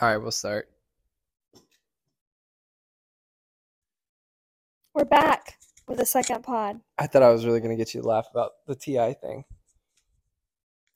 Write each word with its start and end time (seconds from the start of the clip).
All 0.00 0.08
right, 0.08 0.16
we'll 0.16 0.30
start. 0.30 0.68
We're 4.94 5.04
back 5.04 5.54
with 5.88 5.98
a 6.00 6.06
second 6.06 6.42
pod. 6.42 6.80
I 6.98 7.06
thought 7.06 7.22
I 7.22 7.30
was 7.30 7.44
really 7.44 7.60
gonna 7.60 7.76
get 7.76 7.94
you 7.94 8.02
to 8.02 8.06
laugh 8.08 8.28
about 8.30 8.52
the 8.66 8.76
TI 8.76 9.14
thing. 9.20 9.44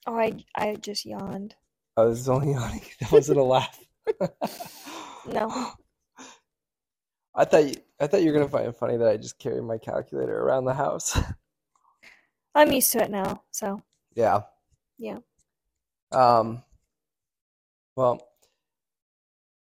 Oh, 0.07 0.17
I 0.17 0.45
I 0.57 0.77
just 0.77 1.04
yawned. 1.04 1.54
I 1.96 2.03
was 2.03 2.29
only 2.29 2.53
yawning. 2.53 2.83
That 3.01 3.12
wasn't 3.12 3.38
a 3.38 3.42
laugh. 3.42 3.78
No. 5.24 5.48
I 7.34 7.44
thought 7.44 7.64
you, 7.64 7.74
I 8.00 8.08
thought 8.08 8.22
you 8.22 8.32
were 8.32 8.38
gonna 8.38 8.48
find 8.48 8.66
it 8.66 8.76
funny 8.76 8.96
that 8.96 9.08
I 9.08 9.16
just 9.16 9.38
carry 9.38 9.62
my 9.62 9.78
calculator 9.78 10.37
around 10.37 10.64
the 10.64 10.74
house. 10.74 11.16
I'm 12.54 12.72
used 12.72 12.90
to 12.92 13.04
it 13.04 13.10
now, 13.10 13.44
so 13.53 13.80
yeah. 14.16 14.42
Yeah. 14.98 15.19
Um. 16.10 16.64
Well, 17.95 18.31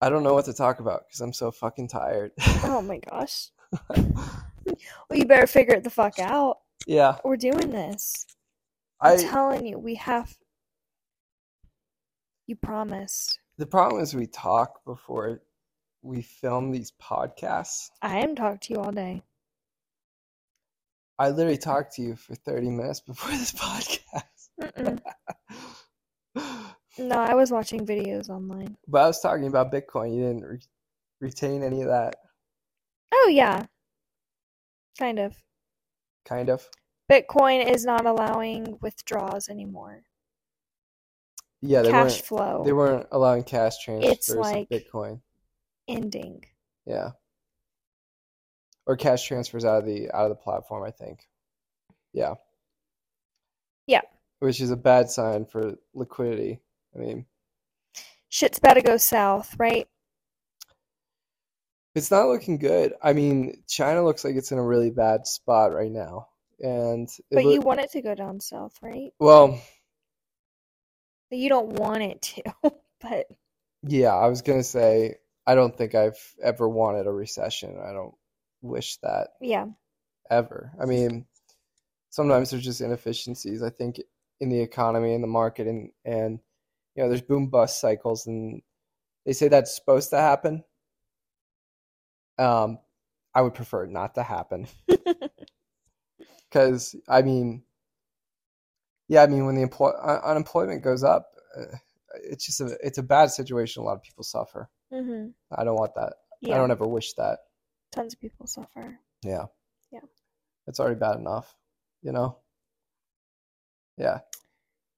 I 0.01 0.09
don't 0.11 0.23
know 0.23 0.35
what 0.35 0.45
to 0.47 0.53
talk 0.53 0.81
about 0.81 1.07
because 1.07 1.21
I'm 1.21 1.33
so 1.33 1.51
fucking 1.51 1.89
tired. 1.89 2.33
oh 2.65 2.83
my 2.83 2.99
gosh. 2.99 3.51
Well, 5.09 5.17
you 5.17 5.25
better 5.27 5.47
figure 5.47 5.75
it 5.77 5.85
the 5.85 5.91
fuck 5.91 6.19
out. 6.19 6.59
yeah. 6.89 7.19
We're 7.25 7.37
doing 7.37 7.71
this. 7.71 8.27
I'm 9.01 9.17
I 9.17 9.23
telling 9.23 9.65
you, 9.65 9.79
we 9.79 9.95
have. 9.95 10.37
You 12.49 12.57
promised. 12.57 13.39
the 13.59 13.67
problem 13.67 14.03
is 14.03 14.13
we 14.15 14.27
talk 14.27 14.85
before 14.85 15.41
we 16.03 16.21
film 16.23 16.73
these 16.73 16.93
podcasts. 17.01 17.91
I 18.03 18.19
am 18.19 18.35
talking 18.35 18.59
to 18.59 18.75
you 18.75 18.81
all 18.81 18.91
day. 18.91 19.23
I 21.19 21.31
literally 21.31 21.59
talked 21.59 21.95
to 21.95 22.03
you 22.03 22.17
for 22.17 22.35
30 22.35 22.69
minutes 22.71 22.99
before 23.01 23.31
this 23.31 23.53
podcast. 24.63 25.11
No, 26.99 27.17
I 27.19 27.35
was 27.35 27.51
watching 27.51 27.85
videos 27.87 28.29
online. 28.31 28.77
But 28.89 29.03
I 29.03 29.07
was 29.09 29.21
talking 29.21 29.47
about 29.47 29.73
Bitcoin. 29.73 30.15
You 30.15 30.23
didn't 30.23 30.45
re- 30.45 30.61
retain 31.21 31.63
any 31.63 31.83
of 31.83 31.89
that, 31.89 32.17
Oh 33.13 33.29
yeah, 33.31 33.67
kind 34.99 35.19
of. 35.19 35.35
kind 36.25 36.49
of. 36.49 36.69
Bitcoin 37.11 37.69
is 37.71 37.85
not 37.85 38.05
allowing 38.07 38.79
withdrawals 38.81 39.49
anymore. 39.49 40.03
Yeah, 41.63 41.83
they 41.83 41.91
Cash 41.91 42.13
weren't. 42.13 42.25
flow 42.25 42.63
They 42.65 42.73
weren't 42.73 43.07
allowing 43.13 43.45
cash 43.45 43.79
transfers 43.85 44.13
It's 44.13 44.29
like- 44.31 44.69
Bitcoin. 44.69 45.21
ending. 45.89 46.45
Yeah. 46.85 47.13
Or 48.87 48.97
cash 48.97 49.27
transfers 49.27 49.65
out 49.65 49.79
of 49.81 49.85
the 49.87 50.11
out 50.13 50.25
of 50.25 50.31
the 50.31 50.43
platform, 50.43 50.85
I 50.85 50.91
think. 50.91 51.29
Yeah. 52.13 52.35
Yeah. 53.87 54.03
Which 54.41 54.61
is 54.61 54.71
a 54.71 54.77
bad 54.77 55.11
sign 55.11 55.45
for 55.47 55.75
liquidity. 55.95 56.61
I 56.97 57.01
mean, 57.01 57.27
Shit's 58.29 58.59
about 58.59 58.75
to 58.75 58.83
go 58.83 58.97
south, 58.97 59.57
right? 59.59 59.87
it's 61.95 62.11
not 62.11 62.29
looking 62.29 62.59
good. 62.59 62.93
I 63.03 63.13
mean, 63.15 63.63
China 63.69 64.05
looks 64.05 64.25
like 64.25 64.37
it's 64.37 64.53
in 64.53 64.59
a 64.59 64.63
really 64.65 64.91
bad 64.91 65.27
spot 65.27 65.73
right 65.73 65.91
now. 65.91 66.29
And 66.61 67.09
But 67.31 67.45
loo- 67.45 67.55
you 67.55 67.61
want 67.61 67.81
it 67.81 67.91
to 67.93 68.03
go 68.03 68.15
down 68.15 68.41
south, 68.41 68.79
right? 68.83 69.13
well, 69.19 69.61
You 71.31 71.49
don't 71.49 71.73
want 71.73 72.03
it 72.03 72.23
to, 72.23 72.43
but 73.01 73.27
yeah, 73.83 74.15
I 74.15 74.29
was 74.29 74.43
gonna 74.43 74.63
say 74.65 75.17
I 75.47 75.55
don't 75.55 75.77
think 75.77 75.95
I've 75.95 76.19
ever 76.43 76.69
wanted 76.69 77.07
a 77.07 77.13
recession. 77.13 77.79
I 77.83 77.93
don't 77.93 78.15
wish 78.63 78.99
that 78.99 79.29
yeah. 79.41 79.67
ever. 80.31 80.73
I 80.81 80.87
mean, 80.87 81.27
sometimes 82.11 82.51
there's 82.51 82.65
just 82.65 82.81
inefficiencies, 82.81 83.63
I 83.63 83.71
think, 83.71 84.01
in 84.41 84.49
the 84.51 84.61
economy 84.61 85.15
and 85.15 85.23
the 85.25 85.29
market 85.29 85.67
and 85.67 85.91
and 86.05 86.41
you 86.97 87.03
know, 87.03 87.09
there's 87.09 87.23
boom 87.23 87.49
bust 87.49 87.81
cycles 87.81 88.27
and 88.27 88.63
they 89.25 89.33
say 89.33 89.49
that's 89.49 89.75
supposed 89.75 90.11
to 90.11 90.17
happen. 90.19 90.65
Um, 92.39 92.79
I 93.35 93.43
would 93.43 93.55
prefer 93.55 93.85
it 93.85 93.91
not 93.91 94.15
to 94.15 94.23
happen 94.23 94.67
because 96.51 96.97
I 97.09 97.23
mean, 97.23 97.63
yeah, 99.09 99.23
I 99.23 99.27
mean 99.27 99.47
when 99.47 99.55
the 99.55 99.63
employ 99.63 99.91
un- 100.03 100.21
unemployment 100.25 100.83
goes 100.83 101.05
up, 101.05 101.31
uh, 101.59 101.77
it's 102.25 102.47
just 102.47 102.61
a 102.61 102.77
it's 102.83 102.99
a 102.99 103.03
bad 103.03 103.31
situation. 103.31 103.83
A 103.83 103.87
lot 103.87 103.97
of 103.97 104.03
people 104.03 104.25
suffer. 104.25 104.71
hmm 104.91 105.29
I 105.57 105.65
don't 105.65 105.77
want 105.77 105.95
that. 105.95 106.15
I 106.45 106.57
don't 106.57 106.71
ever 106.71 106.87
wish 106.87 107.13
that. 107.15 107.39
Tons 107.93 108.15
of 108.15 108.21
people 108.21 108.47
suffer. 108.47 108.99
Yeah. 109.23 109.47
Yeah. 109.93 110.01
It's 110.67 110.81
already 110.81 110.97
bad 110.99 111.17
enough, 111.17 111.55
you 112.03 112.13
know? 112.13 112.39
Yeah. 113.97 114.19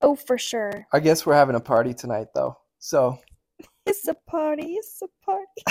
Oh, 0.01 0.15
for 0.15 0.39
sure. 0.39 0.87
I 0.93 1.01
guess 1.01 1.27
we're 1.27 1.35
having 1.35 1.57
a 1.57 1.61
party 1.61 1.93
tonight 1.95 2.29
though. 2.35 2.57
So 2.79 3.19
It's 3.87 4.07
a 4.07 4.15
party. 4.15 4.75
It's 4.75 5.03
a 5.03 5.09
party. 5.25 5.63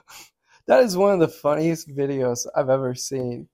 that 0.67 0.83
is 0.83 0.97
one 0.97 1.13
of 1.13 1.19
the 1.19 1.27
funniest 1.27 1.87
videos 1.89 2.47
I've 2.55 2.69
ever 2.69 2.95
seen. 2.95 3.47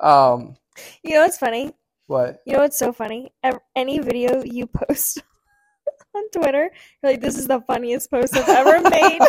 Um 0.00 0.56
You 1.02 1.14
know 1.14 1.22
what's 1.22 1.38
funny? 1.38 1.72
what? 2.06 2.40
You 2.46 2.54
know 2.54 2.60
what's 2.60 2.78
so 2.78 2.92
funny? 2.92 3.32
Any 3.74 3.98
video 3.98 4.42
you 4.44 4.66
post 4.66 5.22
on 6.14 6.28
Twitter, 6.30 6.70
you're 7.02 7.12
like, 7.12 7.20
this 7.20 7.36
is 7.36 7.46
the 7.48 7.60
funniest 7.66 8.10
post 8.10 8.36
I've 8.36 8.48
ever 8.48 8.88
made. 8.88 9.20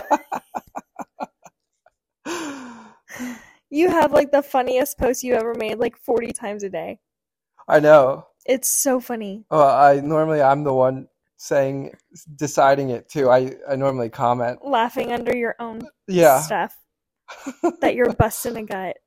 you 3.69 3.89
have 3.89 4.11
like 4.13 4.31
the 4.31 4.41
funniest 4.43 4.97
post 4.97 5.23
you 5.23 5.33
ever 5.33 5.53
made 5.55 5.79
like 5.79 5.97
40 5.97 6.31
times 6.33 6.63
a 6.63 6.69
day. 6.69 6.99
I 7.67 7.79
know. 7.79 8.27
It's 8.45 8.69
so 8.69 8.99
funny. 8.99 9.45
Well, 9.51 9.67
I 9.69 9.99
normally 9.99 10.41
I'm 10.41 10.63
the 10.63 10.73
one 10.73 11.07
saying 11.37 11.93
deciding 12.35 12.89
it 12.91 13.09
too. 13.09 13.29
I 13.29 13.55
I 13.69 13.75
normally 13.75 14.09
comment. 14.09 14.59
Laughing 14.65 15.11
under 15.11 15.35
your 15.35 15.55
own 15.59 15.81
Yeah. 16.07 16.39
stuff 16.41 16.75
that 17.81 17.95
you're 17.95 18.13
busting 18.13 18.57
a 18.57 18.63
gut. 18.63 18.97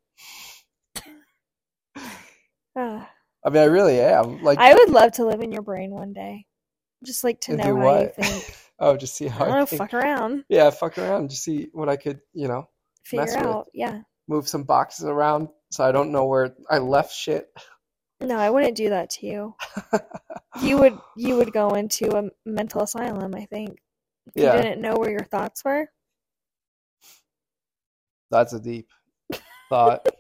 Ah. 2.77 3.11
I 3.45 3.49
mean 3.49 3.63
I 3.63 3.67
really 3.67 3.99
am. 4.01 4.43
Like 4.43 4.59
I 4.59 4.75
would 4.75 4.91
love 4.91 5.13
to 5.13 5.25
live 5.27 5.41
in 5.41 5.53
your 5.53 5.63
brain 5.63 5.91
one 5.91 6.13
day. 6.13 6.47
Just 7.05 7.25
like 7.25 7.41
to 7.43 7.57
know 7.57 7.77
how 7.77 8.01
you 8.01 8.09
think. 8.15 8.57
oh, 8.79 8.97
just 8.99 9.17
see 9.17 9.27
I 9.27 9.31
how 9.31 9.45
don't 9.47 9.55
I 9.55 9.59
know, 9.61 9.67
fuck 9.67 9.95
around. 9.95 10.45
Yeah, 10.51 10.69
fuck 10.71 10.99
around, 10.99 11.31
just 11.31 11.43
see 11.43 11.69
what 11.73 11.89
I 11.89 11.97
could, 11.97 12.21
you 12.35 12.49
know, 12.49 12.69
Figure 13.05 13.25
Mess 13.25 13.37
with. 13.37 13.47
out. 13.47 13.67
Yeah. 13.73 14.03
move 14.29 14.47
some 14.47 14.65
boxes 14.65 15.07
around 15.07 15.49
so 15.71 15.83
I 15.85 15.93
don't 15.93 16.13
know 16.13 16.27
where 16.27 16.55
I 16.71 16.79
left 16.79 17.15
shit. 17.15 17.49
No, 18.23 18.37
I 18.39 18.51
wouldn't 18.51 18.77
do 18.77 18.91
that 18.91 19.11
to 19.11 19.27
you. 19.27 19.55
You 20.63 20.79
would 20.79 20.99
you 21.17 21.37
would 21.37 21.53
go 21.53 21.71
into 21.75 22.17
a 22.17 22.31
mental 22.45 22.83
asylum, 22.83 23.35
I 23.35 23.47
think. 23.47 23.79
If 24.35 24.43
Yeah. 24.43 24.57
you 24.57 24.63
didn't 24.63 24.83
know 24.83 24.97
where 24.97 25.11
your 25.11 25.25
thoughts 25.25 25.65
were. 25.65 25.89
That's 28.31 28.53
a 28.53 28.61
deep 28.61 28.89
thought. 29.69 30.07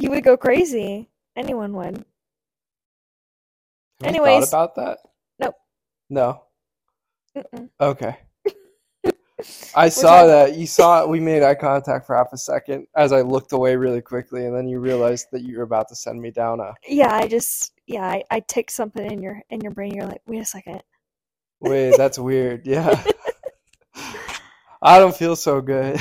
You 0.00 0.10
would 0.10 0.22
go 0.22 0.36
crazy. 0.36 1.10
Anyone 1.34 1.72
would. 1.72 1.96
Have 1.96 2.04
you 4.06 4.08
Anyways. 4.08 4.48
thought 4.48 4.48
about 4.48 4.74
that? 4.76 4.98
Nope. 5.40 5.56
No. 6.08 6.44
Mm-mm. 7.36 7.68
Okay. 7.80 8.16
I 9.74 9.88
saw 9.88 10.26
that. 10.26 10.56
You 10.56 10.66
saw 10.66 11.02
it. 11.02 11.08
We 11.08 11.20
made 11.20 11.42
eye 11.42 11.54
contact 11.54 12.06
for 12.06 12.16
half 12.16 12.32
a 12.32 12.38
second 12.38 12.86
as 12.96 13.12
I 13.12 13.20
looked 13.20 13.52
away 13.52 13.76
really 13.76 14.00
quickly, 14.00 14.46
and 14.46 14.56
then 14.56 14.68
you 14.68 14.80
realized 14.80 15.28
that 15.32 15.42
you 15.42 15.58
were 15.58 15.62
about 15.62 15.88
to 15.88 15.96
send 15.96 16.20
me 16.20 16.30
down 16.30 16.60
a. 16.60 16.74
Yeah, 16.88 17.14
I 17.14 17.28
just 17.28 17.72
yeah, 17.86 18.04
I, 18.04 18.24
I 18.30 18.40
tick 18.40 18.70
something 18.70 19.10
in 19.10 19.22
your 19.22 19.42
in 19.50 19.60
your 19.60 19.70
brain. 19.70 19.94
You're 19.94 20.06
like, 20.06 20.22
wait 20.26 20.40
a 20.40 20.44
second. 20.44 20.82
Wait, 21.60 21.96
that's 21.96 22.18
weird. 22.18 22.66
Yeah. 22.66 23.02
I 24.82 24.98
don't 24.98 25.16
feel 25.16 25.36
so 25.36 25.60
good. 25.60 26.00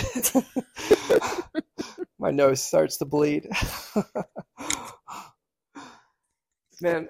My 2.20 2.32
nose 2.32 2.62
starts 2.62 2.98
to 2.98 3.06
bleed. 3.06 3.48
Man, 6.82 7.10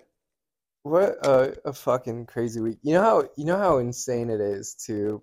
what 0.83 1.25
a, 1.25 1.57
a 1.65 1.73
fucking 1.73 2.25
crazy 2.25 2.61
week. 2.61 2.79
You 2.83 2.93
know 2.93 3.01
how 3.01 3.29
you 3.35 3.45
know 3.45 3.57
how 3.57 3.77
insane 3.79 4.29
it 4.29 4.39
is 4.39 4.75
to 4.85 5.21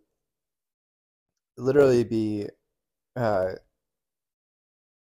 literally 1.56 2.05
be 2.05 2.49
uh 3.17 3.53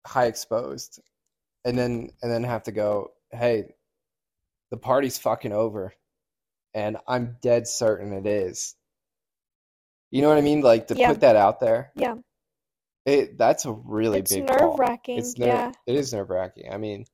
high 0.06 0.26
exposed 0.26 1.00
and 1.64 1.76
then 1.76 2.10
and 2.22 2.30
then 2.30 2.44
have 2.44 2.64
to 2.64 2.72
go, 2.72 3.12
"Hey, 3.32 3.74
the 4.70 4.76
party's 4.76 5.18
fucking 5.18 5.52
over." 5.52 5.94
And 6.74 6.98
I'm 7.08 7.38
dead 7.40 7.66
certain 7.66 8.12
it 8.12 8.26
is. 8.26 8.74
You 10.10 10.22
know 10.22 10.28
what 10.28 10.38
I 10.38 10.42
mean? 10.42 10.60
Like 10.60 10.88
to 10.88 10.94
Yeah. 10.94 11.08
put 11.08 11.20
that 11.20 11.34
out 11.36 11.58
there. 11.60 11.90
Yeah. 11.96 12.16
It 13.06 13.38
that's 13.38 13.64
a 13.64 13.72
really 13.72 14.18
big 14.18 14.24
it's 14.24 14.34
big 14.34 14.48
nerve 14.48 14.78
wracking. 14.78 15.18
It's 15.18 15.38
ner- 15.38 15.46
yeah. 15.46 15.72
it 15.86 15.94
is 15.94 16.12
nerve 16.12 16.28
wracking. 16.30 16.72
I 16.72 16.76
mean, 16.76 17.06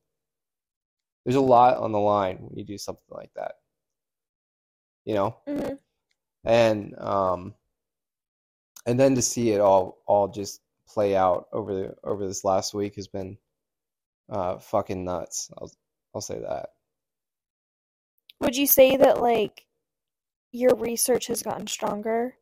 there's 1.24 1.36
a 1.36 1.40
lot 1.40 1.76
on 1.76 1.92
the 1.92 2.00
line 2.00 2.38
when 2.38 2.58
you 2.58 2.64
do 2.64 2.78
something 2.78 3.04
like 3.10 3.30
that. 3.36 3.52
You 5.04 5.14
know? 5.14 5.36
hmm 5.46 5.74
And 6.44 6.98
um 6.98 7.54
and 8.86 8.98
then 8.98 9.14
to 9.14 9.22
see 9.22 9.50
it 9.50 9.60
all 9.60 9.98
all 10.06 10.28
just 10.28 10.60
play 10.86 11.16
out 11.16 11.46
over 11.52 11.74
the 11.74 11.94
over 12.04 12.26
this 12.26 12.44
last 12.44 12.74
week 12.74 12.96
has 12.96 13.08
been 13.08 13.36
uh 14.30 14.58
fucking 14.58 15.04
nuts. 15.04 15.50
I'll 15.58 15.72
I'll 16.14 16.20
say 16.20 16.40
that. 16.40 16.70
Would 18.40 18.56
you 18.56 18.66
say 18.66 18.96
that 18.96 19.20
like 19.20 19.66
your 20.50 20.74
research 20.74 21.28
has 21.28 21.42
gotten 21.42 21.66
stronger 21.66 22.34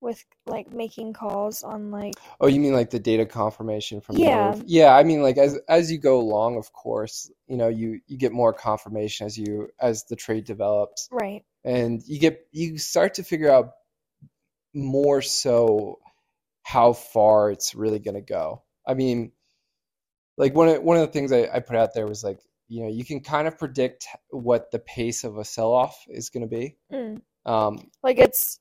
with 0.00 0.22
like 0.46 0.70
making 0.72 1.14
calls 1.14 1.62
on 1.62 1.90
like 1.90 2.14
Oh, 2.40 2.46
you 2.46 2.60
mean 2.60 2.74
like 2.74 2.90
the 2.90 2.98
data 2.98 3.24
confirmation 3.24 4.00
from 4.00 4.16
Yeah. 4.18 4.54
Yeah, 4.66 4.94
I 4.94 5.02
mean 5.02 5.22
like 5.22 5.38
as 5.38 5.58
as 5.68 5.90
you 5.90 5.98
go 5.98 6.20
along, 6.20 6.58
of 6.58 6.72
course, 6.72 7.30
you 7.46 7.56
know, 7.56 7.68
you 7.68 8.00
you 8.06 8.18
get 8.18 8.32
more 8.32 8.52
confirmation 8.52 9.26
as 9.26 9.38
you 9.38 9.68
as 9.80 10.04
the 10.04 10.16
trade 10.16 10.44
develops. 10.44 11.08
right? 11.10 11.44
and 11.64 12.02
you 12.06 12.18
get 12.20 12.46
you 12.52 12.78
start 12.78 13.14
to 13.14 13.22
figure 13.22 13.50
out 13.50 13.70
more 14.74 15.22
so 15.22 15.98
how 16.62 16.92
far 16.92 17.50
it's 17.50 17.74
really 17.74 17.98
going 17.98 18.14
to 18.14 18.20
go. 18.20 18.62
I 18.86 18.94
mean, 18.94 19.32
like 20.36 20.54
one 20.54 20.68
of 20.68 20.82
one 20.82 20.96
of 20.96 21.06
the 21.06 21.12
things 21.12 21.32
I, 21.32 21.48
I 21.52 21.60
put 21.60 21.76
out 21.76 21.94
there 21.94 22.06
was 22.06 22.24
like, 22.24 22.40
you 22.68 22.82
know, 22.82 22.88
you 22.88 23.04
can 23.04 23.20
kind 23.20 23.46
of 23.46 23.58
predict 23.58 24.06
what 24.30 24.70
the 24.70 24.78
pace 24.78 25.24
of 25.24 25.38
a 25.38 25.44
sell-off 25.44 25.96
is 26.08 26.30
going 26.30 26.42
to 26.42 26.48
be. 26.48 26.76
Mm. 26.92 27.20
Um, 27.46 27.90
Like 28.02 28.18
it's 28.18 28.58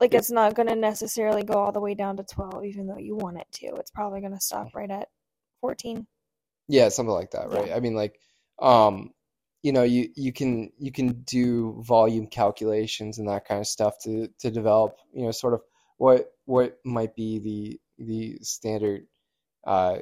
like 0.00 0.14
it's 0.14 0.30
not 0.30 0.54
going 0.54 0.68
to 0.68 0.76
necessarily 0.76 1.42
go 1.42 1.54
all 1.54 1.72
the 1.72 1.80
way 1.80 1.94
down 1.94 2.16
to 2.16 2.24
12 2.24 2.64
even 2.66 2.86
though 2.86 2.98
you 2.98 3.16
want 3.16 3.38
it 3.38 3.46
to. 3.52 3.66
It's 3.76 3.90
probably 3.90 4.20
going 4.20 4.34
to 4.34 4.40
stop 4.40 4.74
right 4.74 4.90
at 4.90 5.08
14. 5.60 6.06
yeah, 6.68 6.88
something 6.88 7.14
like 7.14 7.30
that, 7.32 7.50
right? 7.50 7.72
I 7.72 7.80
mean, 7.80 7.94
like, 7.94 8.18
um, 8.60 9.10
you 9.66 9.72
know, 9.72 9.82
you 9.82 10.10
you 10.14 10.32
can 10.32 10.70
you 10.78 10.92
can 10.92 11.08
do 11.24 11.82
volume 11.82 12.28
calculations 12.28 13.18
and 13.18 13.28
that 13.28 13.48
kind 13.48 13.60
of 13.60 13.66
stuff 13.66 13.98
to 14.04 14.28
to 14.38 14.48
develop, 14.48 14.96
you 15.12 15.24
know, 15.24 15.32
sort 15.32 15.54
of 15.54 15.62
what 15.96 16.30
what 16.44 16.78
might 16.84 17.16
be 17.16 17.40
the 17.40 17.80
the 17.98 18.38
standard 18.42 19.08
uh, 19.66 19.98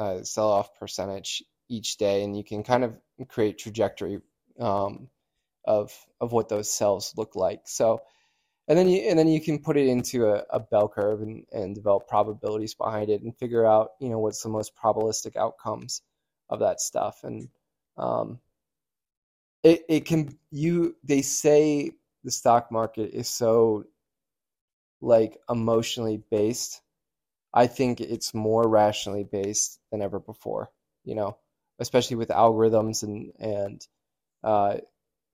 uh, 0.00 0.24
sell-off 0.24 0.74
percentage 0.80 1.44
each 1.68 1.98
day, 1.98 2.24
and 2.24 2.36
you 2.36 2.42
can 2.42 2.64
kind 2.64 2.82
of 2.82 2.96
create 3.28 3.58
trajectory 3.58 4.18
um, 4.58 5.08
of 5.64 5.92
of 6.20 6.32
what 6.32 6.48
those 6.48 6.68
sells 6.68 7.14
look 7.16 7.36
like. 7.36 7.60
So, 7.66 8.00
and 8.66 8.76
then 8.76 8.88
you 8.88 9.02
and 9.08 9.16
then 9.16 9.28
you 9.28 9.40
can 9.40 9.60
put 9.60 9.76
it 9.76 9.86
into 9.86 10.26
a, 10.26 10.42
a 10.50 10.58
bell 10.58 10.88
curve 10.88 11.22
and, 11.22 11.44
and 11.52 11.76
develop 11.76 12.08
probabilities 12.08 12.74
behind 12.74 13.08
it 13.10 13.22
and 13.22 13.38
figure 13.38 13.64
out, 13.64 13.90
you 14.00 14.08
know, 14.08 14.18
what's 14.18 14.42
the 14.42 14.48
most 14.48 14.72
probabilistic 14.74 15.36
outcomes 15.36 16.02
of 16.50 16.58
that 16.58 16.80
stuff. 16.80 17.20
And 17.22 17.48
um, 17.96 18.40
it 19.66 19.84
it 19.88 20.04
can 20.04 20.38
you 20.52 20.94
they 21.02 21.22
say 21.22 21.90
the 22.22 22.30
stock 22.30 22.70
market 22.70 23.10
is 23.12 23.28
so 23.28 23.84
like 25.00 25.38
emotionally 25.50 26.22
based. 26.30 26.80
I 27.52 27.66
think 27.66 28.00
it's 28.00 28.32
more 28.32 28.68
rationally 28.68 29.24
based 29.24 29.80
than 29.90 30.02
ever 30.02 30.20
before, 30.20 30.70
you 31.04 31.14
know, 31.16 31.38
especially 31.80 32.16
with 32.16 32.28
algorithms 32.28 33.02
and 33.02 33.32
and 33.40 33.86
uh, 34.44 34.76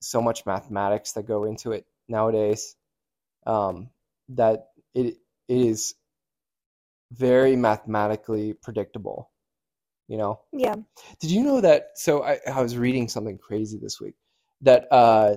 so 0.00 0.22
much 0.22 0.46
mathematics 0.46 1.12
that 1.12 1.26
go 1.26 1.44
into 1.44 1.72
it 1.72 1.84
nowadays. 2.08 2.74
Um, 3.46 3.90
that 4.30 4.68
it 4.94 5.18
it 5.48 5.58
is 5.58 5.94
very 7.12 7.54
mathematically 7.54 8.54
predictable, 8.54 9.30
you 10.08 10.16
know. 10.16 10.40
Yeah. 10.52 10.76
Did 11.20 11.30
you 11.30 11.42
know 11.42 11.60
that? 11.60 11.90
So 11.96 12.22
I, 12.22 12.38
I 12.50 12.62
was 12.62 12.78
reading 12.78 13.08
something 13.08 13.36
crazy 13.36 13.78
this 13.78 14.00
week 14.00 14.14
that 14.62 14.86
uh, 14.90 15.36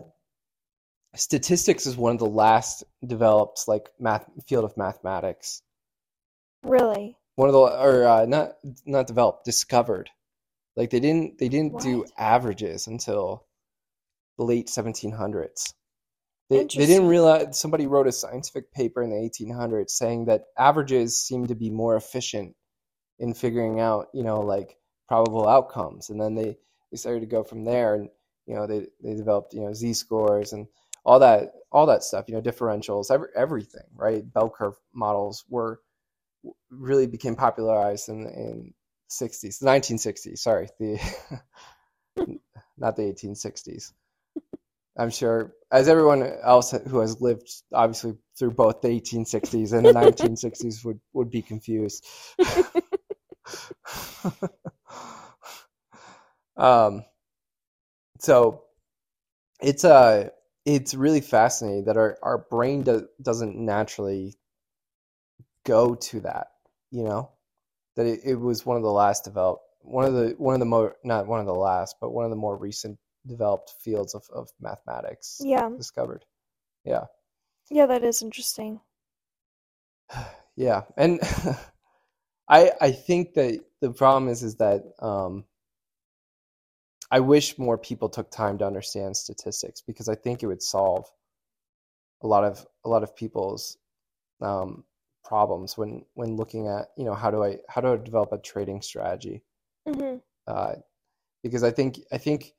statistics 1.16 1.86
is 1.86 1.98
one 1.98 2.14
of 2.14 2.20
the 2.20 2.26
last 2.26 2.84
developed 3.06 3.68
like 3.68 3.90
math 4.00 4.26
field 4.48 4.66
of 4.66 4.78
mathematics. 4.78 5.62
Really? 6.64 7.18
One 7.36 7.50
of 7.50 7.54
the 7.54 7.60
or 7.60 8.08
uh, 8.08 8.26
not 8.26 8.54
not 8.86 9.08
developed, 9.08 9.46
discovered. 9.46 10.10
Like 10.76 10.90
they 10.90 11.00
didn't 11.00 11.38
they 11.38 11.50
didn't 11.50 11.82
do 11.82 12.06
averages 12.18 12.88
until 12.88 13.46
the 14.38 14.44
late 14.44 14.68
1700s. 14.68 15.74
They 16.50 16.60
they 16.60 16.86
didn't 16.86 17.08
realize 17.08 17.60
somebody 17.60 17.88
wrote 17.88 18.08
a 18.08 18.12
scientific 18.12 18.72
paper 18.74 19.02
in 19.02 19.10
the 19.10 19.16
1800s 19.16 19.90
saying 19.90 20.26
that 20.26 20.46
averages 20.58 21.18
seem 21.18 21.48
to 21.48 21.56
be 21.56 21.70
more 21.70 21.96
efficient 21.96 22.56
in 23.20 23.34
figuring 23.34 23.80
out, 23.80 24.08
you 24.14 24.24
know, 24.24 24.42
like 24.42 24.78
probable 25.08 25.48
outcomes. 25.48 26.10
And 26.10 26.20
then 26.20 26.36
they, 26.36 26.58
they 26.92 26.98
started 26.98 27.22
to 27.22 27.26
go 27.26 27.44
from 27.44 27.64
there 27.64 27.96
and, 27.96 28.10
you 28.46 28.56
know, 28.56 28.68
they, 28.68 28.88
they 29.04 29.16
developed, 29.16 29.54
you 29.54 29.62
know, 29.62 29.74
Z 29.74 29.94
scores 29.94 30.54
and 30.54 30.68
all 31.04 31.20
that, 31.20 31.54
all 31.72 31.88
that 31.88 32.04
stuff, 32.04 32.26
you 32.28 32.36
know, 32.36 32.42
differentials, 32.42 33.12
every, 33.12 33.28
everything, 33.36 33.84
right? 33.96 34.32
Bell 34.34 34.50
curve 34.50 34.76
models 34.94 35.44
were 35.50 35.80
really 36.70 37.08
became 37.08 37.36
popularized 37.36 38.10
in, 38.10 38.28
in 38.28 38.74
60s, 39.10 39.60
the 39.60 39.66
1960s, 39.66 40.40
sorry, 40.40 40.68
the, 40.80 41.00
not 42.78 42.96
the 42.96 43.04
1860s. 43.04 43.92
I'm 44.98 45.10
sure, 45.10 45.54
as 45.72 45.90
everyone 45.90 46.24
else 46.42 46.72
who 46.72 47.00
has 47.00 47.20
lived 47.20 47.50
obviously 47.74 48.16
through 48.40 48.52
both 48.52 48.82
the 48.82 48.88
1860s 48.88 49.74
and 49.74 49.86
the 49.86 49.92
1960s 49.92 50.86
would, 50.86 51.02
would 51.14 51.30
be 51.30 51.42
confused. 51.42 52.06
um, 56.58 57.04
so 58.26 58.64
it's 59.62 59.86
uh 59.86 60.30
it's 60.66 60.96
really 60.96 61.22
fascinating 61.22 61.86
that 61.86 61.98
our, 61.98 62.18
our 62.24 62.40
brain 62.50 62.82
do, 62.84 63.08
doesn't 63.22 63.56
naturally 63.56 64.36
go 65.64 65.94
to 65.96 66.22
that, 66.22 66.48
you 66.92 67.04
know, 67.04 67.32
that 67.96 68.08
it, 68.08 68.22
it 68.26 68.36
was 68.36 68.66
one 68.66 68.78
of 68.78 68.84
the 68.84 68.90
last 68.92 69.26
developed 69.26 69.64
one 69.82 70.06
of 70.06 70.14
the 70.14 70.36
one 70.40 70.56
of 70.56 70.60
the 70.60 70.66
more 70.66 70.96
not 71.04 71.28
one 71.28 71.40
of 71.40 71.46
the 71.46 71.54
last, 71.54 71.98
but 72.02 72.12
one 72.12 72.26
of 72.26 72.32
the 72.32 72.36
more 72.38 72.58
recent 72.58 72.98
developed 73.28 73.74
fields 73.82 74.16
of, 74.16 74.24
of 74.34 74.50
mathematics 74.60 75.40
Yeah. 75.44 75.70
discovered. 75.78 76.26
Yeah. 76.84 77.06
Yeah, 77.70 77.86
that 77.88 78.04
is 78.04 78.22
interesting. 78.24 78.82
Yeah, 80.58 80.84
and 80.96 81.20
I 82.48 82.72
I 82.80 82.92
think 82.92 83.34
that 83.34 83.60
the 83.82 83.92
problem 83.92 84.30
is 84.30 84.42
is 84.44 84.56
that 84.56 84.84
um, 85.00 85.44
I 87.12 87.20
wish 87.20 87.58
more 87.58 87.78
people 87.78 88.10
took 88.10 88.32
time 88.32 88.58
to 88.60 88.66
understand 88.66 89.16
statistics 89.16 89.82
because 89.82 90.10
I 90.10 90.16
think 90.16 90.42
it 90.42 90.48
would 90.48 90.64
solve 90.64 91.10
a 92.22 92.28
lot 92.28 92.44
of 92.44 92.66
a 92.84 92.90
lot 92.90 93.04
of 93.04 93.16
people's 93.16 93.78
um, 94.42 94.84
problems 95.24 95.78
when 95.78 96.06
when 96.14 96.36
looking 96.36 96.68
at 96.68 96.88
you 96.98 97.06
know 97.06 97.14
how 97.14 97.32
do 97.32 97.44
I 97.44 97.58
how 97.70 97.82
do 97.82 97.94
I 97.94 97.98
develop 97.98 98.32
a 98.32 98.38
trading 98.38 98.82
strategy? 98.82 99.44
Hmm 99.88 100.18
uh, 100.48 100.76
because 101.44 101.64
I 101.64 101.72
think 101.72 102.00
I 102.12 102.18
think 102.18 102.54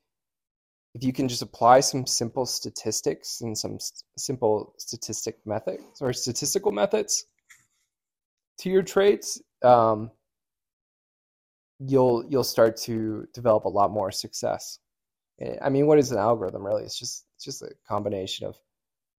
if 0.93 1.03
you 1.03 1.13
can 1.13 1.27
just 1.27 1.41
apply 1.41 1.81
some 1.81 2.05
simple 2.05 2.45
statistics 2.45 3.41
and 3.41 3.57
some 3.57 3.75
s- 3.75 4.03
simple 4.17 4.73
statistic 4.77 5.37
methods 5.45 6.01
or 6.01 6.13
statistical 6.13 6.71
methods 6.71 7.25
to 8.59 8.69
your 8.69 8.81
trades, 8.81 9.41
um, 9.63 10.11
you'll 11.79 12.25
you'll 12.29 12.43
start 12.43 12.77
to 12.77 13.27
develop 13.33 13.65
a 13.65 13.69
lot 13.69 13.91
more 13.91 14.11
success. 14.11 14.79
Eh, 15.41 15.55
I 15.61 15.69
mean, 15.69 15.87
what 15.87 15.99
is 15.99 16.11
an 16.11 16.17
algorithm 16.17 16.65
really? 16.65 16.83
It's 16.83 16.97
just 16.97 17.25
it's 17.35 17.45
just 17.45 17.61
a 17.61 17.71
combination 17.87 18.47
of 18.47 18.57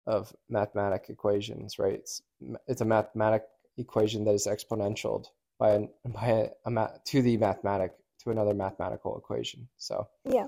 of 0.06 0.34
mathematic 0.48 1.06
equations, 1.10 1.78
right? 1.78 1.94
It's 1.94 2.22
it's 2.66 2.80
a 2.80 2.84
mathematic 2.84 3.44
equation 3.76 4.24
that 4.24 4.34
is 4.34 4.46
exponential 4.46 5.24
by 5.58 5.70
an, 5.70 5.88
by 6.06 6.26
a, 6.66 6.70
a 6.70 6.88
to 7.06 7.22
the 7.22 7.36
mathematic 7.36 7.92
to 8.20 8.30
another 8.30 8.54
mathematical 8.54 9.16
equation. 9.18 9.68
So 9.76 10.08
Yeah. 10.24 10.46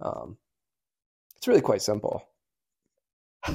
um, 0.00 0.36
it's 1.36 1.48
really 1.48 1.60
quite 1.60 1.82
simple. 1.82 2.22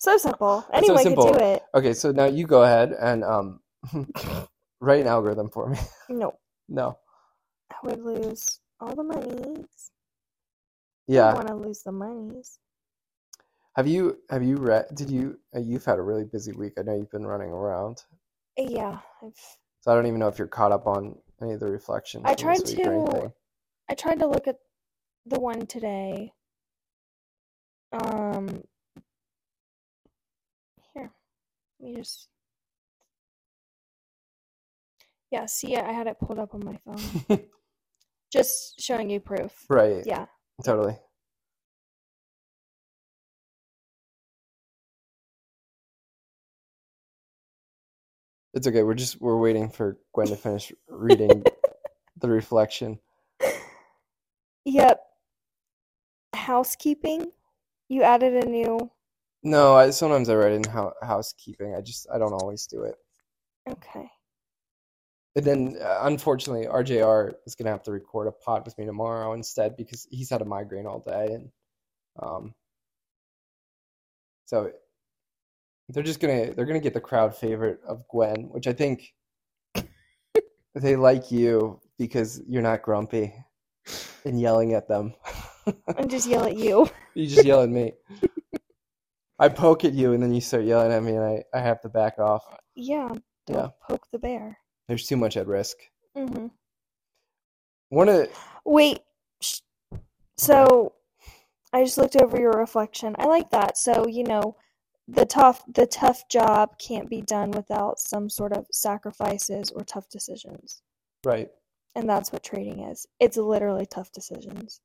So 0.00 0.16
simple. 0.16 0.62
so 0.66 0.66
Anyone 0.72 1.02
simple. 1.02 1.26
could 1.28 1.38
do 1.38 1.44
it. 1.44 1.62
Okay, 1.74 1.92
so 1.92 2.10
now 2.10 2.24
you 2.24 2.46
go 2.46 2.62
ahead 2.62 2.92
and 2.98 3.22
um, 3.22 3.60
write 4.80 5.02
an 5.02 5.06
algorithm 5.06 5.50
for 5.50 5.68
me. 5.68 5.78
No. 6.08 6.38
No. 6.70 6.96
I 7.70 7.76
would 7.86 8.00
lose 8.02 8.60
all 8.80 8.94
the 8.94 9.02
monies. 9.02 9.90
Yeah. 11.06 11.30
I 11.30 11.34
want 11.34 11.48
to 11.48 11.54
lose 11.54 11.82
the 11.82 11.92
monies. 11.92 12.58
Have 13.76 13.86
you 13.86 14.18
have 14.30 14.42
you 14.42 14.56
read? 14.56 14.86
Did 14.94 15.10
you? 15.10 15.38
Uh, 15.54 15.60
you've 15.60 15.84
had 15.84 15.98
a 15.98 16.02
really 16.02 16.24
busy 16.24 16.52
week. 16.52 16.74
I 16.78 16.82
know 16.82 16.94
you've 16.96 17.10
been 17.10 17.26
running 17.26 17.50
around, 17.50 18.04
Yeah. 18.56 18.98
I've 19.22 19.32
so 19.82 19.90
I 19.90 19.94
don't 19.94 20.06
even 20.06 20.18
know 20.20 20.28
if 20.28 20.38
you're 20.38 20.48
caught 20.48 20.72
up 20.72 20.86
on 20.86 21.18
any 21.40 21.52
of 21.52 21.60
the 21.60 21.70
reflections. 21.70 22.24
I 22.26 22.34
tried 22.34 22.60
this 22.60 22.76
week 22.76 22.86
or 22.86 23.06
to- 23.28 23.32
I 23.88 23.94
tried 23.94 24.18
to 24.20 24.26
look 24.26 24.46
at 24.46 24.58
the 25.26 25.40
one 25.40 25.66
today. 25.66 26.32
Um 27.92 28.62
here. 30.94 31.12
Let 31.80 31.88
me 31.90 31.96
just 31.96 32.28
Yeah, 35.30 35.46
see 35.46 35.76
I 35.76 35.92
had 35.92 36.06
it 36.06 36.18
pulled 36.18 36.38
up 36.38 36.54
on 36.54 36.64
my 36.64 36.78
phone. 36.84 37.40
Just 38.32 38.80
showing 38.80 39.10
you 39.10 39.20
proof. 39.20 39.52
right. 39.68 40.04
Yeah. 40.06 40.26
Totally. 40.64 40.96
It's 48.54 48.66
okay. 48.66 48.82
We're 48.82 48.94
just 48.94 49.20
we're 49.20 49.38
waiting 49.38 49.68
for 49.70 49.98
Gwen 50.12 50.26
to 50.28 50.36
finish 50.36 50.72
reading 50.88 51.44
the 52.16 52.28
reflection. 52.28 52.98
Yep. 54.64 55.00
housekeeping? 56.34 57.30
You 57.88 58.02
added 58.02 58.44
a 58.44 58.48
new. 58.48 58.90
No, 59.42 59.74
I 59.74 59.90
sometimes 59.90 60.28
I 60.28 60.34
write 60.34 60.52
in 60.52 60.64
hou- 60.64 60.92
housekeeping. 61.02 61.74
I 61.74 61.80
just 61.80 62.06
I 62.12 62.18
don't 62.18 62.32
always 62.32 62.66
do 62.66 62.82
it. 62.82 62.96
Okay. 63.68 64.08
And 65.36 65.44
then, 65.44 65.76
uh, 65.80 66.00
unfortunately, 66.02 66.66
RJR 66.66 67.32
is 67.46 67.54
gonna 67.54 67.70
have 67.70 67.84
to 67.84 67.92
record 67.92 68.26
a 68.26 68.32
pod 68.32 68.64
with 68.64 68.76
me 68.78 68.84
tomorrow 68.84 69.32
instead 69.32 69.76
because 69.76 70.06
he's 70.10 70.28
had 70.30 70.42
a 70.42 70.44
migraine 70.44 70.86
all 70.86 71.00
day, 71.00 71.34
and 71.34 71.50
um, 72.20 72.54
so 74.46 74.72
they're 75.88 76.02
just 76.02 76.18
gonna 76.20 76.52
they're 76.52 76.66
gonna 76.66 76.80
get 76.80 76.94
the 76.94 77.00
crowd 77.00 77.36
favorite 77.36 77.80
of 77.86 78.02
Gwen, 78.08 78.48
which 78.50 78.66
I 78.66 78.72
think 78.72 79.12
they 80.74 80.96
like 80.96 81.30
you 81.30 81.80
because 81.96 82.42
you're 82.48 82.62
not 82.62 82.82
grumpy 82.82 83.32
and 84.24 84.40
yelling 84.40 84.74
at 84.74 84.88
them. 84.88 85.14
And 85.96 86.10
just 86.10 86.26
yell 86.26 86.44
at 86.44 86.56
you. 86.56 86.88
you 87.14 87.26
just 87.28 87.44
yell 87.44 87.62
at 87.62 87.68
me. 87.68 87.92
I 89.38 89.48
poke 89.48 89.84
at 89.84 89.92
you, 89.92 90.12
and 90.12 90.22
then 90.22 90.34
you 90.34 90.40
start 90.40 90.64
yelling 90.64 90.90
at 90.92 91.02
me, 91.02 91.12
and 91.14 91.24
I, 91.24 91.44
I 91.54 91.60
have 91.60 91.80
to 91.82 91.88
back 91.88 92.18
off. 92.18 92.42
Yeah. 92.74 93.08
Don't 93.46 93.56
Yeah. 93.56 93.68
poke 93.88 94.06
the 94.12 94.18
bear. 94.18 94.58
There's 94.90 95.06
too 95.06 95.16
much 95.16 95.36
at 95.36 95.46
risk. 95.46 95.76
hmm 96.16 96.48
One 97.90 98.08
of 98.08 98.28
Wait. 98.64 98.98
sh- 99.40 99.60
So, 100.36 100.94
I 101.72 101.84
just 101.84 101.96
looked 101.96 102.16
over 102.16 102.40
your 102.40 102.50
reflection. 102.50 103.14
I 103.20 103.26
like 103.26 103.50
that. 103.50 103.78
So, 103.78 104.08
you 104.08 104.24
know, 104.24 104.56
the 105.06 105.24
tough 105.24 105.62
the 105.72 105.86
tough 105.86 106.28
job 106.28 106.76
can't 106.80 107.08
be 107.08 107.20
done 107.20 107.52
without 107.52 108.00
some 108.00 108.28
sort 108.28 108.52
of 108.52 108.66
sacrifices 108.72 109.70
or 109.70 109.84
tough 109.84 110.08
decisions. 110.08 110.82
right, 111.24 111.48
And 111.94 112.08
that's 112.08 112.32
what 112.32 112.42
trading 112.42 112.80
is. 112.80 113.06
It's 113.20 113.36
literally 113.36 113.86
tough 113.86 114.10
decisions. 114.10 114.80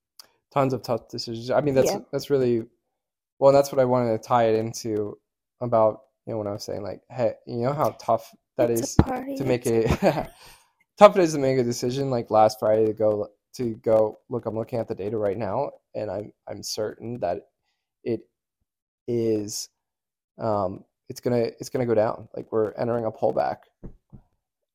tons 0.54 0.72
of 0.72 0.84
tough 0.84 1.08
decisions. 1.10 1.50
I 1.50 1.62
mean, 1.62 1.74
that's 1.74 1.96
Yeah. 1.96 2.02
that's 2.12 2.30
really 2.30 2.68
well. 3.40 3.52
That's 3.52 3.72
what 3.72 3.80
I 3.82 3.86
wanted 3.86 4.12
to 4.12 4.20
tie 4.20 4.50
it 4.50 4.56
into 4.56 5.18
about 5.62 6.02
you 6.28 6.34
know 6.34 6.38
when 6.38 6.48
I 6.48 6.52
was 6.52 6.64
saying 6.64 6.84
like, 6.84 7.02
hey, 7.10 7.34
you 7.48 7.58
know 7.64 7.74
how 7.74 7.90
tough 8.00 8.32
that 8.58 8.70
is 8.72 8.82
It's 8.82 8.96
party. 8.96 9.36
to 9.38 9.44
make 9.46 9.66
a 9.68 10.30
tough 10.98 11.18
it 11.18 11.24
is 11.24 11.34
to 11.34 11.40
make 11.40 11.58
a 11.58 11.64
decision 11.64 12.10
like 12.10 12.32
last 12.32 12.60
Friday 12.60 12.86
to 12.88 12.94
go 12.94 13.28
to 13.56 13.76
go 13.78 14.20
look 14.30 14.46
I'm 14.46 14.56
looking 14.56 14.80
at 14.80 14.88
the 14.88 14.96
data 14.96 15.18
right 15.18 15.38
now 15.38 15.72
and 15.96 16.10
I'm 16.12 16.34
I'm 16.48 16.64
certain 16.64 17.20
that 17.20 17.42
it 18.04 18.22
is 19.08 19.70
um 20.40 20.84
it's 21.10 21.20
gonna 21.22 21.50
it's 21.60 21.70
gonna 21.70 21.86
go 21.86 21.96
down 21.96 22.28
like 22.36 22.52
we're 22.52 22.74
entering 22.74 23.06
a 23.06 23.12
pullback 23.12 23.58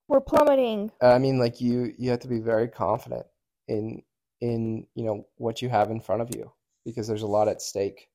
We're 0.09 0.21
plummeting. 0.21 0.91
I 1.03 1.19
mean 1.19 1.39
like 1.39 1.61
you 1.61 1.95
you 1.99 2.11
have 2.11 2.21
to 2.21 2.29
be 2.29 2.41
very 2.41 2.69
confident 2.69 3.27
in 3.69 4.03
in 4.41 4.87
you 4.95 5.05
know 5.05 5.27
what 5.37 5.63
you 5.63 5.69
have 5.69 5.91
in 5.91 6.01
front 6.01 6.23
of 6.23 6.35
you 6.35 6.53
because 6.85 7.07
there's 7.07 7.23
a 7.23 7.27
lot 7.27 7.49
at 7.49 7.63
stake 7.63 8.09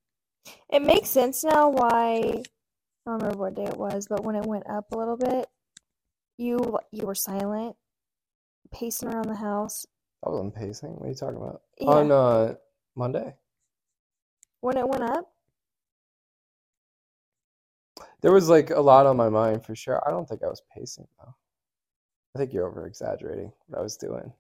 It 0.69 0.81
makes 0.81 1.09
sense 1.09 1.43
now 1.43 1.69
why 1.69 2.43
I 3.07 3.11
don't 3.11 3.21
remember 3.21 3.37
what 3.37 3.55
day 3.55 3.65
it 3.65 3.77
was, 3.77 4.07
but 4.07 4.23
when 4.23 4.35
it 4.35 4.45
went 4.45 4.67
up 4.69 4.91
a 4.91 4.97
little 4.97 5.17
bit, 5.17 5.47
you 6.37 6.79
you 6.91 7.05
were 7.05 7.15
silent, 7.15 7.75
pacing 8.71 9.09
around 9.09 9.27
the 9.29 9.35
house. 9.35 9.85
I 10.25 10.29
wasn't 10.29 10.55
pacing 10.55 10.91
what 10.95 11.05
are 11.05 11.09
you 11.09 11.15
talking 11.15 11.37
about 11.37 11.61
Yeah. 11.79 11.87
on 11.89 12.11
uh 12.11 12.55
Monday 12.95 13.35
When 14.59 14.75
it 14.77 14.87
went 14.89 15.03
up, 15.03 15.31
there 18.21 18.31
was 18.33 18.49
like 18.49 18.71
a 18.71 18.79
lot 18.81 19.05
on 19.05 19.17
my 19.17 19.29
mind 19.29 19.65
for 19.65 19.75
sure 19.75 20.01
I 20.07 20.11
don't 20.11 20.27
think 20.27 20.43
I 20.43 20.47
was 20.49 20.61
pacing 20.75 21.07
though 21.19 21.35
I 22.35 22.39
think 22.39 22.53
you're 22.53 22.67
over 22.67 22.87
exaggerating 22.87 23.51
what 23.67 23.79
I 23.79 23.83
was 23.83 23.97
doing 23.97 24.33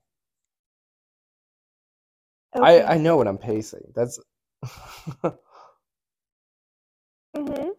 okay. 2.55 2.85
I 2.85 2.95
I 2.95 2.97
know 2.97 3.17
what 3.17 3.27
I'm 3.27 3.37
pacing. 3.37 3.91
That's 3.95 4.19
hmm 7.35 7.75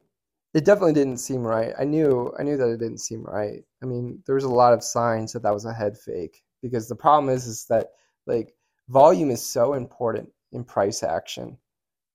it 0.54 0.64
definitely 0.64 0.94
didn't 0.94 1.18
seem 1.18 1.42
right. 1.46 1.72
I 1.78 1.84
knew 1.84 2.32
I 2.38 2.42
knew 2.42 2.56
that 2.56 2.68
it 2.68 2.80
didn't 2.80 2.98
seem 3.00 3.22
right. 3.24 3.62
I 3.82 3.86
mean, 3.86 4.22
there 4.26 4.34
was 4.34 4.44
a 4.44 4.48
lot 4.48 4.72
of 4.72 4.82
signs 4.82 5.32
that 5.32 5.42
that 5.42 5.54
was 5.54 5.64
a 5.64 5.74
head 5.74 5.98
fake 5.98 6.42
because 6.62 6.88
the 6.88 6.96
problem 6.96 7.34
is 7.34 7.46
is 7.46 7.66
that 7.68 7.88
like 8.26 8.54
volume 8.88 9.30
is 9.30 9.44
so 9.44 9.74
important 9.74 10.30
in 10.52 10.64
price 10.64 11.02
action 11.02 11.58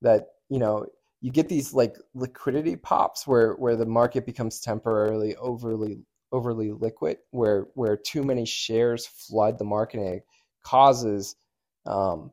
that 0.02 0.28
you 0.48 0.58
know 0.58 0.86
you 1.20 1.30
get 1.30 1.48
these 1.48 1.72
like 1.72 1.96
liquidity 2.14 2.76
pops 2.76 3.26
where 3.26 3.52
where 3.54 3.76
the 3.76 3.86
market 3.86 4.26
becomes 4.26 4.60
temporarily 4.60 5.36
overly 5.36 5.98
overly 6.32 6.72
liquid 6.72 7.18
where 7.30 7.66
where 7.74 7.96
too 7.96 8.24
many 8.24 8.44
shares 8.44 9.06
flood 9.06 9.58
the 9.58 9.64
market 9.64 10.00
and 10.00 10.08
it 10.16 10.26
causes 10.64 11.36
um, 11.86 12.32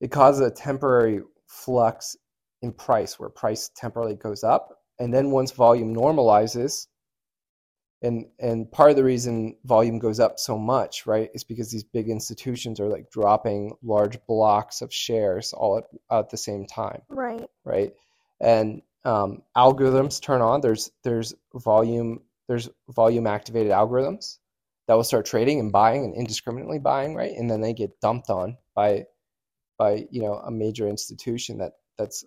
it 0.00 0.10
causes 0.10 0.46
a 0.46 0.50
temporary 0.50 1.20
flux 1.46 2.16
in 2.62 2.72
price 2.72 3.18
where 3.18 3.28
price 3.28 3.70
temporarily 3.76 4.16
goes 4.16 4.44
up 4.44 4.78
and 4.98 5.12
then 5.12 5.30
once 5.30 5.50
volume 5.52 5.94
normalizes 5.94 6.86
and 8.02 8.26
and 8.40 8.70
part 8.70 8.90
of 8.90 8.96
the 8.96 9.04
reason 9.04 9.56
volume 9.64 9.98
goes 9.98 10.18
up 10.20 10.38
so 10.38 10.58
much 10.58 11.06
right 11.06 11.30
is 11.34 11.44
because 11.44 11.70
these 11.70 11.84
big 11.84 12.08
institutions 12.08 12.80
are 12.80 12.88
like 12.88 13.10
dropping 13.10 13.74
large 13.82 14.18
blocks 14.26 14.82
of 14.82 14.92
shares 14.92 15.52
all 15.52 15.78
at, 15.78 15.84
at 16.10 16.30
the 16.30 16.36
same 16.36 16.66
time 16.66 17.02
Right. 17.08 17.48
right? 17.64 17.92
And 18.40 18.82
um, 19.04 19.42
algorithms 19.56 20.20
turn 20.20 20.42
on. 20.42 20.60
There's 20.60 20.90
there's 21.04 21.34
volume 21.54 22.20
there's 22.48 22.68
volume 22.90 23.26
activated 23.26 23.72
algorithms 23.72 24.38
that 24.88 24.94
will 24.94 25.04
start 25.04 25.26
trading 25.26 25.60
and 25.60 25.70
buying 25.72 26.04
and 26.04 26.14
indiscriminately 26.14 26.78
buying 26.80 27.14
right? 27.14 27.32
And 27.36 27.50
then 27.50 27.60
they 27.60 27.72
get 27.72 28.00
dumped 28.00 28.30
on 28.30 28.56
by 28.74 29.04
by 29.78 30.06
you 30.10 30.22
know 30.22 30.34
a 30.34 30.50
major 30.50 30.88
institution 30.88 31.58
that 31.58 31.72
that's 31.98 32.24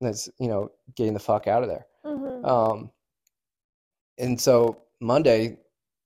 that's 0.00 0.28
you 0.38 0.48
know 0.48 0.70
getting 0.96 1.14
the 1.14 1.20
fuck 1.20 1.46
out 1.46 1.62
of 1.62 1.68
there. 1.68 1.86
Hmm 2.04 2.44
um 2.44 2.90
and 4.18 4.40
so 4.40 4.82
monday 5.00 5.58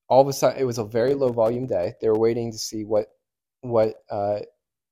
all 0.09 0.21
of 0.21 0.29
a 0.29 0.33
sudden 0.33 0.61
it 0.61 0.65
was 0.65 0.79
a 0.79 0.85
very 0.85 1.15
low 1.15 1.31
volume 1.31 1.67
day. 1.67 1.95
They 2.01 2.09
were 2.09 2.19
waiting 2.19 2.53
to 2.53 2.59
see 2.59 2.85
what 2.85 3.07
what 3.61 3.95
uh 4.11 4.41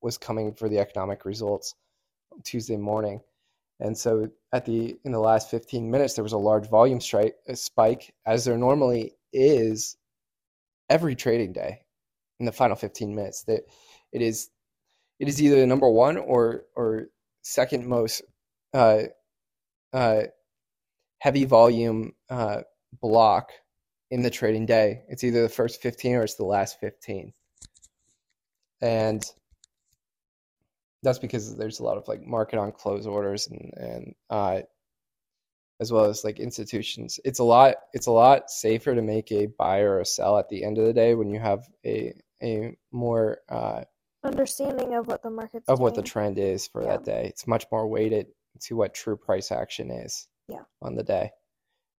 was 0.01 0.19
coming 0.19 0.55
for 0.55 0.69
the 0.69 0.79
economic 0.79 1.25
results 1.25 1.75
tuesday 2.45 2.77
morning. 2.77 3.21
And 3.79 3.97
so 3.97 4.31
at 4.53 4.65
the 4.65 4.97
in 5.05 5.13
the 5.13 5.19
last 5.21 5.51
15 5.51 5.91
minutes 5.91 6.15
there 6.15 6.25
was 6.25 6.33
a 6.33 6.39
large 6.39 6.69
volume 6.69 7.01
strike 7.01 7.35
a 7.47 7.57
spike 7.57 8.15
as 8.27 8.45
there 8.45 8.57
normally 8.57 9.15
is 9.33 9.97
every 10.89 11.15
trading 11.15 11.53
day 11.53 11.83
in 12.41 12.47
the 12.47 12.53
final 12.53 12.77
15 12.77 13.15
minutes 13.15 13.45
that 13.45 13.63
it 14.13 14.23
is 14.23 14.51
it 15.19 15.29
is 15.29 15.43
either 15.43 15.57
the 15.57 15.67
number 15.67 15.89
one 15.89 16.17
or 16.17 16.65
or 16.75 17.09
second 17.43 17.87
most 17.87 18.23
uh, 18.73 19.03
uh, 19.93 20.23
heavy 21.19 21.45
volume 21.45 22.13
uh, 22.31 22.63
block 23.01 23.51
in 24.11 24.23
the 24.23 24.31
trading 24.31 24.67
day. 24.67 25.03
It's 25.09 25.25
either 25.25 25.43
the 25.43 25.49
first 25.49 25.81
15 25.81 26.17
or 26.17 26.23
it's 26.23 26.35
the 26.35 26.45
last 26.45 26.81
15. 26.81 27.33
And 28.81 29.25
that's 31.03 31.19
because 31.19 31.57
there's 31.57 31.81
a 31.81 31.85
lot 31.85 31.97
of 31.97 32.09
like 32.09 32.23
market 32.27 32.59
on 32.59 32.73
close 32.73 33.07
orders 33.07 33.49
and 33.49 33.73
and 33.77 34.15
uh, 34.31 34.61
as 35.81 35.93
well 35.93 36.05
as 36.05 36.25
like 36.25 36.39
institutions. 36.41 37.19
It's 37.25 37.39
a 37.39 37.45
lot 37.45 37.77
it's 37.93 38.07
a 38.07 38.13
lot 38.13 38.51
safer 38.51 38.95
to 38.95 39.03
make 39.03 39.31
a 39.33 39.47
buy 39.47 39.81
or 39.81 40.01
a 40.01 40.05
sell 40.07 40.39
at 40.39 40.49
the 40.49 40.65
end 40.65 40.79
of 40.79 40.87
the 40.87 40.93
day 40.93 41.15
when 41.15 41.31
you 41.31 41.41
have 41.41 41.69
a 41.85 42.15
a 42.43 42.77
more 42.91 43.39
uh, 43.49 43.83
Understanding 44.25 44.95
of 44.95 45.09
what 45.09 45.23
the 45.23 45.31
market's 45.31 45.69
of 45.69 45.81
what 45.81 45.95
the 45.95 46.03
trend 46.03 46.39
is 46.39 46.69
for 46.69 46.83
Yeah. 46.83 46.91
that 46.91 47.05
day. 47.05 47.27
It's 47.29 47.47
much 47.47 47.67
more 47.73 47.87
weighted 47.89 48.29
to 48.61 48.77
what 48.77 48.95
true 48.95 49.17
price 49.17 49.51
action 49.51 49.91
is 49.91 50.29
Yeah. 50.49 50.63
on 50.81 50.95
the 50.95 51.03
day 51.03 51.31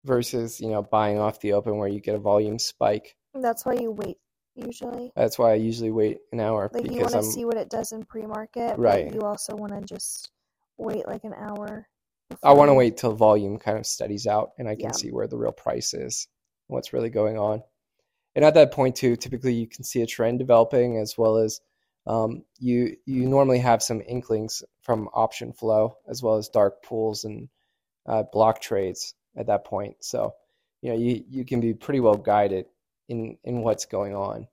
versus, 0.03 0.59
you 0.59 0.69
know, 0.69 0.81
buying 0.83 1.19
off 1.19 1.39
the 1.39 1.53
open 1.53 1.77
where 1.77 1.87
you 1.87 1.99
get 1.99 2.15
a 2.15 2.19
volume 2.19 2.59
spike. 2.59 3.15
That's 3.33 3.65
why 3.65 3.73
you 3.73 3.91
wait 3.91 4.17
usually. 4.55 5.11
That's 5.15 5.39
why 5.39 5.51
I 5.51 5.55
usually 5.55 5.91
wait 5.91 6.19
an 6.31 6.39
hour 6.39 6.69
Like 6.73 6.91
you 6.91 6.99
want 6.99 7.13
to 7.13 7.23
see 7.23 7.45
what 7.45 7.57
it 7.57 7.69
does 7.69 7.91
in 7.91 8.03
pre-market, 8.05 8.77
Right. 8.77 9.05
but 9.05 9.15
you 9.15 9.21
also 9.21 9.55
want 9.55 9.73
to 9.73 9.81
just 9.81 10.31
wait 10.77 11.07
like 11.07 11.23
an 11.23 11.33
hour. 11.33 11.87
I 12.43 12.53
want 12.53 12.69
to 12.69 12.73
wait 12.73 12.97
till 12.97 13.13
volume 13.13 13.57
kind 13.57 13.77
of 13.77 13.85
steadies 13.85 14.27
out 14.27 14.51
and 14.57 14.67
I 14.67 14.75
can 14.75 14.85
Yeah. 14.85 14.91
see 14.91 15.11
where 15.11 15.27
the 15.27 15.37
real 15.37 15.51
price 15.51 15.93
is, 15.93 16.27
what's 16.67 16.93
really 16.93 17.09
going 17.09 17.37
on. 17.37 17.63
And 18.35 18.43
at 18.43 18.55
that 18.55 18.71
point 18.71 18.95
too, 18.95 19.15
typically 19.15 19.53
you 19.53 19.67
can 19.67 19.83
see 19.83 20.01
a 20.01 20.07
trend 20.07 20.39
developing 20.39 20.97
as 20.97 21.17
well 21.17 21.37
as 21.37 21.61
um, 22.05 22.43
you 22.59 22.97
you 23.05 23.27
normally 23.27 23.59
have 23.59 23.81
some 23.81 24.01
inklings 24.01 24.63
from 24.81 25.09
option 25.13 25.53
flow 25.53 25.97
as 26.07 26.21
well 26.21 26.35
as 26.35 26.49
dark 26.49 26.83
pools 26.83 27.23
and 27.23 27.49
uh, 28.05 28.23
block 28.31 28.61
trades 28.61 29.13
at 29.37 29.47
that 29.47 29.65
point. 29.65 29.97
So 30.01 30.33
you 30.81 30.91
know 30.91 30.97
you 30.97 31.23
you 31.29 31.45
can 31.45 31.61
be 31.61 31.73
pretty 31.73 31.99
well 31.99 32.15
guided 32.17 32.65
in 33.07 33.37
in 33.43 33.61
what's 33.61 33.85
going 33.85 34.15
on. 34.15 34.47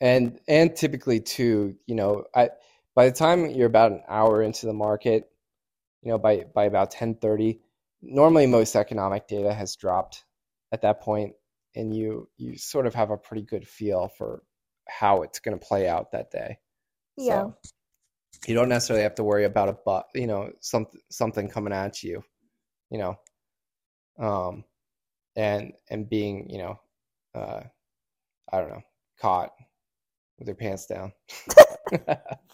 And 0.00 0.40
and 0.48 0.74
typically 0.74 1.20
too, 1.20 1.76
you 1.86 1.94
know, 1.94 2.24
I 2.34 2.50
by 2.94 3.06
the 3.06 3.16
time 3.16 3.50
you're 3.50 3.66
about 3.66 3.92
an 3.92 4.02
hour 4.08 4.42
into 4.42 4.66
the 4.66 4.72
market, 4.72 5.30
you 6.02 6.10
know, 6.10 6.18
by 6.18 6.44
by 6.54 6.64
about 6.64 6.92
10:30, 6.92 7.60
normally 8.02 8.46
most 8.46 8.76
economic 8.76 9.28
data 9.28 9.52
has 9.52 9.76
dropped 9.76 10.24
at 10.72 10.82
that 10.82 11.00
point 11.00 11.34
and 11.74 11.94
you 11.94 12.28
you 12.36 12.56
sort 12.56 12.86
of 12.86 12.94
have 12.94 13.10
a 13.10 13.16
pretty 13.16 13.42
good 13.42 13.66
feel 13.66 14.08
for 14.08 14.42
how 14.90 15.22
it's 15.22 15.38
going 15.38 15.58
to 15.58 15.64
play 15.64 15.88
out 15.88 16.12
that 16.12 16.30
day. 16.30 16.58
Yeah. 17.16 17.44
So 17.44 17.54
you 18.46 18.54
don't 18.54 18.68
necessarily 18.68 19.02
have 19.02 19.14
to 19.16 19.24
worry 19.24 19.44
about 19.44 19.68
a 19.68 19.76
but 19.84 20.06
you 20.14 20.26
know 20.26 20.50
something 20.60 21.00
something 21.10 21.48
coming 21.48 21.72
at 21.72 22.02
you, 22.02 22.22
you 22.90 22.98
know, 22.98 23.16
um, 24.18 24.64
and 25.36 25.72
and 25.90 26.08
being 26.08 26.48
you 26.50 26.58
know, 26.58 26.80
uh, 27.34 27.60
I 28.52 28.60
don't 28.60 28.70
know, 28.70 28.82
caught 29.20 29.52
with 30.38 30.48
your 30.48 30.56
pants 30.56 30.86
down. 30.86 31.12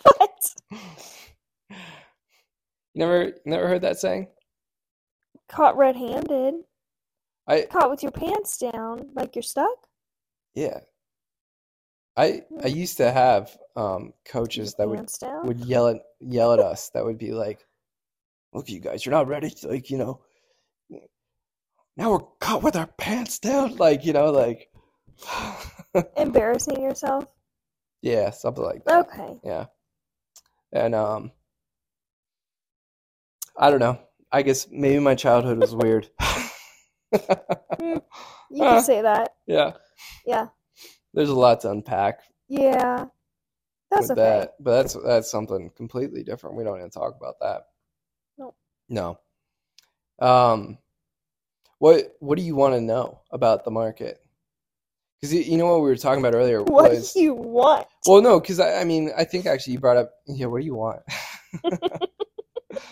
What? 0.02 0.54
You 2.94 3.00
never 3.00 3.32
never 3.44 3.68
heard 3.68 3.82
that 3.82 3.98
saying? 3.98 4.28
Caught 5.48 5.76
red-handed. 5.76 6.54
I 7.46 7.66
Caught 7.70 7.90
with 7.90 8.02
your 8.02 8.12
pants 8.12 8.56
down, 8.58 9.10
like 9.14 9.36
you're 9.36 9.42
stuck. 9.42 9.76
yeah. 10.54 10.80
I 12.16 12.42
I 12.62 12.68
used 12.68 12.96
to 12.98 13.10
have 13.12 13.56
um 13.76 14.12
coaches 14.24 14.74
that 14.78 14.88
would 14.88 15.06
down. 15.20 15.46
would 15.46 15.60
yell 15.60 15.88
at 15.88 15.98
yell 16.20 16.52
at 16.52 16.58
us 16.60 16.90
that 16.90 17.04
would 17.04 17.18
be 17.18 17.32
like, 17.32 17.64
"Look, 18.52 18.68
you 18.70 18.80
guys, 18.80 19.04
you're 19.04 19.14
not 19.14 19.28
ready 19.28 19.50
to 19.50 19.68
like, 19.68 19.90
you 19.90 19.98
know, 19.98 20.20
now 21.96 22.12
we're 22.12 22.20
caught 22.40 22.62
with 22.62 22.76
our 22.76 22.86
pants 22.86 23.38
down." 23.38 23.76
Like, 23.76 24.04
you 24.04 24.12
know, 24.12 24.30
like 24.30 24.70
Embarrassing 26.16 26.80
yourself. 26.82 27.26
yeah, 28.02 28.30
something 28.30 28.64
like 28.64 28.84
that. 28.84 29.08
Okay. 29.08 29.38
Yeah. 29.44 29.66
And 30.72 30.94
um 30.94 31.32
I 33.58 33.70
don't 33.70 33.80
know. 33.80 33.98
I 34.32 34.42
guess 34.42 34.68
maybe 34.70 34.98
my 34.98 35.14
childhood 35.14 35.58
was 35.58 35.74
weird. 35.74 36.10
You 37.12 38.00
can 38.58 38.82
say 38.82 39.02
that. 39.02 39.34
Yeah. 39.46 39.72
Yeah. 40.26 40.48
There's 41.16 41.30
a 41.30 41.34
lot 41.34 41.60
to 41.62 41.70
unpack 41.70 42.20
Yeah. 42.48 43.06
That's 43.90 44.10
okay. 44.10 44.20
that, 44.20 44.54
but 44.60 44.82
that's 44.82 44.94
that's 45.04 45.30
something 45.30 45.70
completely 45.76 46.22
different. 46.24 46.56
We 46.56 46.64
don't 46.64 46.76
even 46.78 46.90
talk 46.90 47.16
about 47.16 47.36
that. 47.40 47.62
No. 48.36 48.54
No. 48.88 49.18
Um, 50.18 50.78
what 51.78 52.16
what 52.20 52.36
do 52.36 52.44
you 52.44 52.54
want 52.56 52.74
to 52.74 52.80
know 52.80 53.20
about 53.30 53.64
the 53.64 53.70
market? 53.70 54.18
Because 55.20 55.32
you, 55.32 55.40
you 55.40 55.56
know 55.56 55.66
what 55.66 55.82
we 55.82 55.88
were 55.88 55.96
talking 55.96 56.18
about 56.22 56.34
earlier 56.34 56.62
What 56.64 56.90
was 56.90 57.12
do 57.12 57.22
you 57.22 57.34
want? 57.34 57.86
well, 58.06 58.20
no, 58.20 58.40
because 58.40 58.60
I, 58.60 58.80
I 58.80 58.84
mean 58.84 59.10
I 59.16 59.24
think 59.24 59.46
actually 59.46 59.74
you 59.74 59.78
brought 59.78 59.96
up 59.96 60.10
yeah. 60.26 60.46
What 60.46 60.60
do 60.60 60.66
you 60.66 60.74
want? 60.74 61.00
if 61.64 62.82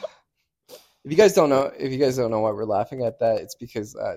you 1.04 1.16
guys 1.16 1.34
don't 1.34 1.50
know, 1.50 1.72
if 1.76 1.92
you 1.92 1.98
guys 1.98 2.16
don't 2.16 2.30
know 2.30 2.40
why 2.40 2.52
we're 2.52 2.64
laughing 2.64 3.04
at 3.04 3.18
that, 3.18 3.40
it's 3.40 3.56
because 3.56 3.96
uh, 3.96 4.16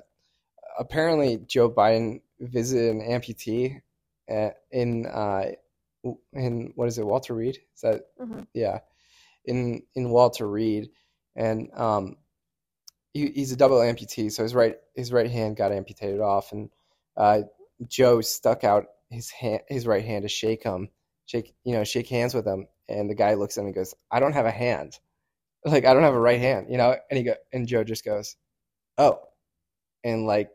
apparently 0.79 1.39
Joe 1.47 1.69
Biden 1.71 2.21
visited 2.39 2.91
an 2.91 3.01
amputee 3.01 3.81
in 4.72 5.05
uh, 5.05 5.51
in 6.34 6.72
what 6.75 6.88
is 6.88 6.98
it, 6.98 7.05
Walter 7.05 7.34
Reed? 7.34 7.57
Is 7.75 7.81
that 7.81 8.01
Mhm. 8.19 8.48
yeah, 8.53 8.79
in 9.46 9.84
in 9.96 10.10
Walter 10.10 10.48
Reed, 10.50 10.89
and 11.36 11.69
um, 11.74 12.17
he, 13.13 13.31
he's 13.31 13.51
a 13.51 13.57
double 13.57 13.77
amputee, 13.77 14.31
so 14.31 14.43
his 14.43 14.55
right 14.55 14.77
his 14.96 15.12
right 15.12 15.29
hand 15.29 15.57
got 15.57 15.72
amputated 15.72 16.22
off, 16.22 16.51
and 16.51 16.69
uh, 17.15 17.41
Joe 17.88 18.22
stuck 18.22 18.63
out 18.63 18.86
his 19.10 19.29
hand 19.31 19.62
his 19.67 19.88
right 19.88 20.05
hand 20.05 20.24
to 20.24 20.29
shake 20.29 20.63
him, 20.63 20.89
shake 21.25 21.53
you 21.63 21.74
know 21.74 21.84
shake 21.84 22.10
hands 22.10 22.34
with 22.34 22.46
him, 22.46 22.67
and 22.88 23.10
the 23.10 23.15
guy 23.15 23.34
looks 23.36 23.57
at 23.57 23.62
him 23.62 23.67
and 23.67 23.75
goes, 23.75 23.93
"I 24.12 24.19
don't 24.19 24.34
have 24.34 24.46
a 24.46 24.51
hand, 24.51 25.00
like 25.65 25.86
I 25.86 25.93
don't 25.93 26.03
have 26.03 26.13
a 26.15 26.19
right 26.19 26.39
hand," 26.39 26.67
you 26.69 26.77
know, 26.77 26.96
and 27.10 27.17
he 27.17 27.24
go 27.24 27.36
and 27.53 27.67
Joe 27.67 27.84
just 27.84 28.05
goes, 28.05 28.36
"Oh," 28.98 29.19
and 30.03 30.25
like 30.25 30.50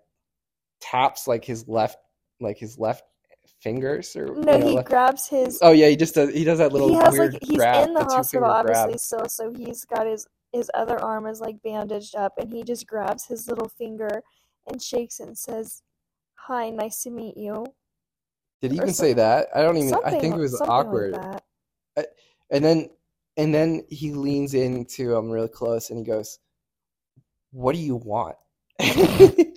taps 0.80 1.28
like 1.28 1.44
his 1.44 1.68
left 1.68 1.98
like 2.40 2.58
his 2.58 2.78
left 2.78 3.04
fingers 3.62 4.14
or 4.16 4.26
No, 4.26 4.52
you 4.54 4.58
know, 4.58 4.66
he 4.68 4.74
like- 4.76 4.86
grabs 4.86 5.28
his. 5.28 5.58
oh 5.62 5.72
yeah 5.72 5.88
he 5.88 5.96
just 5.96 6.14
does 6.14 6.32
he 6.34 6.44
does 6.44 6.58
that 6.58 6.72
little 6.72 6.88
he 6.88 6.94
has 6.96 7.16
like 7.16 7.38
he's 7.42 7.56
grab 7.58 7.88
in 7.88 7.94
the 7.94 8.04
the 8.04 8.14
hospital 8.14 8.50
obviously 8.50 8.98
still, 8.98 9.28
so 9.28 9.52
he's 9.56 9.84
got 9.84 10.06
his 10.06 10.26
his 10.52 10.70
other 10.74 10.98
arm 11.02 11.26
is 11.26 11.40
like 11.40 11.62
bandaged 11.62 12.14
up, 12.14 12.34
and 12.38 12.52
he 12.52 12.62
just 12.62 12.86
grabs 12.86 13.24
his 13.26 13.48
little 13.48 13.68
finger 13.68 14.22
and 14.66 14.82
shakes 14.82 15.18
it 15.18 15.28
and 15.28 15.38
says, 15.38 15.82
"Hi, 16.46 16.68
nice 16.68 17.02
to 17.04 17.10
meet 17.10 17.38
you." 17.38 17.64
did 18.60 18.70
he 18.72 18.78
or 18.78 18.82
even 18.82 18.94
say 18.94 19.14
that 19.14 19.48
I 19.54 19.62
don't 19.62 19.76
even 19.78 19.94
I 20.04 20.10
think 20.20 20.34
it 20.34 20.38
was 20.38 20.58
something 20.58 20.68
like 20.76 20.86
awkward 20.86 21.14
that. 21.14 21.42
and 22.50 22.64
then 22.64 22.90
and 23.36 23.54
then 23.54 23.82
he 23.88 24.12
leans 24.12 24.54
into 24.54 25.14
him 25.16 25.30
real 25.30 25.48
close 25.48 25.90
and 25.90 25.98
he 25.98 26.04
goes 26.04 26.38
what 27.50 27.74
do 27.74 27.80
you 27.80 27.96
want 27.96 28.36
and 28.78 29.56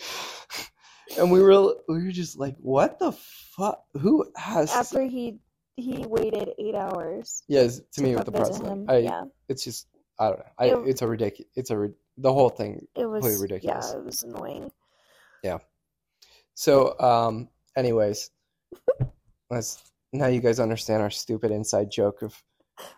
we 1.32 1.42
were 1.42 1.76
we 1.88 2.04
were 2.06 2.12
just 2.12 2.38
like 2.40 2.56
what 2.60 3.00
the 3.00 3.12
fuck 3.56 3.84
who 3.94 4.26
has 4.36 4.72
After 4.72 5.04
he 5.04 5.40
he 5.78 6.06
waited 6.08 6.54
eight 6.58 6.76
hours 6.76 7.44
yes 7.48 7.78
to 7.78 7.84
to 7.94 8.02
meet 8.04 8.16
with 8.16 8.26
the 8.26 8.32
president. 8.32 8.90
I 8.90 8.98
yeah, 9.00 9.24
it's 9.50 9.64
just 9.64 9.88
I 10.20 10.28
don't 10.30 10.40
know 10.40 10.46
I 10.60 10.66
It- 10.68 10.88
it's 10.88 11.02
a 11.02 11.08
ridiculous 11.08 11.50
it's 11.56 11.72
a 11.72 11.90
the 12.18 12.32
whole 12.34 12.50
thing 12.50 12.88
it 12.96 13.06
was 13.06 13.22
completely 13.22 13.42
ridiculous. 13.42 13.92
Yeah, 13.92 14.00
it 14.00 14.06
was 14.06 14.24
annoying. 14.24 14.72
Yeah. 15.44 15.58
So 16.54 16.98
um 17.00 17.50
anyways 17.76 18.30
let's 19.50 19.84
now 20.14 20.28
you 20.28 20.40
guys 20.40 20.60
understand 20.60 21.02
our 21.02 21.10
stupid 21.10 21.52
inside 21.52 21.92
joke 21.92 22.22
of 22.22 22.42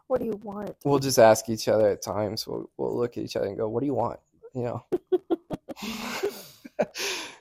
What 0.07 0.19
do 0.19 0.25
you 0.25 0.39
want? 0.43 0.75
we'll 0.85 0.99
just 0.99 1.17
ask 1.19 1.49
each 1.49 1.67
other 1.67 1.89
at 1.89 2.01
times. 2.03 2.45
We'll 2.47 2.69
we'll 2.77 2.95
look 2.95 3.17
at 3.17 3.23
each 3.23 3.35
other 3.35 3.47
and 3.47 3.57
go, 3.57 3.67
"What 3.69 3.79
do 3.81 3.85
you 3.87 3.95
want?" 3.95 4.19
You 4.53 4.63
know. 4.63 4.85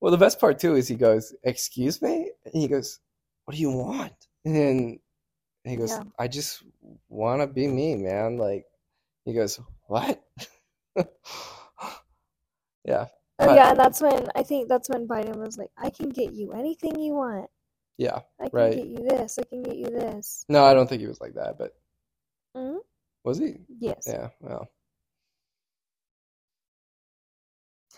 well, 0.00 0.10
the 0.12 0.18
best 0.18 0.40
part 0.40 0.58
too 0.58 0.76
is 0.76 0.88
he 0.88 0.96
goes, 0.96 1.34
"Excuse 1.44 2.00
me," 2.02 2.30
and 2.44 2.54
he 2.54 2.68
goes, 2.68 3.00
"What 3.44 3.54
do 3.54 3.60
you 3.60 3.70
want?" 3.72 4.14
And 4.44 4.56
then 4.56 5.00
he 5.64 5.76
goes, 5.76 5.90
Yeah. 5.90 6.02
"I 6.18 6.28
just 6.28 6.62
want 7.08 7.42
to 7.42 7.46
be 7.46 7.66
me, 7.68 7.96
man." 7.96 8.38
Like 8.38 8.66
he 9.24 9.34
goes, 9.34 9.60
"What?" 9.86 10.22
yeah, 12.84 13.06
Oh 13.38 13.54
yeah, 13.54 13.70
and 13.70 13.78
that's 13.78 14.00
when 14.00 14.28
I 14.34 14.42
think 14.42 14.68
that's 14.68 14.88
when 14.88 15.08
Biden 15.08 15.36
was 15.36 15.58
like, 15.58 15.70
"I 15.76 15.90
can 15.90 16.10
get 16.10 16.32
you 16.32 16.52
anything 16.52 16.98
you 16.98 17.14
want. 17.14 17.50
yeah. 17.98 18.20
I 18.40 18.48
can 18.48 18.52
Right. 18.52 18.72
get 18.72 18.86
you 18.86 18.98
this. 18.98 19.38
I 19.38 19.44
can 19.44 19.62
get 19.62 19.76
you 19.76 19.86
this." 19.86 20.44
No, 20.48 20.64
I 20.64 20.74
don't 20.74 20.88
think 20.88 21.00
he 21.00 21.08
was 21.08 21.20
like 21.20 21.34
that, 21.34 21.56
but 21.58 21.74
Mhm. 22.56 22.80
was 23.24 23.38
he? 23.38 23.56
Yes. 23.78 24.06
Yeah. 24.06 24.30
Well. 24.40 24.68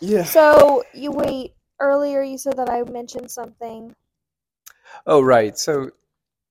Yeah. 0.00 0.24
So 0.24 0.84
you 0.94 1.10
wait. 1.12 1.54
Earlier, 1.82 2.22
you 2.22 2.38
said 2.38 2.56
that 2.58 2.70
I 2.70 2.82
mentioned 2.84 3.28
something. 3.28 3.92
Oh, 5.04 5.20
right. 5.20 5.58
So 5.58 5.90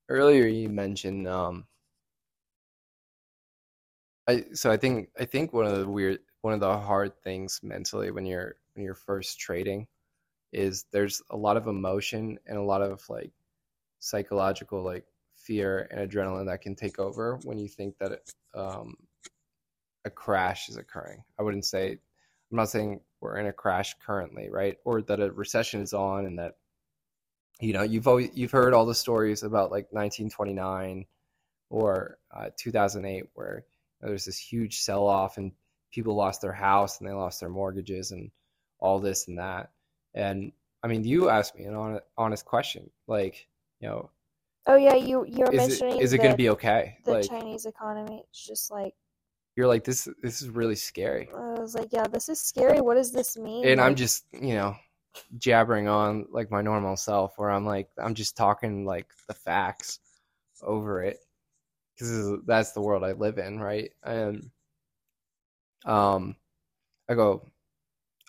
earlier 0.10 0.46
you 0.46 0.68
mentioned 0.68 1.26
um 1.26 1.66
I 4.28 4.44
so 4.54 4.70
I 4.70 4.76
think 4.76 5.10
I 5.18 5.24
think 5.24 5.54
one 5.54 5.66
of 5.66 5.80
the 5.80 5.88
weird 5.88 6.20
one 6.42 6.54
of 6.54 6.60
the 6.60 6.78
hard 6.78 7.14
things 7.24 7.62
mentally 7.64 8.12
when 8.12 8.26
you're 8.26 8.56
when 8.74 8.84
you're 8.84 8.94
first 8.94 9.40
trading 9.40 9.88
is 10.52 10.86
there's 10.92 11.22
a 11.30 11.38
lot 11.38 11.56
of 11.56 11.68
emotion 11.68 12.38
and 12.46 12.58
a 12.58 12.62
lot 12.62 12.82
of 12.82 13.02
like 13.10 13.32
psychological 14.00 14.84
like 14.84 15.06
fear 15.34 15.88
and 15.92 16.12
adrenaline 16.12 16.48
that 16.48 16.62
can 16.62 16.76
take 16.76 17.00
over 17.00 17.40
when 17.44 17.58
you 17.58 17.70
think 17.70 17.98
that 18.00 18.12
it, 18.12 18.32
um 18.54 18.96
a 20.04 20.10
crash 20.10 20.68
is 20.68 20.78
occurring. 20.78 21.24
I 21.40 21.44
wouldn't 21.44 21.66
say 21.66 22.00
I'm 22.52 22.58
not 22.58 22.70
saying 22.70 23.02
we're 23.22 23.38
in 23.38 23.48
a 23.48 23.54
crash 23.54 23.96
currently, 24.06 24.50
right? 24.50 24.78
Or 24.84 25.02
that 25.04 25.20
a 25.20 25.32
recession 25.32 25.82
is 25.82 25.94
on 25.94 26.26
and 26.26 26.40
that 26.40 26.56
you 27.62 27.74
know 27.74 27.84
you've 27.84 28.08
always 28.08 28.30
you've 28.34 28.52
heard 28.52 28.74
all 28.74 28.86
the 28.86 28.96
stories 28.96 29.44
about 29.44 29.72
like 29.72 29.86
1929 29.92 31.06
or 31.70 32.18
uh, 32.36 32.50
2008 32.58 33.30
where 33.34 33.64
you 34.02 34.06
know, 34.06 34.10
there's 34.10 34.26
this 34.26 34.38
huge 34.38 34.80
sell 34.80 35.08
off 35.08 35.38
and 35.38 35.52
people 35.92 36.16
lost 36.16 36.42
their 36.42 36.54
house 36.54 37.00
and 37.00 37.08
they 37.08 37.14
lost 37.14 37.40
their 37.40 37.50
mortgages 37.50 38.12
and 38.12 38.32
all 38.80 39.00
this 39.00 39.28
and 39.28 39.38
that 39.38 39.70
and 40.16 40.52
i 40.84 40.88
mean 40.88 41.04
you 41.04 41.30
asked 41.30 41.56
me 41.56 41.66
an 41.66 42.00
honest, 42.18 42.46
question 42.46 42.90
like 43.08 43.48
you 43.80 43.88
know 43.88 44.10
Oh 44.68 44.76
yeah, 44.76 44.94
you 44.94 45.26
you're 45.28 45.52
is 45.52 45.70
mentioning 45.82 46.00
is 46.00 46.14
it 46.14 46.20
going 46.20 46.30
to 46.32 46.38
be 46.38 46.50
okay 46.50 46.98
the 47.04 47.14
like 47.14 47.28
Chinese 47.28 47.66
economy. 47.66 48.24
It's 48.30 48.46
just 48.46 48.70
like 48.70 48.94
you're 49.56 49.68
like 49.68 49.84
this 49.84 50.08
this 50.22 50.42
is 50.42 50.50
really 50.50 50.76
scary 50.76 51.30
I 51.36 51.60
was 51.60 51.76
like, 51.76 51.90
yeah, 51.92 52.08
this 52.08 52.30
is 52.30 52.42
scary. 52.42 52.82
What 52.82 52.96
does 52.96 53.12
this 53.12 53.38
mean? 53.38 53.68
and 53.68 53.82
i'm 53.82 53.96
just 53.96 54.26
you 54.32 54.54
know 54.56 54.76
jabbering 55.38 55.88
on 55.88 56.26
like 56.32 56.50
my 56.50 56.62
normal 56.62 56.96
self 56.96 57.34
where 57.38 57.52
i'm 57.52 57.66
like 57.66 57.90
i'm 57.98 58.14
just 58.14 58.38
talking 58.38 58.86
like 58.86 59.08
the 59.28 59.34
facts 59.34 60.00
over 60.64 61.04
it 61.04 61.18
because 61.94 62.40
that's 62.46 62.72
the 62.72 62.82
world 62.82 63.04
i 63.04 63.12
live 63.12 63.38
in 63.38 63.60
right 63.60 63.92
and 64.04 64.50
um 65.86 66.36
i 67.10 67.14
go 67.14 67.46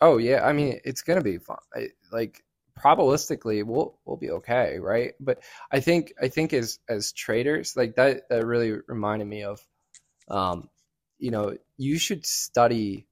oh 0.00 0.18
yeah 0.18 0.44
i 0.44 0.52
mean 0.52 0.80
it's 0.85 1.02
gonna 1.02 1.22
be 1.22 1.38
fun 1.38 1.58
I, 1.74 1.88
like 2.11 2.42
probabilistically 2.78 3.64
we'll 3.64 3.98
we'll 4.04 4.16
be 4.16 4.30
okay 4.30 4.78
right 4.80 5.12
but 5.20 5.42
i 5.70 5.78
think 5.78 6.12
i 6.20 6.28
think 6.28 6.52
as 6.52 6.78
as 6.88 7.12
traders 7.12 7.76
like 7.76 7.94
that 7.96 8.28
that 8.28 8.46
really 8.46 8.72
reminded 8.88 9.28
me 9.28 9.44
of 9.44 9.61
um 10.28 10.68
you 11.22 11.30
know 11.30 11.56
you 11.76 11.98
should 11.98 12.26
study 12.26 13.06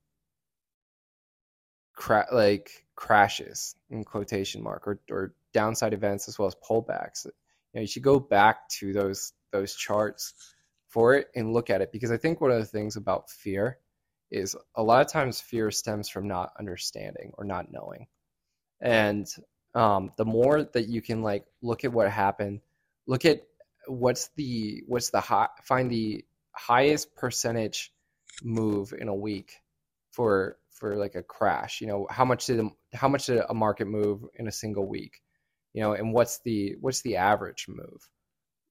cra- 1.95 2.29
like 2.33 2.85
crashes 2.97 3.75
in 3.89 4.05
quotation 4.05 4.63
mark 4.63 4.87
or, 4.87 5.01
or 5.11 5.35
downside 5.55 5.95
events 5.95 6.29
as 6.29 6.39
well 6.39 6.49
as 6.49 6.57
pullbacks 6.57 7.25
you 7.25 7.33
know 7.75 7.81
you 7.81 7.87
should 7.87 8.03
go 8.03 8.21
back 8.21 8.69
to 8.69 8.93
those 8.93 9.33
those 9.53 9.75
charts 9.75 10.35
for 10.91 11.15
it 11.15 11.29
and 11.35 11.53
look 11.53 11.71
at 11.71 11.81
it 11.81 11.93
because 11.93 12.11
I 12.11 12.17
think 12.17 12.41
one 12.41 12.51
of 12.51 12.59
the 12.59 12.67
things 12.67 12.97
about 12.97 13.31
fear 13.31 13.79
is 14.31 14.57
a 14.75 14.83
lot 14.83 15.01
of 15.01 15.11
times 15.11 15.41
fear 15.41 15.71
stems 15.71 16.09
from 16.09 16.29
not 16.29 16.53
understanding 16.59 17.33
or 17.39 17.45
not 17.45 17.73
knowing. 17.73 18.07
And 18.81 19.27
um, 19.75 20.13
the 20.17 20.25
more 20.25 20.65
that 20.65 20.89
you 20.89 21.01
can 21.01 21.23
like 21.23 21.45
look 21.63 21.85
at 21.85 21.93
what 21.93 22.11
happened, 22.11 22.61
look 23.07 23.25
at 23.25 23.43
what's 23.87 24.29
the 24.37 24.83
what's 24.87 25.11
the 25.11 25.21
high, 25.21 25.49
find 25.65 25.91
the 25.91 26.25
highest 26.53 27.15
percentage 27.17 27.93
move 28.43 28.93
in 28.99 29.09
a 29.09 29.15
week 29.15 29.53
for 30.11 30.59
for 30.71 30.97
like 30.97 31.15
a 31.15 31.23
crash. 31.23 31.81
You 31.81 31.87
know, 31.87 32.07
how 32.11 32.25
much 32.25 32.47
did 32.47 32.65
how 32.95 33.09
much 33.09 33.27
did 33.27 33.43
a 33.49 33.55
market 33.55 33.87
move 33.87 34.25
in 34.35 34.49
a 34.49 34.53
single 34.53 34.89
week? 34.89 35.21
You 35.73 35.83
know, 35.83 35.93
and 35.93 36.13
what's 36.13 36.41
the 36.41 36.77
what's 36.81 37.03
the 37.03 37.17
average 37.17 37.67
move? 37.69 38.09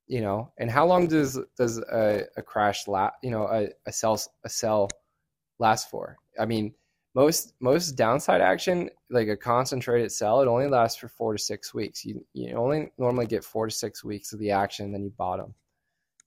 You 0.08 0.22
know, 0.22 0.52
and 0.58 0.72
how 0.72 0.86
long 0.86 1.08
does 1.08 1.40
does 1.58 1.78
a, 1.78 2.26
a 2.36 2.42
crash 2.42 2.88
last? 2.88 3.14
You 3.24 3.32
know, 3.32 3.48
a, 3.48 3.70
a 3.86 3.92
sell 3.92 4.20
a 4.44 4.50
sell 4.50 4.90
last 5.60 5.90
for? 5.90 6.18
I 6.40 6.46
mean, 6.46 6.74
most 7.16 7.54
most 7.60 7.92
downside 7.92 8.42
action, 8.42 8.90
like 9.10 9.28
a 9.28 9.38
concentrated 9.38 10.12
sell, 10.12 10.42
it 10.42 10.48
only 10.48 10.68
lasts 10.68 11.00
for 11.00 11.08
four 11.08 11.34
to 11.34 11.40
six 11.40 11.74
weeks. 11.74 12.04
You 12.04 12.26
you 12.34 12.56
only 12.56 12.92
normally 12.98 13.28
get 13.28 13.44
four 13.44 13.68
to 13.68 13.72
six 13.74 14.04
weeks 14.04 14.34
of 14.34 14.40
the 14.40 14.52
action, 14.52 14.92
then 14.92 15.04
you 15.04 15.12
bottom, 15.12 15.54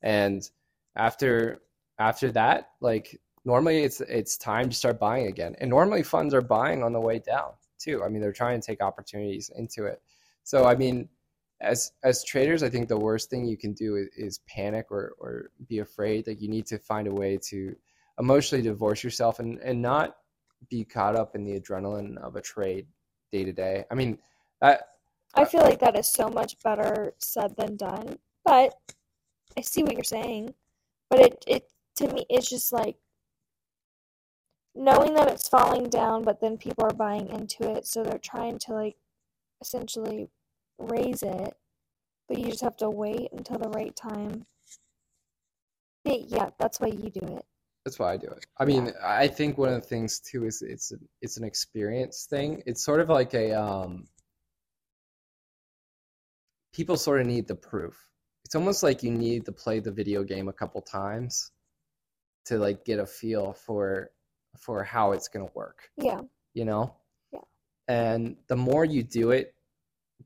and 0.02 0.48
after 0.96 1.60
after 1.98 2.30
that, 2.32 2.70
like 2.80 3.20
normally 3.44 3.82
it's 3.82 4.00
it's 4.02 4.36
time 4.36 4.68
to 4.68 4.76
start 4.76 4.98
buying 4.98 5.26
again. 5.26 5.54
And 5.60 5.70
normally 5.70 6.02
funds 6.02 6.34
are 6.34 6.42
buying 6.42 6.82
on 6.82 6.92
the 6.92 7.00
way 7.00 7.18
down 7.18 7.52
too. 7.78 8.02
I 8.04 8.08
mean, 8.08 8.22
they're 8.22 8.32
trying 8.32 8.60
to 8.60 8.66
take 8.66 8.82
opportunities 8.82 9.50
into 9.56 9.86
it. 9.86 10.00
So 10.44 10.64
I 10.66 10.74
mean, 10.74 11.08
as 11.60 11.92
as 12.02 12.24
traders, 12.24 12.62
I 12.62 12.68
think 12.68 12.88
the 12.88 12.98
worst 12.98 13.30
thing 13.30 13.46
you 13.46 13.56
can 13.56 13.72
do 13.72 13.96
is, 13.96 14.08
is 14.16 14.40
panic 14.48 14.86
or 14.90 15.14
or 15.18 15.50
be 15.68 15.78
afraid. 15.78 16.26
Like 16.26 16.40
you 16.40 16.48
need 16.48 16.66
to 16.66 16.78
find 16.78 17.06
a 17.06 17.14
way 17.14 17.38
to 17.48 17.74
emotionally 18.18 18.62
divorce 18.62 19.02
yourself 19.02 19.38
and 19.38 19.58
and 19.58 19.80
not 19.80 20.16
be 20.68 20.84
caught 20.84 21.16
up 21.16 21.34
in 21.34 21.44
the 21.44 21.58
adrenaline 21.58 22.16
of 22.18 22.36
a 22.36 22.40
trade 22.40 22.86
day 23.30 23.44
to 23.44 23.52
day. 23.52 23.84
I 23.90 23.94
mean, 23.94 24.18
that 24.60 24.82
I 25.34 25.44
feel 25.44 25.62
like 25.62 25.78
that 25.80 25.98
is 25.98 26.12
so 26.12 26.28
much 26.28 26.56
better 26.62 27.14
said 27.18 27.56
than 27.56 27.76
done. 27.76 28.18
But 28.44 28.74
I 29.56 29.62
see 29.62 29.82
what 29.82 29.94
you're 29.94 30.04
saying. 30.04 30.54
But 31.08 31.20
it 31.20 31.44
it 31.46 31.71
to 32.02 32.14
me 32.14 32.26
it's 32.28 32.48
just 32.48 32.72
like 32.72 32.96
knowing 34.74 35.14
that 35.14 35.28
it's 35.28 35.48
falling 35.48 35.88
down, 35.88 36.22
but 36.22 36.40
then 36.40 36.56
people 36.56 36.84
are 36.84 36.94
buying 36.94 37.28
into 37.28 37.70
it, 37.70 37.86
so 37.86 38.02
they're 38.02 38.18
trying 38.18 38.58
to 38.58 38.72
like 38.72 38.96
essentially 39.60 40.28
raise 40.78 41.22
it, 41.22 41.54
but 42.28 42.38
you 42.38 42.46
just 42.46 42.62
have 42.62 42.76
to 42.78 42.90
wait 42.90 43.28
until 43.32 43.58
the 43.58 43.68
right 43.70 43.94
time. 43.94 44.46
Yeah, 46.04 46.50
that's 46.58 46.80
why 46.80 46.88
you 46.88 47.10
do 47.10 47.20
it. 47.20 47.44
That's 47.84 47.98
why 47.98 48.12
I 48.12 48.16
do 48.16 48.28
it. 48.28 48.46
I 48.58 48.64
mean, 48.64 48.92
I 49.04 49.28
think 49.28 49.58
one 49.58 49.68
of 49.68 49.82
the 49.82 49.88
things 49.88 50.20
too 50.20 50.46
is 50.46 50.62
it's 50.62 50.92
a, 50.92 50.96
it's 51.20 51.36
an 51.36 51.44
experience 51.44 52.26
thing. 52.28 52.62
It's 52.66 52.84
sort 52.84 53.00
of 53.00 53.08
like 53.08 53.34
a 53.34 53.52
um, 53.52 54.06
people 56.72 56.96
sort 56.96 57.20
of 57.20 57.26
need 57.26 57.46
the 57.46 57.54
proof. 57.54 57.96
It's 58.44 58.54
almost 58.54 58.82
like 58.82 59.02
you 59.02 59.10
need 59.10 59.44
to 59.46 59.52
play 59.52 59.80
the 59.80 59.92
video 59.92 60.24
game 60.24 60.48
a 60.48 60.52
couple 60.52 60.80
times 60.82 61.50
to 62.46 62.58
like 62.58 62.84
get 62.84 62.98
a 62.98 63.06
feel 63.06 63.52
for 63.52 64.10
for 64.58 64.84
how 64.84 65.12
it's 65.12 65.28
going 65.28 65.46
to 65.46 65.52
work. 65.54 65.90
Yeah. 65.96 66.20
You 66.54 66.64
know? 66.64 66.96
Yeah. 67.32 67.40
And 67.88 68.36
the 68.48 68.56
more 68.56 68.84
you 68.84 69.02
do 69.02 69.30
it, 69.30 69.54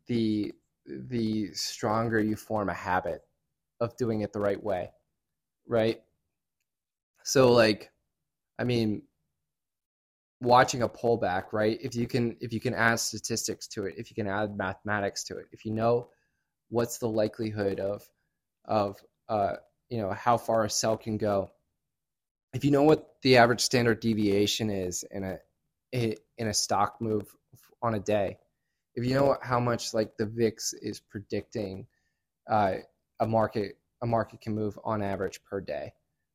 the 0.06 0.52
the 0.86 1.52
stronger 1.52 2.20
you 2.20 2.36
form 2.36 2.68
a 2.68 2.74
habit 2.74 3.22
of 3.80 3.96
doing 3.96 4.20
it 4.20 4.32
the 4.32 4.40
right 4.40 4.62
way. 4.62 4.90
Right? 5.66 6.00
So 7.24 7.52
like 7.52 7.90
I 8.58 8.64
mean 8.64 9.02
watching 10.40 10.82
a 10.82 10.88
pullback, 10.88 11.52
right? 11.52 11.78
If 11.80 11.94
you 11.94 12.06
can 12.06 12.36
if 12.40 12.52
you 12.52 12.60
can 12.60 12.74
add 12.74 13.00
statistics 13.00 13.66
to 13.68 13.86
it, 13.86 13.94
if 13.96 14.10
you 14.10 14.14
can 14.14 14.28
add 14.28 14.56
mathematics 14.56 15.24
to 15.24 15.38
it, 15.38 15.46
if 15.52 15.64
you 15.64 15.72
know 15.72 16.08
what's 16.68 16.98
the 16.98 17.08
likelihood 17.08 17.80
of 17.80 18.08
of 18.64 18.96
uh 19.28 19.54
you 19.88 19.98
know 19.98 20.10
how 20.10 20.36
far 20.36 20.64
a 20.64 20.70
sell 20.70 20.96
can 20.96 21.16
go. 21.16 21.50
If 22.56 22.64
you 22.64 22.70
know 22.70 22.82
what 22.82 23.16
the 23.22 23.36
average 23.36 23.60
standard 23.60 24.00
deviation 24.00 24.70
is 24.70 25.04
in 25.10 25.24
a 25.24 25.38
in 25.92 26.48
a 26.48 26.54
stock 26.54 27.00
move 27.00 27.24
on 27.82 27.94
a 27.94 28.00
day, 28.00 28.38
if 28.94 29.04
you 29.04 29.14
know 29.14 29.36
how 29.42 29.60
much 29.60 29.94
like 29.94 30.16
the 30.16 30.26
VIX 30.26 30.72
is 30.74 31.00
predicting 31.00 31.86
uh, 32.50 32.74
a 33.20 33.26
market 33.26 33.78
a 34.02 34.06
market 34.06 34.40
can 34.40 34.54
move 34.54 34.78
on 34.84 35.02
average 35.02 35.40
per 35.44 35.60
day, 35.60 35.92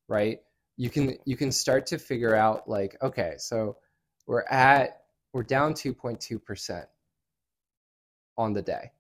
right? 0.07 0.39
you 0.77 0.89
can 0.89 1.15
you 1.25 1.37
can 1.37 1.51
start 1.51 1.85
to 1.85 1.99
figure 1.99 2.35
out 2.35 2.67
like 2.67 2.97
okay 3.03 3.35
so 3.37 3.77
we're 4.25 4.43
at 4.49 5.03
we're 5.31 5.43
down 5.43 5.73
2.2% 5.73 6.85
on 8.37 8.53
the 8.53 8.61
day 8.61 8.91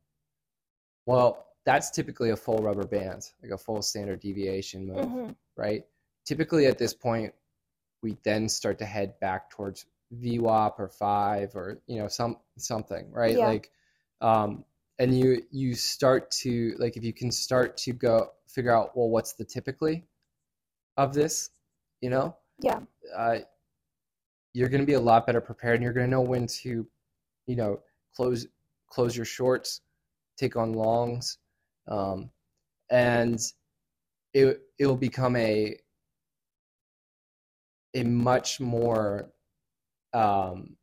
well 1.07 1.47
that's 1.65 1.89
typically 1.89 2.29
a 2.29 2.35
full 2.35 2.59
rubber 2.59 2.85
band 2.85 3.23
like 3.41 3.51
a 3.51 3.57
full 3.57 3.81
standard 3.81 4.19
deviation 4.19 4.85
move 4.85 5.05
mm-hmm. 5.05 5.31
right 5.57 5.85
typically 6.25 6.65
at 6.67 6.77
this 6.77 6.93
point 6.93 7.33
we 8.01 8.17
then 8.23 8.49
start 8.49 8.79
to 8.79 8.85
head 8.85 9.19
back 9.19 9.49
towards 9.49 9.85
VWAP 10.21 10.73
or 10.79 10.87
five 10.87 11.55
or 11.55 11.79
you 11.87 11.99
know 11.99 12.07
some 12.07 12.37
something 12.57 13.11
right? 13.11 13.37
Yeah. 13.37 13.47
like 13.47 13.71
um 14.21 14.65
and 14.99 15.17
you 15.17 15.41
you 15.51 15.73
start 15.73 16.29
to 16.31 16.75
like 16.77 16.97
if 16.97 17.03
you 17.03 17.13
can 17.13 17.31
start 17.31 17.77
to 17.77 17.93
go 17.93 18.31
figure 18.47 18.75
out 18.75 18.95
well 18.95 19.09
what's 19.09 19.33
the 19.33 19.45
typically 19.45 20.03
of 20.97 21.13
this 21.13 21.49
you 22.01 22.09
know? 22.09 22.35
Yeah. 22.59 22.79
Uh, 23.15 23.39
you're 24.53 24.69
going 24.69 24.81
to 24.81 24.87
be 24.87 24.93
a 24.93 24.99
lot 24.99 25.25
better 25.25 25.39
prepared 25.39 25.75
and 25.75 25.83
you're 25.83 25.93
going 25.93 26.05
to 26.05 26.11
know 26.11 26.21
when 26.21 26.45
to 26.45 26.85
you 27.47 27.55
know 27.55 27.79
close 28.15 28.45
close 28.89 29.15
your 29.15 29.25
shorts 29.25 29.81
take 30.37 30.57
on 30.57 30.73
longs 30.73 31.37
um, 31.87 32.29
and 32.89 33.39
it 34.33 34.61
it'll 34.77 34.97
become 34.97 35.35
a 35.35 35.77
a 37.93 38.03
much 38.03 38.59
more 38.59 39.31
um, 40.13 40.75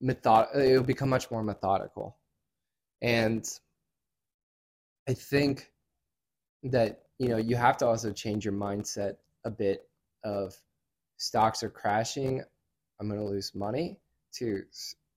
method 0.00 0.48
it'll 0.54 0.82
become 0.82 1.08
much 1.08 1.30
more 1.30 1.42
methodical 1.42 2.16
and 3.02 3.58
i 5.08 5.12
think 5.14 5.70
that 6.62 7.02
you 7.18 7.28
know 7.28 7.36
you 7.38 7.56
have 7.56 7.76
to 7.76 7.86
also 7.86 8.12
change 8.12 8.44
your 8.44 8.54
mindset 8.54 9.16
a 9.44 9.50
bit 9.50 9.88
of 10.24 10.54
stocks 11.16 11.62
are 11.62 11.70
crashing, 11.70 12.42
I'm 13.00 13.08
going 13.08 13.20
to 13.20 13.26
lose 13.26 13.54
money, 13.54 13.98
to 14.34 14.62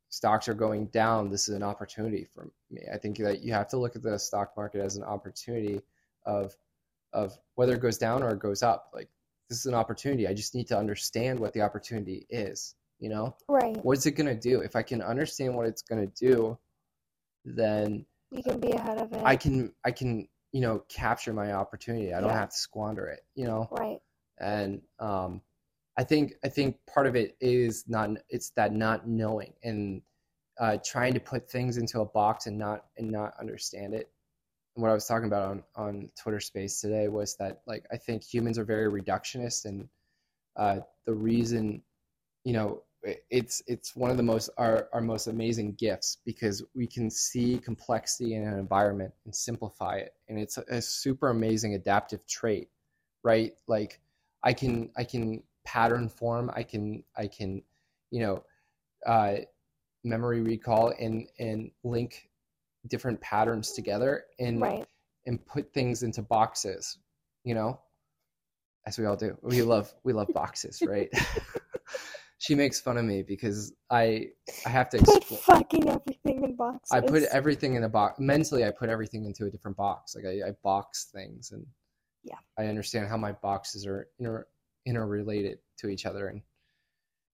stocks 0.10 0.48
are 0.48 0.54
going 0.54 0.88
down, 0.88 1.30
this 1.30 1.50
is 1.50 1.56
an 1.56 1.63
opportunity 1.63 2.28
for 2.34 2.50
me. 2.72 2.82
I 2.93 2.98
think 2.98 3.17
that 3.17 3.41
you 3.41 3.54
have 3.54 3.67
to 3.69 3.78
look 3.78 3.95
at 3.95 4.04
the 4.04 4.17
stock 4.17 4.54
market 4.56 4.82
as 4.82 4.95
an 4.95 5.04
opportunity 5.04 5.82
of 6.26 6.56
of 7.12 7.36
whether 7.56 7.74
it 7.74 7.82
goes 7.82 7.98
down 7.98 8.22
or 8.22 8.30
it 8.34 8.39
goes 8.39 8.62
up. 8.62 8.91
Like 8.93 9.10
this 9.49 9.59
is 9.59 9.65
an 9.65 9.73
opportunity. 9.73 10.27
I 10.27 10.33
just 10.33 10.55
need 10.55 10.67
to 10.67 10.77
understand 10.77 11.39
what 11.39 11.53
the 11.53 11.62
opportunity 11.62 12.25
is. 12.29 12.75
You 12.99 13.09
know, 13.09 13.35
right? 13.47 13.77
What 13.83 13.97
is 13.97 14.05
it 14.05 14.12
going 14.12 14.27
to 14.27 14.35
do? 14.35 14.59
If 14.59 14.75
I 14.75 14.83
can 14.83 15.01
understand 15.01 15.55
what 15.55 15.65
it's 15.65 15.81
going 15.81 16.05
to 16.05 16.13
do, 16.13 16.57
then 17.45 18.05
you 18.29 18.43
can 18.43 18.59
be 18.59 18.71
ahead 18.71 18.97
of 18.97 19.13
it. 19.13 19.21
I 19.23 19.38
can 19.38 19.73
I 19.85 19.91
can 19.91 20.27
you 20.51 20.62
know 20.62 20.83
capture 20.89 21.33
my 21.33 21.53
opportunity. 21.53 22.13
I 22.13 22.19
don't 22.19 22.29
have 22.29 22.49
to 22.49 22.57
squander 22.57 23.07
it. 23.07 23.21
You 23.35 23.45
know, 23.45 23.69
right? 23.71 23.99
and 24.39 24.81
um, 24.99 25.41
I 25.97 26.03
think 26.03 26.33
I 26.43 26.49
think 26.49 26.77
part 26.93 27.07
of 27.07 27.15
it 27.15 27.35
is 27.39 27.85
not 27.88 28.09
it's 28.29 28.51
that 28.51 28.73
not 28.73 29.07
knowing 29.07 29.53
and 29.63 30.01
uh, 30.59 30.77
trying 30.83 31.13
to 31.13 31.19
put 31.19 31.49
things 31.49 31.77
into 31.77 32.01
a 32.01 32.05
box 32.05 32.47
and 32.47 32.57
not 32.57 32.85
and 32.97 33.09
not 33.09 33.33
understand 33.39 33.93
it. 33.93 34.09
What 34.75 34.91
I 34.91 34.93
was 34.93 35.05
talking 35.05 35.27
about 35.27 35.49
on 35.49 35.63
on 35.75 36.12
Twitter 36.21 36.39
Space 36.39 36.79
today 36.79 37.08
was 37.08 37.36
that 37.38 37.62
like 37.67 37.86
I 37.91 37.97
think 37.97 38.23
humans 38.23 38.58
are 38.58 38.65
very 38.65 38.89
reductionist, 38.89 39.65
and 39.65 39.89
uh, 40.55 40.79
the 41.05 41.13
reason 41.13 41.82
you 42.43 42.53
know 42.53 42.84
it's 43.29 43.62
it's 43.67 43.95
one 43.95 44.12
of 44.12 44.17
the 44.17 44.23
most 44.23 44.49
our, 44.58 44.89
our 44.91 45.01
most 45.01 45.27
amazing 45.27 45.73
gifts 45.73 46.17
because 46.25 46.63
we 46.75 46.86
can 46.86 47.10
see 47.10 47.58
complexity 47.58 48.36
in 48.36 48.45
an 48.45 48.60
environment 48.60 49.13
and 49.23 49.34
simplify 49.34 49.95
it 49.95 50.15
and 50.27 50.38
it's 50.38 50.58
a, 50.58 50.65
a 50.67 50.82
super 50.82 51.29
amazing 51.29 51.75
adaptive 51.75 52.19
trait 52.27 52.67
right 53.23 53.53
like 53.69 54.01
I 54.43 54.53
can 54.53 54.89
I 54.97 55.03
can 55.03 55.43
pattern 55.65 56.10
form. 56.10 56.51
I 56.53 56.63
can 56.63 57.03
I 57.15 57.27
can 57.27 57.62
you 58.12 58.21
know 58.21 58.43
uh, 59.05 59.38
memory 60.03 60.41
recall 60.41 60.93
and 60.99 61.27
and 61.39 61.71
link 61.84 62.28
different 62.87 63.19
patterns 63.21 63.73
together 63.73 64.23
and 64.39 64.61
right. 64.61 64.85
and 65.25 65.45
put 65.45 65.73
things 65.73 66.03
into 66.03 66.21
boxes. 66.21 66.97
You 67.43 67.55
know, 67.55 67.79
as 68.85 68.97
we 68.97 69.05
all 69.05 69.15
do. 69.15 69.37
We 69.41 69.61
love 69.61 69.93
we 70.03 70.13
love 70.13 70.27
boxes, 70.33 70.81
right? 70.85 71.09
she 72.37 72.55
makes 72.55 72.79
fun 72.79 72.97
of 72.97 73.05
me 73.05 73.23
because 73.23 73.73
I 73.89 74.27
I 74.65 74.69
have 74.69 74.89
to 74.89 74.97
Put 74.99 75.17
explain. 75.17 75.39
fucking 75.41 75.89
everything 75.89 76.43
in 76.43 76.55
boxes. 76.55 76.91
I 76.91 77.01
put 77.01 77.23
everything 77.23 77.75
in 77.75 77.83
a 77.83 77.89
box. 77.89 78.19
Mentally, 78.19 78.65
I 78.65 78.71
put 78.71 78.89
everything 78.89 79.25
into 79.25 79.45
a 79.45 79.49
different 79.49 79.77
box. 79.77 80.15
Like 80.15 80.25
I, 80.25 80.49
I 80.49 80.51
box 80.63 81.09
things, 81.13 81.51
and 81.51 81.65
Yeah. 82.23 82.37
I 82.57 82.65
understand 82.67 83.07
how 83.07 83.17
my 83.17 83.31
boxes 83.33 83.85
are 83.85 84.07
inter 84.19 84.47
interrelated 84.85 85.59
to 85.77 85.89
each 85.89 86.05
other 86.05 86.27
and 86.29 86.41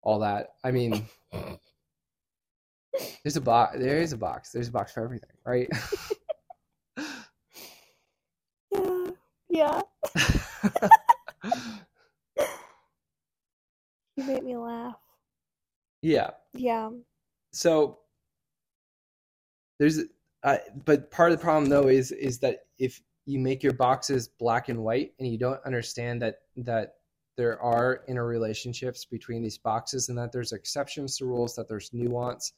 all 0.02 0.20
that. 0.20 0.54
I 0.64 0.70
mean, 0.70 1.06
there's 3.24 3.36
a 3.36 3.40
box. 3.40 3.78
There 3.78 3.98
is 3.98 4.12
a 4.12 4.16
box. 4.16 4.50
There's 4.52 4.68
a 4.68 4.72
box 4.72 4.92
for 4.92 5.02
everything, 5.04 5.30
right? 5.44 5.68
Yeah. 8.70 9.10
Yeah. 9.48 9.82
You 14.16 14.24
made 14.24 14.42
me 14.44 14.56
laugh. 14.56 14.96
yeah. 16.02 16.30
Yeah. 16.54 16.90
So 17.52 17.98
there's, 19.78 20.00
uh, 20.42 20.58
but 20.84 21.10
part 21.10 21.32
of 21.32 21.38
the 21.38 21.42
problem 21.42 21.68
though 21.70 21.88
is 21.88 22.12
is 22.12 22.38
that 22.40 22.60
if 22.78 23.00
you 23.26 23.38
make 23.38 23.62
your 23.62 23.72
boxes 23.72 24.28
black 24.28 24.68
and 24.68 24.82
white 24.82 25.12
and 25.18 25.28
you 25.28 25.38
don't 25.38 25.60
understand 25.64 26.22
that 26.22 26.40
that 26.56 26.94
there 27.36 27.60
are 27.60 28.04
interrelationships 28.08 29.08
between 29.08 29.42
these 29.42 29.58
boxes 29.58 30.08
and 30.08 30.18
that 30.18 30.32
there's 30.32 30.52
exceptions 30.52 31.16
to 31.18 31.24
rules, 31.24 31.54
that 31.56 31.68
there's 31.68 31.90
nuance 31.92 32.52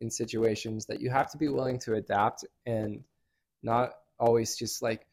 in 0.00 0.10
situations 0.10 0.86
that 0.86 1.00
you 1.00 1.10
have 1.10 1.30
to 1.30 1.38
be 1.38 1.48
willing 1.48 1.78
to 1.80 1.94
adapt 1.94 2.44
and 2.66 3.02
not 3.62 3.92
always 4.18 4.56
just 4.56 4.82
like 4.82 5.06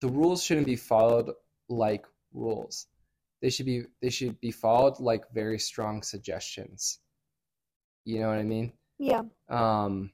the 0.00 0.08
rules 0.08 0.42
shouldn't 0.42 0.66
be 0.66 0.76
followed 0.76 1.30
like 1.68 2.04
rules. 2.32 2.86
They 3.40 3.50
should 3.50 3.66
be 3.66 3.84
they 4.00 4.10
should 4.10 4.40
be 4.40 4.50
followed 4.50 5.00
like 5.00 5.24
very 5.32 5.58
strong 5.58 6.02
suggestions. 6.02 6.98
You 8.04 8.20
know 8.20 8.28
what 8.28 8.38
I 8.38 8.42
mean? 8.42 8.72
Yeah. 8.98 9.22
Um, 9.48 10.12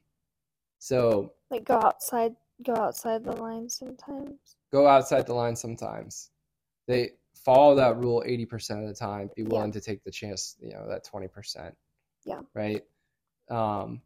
so 0.79 1.33
Like 1.49 1.63
go 1.65 1.75
outside 1.75 2.35
go 2.63 2.75
outside 2.75 3.23
the 3.23 3.33
line 3.33 3.69
sometimes. 3.69 4.57
go 4.71 4.87
outside 4.87 5.25
the 5.25 5.33
line 5.33 5.55
sometimes. 5.55 6.29
They 6.87 7.11
follow 7.35 7.75
that 7.75 7.97
rule 7.97 8.23
80% 8.27 8.81
of 8.81 8.87
the 8.87 8.93
time. 8.93 9.29
Be 9.35 9.43
Yeah. 9.43 9.49
willing 9.49 9.71
to 9.71 9.81
take 9.81 10.03
the 10.03 10.11
chance, 10.11 10.57
you 10.59 10.73
know, 10.73 10.87
that 10.89 11.05
20%. 11.05 11.75
Yeah. 12.25 12.41
Right. 12.53 12.83
Um, 13.49 14.01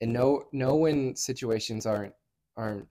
and 0.00 0.12
know 0.12 0.44
know 0.52 0.76
when 0.76 1.16
situations 1.16 1.86
aren't 1.86 2.14
aren't 2.56 2.86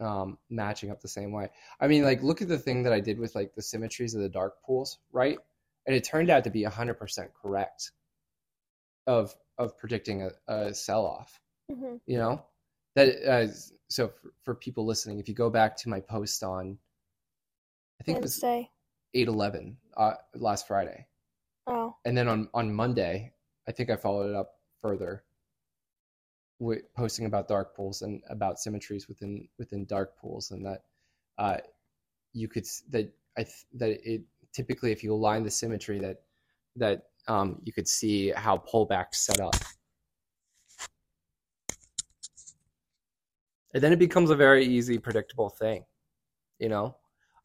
um, 0.00 0.38
matching 0.50 0.90
up 0.90 1.00
the 1.00 1.08
same 1.08 1.32
way. 1.32 1.48
I 1.80 1.88
mean, 1.88 2.04
like 2.04 2.22
look 2.22 2.40
at 2.42 2.48
the 2.48 2.58
thing 2.58 2.82
that 2.84 2.92
I 2.92 3.00
did 3.00 3.18
with 3.18 3.34
like 3.34 3.54
the 3.54 3.62
symmetries 3.62 4.14
of 4.14 4.22
the 4.22 4.28
dark 4.28 4.62
pools, 4.64 4.98
right? 5.12 5.38
And 5.86 5.96
it 5.96 6.04
turned 6.04 6.30
out 6.30 6.44
to 6.44 6.50
be 6.50 6.62
100% 6.64 7.28
correct 7.40 7.92
of 9.06 9.34
of 9.58 9.76
predicting 9.78 10.22
a, 10.22 10.30
a 10.52 10.74
sell 10.74 11.04
off. 11.04 11.40
hmm 11.72 11.96
you 12.06 12.16
know 12.18 12.42
that 12.94 13.08
uh, 13.26 13.46
so 13.88 14.08
for, 14.08 14.32
for 14.42 14.54
people 14.54 14.84
listening 14.86 15.18
if 15.18 15.28
you 15.28 15.34
go 15.34 15.50
back 15.50 15.76
to 15.76 15.88
my 15.88 16.00
post 16.00 16.42
on 16.42 16.78
i 18.00 18.04
think 18.04 18.18
it 18.18 18.22
was 18.22 18.40
Wednesday. 18.42 18.70
8-11 19.16 19.74
uh, 19.96 20.14
last 20.34 20.66
friday 20.68 21.06
Oh. 21.66 21.96
and 22.06 22.16
then 22.16 22.28
on 22.28 22.48
on 22.54 22.72
monday 22.72 23.32
i 23.68 23.72
think 23.72 23.90
i 23.90 23.96
followed 23.96 24.30
it 24.30 24.36
up 24.36 24.52
further 24.80 25.24
posting 26.96 27.26
about 27.26 27.48
dark 27.48 27.76
pools 27.76 28.02
and 28.02 28.22
about 28.30 28.58
symmetries 28.58 29.08
within 29.08 29.48
within 29.58 29.84
dark 29.84 30.16
pools 30.18 30.50
and 30.50 30.64
that 30.66 30.82
uh 31.38 31.58
you 32.32 32.48
could 32.48 32.66
that 32.90 33.12
i 33.36 33.42
th- 33.42 33.66
that 33.74 33.90
it 33.90 34.22
typically 34.52 34.90
if 34.90 35.04
you 35.04 35.12
align 35.12 35.44
the 35.44 35.50
symmetry 35.50 35.98
that 36.00 36.22
that 36.76 37.04
um 37.28 37.60
you 37.64 37.72
could 37.72 37.86
see 37.88 38.30
how 38.30 38.58
pullbacks 38.58 39.16
set 39.16 39.40
up. 39.40 39.54
And 43.74 43.82
then 43.82 43.92
it 43.92 43.98
becomes 43.98 44.30
a 44.30 44.36
very 44.36 44.64
easy 44.64 44.98
predictable 44.98 45.50
thing 45.50 45.84
you 46.58 46.68
know? 46.68 46.96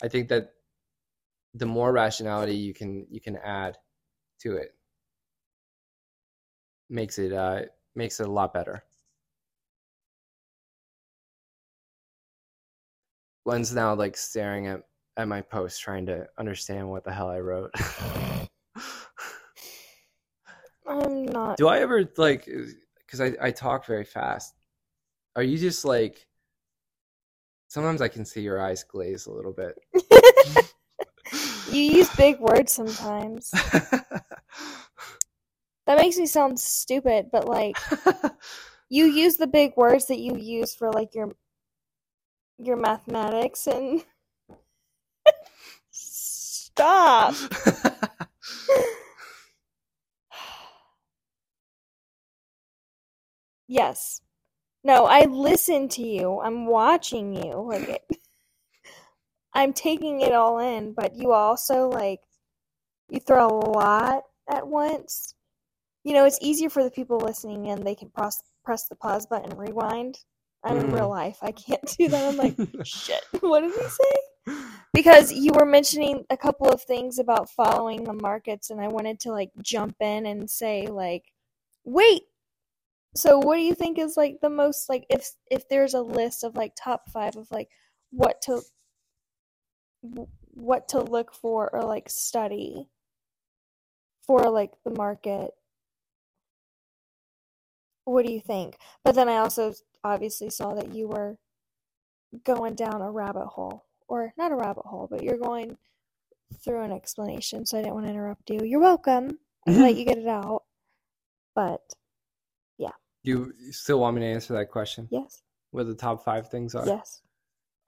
I 0.04 0.08
think 0.08 0.30
that 0.30 0.54
the 1.54 1.66
more 1.66 1.92
rationality 1.92 2.56
you 2.56 2.74
can 2.74 3.06
you 3.10 3.22
can 3.22 3.38
add 3.38 3.78
to 4.40 4.56
it 4.58 4.76
makes 6.90 7.20
it 7.20 7.32
uh 7.32 7.62
makes 7.96 8.20
it 8.20 8.28
a 8.28 8.32
lot 8.32 8.54
better 8.54 8.84
Gwen's 13.46 13.74
now 13.74 13.94
like 13.94 14.18
staring 14.18 14.68
at 14.68 14.82
at 15.18 15.28
my 15.28 15.42
post 15.42 15.82
trying 15.82 16.06
to 16.08 16.28
understand 16.38 16.90
what 16.90 17.04
the 17.04 17.12
hell 17.14 17.30
I 17.30 17.40
wrote. 17.40 17.72
I'm 20.88 21.26
not 21.26 21.58
Do 21.58 21.68
I 21.68 21.80
ever 21.80 22.10
like 22.18 22.46
because 22.46 23.22
I, 23.22 23.34
I 23.42 23.52
talk 23.52 23.86
very 23.86 24.06
fast. 24.06 24.54
Are 25.36 25.44
you 25.44 25.58
just 25.58 25.86
like 25.86 26.28
sometimes 27.68 28.02
I 28.02 28.08
can 28.08 28.26
see 28.26 28.42
your 28.42 28.62
eyes 28.62 28.84
glaze 28.84 29.26
a 29.26 29.32
little 29.32 29.54
bit. 29.54 29.76
You 31.72 31.82
use 31.82 32.16
big 32.16 32.40
words 32.40 32.72
sometimes. 32.72 33.52
That 35.86 35.98
makes 35.98 36.18
me 36.18 36.28
sound 36.28 36.58
stupid, 36.58 37.28
but 37.30 37.46
like 37.46 37.78
you 38.90 39.04
use 39.04 39.36
the 39.36 39.48
big 39.48 39.74
words 39.76 40.06
that 40.08 40.20
you 40.20 40.38
use 40.38 40.74
for 40.74 40.90
like 40.94 41.14
your 41.14 41.34
your 42.58 42.78
mathematics 42.78 43.68
and 43.68 44.04
stop. 45.92 47.36
Yes. 53.68 54.22
No, 54.84 55.06
I 55.06 55.26
listen 55.26 55.90
to 55.90 56.04
you. 56.04 56.40
I'm 56.42 56.68
watching 56.68 57.34
you. 57.36 57.54
Like 57.62 57.90
it, 57.90 58.04
I'm 59.54 59.74
taking 59.74 60.22
it 60.22 60.34
all 60.34 60.60
in, 60.60 60.94
but 60.94 61.16
you 61.16 61.34
also 61.34 61.90
like 61.90 62.22
you 63.10 63.20
throw 63.20 63.48
a 63.48 63.72
lot 63.72 64.24
at 64.50 64.68
once. 64.68 65.36
You 66.04 66.14
know, 66.14 66.26
it's 66.26 66.40
easier 66.42 66.70
for 66.70 66.84
the 66.84 66.92
people 66.92 67.18
listening 67.20 67.68
in. 67.68 67.84
They 67.84 67.96
can 67.96 68.10
press 68.10 68.42
press 68.66 68.88
the 68.88 68.96
pause 68.96 69.26
button 69.28 69.52
and 69.52 69.60
rewind. 69.60 70.20
I'm 70.64 70.78
in 70.78 70.92
real 70.92 71.08
mm. 71.08 71.10
life. 71.10 71.38
I 71.42 71.52
can't 71.52 71.86
do 71.98 72.08
that. 72.10 72.30
I'm 72.30 72.38
like, 72.38 72.56
shit. 72.86 73.22
What 73.42 73.62
did 73.62 73.74
he 73.74 73.90
say? 73.90 74.56
Because 74.94 75.32
you 75.32 75.52
were 75.54 75.66
mentioning 75.66 76.26
a 76.30 76.38
couple 76.38 76.70
of 76.70 76.82
things 76.82 77.20
about 77.20 77.50
following 77.50 78.04
the 78.04 78.14
markets, 78.14 78.70
and 78.70 78.80
I 78.80 78.88
wanted 78.88 79.20
to 79.22 79.32
like 79.32 79.52
jump 79.62 79.96
in 80.00 80.26
and 80.26 80.50
say 80.50 80.88
like, 80.88 81.26
wait. 81.84 82.24
So 83.16 83.38
what 83.38 83.58
do 83.58 83.62
you 83.62 83.76
think 83.76 84.00
is 84.00 84.18
like 84.18 84.40
the 84.42 84.50
most 84.50 84.90
like 84.90 85.06
if 85.10 85.32
if 85.52 85.68
there's 85.70 85.94
a 85.94 86.02
list 86.02 86.44
of 86.44 86.56
like 86.56 86.74
top 86.76 87.10
five 87.12 87.36
of 87.36 87.52
like 87.52 87.70
what 88.12 88.42
to 88.44 88.62
what 90.02 90.88
to 90.90 91.02
look 91.02 91.34
for 91.34 91.70
or 91.74 91.84
like 91.84 92.10
study 92.10 92.88
for 94.26 94.50
like 94.50 94.72
the 94.84 94.92
market? 94.92 95.52
What 98.06 98.26
do 98.26 98.32
you 98.34 98.42
think? 98.42 98.78
But 99.04 99.16
then 99.16 99.30
I 99.30 99.38
also 99.38 99.74
obviously 100.04 100.50
saw 100.50 100.74
that 100.76 100.94
you 100.94 101.08
were 101.08 101.38
going 102.44 102.76
down 102.76 103.02
a 103.02 103.12
rabbit 103.12 103.46
hole 103.48 103.86
or 104.08 104.34
not 104.38 104.52
a 104.52 104.56
rabbit 104.56 104.86
hole, 104.86 105.08
but 105.10 105.24
you're 105.24 105.38
going 105.38 105.78
through 106.64 106.82
an 106.84 106.92
explanation, 106.92 107.66
so 107.66 107.78
I 107.78 107.82
didn't 107.82 107.94
want 107.96 108.06
to 108.06 108.12
interrupt 108.12 108.50
you. 108.50 108.60
You're 108.64 108.80
welcome. 108.82 109.40
I 109.68 109.72
let 109.72 109.96
you 109.96 110.06
get 110.12 110.18
it 110.18 110.28
out. 110.28 110.64
But 111.56 111.82
yeah. 112.78 112.92
you 113.24 113.54
still 113.72 114.00
want 114.00 114.16
me 114.16 114.22
to 114.22 114.28
answer 114.28 114.54
that 114.56 114.70
question? 114.72 115.08
yes, 115.12 115.42
What 115.72 115.88
the 115.88 115.96
top 115.96 116.24
five 116.26 116.50
things 116.50 116.76
are? 116.76 116.86
yes. 116.86 117.22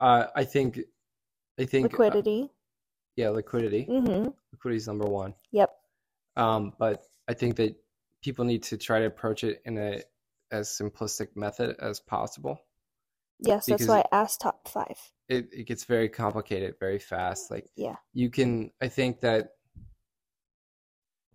Uh, 0.00 0.26
I 0.34 0.44
think, 0.44 0.78
I 1.58 1.64
think, 1.64 1.86
uh, 1.86 1.88
Liquidity. 1.88 2.50
yeah, 3.16 3.30
liquidity. 3.30 3.86
Mm-hmm. 3.90 4.28
Liquidity 4.52 4.76
is 4.76 4.86
number 4.86 5.06
one. 5.06 5.34
Yep. 5.52 5.70
Um, 6.36 6.72
but 6.78 7.02
I 7.28 7.34
think 7.34 7.56
that 7.56 7.74
people 8.26 8.44
need 8.44 8.64
to 8.64 8.76
try 8.76 8.98
to 8.98 9.06
approach 9.06 9.44
it 9.44 9.62
in 9.66 9.78
a 9.78 10.02
as 10.50 10.68
simplistic 10.68 11.28
method 11.36 11.76
as 11.78 12.00
possible. 12.00 12.60
Yes, 13.38 13.66
that's 13.66 13.86
why 13.86 14.00
I 14.00 14.16
asked 14.22 14.40
top 14.40 14.66
five. 14.66 14.98
It 15.28 15.48
it 15.52 15.68
gets 15.68 15.84
very 15.84 16.08
complicated 16.08 16.74
very 16.80 16.98
fast. 16.98 17.52
Like 17.52 17.70
Yeah. 17.76 17.94
you 18.12 18.28
can, 18.30 18.72
I 18.82 18.88
think 18.88 19.20
that 19.20 19.50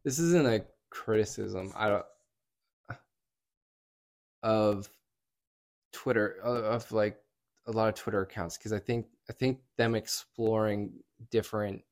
this 0.03 0.19
isn't 0.19 0.45
a 0.45 0.65
criticism. 0.89 1.71
I 1.77 1.87
don't 1.87 2.05
of 4.43 4.89
Twitter 5.93 6.39
of, 6.43 6.63
of 6.65 6.91
like 6.91 7.19
a 7.67 7.71
lot 7.71 7.87
of 7.87 7.95
Twitter 7.95 8.21
accounts 8.21 8.57
because 8.57 8.73
I 8.73 8.79
think 8.79 9.05
I 9.29 9.33
think 9.33 9.59
them 9.77 9.95
exploring 9.95 11.03
different 11.29 11.83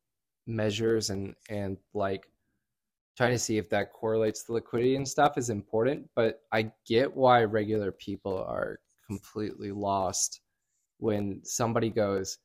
measures 0.46 1.10
and 1.10 1.36
and 1.50 1.78
like 1.94 2.28
trying 3.20 3.32
to 3.32 3.38
see 3.38 3.58
if 3.58 3.70
that 3.70 3.92
correlates 3.92 4.44
to 4.44 4.54
liquidity 4.54 4.96
and 4.96 5.06
stuff 5.06 5.38
is 5.38 5.50
important. 5.50 6.10
But 6.16 6.42
I 6.54 6.72
get 6.88 7.14
why 7.14 7.44
regular 7.44 7.92
people 7.92 8.38
are 8.38 8.80
completely 9.08 9.74
lost 9.74 10.40
when 11.00 11.42
somebody 11.44 11.90
goes, 11.90 12.38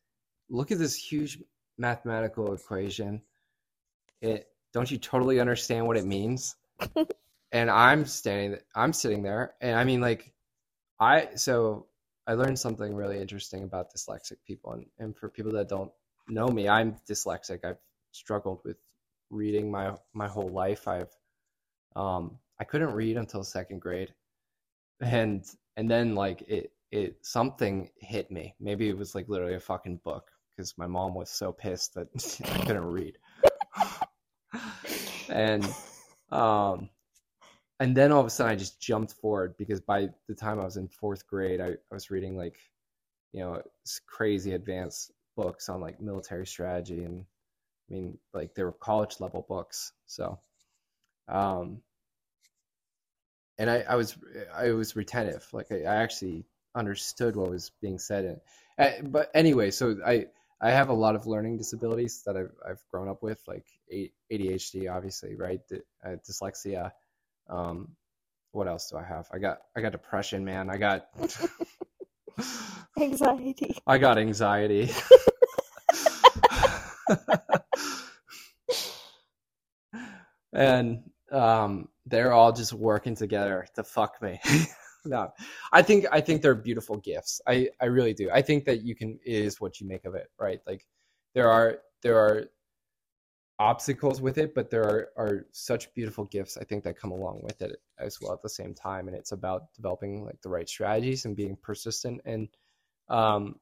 "Look 0.51 0.73
at 0.73 0.79
this 0.79 0.97
huge 0.97 1.41
mathematical 1.79 2.53
equation. 2.53 3.23
It 4.21 4.49
don't 4.73 4.91
you 4.91 4.99
totally 4.99 5.39
understand 5.39 5.87
what 5.87 5.97
it 5.97 6.07
means?" 6.07 6.57
and 7.53 7.71
I'm 7.71 8.05
standing, 8.05 8.59
I'm 8.75 8.93
sitting 8.93 9.23
there, 9.23 9.55
and 9.61 9.79
I 9.79 9.85
mean, 9.85 10.01
like, 10.01 10.33
I 10.99 11.37
so 11.37 11.87
I 12.27 12.35
learned 12.35 12.59
something 12.59 12.97
really 12.97 13.21
interesting 13.21 13.63
about 13.63 13.95
dyslexic 13.95 14.39
people, 14.45 14.73
and, 14.73 14.87
and 14.99 15.17
for 15.17 15.29
people 15.29 15.53
that 15.53 15.69
don't 15.69 15.93
know 16.27 16.49
me, 16.49 16.69
I'm 16.69 16.97
dyslexic. 17.09 17.65
I've 17.65 17.79
struggled 18.11 18.63
with 18.65 18.79
reading 19.35 19.71
my 19.71 19.95
my 20.15 20.29
whole 20.29 20.49
life. 20.49 20.89
I've 20.89 21.15
um 21.97 22.39
I 22.61 22.65
couldn't 22.65 22.95
read 22.95 23.17
until 23.17 23.43
second 23.43 23.81
grade, 23.81 24.15
and 25.01 25.45
and 25.77 25.91
then 25.91 26.15
like 26.15 26.43
it 26.43 26.73
it 26.91 27.17
something 27.23 27.91
hit 27.99 28.31
me. 28.31 28.55
Maybe 28.61 28.89
it 28.89 28.97
was 28.97 29.15
like 29.15 29.29
literally 29.29 29.55
a 29.55 29.61
fucking 29.61 30.01
book 30.05 30.31
because 30.51 30.79
my 30.79 30.87
mom 30.87 31.15
was 31.15 31.31
so 31.31 31.53
pissed 31.53 31.95
that 31.95 32.09
I 32.53 32.65
couldn't 32.65 32.87
read. 32.87 33.19
and 35.29 35.67
um 36.31 36.89
and 37.81 37.97
then 37.97 38.13
all 38.13 38.21
of 38.21 38.27
a 38.27 38.31
sudden 38.31 38.53
I 38.53 38.57
just 38.57 38.81
jumped 38.81 39.15
forward 39.15 39.57
because 39.59 39.81
by 39.81 40.09
the 40.29 40.35
time 40.35 40.61
I 40.61 40.65
was 40.65 40.77
in 40.77 40.89
fourth 40.89 41.27
grade, 41.27 41.61
I, 41.61 41.71
I 41.71 41.95
was 41.95 42.11
reading 42.11 42.37
like, 42.37 42.57
you 43.33 43.41
know, 43.41 43.61
crazy 44.07 44.53
advanced 44.53 45.11
books 45.37 45.69
on 45.69 45.81
like 45.81 46.01
military 46.01 46.47
strategy 46.47 47.03
and 47.03 47.25
I 47.91 47.95
mean 47.95 48.19
like 48.33 48.55
they 48.55 48.65
were 48.65 48.73
college 48.73 49.21
level 49.21 49.45
books. 49.49 49.93
So 50.07 50.39
um 51.29 51.83
and 53.59 53.71
I, 53.71 53.85
I 53.89 53.97
was 53.97 54.17
I 54.55 54.73
was 54.73 54.97
retentive. 54.97 55.47
Like 55.53 55.71
I, 55.71 55.83
I 55.83 55.97
actually 55.97 56.45
understood 56.75 57.37
what 57.37 57.51
was 57.51 57.71
being 57.81 57.99
said. 57.99 58.25
And, 58.25 58.41
uh, 58.79 59.09
but 59.09 59.31
anyway, 59.35 59.71
so 59.71 59.97
I 60.05 60.27
I 60.61 60.71
have 60.71 60.89
a 60.89 60.95
lot 60.95 61.15
of 61.15 61.27
learning 61.27 61.59
disabilities 61.59 62.23
that 62.27 62.37
I've 62.37 62.53
I've 62.69 62.83
grown 62.91 63.09
up 63.09 63.23
with, 63.23 63.41
like 63.47 63.67
ADHD, 64.33 64.93
obviously, 64.93 65.37
right? 65.37 65.61
Uh, 66.05 66.17
dyslexia. 66.29 66.91
Um, 67.49 67.91
what 68.53 68.69
else 68.69 68.91
do 68.91 68.97
I 68.97 69.05
have? 69.05 69.29
I 69.33 69.39
got 69.39 69.59
I 69.77 69.81
got 69.81 69.93
depression, 69.93 70.45
man. 70.45 70.71
I 70.71 70.77
got 70.77 71.09
anxiety. 72.99 73.79
I 73.87 73.99
got 73.99 74.19
anxiety. 74.19 74.91
and 80.55 81.03
um, 81.33 81.89
they're 82.07 82.33
all 82.33 82.53
just 82.53 82.73
working 82.73 83.15
together 83.15 83.67
to 83.75 83.83
fuck 83.83 84.23
me. 84.23 84.41
no, 85.05 85.33
I 85.73 85.83
think 85.83 86.07
I 86.13 86.21
think 86.21 86.43
they're 86.43 86.55
beautiful 86.55 86.97
gifts. 86.97 87.41
I 87.47 87.69
I 87.81 87.87
really 87.87 88.15
do. 88.15 88.31
I 88.33 88.41
think 88.41 88.65
that 88.65 88.83
you 88.83 88.95
can 88.95 89.19
is 89.25 89.61
what 89.61 89.81
you 89.81 89.87
make 89.87 90.05
of 90.05 90.15
it, 90.15 90.29
right? 90.39 90.61
Like 90.67 90.87
there 91.35 91.51
are 91.51 91.79
there 92.03 92.19
are 92.19 92.45
obstacles 93.59 94.21
with 94.21 94.39
it, 94.39 94.55
but 94.55 94.71
there 94.71 94.85
are 94.85 95.09
are 95.17 95.47
such 95.53 95.93
beautiful 95.95 96.25
gifts 96.27 96.57
I 96.57 96.65
think 96.65 96.85
that 96.85 96.99
come 96.99 97.13
along 97.13 97.41
with 97.43 97.61
it 97.63 97.77
as 97.99 98.21
well 98.21 98.33
at 98.33 98.43
the 98.43 98.49
same 98.49 98.75
time. 98.75 99.09
And 99.09 99.17
it's 99.17 99.33
about 99.33 99.73
developing 99.75 100.25
like 100.25 100.41
the 100.43 100.51
right 100.51 100.69
strategies 100.69 101.25
and 101.25 101.37
being 101.37 101.57
persistent 101.63 102.21
and 102.25 102.49
um 103.09 103.57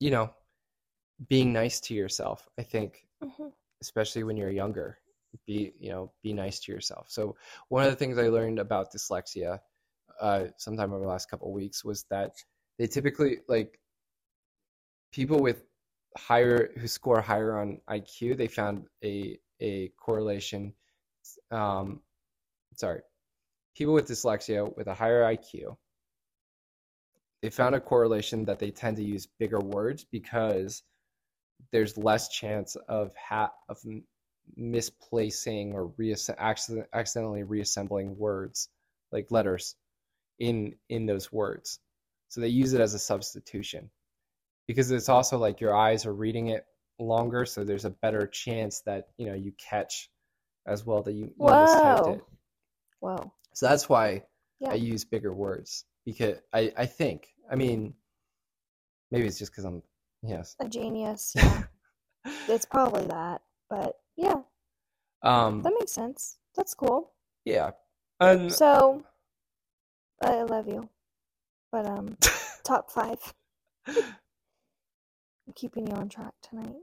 you 0.00 0.10
know 0.10 0.30
being 1.28 1.52
nice 1.52 1.80
to 1.80 1.94
yourself. 1.94 2.48
I 2.58 2.62
think 2.62 3.06
mm-hmm. 3.22 3.48
especially 3.80 4.24
when 4.24 4.36
you're 4.36 4.50
younger 4.50 4.98
be 5.46 5.72
you 5.78 5.90
know 5.90 6.12
be 6.22 6.32
nice 6.32 6.60
to 6.60 6.72
yourself. 6.72 7.06
So 7.08 7.36
one 7.68 7.84
of 7.84 7.90
the 7.90 7.96
things 7.96 8.18
i 8.18 8.28
learned 8.28 8.58
about 8.58 8.92
dyslexia 8.92 9.58
uh 10.20 10.44
sometime 10.58 10.92
over 10.92 11.02
the 11.02 11.10
last 11.10 11.30
couple 11.30 11.48
of 11.48 11.54
weeks 11.54 11.84
was 11.84 12.04
that 12.10 12.32
they 12.78 12.86
typically 12.86 13.38
like 13.48 13.78
people 15.12 15.38
with 15.40 15.62
higher 16.16 16.70
who 16.78 16.86
score 16.86 17.20
higher 17.20 17.58
on 17.58 17.80
iq 17.90 18.36
they 18.36 18.46
found 18.46 18.86
a 19.02 19.38
a 19.60 19.88
correlation 19.98 20.72
um 21.50 22.00
sorry 22.76 23.00
people 23.76 23.94
with 23.94 24.08
dyslexia 24.08 24.76
with 24.76 24.86
a 24.86 24.94
higher 24.94 25.22
iq 25.34 25.76
they 27.42 27.50
found 27.50 27.74
a 27.74 27.80
correlation 27.80 28.44
that 28.44 28.58
they 28.58 28.70
tend 28.70 28.96
to 28.96 29.04
use 29.04 29.28
bigger 29.38 29.58
words 29.58 30.06
because 30.10 30.82
there's 31.72 31.98
less 31.98 32.28
chance 32.28 32.76
of 32.88 33.12
ha- 33.16 33.52
of 33.68 33.78
misplacing 34.56 35.72
or 35.72 35.90
reass- 35.98 36.34
accident- 36.36 36.88
accidentally 36.92 37.42
reassembling 37.42 38.16
words 38.16 38.68
like 39.12 39.30
letters 39.30 39.76
in 40.38 40.74
in 40.88 41.06
those 41.06 41.32
words. 41.32 41.78
So 42.28 42.40
they 42.40 42.48
use 42.48 42.72
it 42.72 42.80
as 42.80 42.94
a 42.94 42.98
substitution. 42.98 43.90
Because 44.66 44.90
it's 44.90 45.10
also 45.10 45.38
like 45.38 45.60
your 45.60 45.76
eyes 45.76 46.06
are 46.06 46.14
reading 46.14 46.48
it 46.48 46.64
longer 46.98 47.44
so 47.44 47.64
there's 47.64 47.84
a 47.84 47.90
better 47.90 48.26
chance 48.26 48.80
that 48.86 49.08
you 49.16 49.26
know 49.26 49.34
you 49.34 49.52
catch 49.58 50.10
as 50.66 50.86
well 50.86 51.02
that 51.02 51.12
you, 51.12 51.24
you 51.24 51.46
mistyped 51.46 52.16
it. 52.16 52.24
Wow 53.00 53.32
so 53.54 53.68
that's 53.68 53.88
why 53.88 54.22
yeah. 54.60 54.70
i 54.70 54.74
use 54.74 55.04
bigger 55.04 55.32
words 55.32 55.84
because 56.04 56.36
i 56.52 56.72
i 56.76 56.86
think 56.86 57.28
i 57.50 57.54
mean 57.54 57.94
maybe 59.10 59.26
it's 59.26 59.38
just 59.38 59.52
because 59.52 59.64
i'm 59.64 59.82
yes. 60.22 60.56
A 60.60 60.68
genius 60.68 61.32
yeah. 61.36 61.62
It's 62.48 62.64
probably 62.64 63.04
that 63.06 63.42
but 63.68 63.96
yeah. 64.16 64.36
Um, 65.22 65.62
that 65.62 65.72
makes 65.78 65.92
sense. 65.92 66.38
That's 66.56 66.74
cool. 66.74 67.12
Yeah. 67.44 67.70
And 68.20 68.52
so, 68.52 69.02
I 70.22 70.42
love 70.42 70.68
you, 70.68 70.88
but 71.72 71.86
um, 71.86 72.16
top 72.64 72.90
five. 72.90 73.18
I'm 73.86 75.52
keeping 75.54 75.86
you 75.86 75.94
on 75.94 76.08
track 76.08 76.32
tonight. 76.42 76.76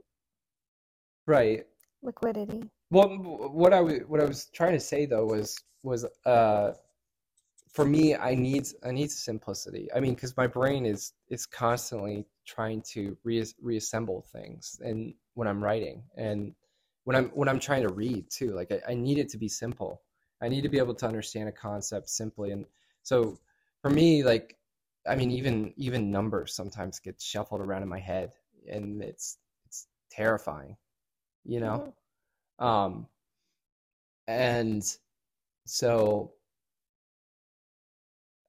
Right. 1.26 1.64
Liquidity. 2.02 2.64
Well, 2.90 3.08
what 3.52 3.72
I 3.72 3.80
was 3.80 4.00
what 4.06 4.20
I 4.20 4.24
was 4.24 4.48
trying 4.52 4.72
to 4.72 4.80
say 4.80 5.06
though 5.06 5.24
was 5.24 5.56
was 5.82 6.04
uh, 6.26 6.72
for 7.72 7.84
me, 7.86 8.14
I 8.14 8.34
need 8.34 8.68
I 8.84 8.92
need 8.92 9.10
simplicity. 9.10 9.88
I 9.94 10.00
mean, 10.00 10.14
because 10.14 10.36
my 10.36 10.46
brain 10.46 10.84
is 10.84 11.14
is 11.28 11.46
constantly 11.46 12.26
trying 12.46 12.82
to 12.92 13.16
re- 13.24 13.46
reassemble 13.60 14.26
things, 14.32 14.78
and 14.84 15.14
when 15.34 15.48
I'm 15.48 15.64
writing, 15.64 16.02
and 16.16 16.54
when 17.04 17.16
I'm 17.16 17.28
when 17.30 17.48
I'm 17.48 17.58
trying 17.58 17.82
to 17.82 17.92
read 17.92 18.30
too. 18.30 18.52
Like 18.54 18.72
I, 18.72 18.92
I 18.92 18.94
need 18.94 19.18
it 19.18 19.28
to 19.30 19.38
be 19.38 19.48
simple. 19.48 20.02
I 20.40 20.48
need 20.48 20.62
to 20.62 20.68
be 20.68 20.78
able 20.78 20.94
to 20.94 21.06
understand 21.06 21.48
a 21.48 21.52
concept 21.52 22.08
simply. 22.08 22.50
And 22.50 22.66
so 23.02 23.38
for 23.80 23.90
me, 23.90 24.24
like 24.24 24.56
I 25.06 25.16
mean, 25.16 25.30
even 25.30 25.72
even 25.76 26.10
numbers 26.10 26.54
sometimes 26.54 26.98
get 26.98 27.20
shuffled 27.20 27.60
around 27.60 27.82
in 27.82 27.88
my 27.88 27.98
head, 27.98 28.32
and 28.70 29.02
it's 29.02 29.38
it's 29.66 29.86
terrifying, 30.10 30.76
you 31.44 31.60
know. 31.60 31.92
Mm-hmm. 32.60 32.64
Um, 32.64 33.06
and 34.28 34.84
so 35.66 36.32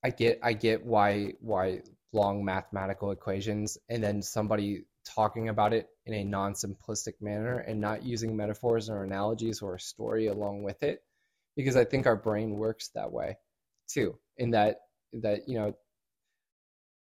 I 0.03 0.11
get 0.11 0.39
I 0.43 0.53
get 0.53 0.85
why 0.85 1.33
why 1.39 1.81
long 2.11 2.45
mathematical 2.45 3.11
equations, 3.11 3.77
and 3.89 4.03
then 4.03 4.21
somebody 4.21 4.83
talking 5.05 5.49
about 5.49 5.73
it 5.73 5.89
in 6.05 6.13
a 6.13 6.23
non-simplistic 6.23 7.13
manner 7.21 7.59
and 7.59 7.79
not 7.79 8.03
using 8.03 8.35
metaphors 8.35 8.89
or 8.89 9.03
analogies 9.03 9.61
or 9.61 9.75
a 9.75 9.79
story 9.79 10.27
along 10.27 10.63
with 10.63 10.81
it 10.83 11.03
because 11.55 11.75
i 11.75 11.83
think 11.83 12.05
our 12.05 12.15
brain 12.15 12.51
works 12.51 12.89
that 12.95 13.11
way 13.11 13.37
too 13.87 14.17
in 14.37 14.51
that 14.51 14.81
that 15.13 15.47
you 15.47 15.57
know 15.57 15.73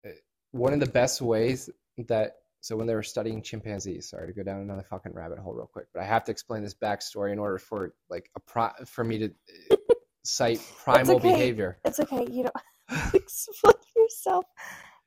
uh, 0.07 0.11
one 0.53 0.73
of 0.73 0.81
the 0.81 0.87
best 0.87 1.21
ways 1.21 1.71
that 2.09 2.37
so 2.61 2.77
when 2.77 2.87
they 2.87 2.95
were 2.95 3.03
studying 3.03 3.43
chimpanzees 3.43 4.11
sorry 4.11 4.27
to 4.27 4.33
go 4.33 4.43
down 4.43 4.61
another 4.61 4.85
fucking 4.89 5.13
rabbit 5.13 5.39
hole 5.39 5.55
real 5.55 5.71
quick 5.73 5.87
but 5.93 6.03
i 6.03 6.05
have 6.05 6.25
to 6.25 6.31
explain 6.31 6.63
this 6.63 6.75
backstory 6.75 7.33
in 7.33 7.39
order 7.39 7.59
for 7.59 7.95
like 8.09 8.31
a 8.37 8.41
pro 8.41 8.69
for 8.87 9.03
me 9.03 9.19
to 9.19 9.31
uh, 9.71 9.77
cite 10.25 10.61
primal 10.85 11.17
okay. 11.17 11.31
behavior 11.31 11.79
it's 11.85 11.99
okay 12.01 12.27
you 12.31 12.45
don't 12.45 12.55
explain 13.15 13.75
yourself 13.97 14.45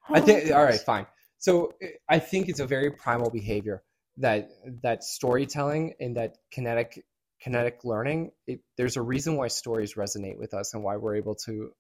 I 0.10 0.22
think 0.22 0.52
all 0.52 0.64
right, 0.64 0.80
fine. 0.80 1.06
So 1.48 1.72
I 2.10 2.20
think 2.20 2.50
it's 2.50 2.60
a 2.60 2.68
very 2.68 2.92
primal 2.92 3.30
behavior 3.30 3.82
that 4.18 4.50
that 4.84 5.02
storytelling 5.06 5.94
and 5.98 6.18
that 6.18 6.36
kinetic 6.52 7.06
kinetic 7.42 7.86
learning. 7.86 8.32
It, 8.48 8.60
there's 8.76 8.98
a 8.98 9.02
reason 9.02 9.38
why 9.38 9.48
stories 9.48 9.94
resonate 9.94 10.38
with 10.38 10.54
us 10.54 10.74
and 10.74 10.84
why 10.84 10.98
we're 10.98 11.16
able 11.16 11.36
to 11.46 11.72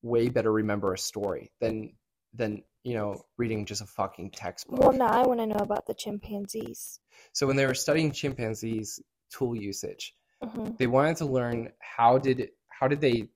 way 0.00 0.30
better 0.30 0.50
remember 0.50 0.94
a 0.94 0.98
story 0.98 1.52
than 1.60 1.92
than 2.32 2.62
you 2.84 2.94
know 2.94 3.22
reading 3.36 3.66
just 3.66 3.82
a 3.82 3.86
fucking 3.86 4.30
textbook. 4.30 4.80
Well, 4.80 4.94
now 4.94 5.12
I 5.12 5.26
want 5.26 5.40
to 5.40 5.46
know 5.46 5.60
about 5.60 5.86
the 5.86 5.92
chimpanzees. 5.92 6.98
So 7.34 7.46
when 7.46 7.56
they 7.56 7.66
were 7.66 7.74
studying 7.74 8.12
chimpanzees 8.12 8.98
tool 9.30 9.54
usage, 9.54 10.14
mm-hmm. 10.42 10.76
they 10.78 10.86
wanted 10.86 11.18
to 11.18 11.26
learn 11.26 11.72
how 11.80 12.16
did 12.16 12.48
how 12.70 12.88
did 12.88 13.02
they 13.02 13.28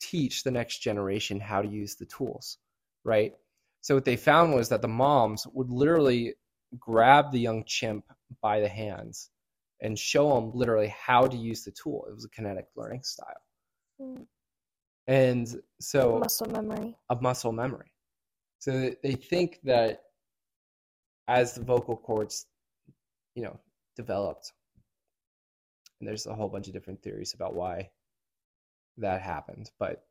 teach 0.00 0.44
the 0.44 0.50
next 0.50 0.78
generation 0.78 1.40
how 1.40 1.60
to 1.60 1.68
use 1.68 1.96
the 1.96 2.06
tools, 2.06 2.56
right? 3.04 3.34
So 3.80 3.94
what 3.94 4.04
they 4.04 4.16
found 4.16 4.54
was 4.54 4.68
that 4.68 4.82
the 4.82 4.88
moms 4.88 5.46
would 5.52 5.70
literally 5.70 6.34
grab 6.78 7.32
the 7.32 7.40
young 7.40 7.64
chimp 7.66 8.04
by 8.42 8.60
the 8.60 8.68
hands 8.68 9.30
and 9.80 9.98
show 9.98 10.34
them 10.34 10.52
literally 10.54 10.88
how 10.88 11.26
to 11.26 11.36
use 11.36 11.64
the 11.64 11.72
tool. 11.72 12.04
It 12.08 12.14
was 12.14 12.24
a 12.24 12.28
kinetic 12.28 12.66
learning 12.76 13.02
style. 13.02 13.42
Mm. 14.00 14.26
And 15.06 15.62
so 15.80 16.18
muscle 16.18 16.50
memory. 16.50 16.96
Of 17.08 17.22
muscle 17.22 17.52
memory. 17.52 17.92
So 18.58 18.94
they 19.02 19.14
think 19.14 19.58
that 19.64 20.02
as 21.28 21.54
the 21.54 21.64
vocal 21.64 21.96
cords, 21.96 22.46
you 23.34 23.42
know, 23.42 23.58
developed, 23.96 24.52
and 25.98 26.08
there's 26.08 26.26
a 26.26 26.34
whole 26.34 26.48
bunch 26.48 26.66
of 26.66 26.74
different 26.74 27.02
theories 27.02 27.34
about 27.34 27.54
why 27.54 27.90
that 28.98 29.22
happened. 29.22 29.70
But 29.78 30.04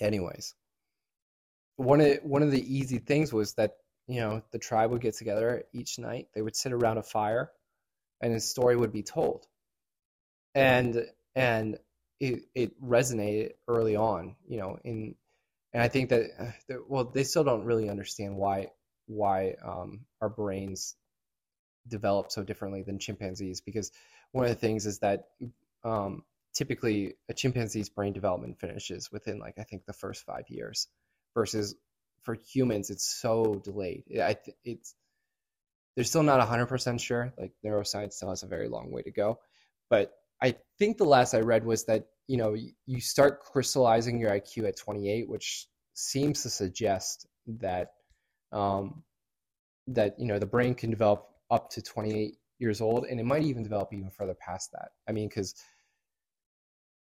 anyways, 0.00 0.54
one 1.80 2.00
of 2.00 2.18
one 2.22 2.42
of 2.42 2.50
the 2.50 2.76
easy 2.76 2.98
things 2.98 3.32
was 3.32 3.54
that 3.54 3.76
you 4.06 4.20
know 4.20 4.42
the 4.52 4.58
tribe 4.58 4.90
would 4.90 5.00
get 5.00 5.16
together 5.16 5.64
each 5.72 5.98
night. 5.98 6.28
They 6.34 6.42
would 6.42 6.56
sit 6.56 6.72
around 6.72 6.98
a 6.98 7.02
fire, 7.02 7.50
and 8.20 8.34
a 8.34 8.40
story 8.40 8.76
would 8.76 8.92
be 8.92 9.02
told, 9.02 9.46
and 10.54 11.06
and 11.34 11.78
it 12.18 12.42
it 12.54 12.82
resonated 12.82 13.52
early 13.66 13.96
on. 13.96 14.36
You 14.46 14.58
know, 14.58 14.78
in 14.84 15.14
and 15.72 15.82
I 15.82 15.88
think 15.88 16.08
that 16.10 16.28
well, 16.86 17.04
they 17.04 17.24
still 17.24 17.44
don't 17.44 17.64
really 17.64 17.88
understand 17.88 18.36
why 18.36 18.68
why 19.06 19.56
um, 19.64 20.00
our 20.20 20.28
brains 20.28 20.96
develop 21.88 22.30
so 22.30 22.44
differently 22.44 22.82
than 22.82 22.98
chimpanzees 22.98 23.62
because 23.62 23.90
one 24.32 24.44
of 24.44 24.50
the 24.50 24.54
things 24.54 24.84
is 24.86 24.98
that 24.98 25.28
um, 25.82 26.22
typically 26.54 27.14
a 27.28 27.34
chimpanzee's 27.34 27.88
brain 27.88 28.12
development 28.12 28.60
finishes 28.60 29.10
within 29.10 29.38
like 29.38 29.58
I 29.58 29.62
think 29.62 29.86
the 29.86 29.94
first 29.94 30.24
five 30.24 30.44
years, 30.48 30.88
versus 31.34 31.74
for 32.22 32.34
humans 32.34 32.90
it's 32.90 33.20
so 33.20 33.60
delayed. 33.64 34.04
I 34.12 34.34
th- 34.34 34.56
it's 34.64 34.94
they're 35.94 36.04
still 36.04 36.22
not 36.22 36.46
100% 36.46 37.00
sure. 37.00 37.32
Like 37.38 37.52
neuroscience 37.64 38.14
still 38.14 38.30
has 38.30 38.42
a 38.42 38.46
very 38.46 38.68
long 38.68 38.90
way 38.90 39.02
to 39.02 39.10
go, 39.10 39.38
but 39.88 40.12
I 40.42 40.56
think 40.78 40.96
the 40.96 41.04
last 41.04 41.34
I 41.34 41.40
read 41.40 41.64
was 41.64 41.84
that 41.84 42.06
you 42.26 42.36
know 42.36 42.54
you 42.86 43.00
start 43.00 43.40
crystallizing 43.40 44.18
your 44.18 44.30
IQ 44.30 44.68
at 44.68 44.76
28, 44.76 45.28
which 45.28 45.66
seems 45.94 46.42
to 46.42 46.50
suggest 46.50 47.26
that 47.46 47.92
um, 48.52 49.02
that 49.88 50.14
you 50.18 50.26
know 50.26 50.38
the 50.38 50.46
brain 50.46 50.74
can 50.74 50.90
develop 50.90 51.26
up 51.50 51.70
to 51.70 51.82
28 51.82 52.36
years 52.58 52.80
old, 52.80 53.06
and 53.06 53.20
it 53.20 53.24
might 53.24 53.42
even 53.42 53.62
develop 53.62 53.92
even 53.92 54.10
further 54.10 54.34
past 54.34 54.72
that. 54.72 54.90
I 55.08 55.12
mean, 55.12 55.28
because 55.28 55.54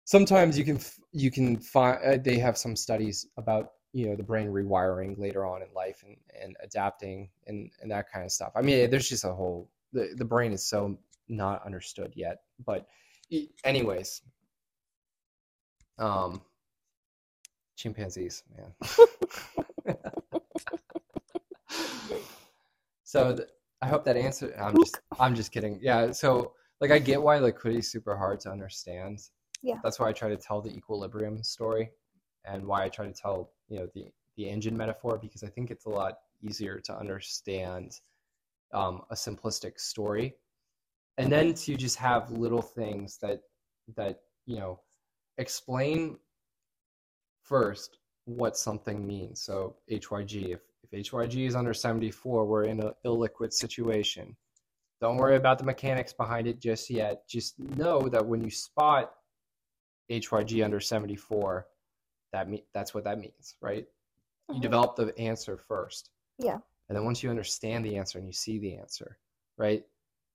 sometimes 0.05 0.59
you 0.59 0.65
can 0.65 0.81
you 1.13 1.31
can 1.31 1.59
find 1.59 1.99
uh, 2.05 2.17
they 2.23 2.39
have 2.39 2.57
some 2.57 2.75
studies 2.75 3.27
about 3.37 3.73
you 3.93 4.07
know 4.09 4.17
the 4.17 4.23
brain 4.23 4.49
rewiring 4.49 5.19
later 5.19 5.47
on 5.47 5.63
in 5.63 5.69
life 5.75 6.03
and, 6.07 6.17
and 6.43 6.57
adapting 6.63 7.29
and, 7.47 7.71
and 7.81 7.91
that 7.91 8.11
kind 8.13 8.25
of 8.25 8.33
stuff. 8.33 8.53
I 8.55 8.63
mean 8.63 8.91
there's 8.91 9.09
just 9.09 9.25
a 9.25 9.33
whole 9.33 9.71
the, 9.93 10.15
the 10.17 10.25
brain 10.25 10.53
is 10.53 10.67
so 10.69 10.99
not 11.29 11.65
understood 11.65 12.13
yet 12.15 12.43
but 12.65 12.87
anyways. 13.65 14.23
Um 15.99 16.43
chimpanzees 17.77 18.43
man. 18.57 18.75
So 23.05 23.39
i 23.81 23.87
hope 23.87 24.05
that 24.05 24.17
answered 24.19 24.53
i'm 24.61 24.77
just 24.77 25.01
i'm 25.19 25.35
just 25.35 25.51
kidding. 25.51 25.79
Yeah 25.81 26.11
so 26.11 26.53
like 26.81 26.91
i 26.91 26.99
get 26.99 27.23
why 27.23 27.39
liquidity 27.39 27.79
is 27.79 27.91
super 27.91 28.17
hard 28.17 28.39
to 28.41 28.51
understand. 28.51 29.21
Yeah. 29.63 29.77
that's 29.83 29.99
why 29.99 30.09
i 30.09 30.13
try 30.13 30.29
to 30.29 30.37
tell 30.37 30.61
the 30.61 30.71
equilibrium 30.71 31.43
story 31.43 31.91
and 32.45 32.67
why 32.67 32.85
i 32.85 32.89
try 32.91 33.07
to 33.07 33.13
tell 33.13 33.51
you 33.69 33.79
know 33.79 33.89
the 33.95 34.07
the 34.37 34.49
engine 34.49 34.77
metaphor 34.77 35.19
because 35.19 35.43
i 35.43 35.49
think 35.49 35.71
it's 35.71 35.87
a 35.87 35.91
lot 35.91 36.19
easier 36.43 36.79
to 36.79 36.97
understand 36.97 38.01
um, 38.73 39.03
a 39.11 39.15
simplistic 39.15 39.79
story. 39.79 40.35
And 41.17 41.33
then 41.33 41.55
to 41.55 41.77
just 41.77 41.97
have 41.97 42.31
little 42.31 42.63
things 42.63 43.19
that 43.23 43.41
that 43.97 44.21
you 44.47 44.59
know 44.59 44.81
explain 45.39 46.19
first 47.43 47.99
what 48.27 48.57
something 48.57 49.07
means. 49.07 49.41
So 49.41 49.77
hyg 49.91 50.51
if, 50.53 50.61
if 50.93 51.11
hyg 51.11 51.47
is 51.47 51.57
under 51.57 51.75
74 51.75 52.45
we're 52.45 52.65
in 52.65 52.81
an 52.81 52.93
illiquid 53.05 53.53
situation. 53.53 54.37
Don't 55.01 55.17
worry 55.17 55.37
about 55.37 55.59
the 55.59 55.65
mechanics 55.65 56.13
behind 56.13 56.47
it 56.47 56.61
just 56.61 56.91
yet. 56.91 57.29
Just 57.29 57.59
know 57.59 58.09
that 58.09 58.25
when 58.25 58.43
you 58.45 58.51
spot 58.51 59.13
hyg 60.11 60.65
under 60.65 60.81
74 60.81 61.67
that 62.33 62.49
me- 62.49 62.65
that's 62.73 62.95
what 62.95 63.05
that 63.05 63.19
means 63.19 63.57
right 63.61 63.87
you 64.49 64.57
Mhm. 64.57 64.63
develop 64.63 64.97
the 64.97 65.17
answer 65.19 65.57
first 65.57 66.11
Yeah. 66.39 66.59
and 66.89 66.97
then 66.97 67.05
once 67.05 67.23
you 67.23 67.31
understand 67.31 67.85
the 67.85 67.97
answer 67.97 68.19
and 68.19 68.27
you 68.27 68.33
see 68.33 68.59
the 68.59 68.77
answer 68.77 69.19
right 69.57 69.87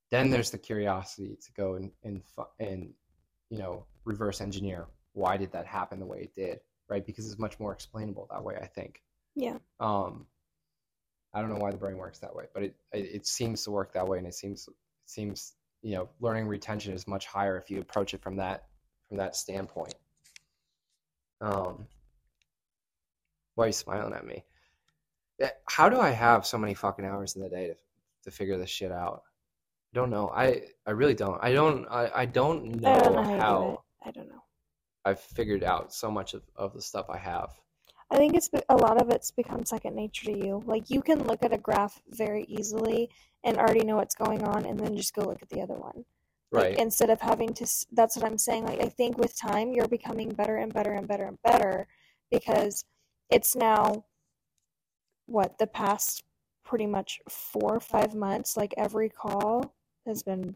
then 0.10 0.30
there's 0.30 0.52
the 0.52 0.58
curiosity 0.58 1.36
to 1.38 1.52
go 1.54 1.76
and 1.76 1.92
and 2.04 2.22
and 2.60 2.94
you 3.50 3.58
know 3.58 3.86
reverse 4.06 4.42
engineer 4.42 4.88
why 5.14 5.38
did 5.38 5.52
that 5.52 5.66
happen 5.66 6.00
the 6.00 6.06
way 6.06 6.22
it 6.24 6.36
did 6.36 6.60
right 6.90 7.06
because 7.06 7.26
it's 7.30 7.40
much 7.40 7.60
more 7.60 7.74
explainable 7.74 8.28
that 8.32 8.44
way 8.44 8.56
i 8.58 8.66
think 8.68 9.04
Yeah. 9.36 9.58
um 9.80 10.28
i 11.34 11.42
don't 11.42 11.50
know 11.50 11.58
why 11.60 11.72
the 11.72 11.78
brain 11.78 11.98
works 11.98 12.20
that 12.20 12.36
way 12.36 12.46
but 12.54 12.64
it 12.64 12.76
it, 12.92 13.06
it 13.16 13.26
seems 13.28 13.64
to 13.64 13.72
work 13.72 13.94
that 13.94 14.08
way 14.08 14.18
and 14.18 14.28
it 14.28 14.36
seems 14.36 14.68
it 14.68 14.74
seems 15.06 15.54
you 15.82 15.96
know 15.96 16.10
learning 16.20 16.48
retention 16.48 16.94
is 16.94 17.08
much 17.08 17.26
higher 17.26 17.58
if 17.58 17.70
you 17.72 17.80
approach 17.82 18.14
it 18.14 18.22
from 18.22 18.36
that 18.38 18.68
from 19.08 19.18
that 19.18 19.36
standpoint 19.36 19.96
um 21.42 21.86
why 23.56 23.66
are 23.66 23.68
you 23.68 23.74
smiling 23.74 24.14
at 24.14 24.26
me 24.26 24.44
Eh, 25.42 25.50
how 25.66 25.90
do 25.90 26.00
i 26.00 26.10
have 26.10 26.46
so 26.46 26.58
many 26.58 26.74
fucking 26.74 27.06
hours 27.06 27.36
in 27.36 27.42
the 27.42 27.50
day 27.50 27.68
to, 27.68 27.76
to 28.24 28.32
figure 28.32 28.58
this 28.58 28.70
shit 28.70 28.92
out 28.92 29.24
I 29.94 30.00
don't 30.00 30.10
know 30.10 30.30
i 30.30 30.62
i 30.86 30.92
really 30.92 31.16
don't 31.16 31.40
i 31.44 31.52
don't 31.52 31.88
i, 31.90 32.10
I 32.14 32.26
don't 32.26 32.76
know, 32.82 32.94
I 32.94 33.00
don't 33.00 33.14
know 33.16 33.24
how, 33.24 33.38
how 33.40 33.60
do. 33.60 33.78
I 34.06 34.12
don't 34.12 34.30
know. 34.30 34.44
i've 35.06 35.20
figured 35.20 35.64
out 35.64 35.94
so 35.94 36.12
much 36.12 36.34
of, 36.34 36.44
of 36.56 36.74
the 36.74 36.82
stuff 36.82 37.08
i 37.10 37.18
have 37.18 37.50
I 38.12 38.18
think 38.18 38.36
it's 38.36 38.50
a 38.70 38.76
lot 38.76 39.02
of 39.02 39.10
it's 39.10 39.32
become 39.32 39.66
second 39.66 39.96
nature 39.96 40.26
to 40.26 40.38
you. 40.38 40.62
Like 40.68 40.92
you 40.92 41.02
can 41.02 41.24
look 41.24 41.42
at 41.42 41.52
a 41.52 41.58
graph 41.58 42.00
very 42.10 42.44
easily 42.48 43.10
and 43.44 43.58
already 43.58 43.84
know 43.84 43.96
what's 43.96 44.14
going 44.14 44.44
on, 44.44 44.66
and 44.66 44.80
then 44.80 44.96
just 44.96 45.16
go 45.16 45.24
look 45.24 45.42
at 45.42 45.50
the 45.50 45.62
other 45.62 45.74
one. 45.74 46.06
Like, 46.54 46.64
right 46.64 46.78
instead 46.78 47.10
of 47.10 47.20
having 47.20 47.54
to, 47.56 47.68
that's 47.92 48.16
what 48.16 48.26
I'm 48.26 48.38
saying. 48.38 48.66
Like 48.66 48.80
I 48.80 48.90
think 48.90 49.18
with 49.18 49.38
time, 49.38 49.74
you're 49.74 49.88
becoming 49.88 50.30
better 50.30 50.58
and 50.58 50.74
better 50.74 50.94
and 50.94 51.08
better 51.08 51.26
and 51.26 51.42
better 51.42 51.88
because 52.32 52.86
it's 53.30 53.56
now 53.56 54.06
what 55.26 55.58
the 55.58 55.68
past 55.68 56.24
pretty 56.64 56.86
much 56.86 57.20
four 57.30 57.76
or 57.76 57.80
five 57.80 58.16
months. 58.16 58.56
Like 58.56 58.74
every 58.78 59.10
call 59.10 59.74
has 60.06 60.24
been 60.24 60.56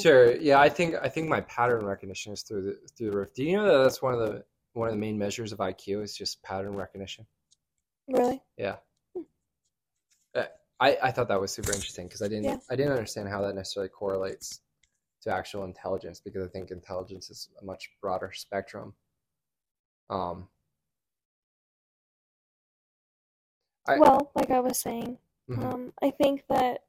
Sure. 0.00 0.34
Yeah, 0.36 0.58
I 0.58 0.70
think 0.70 0.94
I 1.02 1.08
think 1.08 1.28
my 1.28 1.42
pattern 1.42 1.84
recognition 1.84 2.32
is 2.32 2.42
through 2.42 2.62
the 2.62 2.78
through 2.96 3.10
the 3.10 3.16
roof. 3.16 3.34
Do 3.34 3.44
you 3.44 3.56
know 3.58 3.66
that 3.66 3.82
that's 3.82 4.00
one 4.00 4.14
of 4.14 4.20
the 4.20 4.44
one 4.72 4.88
of 4.88 4.94
the 4.94 5.00
main 5.00 5.18
measures 5.18 5.52
of 5.52 5.58
IQ 5.58 6.02
is 6.02 6.16
just 6.16 6.42
pattern 6.42 6.74
recognition? 6.74 7.26
really. 8.08 8.42
Yeah. 8.56 8.76
Uh, 10.34 10.44
I 10.82 10.98
I 11.02 11.10
thought 11.12 11.28
that 11.28 11.40
was 11.40 11.52
super 11.52 11.72
interesting 11.72 12.06
because 12.06 12.22
I 12.22 12.28
didn't 12.28 12.44
Yeah. 12.44 12.56
I 12.70 12.76
didn't 12.76 12.92
understand 12.92 13.28
how 13.28 13.40
that 13.42 13.54
necessarily 13.54 13.88
correlates 13.88 14.60
to 15.22 15.32
actual 15.32 15.64
intelligence 15.64 16.20
because 16.20 16.42
I 16.44 16.48
think 16.48 16.70
intelligence 16.70 17.30
is 17.30 17.48
a 17.60 17.64
much 17.64 17.90
broader 18.00 18.32
spectrum. 18.32 18.94
Um. 20.10 20.48
I- 23.86 23.98
well, 23.98 24.30
like 24.34 24.50
I 24.50 24.60
was 24.60 24.78
saying, 24.78 25.18
mhm. 25.48 25.64
Um, 25.64 25.92
I 26.02 26.10
think 26.10 26.44
that 26.48 26.84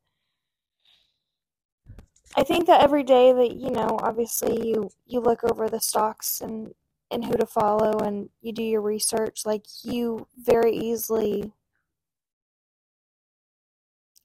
I 2.36 2.44
think 2.44 2.66
that 2.68 2.82
every 2.82 3.04
day 3.04 3.32
that 3.32 3.56
you 3.56 3.70
know, 3.72 3.98
obviously 4.02 4.68
you 4.68 4.89
you 5.06 5.20
look 5.20 5.44
over 5.44 5.70
the 5.70 5.80
stocks 5.80 6.41
and 6.41 6.74
and 7.12 7.26
who 7.26 7.36
to 7.38 7.46
follow 7.46 8.00
and 8.00 8.30
you 8.41 8.52
do 8.54 8.64
your 8.64 8.82
research, 8.82 9.46
like 9.46 9.66
you 9.84 10.28
very 10.36 10.76
easily 10.76 11.52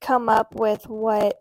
come 0.01 0.29
up 0.29 0.55
with 0.55 0.89
what 0.89 1.41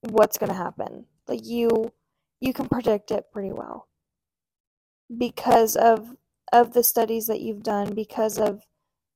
what's 0.00 0.38
going 0.38 0.50
to 0.50 0.56
happen. 0.56 1.06
Like 1.28 1.44
you 1.44 1.92
you 2.40 2.52
can 2.52 2.68
predict 2.68 3.10
it 3.10 3.26
pretty 3.32 3.52
well 3.52 3.88
because 5.16 5.76
of 5.76 6.16
of 6.52 6.72
the 6.72 6.82
studies 6.82 7.26
that 7.26 7.40
you've 7.40 7.62
done 7.62 7.94
because 7.94 8.38
of 8.38 8.62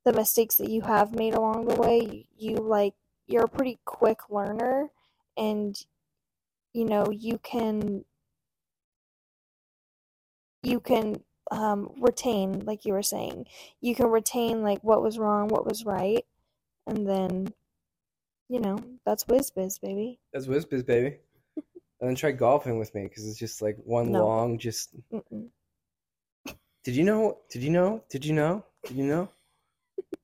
the 0.04 0.12
mistakes 0.12 0.56
that 0.56 0.70
you 0.70 0.82
have 0.82 1.14
made 1.14 1.34
along 1.34 1.66
the 1.66 1.76
way 1.76 2.26
you 2.36 2.56
like 2.56 2.94
you're 3.26 3.44
a 3.44 3.48
pretty 3.48 3.78
quick 3.84 4.18
learner 4.30 4.88
and 5.36 5.76
you 6.72 6.84
know 6.84 7.06
you 7.10 7.38
can 7.38 8.04
you 10.62 10.80
can 10.80 11.22
um, 11.50 11.90
retain 12.00 12.60
like 12.64 12.84
you 12.84 12.92
were 12.92 13.02
saying 13.02 13.46
you 13.80 13.94
can 13.94 14.06
retain 14.06 14.62
like 14.62 14.82
what 14.82 15.02
was 15.02 15.18
wrong 15.18 15.48
what 15.48 15.66
was 15.66 15.84
right 15.84 16.24
and 16.86 17.08
then 17.08 17.52
you 18.50 18.60
know 18.60 18.76
that's 19.06 19.26
whiz 19.28 19.50
biz 19.50 19.78
baby 19.78 20.18
That's 20.32 20.46
WizBiz, 20.46 20.84
baby. 20.84 21.16
and 21.56 22.08
then 22.08 22.14
try 22.16 22.32
golfing 22.32 22.78
with 22.78 22.94
me 22.94 23.04
because 23.04 23.26
it's 23.26 23.38
just 23.38 23.62
like 23.62 23.76
one 23.84 24.10
No. 24.12 24.26
long 24.26 24.58
just. 24.58 24.90
Mm-mm. 25.12 25.48
Did 26.84 26.96
you 26.96 27.04
know? 27.04 27.38
Did 27.50 27.62
you 27.62 27.70
know? 27.70 28.02
Did 28.10 28.24
you 28.24 28.32
know? 28.32 28.64
Did 28.86 28.96
you 28.96 29.04
know? 29.06 29.28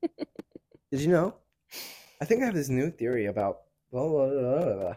Did 0.91 1.01
you 1.03 1.09
know? 1.09 1.35
I 2.21 2.25
think 2.25 2.43
I 2.43 2.47
have 2.47 2.55
this 2.55 2.69
new 2.71 2.91
theory 2.91 3.27
about 3.27 3.59
blah 3.93 4.09
blah 4.09 4.29
blah 4.29 4.65
blah. 4.65 4.75
blah. 4.75 4.95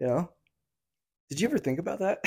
You 0.00 0.06
know? 0.06 0.28
Did 1.28 1.40
you 1.40 1.48
ever 1.48 1.58
think 1.58 1.78
about 1.78 2.00
that? 2.00 2.18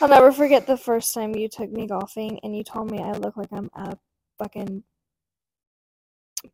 i'll 0.00 0.08
never 0.08 0.30
forget 0.30 0.66
the 0.68 0.76
first 0.76 1.12
time 1.12 1.34
you 1.34 1.48
took 1.48 1.72
me 1.72 1.84
golfing 1.86 2.38
and 2.44 2.54
you 2.56 2.62
told 2.62 2.88
me 2.88 3.00
i 3.02 3.10
look 3.10 3.36
like 3.36 3.48
i'm 3.50 3.68
at 3.74 3.94
a 3.94 3.98
fucking 4.38 4.84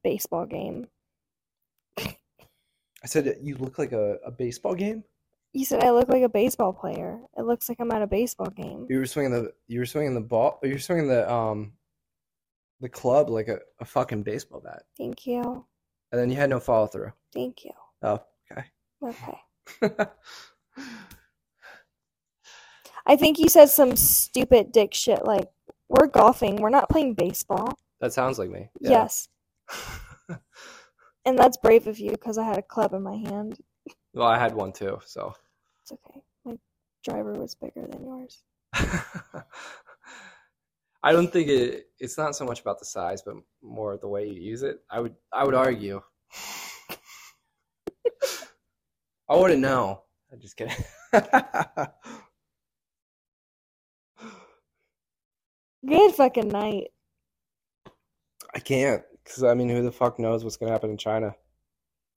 baseball 0.02 0.46
game 0.46 0.88
I 3.06 3.08
said 3.08 3.38
you 3.40 3.54
look 3.54 3.78
like 3.78 3.92
a, 3.92 4.18
a 4.26 4.32
baseball 4.32 4.74
game. 4.74 5.04
You 5.52 5.64
said 5.64 5.84
I 5.84 5.90
look 5.92 6.08
like 6.08 6.24
a 6.24 6.28
baseball 6.28 6.72
player. 6.72 7.20
It 7.38 7.42
looks 7.42 7.68
like 7.68 7.78
I'm 7.78 7.92
at 7.92 8.02
a 8.02 8.06
baseball 8.08 8.50
game. 8.50 8.88
You 8.90 8.98
were 8.98 9.06
swinging 9.06 9.30
the 9.30 9.52
you 9.68 9.78
were 9.78 9.86
swinging 9.86 10.14
the 10.14 10.20
ball. 10.20 10.58
You 10.64 10.72
were 10.72 10.80
swinging 10.80 11.06
the 11.06 11.32
um 11.32 11.74
the 12.80 12.88
club 12.88 13.30
like 13.30 13.46
a, 13.46 13.60
a 13.78 13.84
fucking 13.84 14.24
baseball 14.24 14.60
bat, 14.60 14.82
Thank 14.98 15.24
you. 15.24 15.64
and 16.10 16.20
then 16.20 16.30
you 16.30 16.36
had 16.36 16.50
no 16.50 16.58
follow 16.58 16.88
through. 16.88 17.12
Thank 17.32 17.64
you. 17.64 17.70
Oh, 18.02 18.20
okay. 18.50 18.64
Okay. 19.00 19.38
I 23.06 23.14
think 23.14 23.38
you 23.38 23.48
said 23.48 23.66
some 23.66 23.94
stupid 23.94 24.72
dick 24.72 24.94
shit 24.94 25.24
like, 25.24 25.48
we're 25.88 26.08
golfing, 26.08 26.56
we're 26.56 26.70
not 26.70 26.90
playing 26.90 27.14
baseball. 27.14 27.72
that 28.00 28.12
sounds 28.12 28.36
like 28.40 28.50
me. 28.50 28.68
Yeah. 28.80 28.90
Yes. 28.90 29.28
And 31.26 31.38
that's 31.38 31.56
brave 31.56 31.86
of 31.88 31.98
you 31.98 32.12
because 32.12 32.38
I 32.38 32.44
had 32.44 32.56
a 32.56 32.62
club 32.62 32.94
in 32.94 33.02
my 33.02 33.16
hand. 33.16 33.58
well, 34.14 34.28
I 34.28 34.38
had 34.38 34.54
one 34.54 34.72
too, 34.72 35.00
so. 35.04 35.34
It's 35.82 35.92
okay. 35.92 36.22
My 36.44 36.56
driver 37.04 37.32
was 37.34 37.54
bigger 37.56 37.86
than 37.86 38.04
yours. 38.04 38.44
I 41.02 41.12
don't 41.12 41.32
think 41.32 41.48
it. 41.48 41.88
It's 41.98 42.16
not 42.16 42.36
so 42.36 42.44
much 42.44 42.60
about 42.60 42.78
the 42.78 42.84
size, 42.84 43.22
but 43.22 43.34
more 43.62 43.96
the 43.96 44.08
way 44.08 44.26
you 44.26 44.40
use 44.40 44.62
it. 44.62 44.78
I 44.90 45.00
would. 45.00 45.14
I 45.32 45.44
would 45.44 45.54
argue. 45.54 46.00
I 49.28 49.36
wouldn't 49.36 49.60
know. 49.60 50.02
I'm 50.32 50.40
just 50.40 50.56
kidding. 50.56 50.74
Good 55.86 56.14
fucking 56.14 56.48
night. 56.48 56.88
I 58.54 58.58
can't, 58.58 59.02
because 59.26 59.42
I 59.42 59.54
mean, 59.54 59.68
who 59.68 59.82
the 59.82 59.92
fuck 59.92 60.18
knows 60.18 60.44
what's 60.44 60.56
gonna 60.56 60.72
happen 60.72 60.90
in 60.90 60.96
China? 60.96 61.34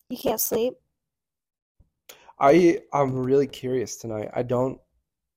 You 0.10 0.18
can't 0.18 0.40
sleep? 0.40 0.76
I 2.40 2.80
I'm 2.94 3.14
really 3.14 3.48
curious 3.48 3.98
tonight. 3.98 4.30
I 4.34 4.44
don't. 4.44 4.80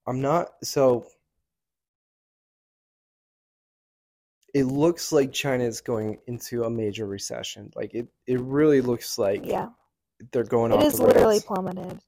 I'm 0.07 0.21
not. 0.21 0.51
So 0.63 1.07
it 4.55 4.65
looks 4.65 5.13
like 5.13 5.33
China 5.33 5.65
is 5.65 5.81
going 5.81 6.19
into 6.27 6.65
a 6.65 6.71
major 6.71 7.07
recession. 7.07 7.71
Like 7.75 7.95
it. 7.95 8.07
It 8.27 8.41
really 8.41 8.81
looks 8.81 9.19
like 9.19 9.45
Yeah. 9.45 9.69
they're 10.33 10.45
going 10.45 10.73
It 10.73 10.77
off 10.77 10.85
is 10.85 10.99
the 10.99 11.07
literally 11.07 11.41
plummeted 11.41 12.01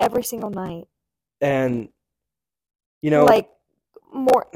every 0.00 0.24
single 0.24 0.50
night. 0.50 0.88
And 1.40 1.88
you 3.02 3.10
know, 3.10 3.24
like 3.24 3.50
more 4.12 4.46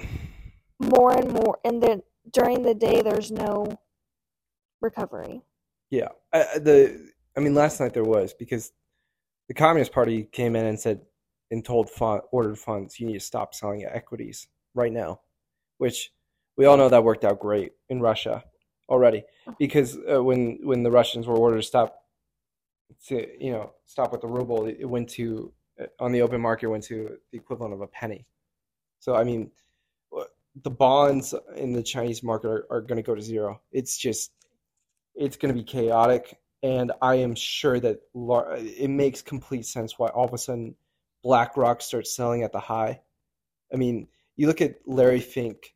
more 0.81 1.13
and 1.13 1.33
more 1.33 1.59
and 1.65 1.83
then 1.83 2.03
during 2.33 2.63
the 2.63 2.75
day 2.75 3.03
there's 3.03 3.31
no 3.31 3.67
recovery. 4.81 5.43
Yeah, 5.91 6.09
I, 6.33 6.59
the 6.59 7.11
I 7.37 7.41
mean, 7.41 7.55
last 7.55 7.81
night 7.81 7.95
there 7.95 8.05
was 8.05 8.35
because 8.35 8.73
the 9.49 9.55
Communist 9.55 9.93
Party 9.93 10.25
came 10.31 10.57
in 10.57 10.67
and 10.67 10.79
said 10.79 11.01
and 11.51 11.65
told 11.65 11.89
fund, 11.89 12.23
ordered 12.31 12.59
funds, 12.59 13.01
you 13.01 13.07
need 13.07 13.15
to 13.15 13.21
stop 13.21 13.55
selling 13.55 13.85
equities 13.85 14.49
right 14.75 14.93
now, 14.93 15.21
which 15.79 16.11
we 16.57 16.67
all 16.67 16.77
know 16.77 16.89
that 16.89 17.05
worked 17.05 17.25
out 17.25 17.41
great 17.41 17.73
in 17.89 18.01
Russia 18.01 18.45
already 18.89 19.23
because 19.59 19.99
uh, 20.11 20.23
when 20.23 20.59
when 20.63 20.83
the 20.83 20.91
Russians 20.91 21.27
were 21.27 21.37
ordered 21.37 21.59
to 21.59 21.63
stop 21.63 22.03
to 23.07 23.27
you 23.43 23.53
know 23.53 23.73
stop 23.87 24.13
with 24.13 24.21
the 24.21 24.27
ruble, 24.27 24.67
it, 24.67 24.79
it 24.81 24.87
went 24.87 25.09
to 25.11 25.53
uh, 25.81 25.87
on 26.01 26.13
the 26.13 26.23
open 26.23 26.41
market 26.41 26.69
went 26.69 26.85
to 26.85 27.17
the 27.33 27.39
equivalent 27.39 27.75
of 27.75 27.81
a 27.81 27.87
penny. 27.87 28.27
So 29.01 29.15
I 29.15 29.25
mean, 29.25 29.51
the 30.63 30.71
bonds 30.71 31.35
in 31.57 31.73
the 31.73 31.83
Chinese 31.83 32.23
market 32.23 32.49
are, 32.49 32.67
are 32.71 32.81
going 32.81 32.97
to 32.97 33.03
go 33.03 33.15
to 33.15 33.23
zero. 33.23 33.61
It's 33.73 33.97
just 33.97 34.33
it's 35.19 35.37
going 35.37 35.55
to 35.55 35.61
be 35.61 35.65
chaotic 35.65 36.39
and 36.63 36.93
i 37.03 37.17
am 37.17 37.35
sure 37.35 37.79
that 37.79 38.01
it 38.15 38.91
makes 38.91 39.23
complete 39.23 39.67
sense 39.67 39.99
why 39.99 40.09
all 40.09 40.27
of 40.27 40.33
a 40.33 40.39
sudden 40.39 40.75
blackrock 41.23 41.83
starts 41.83 42.15
selling 42.15 42.43
at 42.43 42.53
the 42.53 42.61
high. 42.61 43.01
I 43.73 43.77
mean 43.77 44.09
you 44.37 44.47
look 44.47 44.61
at 44.61 44.77
larry 44.87 45.21
fink 45.21 45.75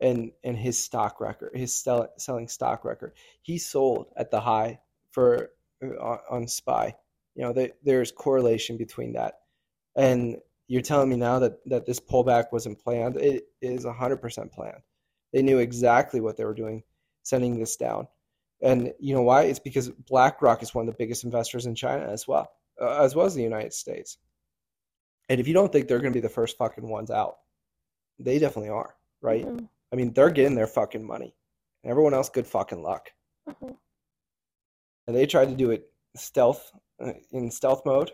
and 0.00 0.32
and 0.44 0.56
his 0.56 0.78
stock 0.78 1.20
record 1.20 1.52
his 1.54 1.74
sell, 1.74 2.08
selling 2.18 2.48
stock 2.48 2.84
record. 2.84 3.12
He 3.42 3.58
sold 3.58 4.06
at 4.16 4.30
the 4.30 4.40
high 4.40 4.80
for 5.12 5.50
uh, 5.82 5.98
on, 6.00 6.18
on 6.30 6.48
spy. 6.48 6.94
You 7.34 7.44
know 7.44 7.52
there, 7.52 7.70
there's 7.82 8.12
correlation 8.12 8.76
between 8.76 9.14
that. 9.14 9.34
And 9.96 10.36
you're 10.68 10.82
telling 10.82 11.08
me 11.08 11.16
now 11.16 11.38
that 11.40 11.58
that 11.66 11.86
this 11.86 12.00
pullback 12.00 12.46
wasn't 12.52 12.82
planned? 12.82 13.16
It 13.16 13.44
is 13.60 13.84
100% 13.84 14.52
planned. 14.52 14.82
They 15.32 15.42
knew 15.42 15.58
exactly 15.58 16.20
what 16.20 16.36
they 16.36 16.44
were 16.44 16.54
doing 16.54 16.82
sending 17.22 17.58
this 17.58 17.76
down 17.76 18.08
and 18.62 18.92
you 18.98 19.14
know 19.14 19.22
why? 19.22 19.42
It's 19.42 19.58
because 19.58 19.90
BlackRock 19.90 20.62
is 20.62 20.74
one 20.74 20.88
of 20.88 20.94
the 20.94 20.98
biggest 20.98 21.24
investors 21.24 21.66
in 21.66 21.74
China 21.74 22.06
as 22.06 22.26
well, 22.28 22.50
uh, 22.80 23.02
as 23.02 23.14
well 23.14 23.26
as 23.26 23.34
the 23.34 23.42
United 23.42 23.72
States. 23.72 24.18
And 25.28 25.40
if 25.40 25.48
you 25.48 25.54
don't 25.54 25.72
think 25.72 25.88
they're 25.88 25.98
going 26.00 26.12
to 26.12 26.16
be 26.16 26.20
the 26.20 26.28
first 26.28 26.56
fucking 26.58 26.88
ones 26.88 27.10
out, 27.10 27.38
they 28.18 28.38
definitely 28.38 28.70
are, 28.70 28.96
right? 29.20 29.44
Mhm, 29.44 29.68
I 29.92 29.96
mean, 29.96 30.12
they're 30.12 30.30
getting 30.30 30.54
their 30.54 30.66
fucking 30.66 31.04
money. 31.04 31.34
And 31.82 31.90
everyone 31.90 32.14
else, 32.14 32.28
good 32.28 32.46
fucking 32.46 32.82
luck. 32.82 33.12
mhm. 33.48 33.76
And 35.06 35.16
they 35.16 35.26
tried 35.26 35.48
to 35.48 35.54
do 35.56 35.70
it 35.72 35.92
stealth, 36.16 36.70
uh, 37.00 37.14
in 37.32 37.50
stealth 37.50 37.84
mode 37.84 38.12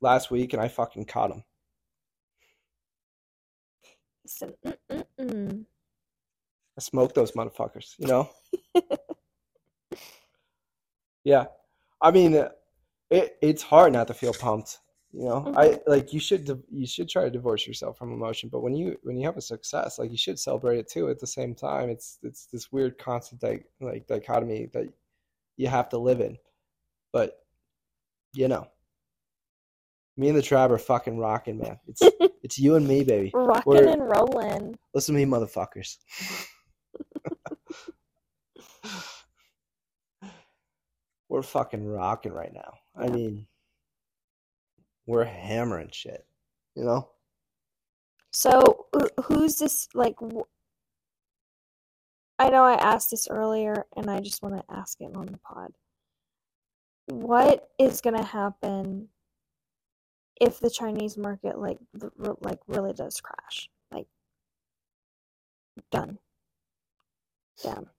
last 0.00 0.30
week, 0.30 0.52
and 0.52 0.60
I 0.60 0.68
fucking 0.68 1.06
caught 1.06 1.30
them. 1.30 1.44
"Mm-mm-mm." 4.26 5.66
I 6.78 6.80
smoked 6.80 7.14
those 7.14 7.32
motherfuckers, 7.32 7.98
you 7.98 8.06
know? 8.06 8.28
Yeah. 11.26 11.46
I 12.00 12.12
mean, 12.12 12.34
it 13.10 13.36
it's 13.42 13.62
hard 13.62 13.92
not 13.92 14.06
to 14.06 14.14
feel 14.14 14.32
pumped, 14.32 14.78
you 15.12 15.24
know? 15.24 15.52
I 15.56 15.68
mm-hmm. 15.68 15.90
like 15.90 16.12
you 16.12 16.20
should 16.20 16.62
you 16.70 16.86
should 16.86 17.08
try 17.08 17.24
to 17.24 17.30
divorce 17.30 17.66
yourself 17.66 17.98
from 17.98 18.12
emotion, 18.12 18.48
but 18.48 18.60
when 18.60 18.76
you 18.76 18.96
when 19.02 19.16
you 19.16 19.26
have 19.26 19.36
a 19.36 19.42
success, 19.42 19.98
like 19.98 20.12
you 20.12 20.16
should 20.16 20.38
celebrate 20.38 20.78
it 20.78 20.88
too 20.88 21.10
at 21.10 21.18
the 21.18 21.26
same 21.26 21.54
time. 21.54 21.90
It's 21.90 22.18
it's 22.22 22.46
this 22.46 22.70
weird 22.70 22.96
constant 22.98 23.40
di- 23.40 23.64
like 23.80 24.06
dichotomy 24.06 24.68
that 24.72 24.86
you 25.56 25.66
have 25.66 25.88
to 25.88 25.98
live 25.98 26.20
in. 26.20 26.38
But 27.12 27.40
you 28.32 28.46
know, 28.46 28.68
me 30.16 30.28
and 30.28 30.38
the 30.38 30.42
tribe 30.42 30.70
are 30.70 30.78
fucking 30.78 31.18
rocking, 31.18 31.58
man. 31.58 31.80
It's 31.88 32.02
it's 32.44 32.58
you 32.58 32.76
and 32.76 32.86
me, 32.86 33.02
baby. 33.02 33.32
Rocking 33.34 33.88
and 33.88 34.08
rolling. 34.08 34.78
Listen 34.94 35.16
to 35.16 35.26
me, 35.26 35.28
motherfuckers. 35.28 35.96
we're 41.36 41.42
fucking 41.42 41.86
rocking 41.86 42.32
right 42.32 42.54
now. 42.54 42.78
I 42.96 43.08
mean, 43.08 43.46
we're 45.04 45.26
hammering 45.26 45.90
shit, 45.92 46.24
you 46.74 46.82
know? 46.82 47.10
So, 48.30 48.86
who's 49.24 49.58
this? 49.58 49.86
Like, 49.92 50.16
I 52.38 52.48
know 52.48 52.64
I 52.64 52.76
asked 52.76 53.10
this 53.10 53.28
earlier, 53.28 53.84
and 53.98 54.08
I 54.08 54.20
just 54.20 54.42
want 54.42 54.56
to 54.56 54.74
ask 54.74 54.98
it 55.02 55.14
on 55.14 55.26
the 55.26 55.36
pod. 55.36 55.72
What 57.08 57.68
is 57.78 58.00
going 58.00 58.16
to 58.16 58.24
happen 58.24 59.08
if 60.40 60.58
the 60.58 60.70
Chinese 60.70 61.18
market, 61.18 61.58
like, 61.58 61.76
like 62.40 62.60
really 62.66 62.94
does 62.94 63.20
crash? 63.20 63.68
Like, 63.92 64.06
done. 65.92 66.18
Down. 67.62 67.90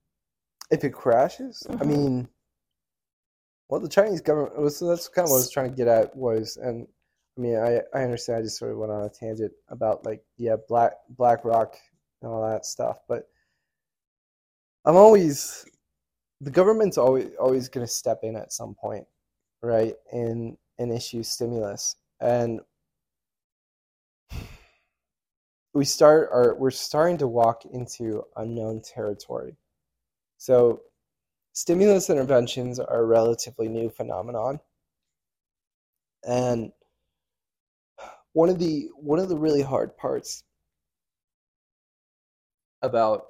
If 0.72 0.84
it 0.84 0.90
crashes, 0.92 1.64
I 1.70 1.74
Mhm. 1.76 1.88
mean, 1.88 2.30
well, 3.70 3.82
the 3.82 3.90
Chinese 3.90 4.22
government, 4.22 4.58
well, 4.58 4.70
so 4.70 4.88
that's 4.88 5.08
kind 5.08 5.26
of 5.26 5.32
what 5.32 5.38
I 5.38 5.40
was 5.40 5.52
trying 5.52 5.70
to 5.70 5.76
get 5.76 5.88
at 5.88 6.16
was, 6.16 6.58
and 6.58 6.88
I 7.38 7.42
mean, 7.42 7.58
I, 7.58 7.82
I 7.94 8.04
understand 8.04 8.40
I 8.40 8.42
just 8.44 8.58
sort 8.58 8.72
of 8.72 8.78
went 8.78 8.92
on 8.92 9.04
a 9.04 9.10
tangent 9.10 9.52
about 9.70 10.06
like, 10.06 10.24
yeah, 10.38 10.56
Black 10.68 10.94
BlackRock 11.10 11.76
and 12.22 12.32
all 12.32 12.50
that 12.50 12.66
stuff, 12.66 13.00
but 13.08 13.30
I'm 14.86 14.96
always, 14.96 15.66
the 16.42 16.52
government's 16.52 16.98
always 16.98 17.32
always 17.40 17.68
going 17.70 17.86
to 17.86 17.92
step 17.92 18.20
in 18.24 18.36
at 18.36 18.54
some 18.54 18.74
point, 18.74 19.06
right, 19.62 19.96
and 20.12 20.58
and 20.80 20.92
issue 20.92 21.24
stimulus, 21.24 21.96
and 22.22 22.62
we 25.74 25.86
start 25.86 26.30
are 26.32 26.56
we're 26.56 26.72
starting 26.72 27.18
to 27.18 27.28
walk 27.28 27.66
into 27.66 28.24
unknown 28.38 28.82
territory. 28.82 29.58
So 30.38 30.82
stimulus 31.58 32.12
interventions 32.12 32.80
are 32.80 33.00
a 33.00 33.04
relatively 33.04 33.68
new 33.68 33.90
phenomenon. 33.90 34.60
And 36.24 36.72
one 38.34 38.50
of 38.50 38.60
the 38.60 38.90
one 38.96 39.18
of 39.18 39.28
the 39.28 39.36
really 39.36 39.64
hard 39.64 39.98
parts 39.98 40.44
about 42.84 43.26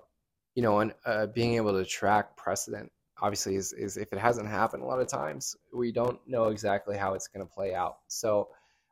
you 0.55 0.61
know 0.61 0.79
and 0.79 0.93
uh, 1.05 1.27
being 1.27 1.53
able 1.53 1.71
to 1.71 1.85
track 1.85 2.35
precedent 2.35 2.91
obviously 3.21 3.55
is, 3.55 3.71
is 3.71 3.95
if 3.95 4.11
it 4.11 4.19
hasn't 4.19 4.49
happened 4.49 4.83
a 4.83 4.85
lot 4.85 4.99
of 4.99 5.07
times 5.07 5.55
we 5.73 5.93
don't 5.93 6.19
know 6.27 6.49
exactly 6.49 6.97
how 6.97 7.13
it's 7.13 7.29
going 7.29 7.45
to 7.45 7.51
play 7.51 7.73
out 7.73 7.99
so 8.09 8.49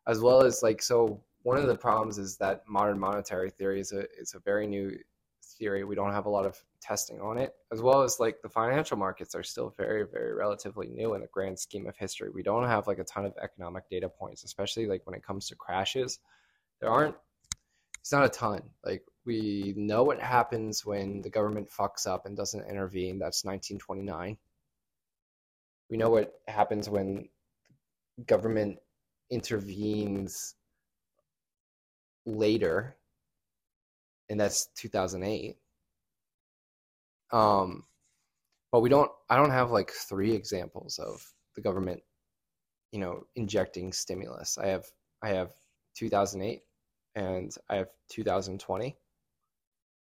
as 0.08 0.22
well 0.22 0.44
as 0.44 0.64
like 0.64 0.82
so 0.82 1.20
one 1.44 1.58
of 1.58 1.68
the 1.68 1.76
problems 1.76 2.18
is 2.18 2.38
that 2.38 2.64
modern 2.68 2.98
monetary 2.98 3.50
theory 3.50 3.82
is 3.82 3.92
a 3.92 4.06
is 4.18 4.34
a 4.34 4.40
very 4.40 4.66
new 4.66 4.98
theory. 5.58 5.84
We 5.84 5.95
don't 5.95 6.12
have 6.12 6.26
a 6.26 6.30
lot 6.30 6.45
of 6.45 6.62
testing 6.82 7.20
on 7.22 7.38
it, 7.38 7.53
as 7.72 7.82
well 7.82 8.01
as 8.01 8.20
like 8.20 8.41
the 8.41 8.49
financial 8.49 8.97
markets 8.97 9.36
are 9.36 9.43
still 9.43 9.74
very, 9.78 10.06
very 10.06 10.34
relatively 10.34 10.88
new 10.88 11.14
in 11.14 11.22
the 11.22 11.28
grand 11.28 11.60
scheme 11.60 11.88
of 11.88 11.97
history. 11.97 12.30
We 12.30 12.43
don't 12.43 12.68
have 12.68 12.88
like 12.88 12.99
a 12.99 13.03
ton 13.03 13.26
of 13.26 13.34
economic 13.41 13.89
data 13.89 14.10
points, 14.10 14.43
especially 14.43 14.88
like 14.88 15.01
when 15.06 15.16
it 15.16 15.24
comes 15.24 15.47
to 15.49 15.56
crashes. 15.56 16.20
There 16.80 16.89
aren't. 16.89 17.16
It's 18.01 18.12
not 18.12 18.26
a 18.26 18.30
ton. 18.30 18.62
Like 18.84 19.03
we 19.26 19.74
know 19.76 20.03
what 20.03 20.22
happens 20.22 20.86
when 20.86 21.22
the 21.22 21.30
government 21.30 21.70
fucks 21.70 22.06
up 22.06 22.26
and 22.26 22.38
doesn't 22.38 22.70
intervene. 22.70 23.18
That's 23.18 23.43
1929. 23.43 24.38
We 25.89 25.97
know 25.97 26.10
what 26.10 26.34
happens 26.47 26.89
when 26.89 27.30
government 28.26 28.78
intervenes 29.30 30.56
later, 32.26 32.95
and 34.30 34.39
that's 34.39 34.67
2008. 34.78 35.57
Um, 37.32 37.84
but 38.71 38.82
we 38.82 38.89
don't. 38.89 39.11
I 39.30 39.38
don't 39.38 39.51
have 39.51 39.71
like 39.71 39.91
three 39.91 40.34
examples 40.34 40.99
of 40.99 41.26
the 41.55 41.61
government, 41.61 42.01
you 42.91 42.99
know, 42.99 43.23
injecting 43.36 43.93
stimulus. 43.93 44.57
I 44.57 44.67
have. 44.67 44.86
I 45.23 45.30
have 45.30 45.51
2008, 45.95 46.61
and 47.15 47.55
I 47.69 47.76
have 47.78 47.89
2020. 48.09 48.95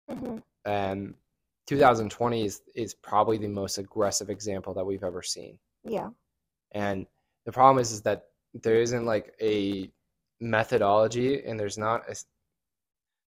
hmm 0.10 0.38
And 0.66 1.14
2020 1.68 2.46
is 2.46 2.62
is 2.76 2.94
probably 2.94 3.38
the 3.38 3.48
most 3.48 3.78
aggressive 3.78 4.30
example 4.30 4.74
that 4.74 4.86
we've 4.86 5.04
ever 5.04 5.22
seen. 5.22 5.58
Yeah. 5.84 6.10
And 6.72 7.06
the 7.46 7.52
problem 7.52 7.80
is, 7.82 7.92
is 7.92 8.02
that 8.02 8.26
there 8.54 8.82
isn't 8.82 9.06
like 9.06 9.34
a 9.42 9.90
methodology, 10.42 11.44
and 11.44 11.60
there's 11.60 11.78
not 11.78 12.10
a, 12.10 12.16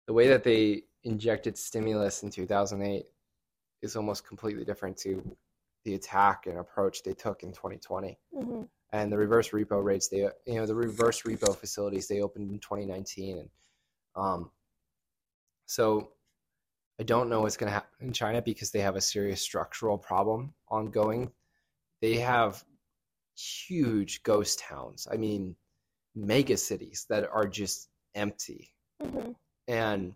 the 0.08 0.14
way 0.14 0.28
that 0.28 0.44
they 0.44 0.84
injected 1.04 1.58
stimulus 1.58 2.24
in 2.24 2.30
2008 2.30 3.06
is 3.82 3.96
almost 3.96 4.28
completely 4.28 4.66
different 4.66 4.98
to 4.98 5.36
the 5.84 5.94
attack 5.94 6.48
and 6.48 6.58
approach 6.58 7.04
they 7.04 7.14
took 7.14 7.44
in 7.44 7.52
2020. 7.52 8.18
hmm 8.34 8.64
And 8.92 9.12
the 9.12 9.18
reverse 9.18 9.50
repo 9.50 9.84
rates, 9.84 10.08
they 10.08 10.28
you 10.46 10.56
know 10.56 10.66
the 10.66 10.76
reverse 10.76 11.22
repo 11.24 11.56
facilities 11.56 12.08
they 12.08 12.22
opened 12.22 12.52
in 12.52 12.60
2019, 12.60 13.38
and 13.40 13.50
um, 14.16 14.52
so 15.66 16.12
I 17.00 17.04
don't 17.04 17.30
know 17.30 17.42
what's 17.42 17.58
going 17.58 17.68
to 17.70 17.74
happen 17.74 18.08
in 18.08 18.14
China 18.14 18.42
because 18.42 18.72
they 18.72 18.80
have 18.80 18.96
a 18.96 19.02
serious 19.02 19.42
structural 19.42 19.98
problem 19.98 20.54
ongoing. 20.70 21.32
They 22.02 22.16
have 22.18 22.64
huge 23.36 24.24
ghost 24.24 24.60
towns. 24.60 25.08
I 25.12 25.18
mean, 25.18 25.56
mega 26.16 26.58
cities 26.58 27.06
that 27.10 27.28
are 27.30 27.48
just 27.48 27.90
empty. 28.14 28.74
hmm 29.02 29.32
And 29.68 30.16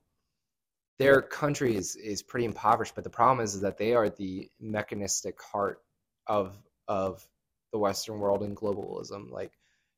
their 0.99 1.21
country 1.21 1.75
is, 1.75 1.95
is 1.95 2.21
pretty 2.23 2.45
impoverished, 2.45 2.95
but 2.95 3.03
the 3.03 3.09
problem 3.09 3.43
is, 3.43 3.55
is 3.55 3.61
that 3.61 3.77
they 3.77 3.93
are 3.93 4.09
the 4.09 4.49
mechanistic 4.59 5.41
heart 5.41 5.81
of 6.27 6.57
of 6.87 7.27
the 7.71 7.79
Western 7.79 8.19
world 8.19 8.43
and 8.43 8.57
globalism. 8.57 9.31
Like, 9.31 9.51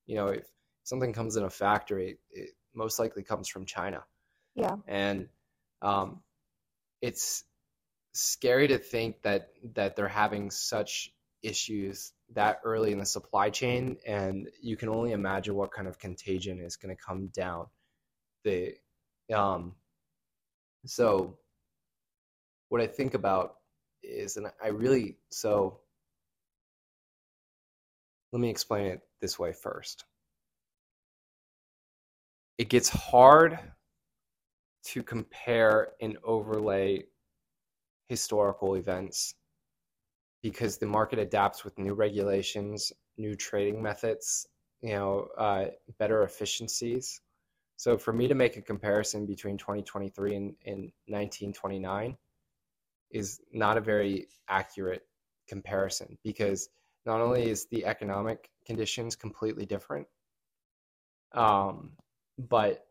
you 0.06 0.16
know, 0.16 0.28
if 0.28 0.46
something 0.84 1.14
comes 1.14 1.38
in 1.38 1.44
a 1.44 1.50
factory, 1.50 2.20
it 2.32 2.52
most 2.74 3.00
likely 3.00 3.24
comes 3.24 3.48
from 3.50 3.66
China 3.66 4.04
Yeah. 4.56 4.78
and 4.88 5.30
um, 5.82 6.22
it's 7.02 7.44
scary 8.14 8.68
to 8.70 8.78
think 8.78 9.22
that 9.24 9.50
that 9.76 9.96
they're 9.96 10.08
having 10.08 10.52
such 10.52 11.12
issues 11.44 12.14
that 12.34 12.62
early 12.64 12.92
in 12.92 13.00
the 13.00 13.06
supply 13.06 13.50
chain 13.50 13.98
and 14.06 14.50
you 14.62 14.78
can 14.78 14.90
only 14.90 15.12
imagine 15.12 15.56
what 15.56 15.72
kind 15.72 15.88
of 15.88 16.00
contagion 16.00 16.60
is 16.62 16.78
going 16.78 16.96
to 16.96 17.02
come 17.02 17.28
down 17.28 17.68
the 18.44 18.76
um 19.34 19.74
so 20.86 21.38
what 22.70 22.82
i 22.82 22.88
think 22.88 23.14
about 23.14 23.56
is 24.04 24.38
and 24.38 24.48
i 24.64 24.70
really 24.70 25.18
so 25.30 25.80
let 28.32 28.40
me 28.40 28.50
explain 28.50 28.88
it 28.88 29.02
this 29.22 29.38
way 29.38 29.54
first 29.54 30.06
it 32.58 32.70
gets 32.70 32.90
hard 32.90 33.58
to 34.84 35.04
compare 35.04 35.90
and 36.02 36.18
overlay 36.24 37.04
historical 38.08 38.76
events 38.76 39.36
because 40.42 40.78
the 40.78 40.86
market 40.86 41.20
adapts 41.20 41.64
with 41.64 41.78
new 41.78 41.94
regulations, 41.94 42.92
new 43.18 43.36
trading 43.36 43.82
methods, 43.82 44.48
you 44.82 44.94
know, 44.94 45.28
uh, 45.38 45.66
better 46.00 46.24
efficiencies. 46.24 47.22
So 47.82 47.98
for 47.98 48.14
me 48.14 48.28
to 48.28 48.36
make 48.36 48.58
a 48.58 48.62
comparison 48.62 49.26
between 49.26 49.58
2023 49.58 50.36
and, 50.36 50.56
and 50.68 50.92
1929 51.08 52.16
is 53.10 53.42
not 53.52 53.76
a 53.76 53.82
very 53.82 54.28
accurate 54.48 55.02
comparison 55.48 56.20
because 56.24 56.70
not 57.08 57.22
only 57.22 57.50
is 57.50 57.66
the 57.72 57.88
economic 57.88 58.52
conditions 58.68 59.16
completely 59.16 59.66
different, 59.66 60.06
um, 61.34 61.94
but 62.38 62.86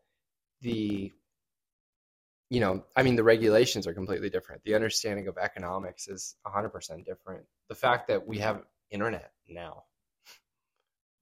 the 0.60 1.12
you 2.48 2.58
know, 2.58 2.82
I 2.96 3.04
mean, 3.04 3.14
the 3.14 3.22
regulations 3.22 3.86
are 3.86 3.94
completely 3.94 4.28
different. 4.28 4.64
The 4.64 4.74
understanding 4.74 5.28
of 5.28 5.38
economics 5.38 6.08
is 6.08 6.34
100% 6.44 7.04
different. 7.04 7.44
The 7.68 7.76
fact 7.76 8.08
that 8.08 8.26
we 8.26 8.38
have 8.38 8.64
internet 8.90 9.30
now 9.48 9.84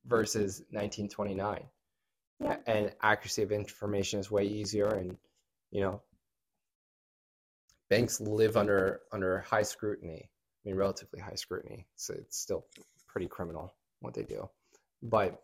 versus 0.07 0.61
1929 0.71 1.67
Yeah. 2.41 2.57
and 2.67 2.93
accuracy 3.03 3.43
of 3.43 3.51
information 3.51 4.21
is 4.21 4.31
way 4.31 4.45
easier 4.45 4.89
and 4.89 5.17
you 5.73 5.81
know 5.81 6.03
banks 7.91 8.21
live 8.21 8.57
under 8.57 9.01
under 9.13 9.41
high 9.41 9.63
scrutiny 9.63 10.29
i 10.29 10.69
mean 10.69 10.77
relatively 10.77 11.19
high 11.19 11.35
scrutiny 11.35 11.87
so 11.97 12.15
it's 12.15 12.39
still 12.39 12.65
pretty 13.09 13.27
criminal 13.27 13.75
what 14.01 14.15
they 14.15 14.23
do 14.23 14.49
but 15.03 15.43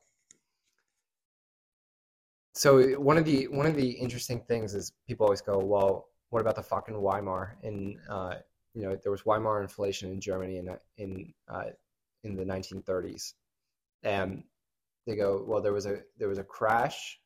so 2.55 2.93
one 3.01 3.19
of 3.19 3.25
the 3.25 3.49
one 3.49 3.67
of 3.67 3.75
the 3.75 3.91
interesting 3.91 4.41
things 4.41 4.75
is 4.75 4.93
people 5.07 5.27
always 5.27 5.41
go, 5.41 5.59
well, 5.59 6.07
what 6.31 6.41
about 6.41 6.55
the 6.55 6.63
fucking 6.63 6.95
Weimar? 6.95 7.57
And 7.63 7.97
uh, 8.09 8.37
you 8.75 8.83
know, 8.83 8.97
there 9.03 9.11
was 9.11 9.27
Weimar 9.27 9.61
inflation 9.61 10.11
in 10.13 10.21
Germany 10.21 10.59
in 10.59 10.77
in 10.97 11.35
uh, 11.49 11.65
in 12.23 12.37
the 12.37 12.45
1930s, 12.45 13.35
and 14.05 14.45
they 15.07 15.17
go, 15.17 15.45
well, 15.47 15.61
there 15.61 15.73
was 15.73 15.87
a 15.87 16.01
there 16.19 16.29
was 16.29 16.39
a 16.39 16.45
crash 16.45 17.19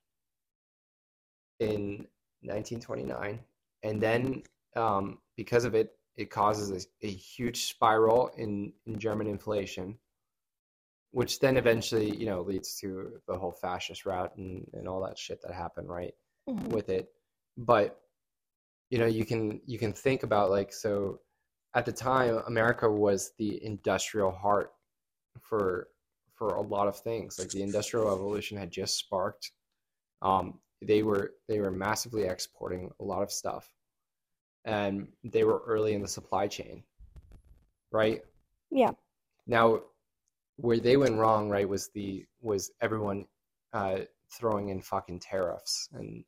in 1.61 2.07
1929, 2.43 3.41
and 3.83 4.01
then 4.01 4.43
um, 4.77 5.19
because 5.37 5.65
of 5.65 5.75
it, 5.75 5.93
it 6.17 6.31
causes 6.31 6.89
a, 7.03 7.07
a 7.07 7.11
huge 7.11 7.67
spiral 7.67 8.31
in 8.37 8.73
in 8.87 8.99
German 8.99 9.27
inflation 9.27 9.99
which 11.11 11.41
then 11.41 11.57
eventually 11.57 12.15
you 12.17 12.27
know 12.27 12.43
leads 12.43 12.79
to 12.79 13.21
the 13.27 13.37
whole 13.37 13.53
fascist 13.53 14.05
route 14.05 14.37
and, 14.37 14.69
and 14.75 14.87
all 14.87 15.03
that 15.03 15.19
shit 15.19 15.41
that 15.43 15.55
happened 15.55 15.89
right 15.89 16.15
hmm 16.49 16.69
with 16.69 16.89
it. 16.91 17.09
But 17.57 17.99
you 18.91 18.99
know 18.99 19.07
you 19.07 19.25
can 19.25 19.61
you 19.67 19.79
can 19.79 19.93
think 19.93 20.23
about 20.23 20.51
like 20.51 20.73
so 20.73 21.21
at 21.75 21.85
the 21.85 21.93
time 21.93 22.41
america 22.47 22.91
was 22.91 23.33
the 23.39 23.63
industrial 23.65 24.31
heart 24.31 24.73
for 25.41 25.89
for 26.39 26.55
a 26.55 26.61
lot 26.63 26.87
of 26.89 26.97
things 27.01 27.39
like 27.39 27.49
the 27.51 27.63
industrial 27.63 28.09
revolution 28.09 28.57
had 28.57 28.71
just 28.71 28.97
sparked 28.97 29.53
um, 30.23 30.59
they 30.83 31.03
were 31.03 31.33
they 31.49 31.59
were 31.61 31.71
massively 31.71 32.23
exporting 32.25 32.91
a 33.01 33.05
lot 33.05 33.23
of 33.23 33.31
stuff 33.33 33.69
and 34.65 35.09
they 35.25 35.45
were 35.45 35.63
early 35.67 35.95
in 35.95 36.03
the 36.03 36.09
supply 36.09 36.47
chain 36.47 36.83
right 37.91 38.23
Yeah. 38.71 38.91
now 39.47 39.81
where 40.57 40.81
they 40.81 40.97
went 40.97 41.17
wrong, 41.17 41.49
right, 41.49 41.69
was 41.69 41.89
the 41.95 42.27
was 42.41 42.73
everyone 42.81 43.27
uh, 43.73 44.01
throwing 44.33 44.71
in 44.71 44.81
fucking 44.83 45.21
tariffs 45.21 45.89
and 45.93 46.25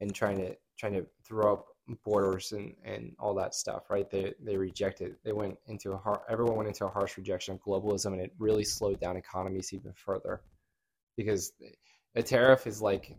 and 0.00 0.14
trying 0.14 0.38
to 0.38 0.56
trying 0.76 0.94
to 0.94 1.06
throw 1.24 1.52
up 1.54 1.66
borders 2.04 2.52
and 2.52 2.74
and 2.84 3.14
all 3.18 3.34
that 3.34 3.54
stuff, 3.54 3.90
right? 3.90 4.10
They 4.10 4.34
they 4.40 4.56
rejected. 4.56 5.16
They 5.24 5.32
went 5.32 5.58
into 5.66 5.92
a 5.92 5.96
har- 5.96 6.22
everyone 6.28 6.56
went 6.56 6.68
into 6.68 6.86
a 6.86 6.88
harsh 6.88 7.16
rejection 7.16 7.54
of 7.54 7.60
globalism, 7.62 8.12
and 8.12 8.20
it 8.20 8.32
really 8.38 8.64
slowed 8.64 9.00
down 9.00 9.16
economies 9.16 9.72
even 9.72 9.92
further, 9.92 10.42
because 11.16 11.52
a 12.14 12.22
tariff 12.22 12.66
is 12.66 12.80
like 12.82 13.16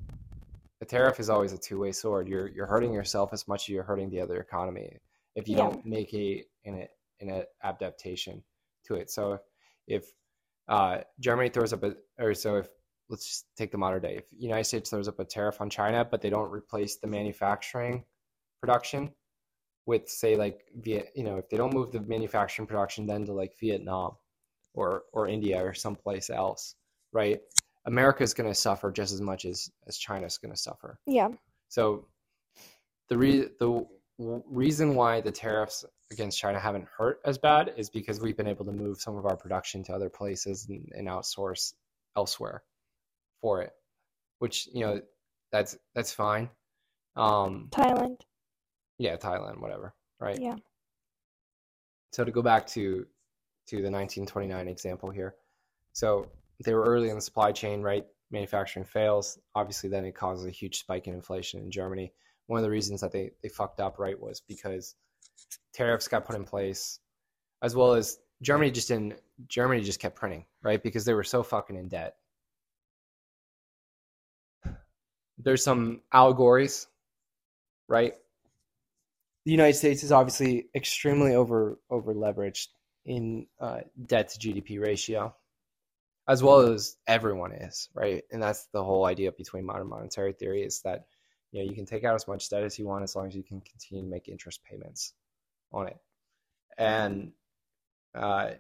a 0.82 0.86
tariff 0.86 1.20
is 1.20 1.30
always 1.30 1.54
a 1.54 1.58
two 1.58 1.80
way 1.80 1.92
sword. 1.92 2.28
You're 2.28 2.48
you're 2.48 2.68
hurting 2.68 2.94
yourself 2.94 3.34
as 3.34 3.48
much 3.48 3.64
as 3.64 3.70
you're 3.70 3.84
hurting 3.84 4.10
the 4.10 4.22
other 4.22 4.38
economy 4.38 4.98
if 5.36 5.48
you 5.48 5.56
Yeah. 5.56 5.64
don't 5.70 5.86
make 5.86 6.14
a 6.14 6.46
an 6.66 6.88
an 7.22 7.44
adaptation 7.64 8.44
to 8.86 8.96
it. 8.96 9.10
So 9.12 9.40
if 9.88 10.06
uh, 10.68 11.00
Germany 11.20 11.50
throws 11.50 11.74
up 11.74 11.84
a, 11.84 11.96
or 12.20 12.34
so 12.34 12.58
if 12.58 12.68
let's 13.10 13.26
just 13.26 13.46
take 13.58 13.72
the 13.72 13.78
modern 13.78 14.02
day. 14.02 14.18
If 14.18 14.26
United 14.38 14.66
States 14.66 14.92
throws 14.92 15.08
up 15.08 15.20
a 15.20 15.26
tariff 15.26 15.62
on 15.62 15.70
China, 15.70 16.06
but 16.06 16.22
they 16.22 16.30
don't 16.30 16.52
replace 16.52 16.98
the 16.98 17.08
manufacturing 17.08 18.06
production 18.62 19.12
with, 19.86 20.08
say, 20.08 20.36
like 20.36 20.66
Viet, 20.76 21.12
you 21.16 21.24
know, 21.24 21.38
if 21.38 21.50
they 21.50 21.58
don't 21.58 21.74
move 21.74 21.92
the 21.92 22.02
manufacturing 22.02 22.68
production 22.68 23.06
then 23.06 23.26
to 23.26 23.34
like 23.34 23.54
Vietnam 23.60 24.12
or 24.74 25.04
or 25.14 25.28
India 25.28 25.64
or 25.64 25.74
someplace 25.74 26.30
else, 26.30 26.76
right? 27.12 27.40
America 27.86 28.24
is 28.24 28.34
going 28.34 28.50
to 28.50 28.56
suffer 28.56 28.92
just 28.92 29.14
as 29.14 29.22
much 29.22 29.46
as 29.46 29.70
as 29.88 29.98
China's 29.98 30.38
going 30.38 30.54
to 30.54 30.60
suffer. 30.60 31.00
Yeah. 31.08 31.30
So 31.70 32.08
the 33.10 33.18
re- 33.18 33.50
the 33.60 33.86
reason 34.20 34.96
why 34.96 35.22
the 35.22 35.32
tariffs 35.32 35.86
against 36.12 36.38
China 36.38 36.60
haven't 36.60 36.88
hurt 36.98 37.20
as 37.26 37.38
bad 37.38 37.74
is 37.78 37.90
because 37.90 38.20
we've 38.20 38.38
been 38.38 38.48
able 38.48 38.66
to 38.66 38.72
move 38.72 39.00
some 39.00 39.16
of 39.16 39.26
our 39.26 39.38
production 39.38 39.84
to 39.84 39.94
other 39.94 40.10
places 40.10 40.68
and, 40.70 40.92
and 40.96 41.08
outsource 41.08 41.74
elsewhere 42.18 42.64
for 43.42 43.62
it, 43.62 43.72
which 44.40 44.68
you 44.74 44.82
know 44.82 45.02
that's 45.52 45.78
that's 45.96 46.14
fine. 46.14 46.50
Um, 47.16 47.70
Thailand. 47.72 48.22
Yeah, 49.00 49.16
Thailand, 49.16 49.60
whatever, 49.60 49.96
right? 50.20 50.40
Yeah. 50.40 50.58
So 52.12 52.24
to 52.24 52.32
go 52.32 52.42
back 52.44 52.68
to 52.68 53.08
to 53.68 53.76
the 53.76 53.92
1929 53.92 54.68
example 54.68 55.10
here, 55.10 55.36
so 55.94 56.28
they 56.64 56.74
were 56.74 56.84
early 56.84 57.10
in 57.10 57.16
the 57.16 57.22
supply 57.22 57.52
chain, 57.52 57.82
right? 57.82 58.06
Manufacturing 58.30 58.86
fails. 58.86 59.40
Obviously, 59.56 59.90
then 59.90 60.06
it 60.06 60.16
causes 60.16 60.46
a 60.46 60.52
huge 60.52 60.80
spike 60.80 61.08
in 61.08 61.14
inflation 61.14 61.62
in 61.62 61.72
Germany. 61.72 62.12
One 62.48 62.60
of 62.60 62.64
the 62.64 62.70
reasons 62.70 63.02
that 63.02 63.12
they 63.12 63.32
they 63.42 63.50
fucked 63.50 63.80
up, 63.80 63.98
right, 63.98 64.20
was 64.20 64.42
because 64.42 64.96
tariffs 65.74 66.08
got 66.08 66.26
put 66.26 66.36
in 66.36 66.44
place, 66.44 67.00
as 67.62 67.76
well 67.76 67.94
as 67.94 68.20
Germany 68.42 68.72
just 68.72 68.90
didn't. 68.90 69.16
Germany 69.48 69.82
just 69.82 70.00
kept 70.02 70.18
printing, 70.18 70.46
right, 70.62 70.84
because 70.84 71.06
they 71.06 71.14
were 71.14 71.24
so 71.24 71.42
fucking 71.42 71.78
in 71.78 71.88
debt. 71.88 72.16
There's 75.38 75.64
some 75.64 76.02
allegories, 76.12 76.88
right? 77.88 78.16
The 79.50 79.54
United 79.54 79.74
States 79.74 80.04
is 80.04 80.12
obviously 80.12 80.70
extremely 80.76 81.34
over 81.34 81.80
over 81.90 82.14
leveraged 82.14 82.68
in 83.04 83.48
uh, 83.60 83.80
debt 84.06 84.30
to 84.30 84.38
GDP 84.38 84.80
ratio, 84.80 85.36
as 86.28 86.44
well 86.44 86.60
as 86.60 86.98
everyone 87.08 87.54
is, 87.54 87.90
right? 87.96 88.22
And 88.32 88.44
that's 88.44 88.68
the 88.74 88.84
whole 88.84 89.06
idea 89.06 89.32
between 89.32 89.66
modern 89.66 89.90
monetary 89.90 90.34
theory 90.34 90.62
is 90.62 90.82
that 90.82 91.08
you 91.52 91.64
know 91.64 91.68
you 91.68 91.76
can 91.76 91.88
take 91.88 92.04
out 92.04 92.14
as 92.14 92.28
much 92.28 92.48
debt 92.48 92.62
as 92.62 92.78
you 92.78 92.86
want 92.86 93.02
as 93.02 93.16
long 93.16 93.26
as 93.26 93.36
you 93.36 93.42
can 93.42 93.60
continue 93.62 94.04
to 94.04 94.08
make 94.12 94.30
interest 94.30 94.64
payments 94.64 95.14
on 95.74 95.88
it, 95.88 95.98
and 96.78 97.32
uh, 98.14 98.52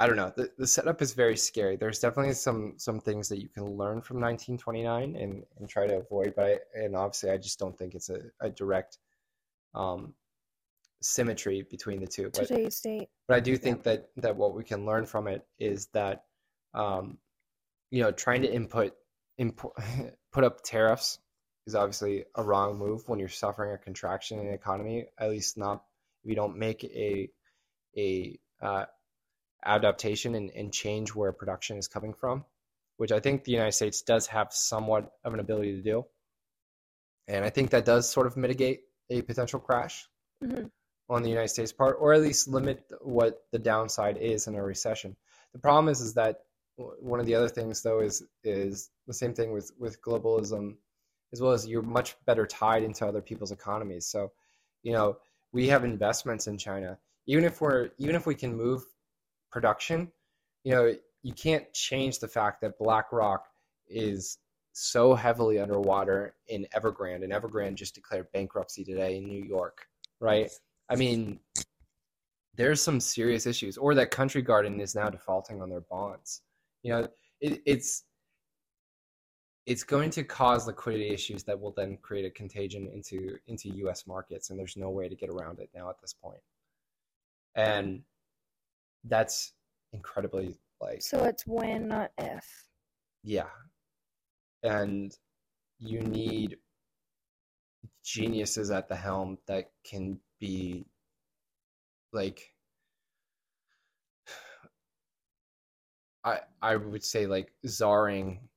I 0.00 0.06
don't 0.08 0.16
know. 0.16 0.32
The, 0.36 0.50
the 0.58 0.66
setup 0.66 1.00
is 1.02 1.12
very 1.12 1.36
scary. 1.36 1.76
There's 1.76 2.00
definitely 2.00 2.32
some 2.34 2.74
some 2.78 2.98
things 2.98 3.28
that 3.28 3.40
you 3.40 3.48
can 3.48 3.64
learn 3.64 4.00
from 4.00 4.20
1929 4.20 5.16
and, 5.16 5.44
and 5.58 5.68
try 5.68 5.86
to 5.86 5.98
avoid, 5.98 6.34
but 6.34 6.44
I, 6.44 6.58
and 6.74 6.96
obviously 6.96 7.30
I 7.30 7.36
just 7.36 7.58
don't 7.58 7.78
think 7.78 7.94
it's 7.94 8.10
a, 8.10 8.20
a 8.40 8.50
direct 8.50 8.98
um, 9.74 10.14
symmetry 11.00 11.64
between 11.70 12.00
the 12.00 12.08
two. 12.08 12.30
But 12.30 12.48
Today's 12.48 12.80
date. 12.80 13.08
but 13.28 13.36
I 13.36 13.40
do 13.40 13.56
think 13.56 13.84
that 13.84 14.08
that 14.16 14.36
what 14.36 14.54
we 14.54 14.64
can 14.64 14.84
learn 14.84 15.06
from 15.06 15.28
it 15.28 15.46
is 15.60 15.86
that 15.92 16.24
um, 16.74 17.18
you 17.90 18.02
know 18.02 18.10
trying 18.10 18.42
to 18.42 18.52
input 18.52 18.94
input 19.38 19.72
put 20.32 20.42
up 20.42 20.62
tariffs 20.64 21.20
is 21.66 21.76
obviously 21.76 22.24
a 22.34 22.42
wrong 22.42 22.78
move 22.78 23.08
when 23.08 23.20
you're 23.20 23.28
suffering 23.28 23.72
a 23.72 23.78
contraction 23.78 24.40
in 24.40 24.46
the 24.46 24.52
economy. 24.52 25.06
At 25.18 25.30
least 25.30 25.56
not 25.56 25.84
if 26.24 26.30
you 26.30 26.34
don't 26.34 26.56
make 26.58 26.82
a 26.82 27.30
a 27.96 28.40
uh, 28.60 28.86
adaptation 29.64 30.34
and, 30.34 30.50
and 30.50 30.72
change 30.72 31.14
where 31.14 31.32
production 31.32 31.76
is 31.76 31.88
coming 31.88 32.14
from, 32.14 32.44
which 32.96 33.12
I 33.12 33.20
think 33.20 33.44
the 33.44 33.52
United 33.52 33.72
States 33.72 34.02
does 34.02 34.26
have 34.28 34.52
somewhat 34.52 35.12
of 35.24 35.34
an 35.34 35.40
ability 35.40 35.76
to 35.76 35.82
do. 35.82 36.04
And 37.28 37.44
I 37.44 37.50
think 37.50 37.70
that 37.70 37.84
does 37.84 38.08
sort 38.08 38.26
of 38.26 38.36
mitigate 38.36 38.82
a 39.10 39.22
potential 39.22 39.60
crash 39.60 40.08
hmm 40.42 40.66
on 41.10 41.22
the 41.22 41.28
United 41.28 41.48
States 41.48 41.72
part, 41.72 41.96
or 42.00 42.14
at 42.14 42.22
least 42.22 42.48
limit 42.48 42.82
what 43.02 43.42
the 43.52 43.58
downside 43.58 44.16
is 44.16 44.46
in 44.46 44.54
a 44.54 44.62
recession. 44.62 45.14
The 45.52 45.58
problem 45.58 45.88
is, 45.88 46.00
is 46.00 46.14
that 46.14 46.38
one 46.76 47.20
of 47.20 47.26
the 47.26 47.34
other 47.34 47.48
things, 47.48 47.82
though, 47.82 48.00
is 48.00 48.22
is 48.42 48.90
the 49.06 49.14
same 49.14 49.34
thing 49.34 49.52
with 49.52 49.70
with 49.78 50.00
globalism, 50.00 50.76
as 51.32 51.40
well 51.40 51.52
as 51.52 51.66
you're 51.66 51.82
much 51.82 52.16
better 52.26 52.46
tied 52.46 52.82
into 52.82 53.06
other 53.06 53.20
people's 53.20 53.52
economies. 53.52 54.06
So, 54.06 54.32
you 54.82 54.92
know, 54.92 55.18
we 55.52 55.68
have 55.68 55.84
investments 55.84 56.46
in 56.46 56.58
China. 56.58 56.98
Even 57.26 57.44
if 57.44 57.60
we're 57.60 57.90
even 57.98 58.16
if 58.16 58.26
we 58.26 58.34
can 58.34 58.56
move 58.56 58.82
production, 59.54 60.10
you 60.64 60.72
know, 60.72 60.92
you 61.22 61.32
can't 61.32 61.72
change 61.72 62.18
the 62.18 62.26
fact 62.26 62.60
that 62.60 62.76
BlackRock 62.76 63.46
is 63.88 64.38
so 64.72 65.14
heavily 65.14 65.60
underwater 65.60 66.34
in 66.48 66.66
Evergrande, 66.74 67.22
and 67.22 67.32
Evergrande 67.32 67.76
just 67.76 67.94
declared 67.94 68.26
bankruptcy 68.32 68.82
today 68.82 69.16
in 69.16 69.24
New 69.24 69.42
York, 69.42 69.86
right? 70.20 70.50
I 70.90 70.96
mean, 70.96 71.38
there's 72.56 72.82
some 72.82 72.98
serious 72.98 73.46
issues, 73.46 73.78
or 73.78 73.94
that 73.94 74.10
Country 74.10 74.42
Garden 74.42 74.80
is 74.80 74.96
now 74.96 75.08
defaulting 75.08 75.62
on 75.62 75.70
their 75.70 75.82
bonds. 75.82 76.42
You 76.82 76.92
know, 76.92 77.08
it, 77.40 77.62
it's 77.64 78.02
it's 79.66 79.84
going 79.84 80.10
to 80.10 80.24
cause 80.24 80.66
liquidity 80.66 81.08
issues 81.08 81.44
that 81.44 81.58
will 81.58 81.72
then 81.74 81.96
create 82.02 82.26
a 82.26 82.30
contagion 82.30 82.88
into 82.92 83.38
into 83.46 83.68
U.S. 83.84 84.04
markets, 84.06 84.50
and 84.50 84.58
there's 84.58 84.76
no 84.76 84.90
way 84.90 85.08
to 85.08 85.14
get 85.14 85.30
around 85.30 85.60
it 85.60 85.70
now 85.72 85.88
at 85.90 86.00
this 86.00 86.12
point. 86.12 86.42
And 87.54 88.02
that's 89.04 89.52
incredibly 89.92 90.58
like 90.80 91.00
So 91.00 91.24
it's 91.24 91.46
when, 91.46 91.88
not 91.88 92.12
if. 92.18 92.68
yeah. 93.22 93.48
And 94.62 95.16
you 95.78 96.00
need 96.00 96.58
geniuses 98.04 98.70
at 98.70 98.88
the 98.88 98.96
helm 98.96 99.38
that 99.46 99.70
can 99.84 100.18
be 100.40 100.86
like 102.12 102.52
I 106.24 106.40
I 106.62 106.76
would 106.76 107.04
say 107.04 107.26
like 107.26 107.52
czarring 107.66 108.48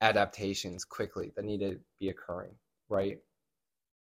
adaptations 0.00 0.84
quickly 0.84 1.32
that 1.36 1.44
need 1.44 1.60
to 1.60 1.78
be 2.00 2.08
occurring, 2.10 2.54
right? 2.88 3.18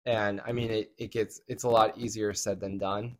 And 0.05 0.41
I 0.45 0.51
mean 0.51 0.71
it, 0.71 0.91
it 0.97 1.11
gets 1.11 1.41
it's 1.47 1.63
a 1.63 1.69
lot 1.69 1.97
easier 1.97 2.33
said 2.33 2.59
than 2.59 2.77
done, 2.77 3.17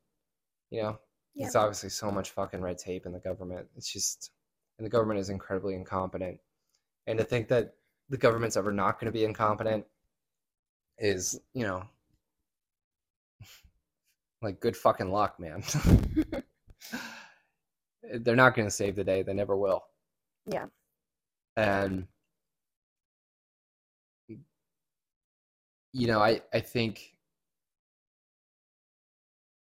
you 0.71 0.83
know? 0.83 0.99
Yeah. 1.35 1.47
It's 1.47 1.55
obviously 1.55 1.89
so 1.89 2.11
much 2.11 2.31
fucking 2.31 2.61
red 2.61 2.77
tape 2.77 3.05
in 3.05 3.11
the 3.11 3.19
government. 3.19 3.67
It's 3.75 3.91
just 3.91 4.31
and 4.77 4.85
the 4.85 4.89
government 4.89 5.19
is 5.19 5.29
incredibly 5.29 5.75
incompetent. 5.75 6.39
And 7.07 7.17
to 7.19 7.23
think 7.23 7.47
that 7.49 7.75
the 8.09 8.17
government's 8.17 8.57
ever 8.57 8.71
not 8.71 8.99
going 8.99 9.11
to 9.11 9.17
be 9.17 9.25
incompetent 9.25 9.85
is, 10.97 11.39
you 11.53 11.65
know, 11.65 11.83
like 14.41 14.59
good 14.59 14.75
fucking 14.75 15.11
luck, 15.11 15.39
man. 15.39 15.63
They're 18.13 18.35
not 18.35 18.55
going 18.55 18.67
to 18.67 18.71
save 18.71 18.95
the 18.95 19.03
day. 19.03 19.23
They 19.23 19.33
never 19.33 19.55
will. 19.55 19.83
Yeah. 20.45 20.65
And 21.55 22.07
you 25.93 26.07
know, 26.07 26.19
I 26.19 26.41
I 26.53 26.59
think 26.59 27.15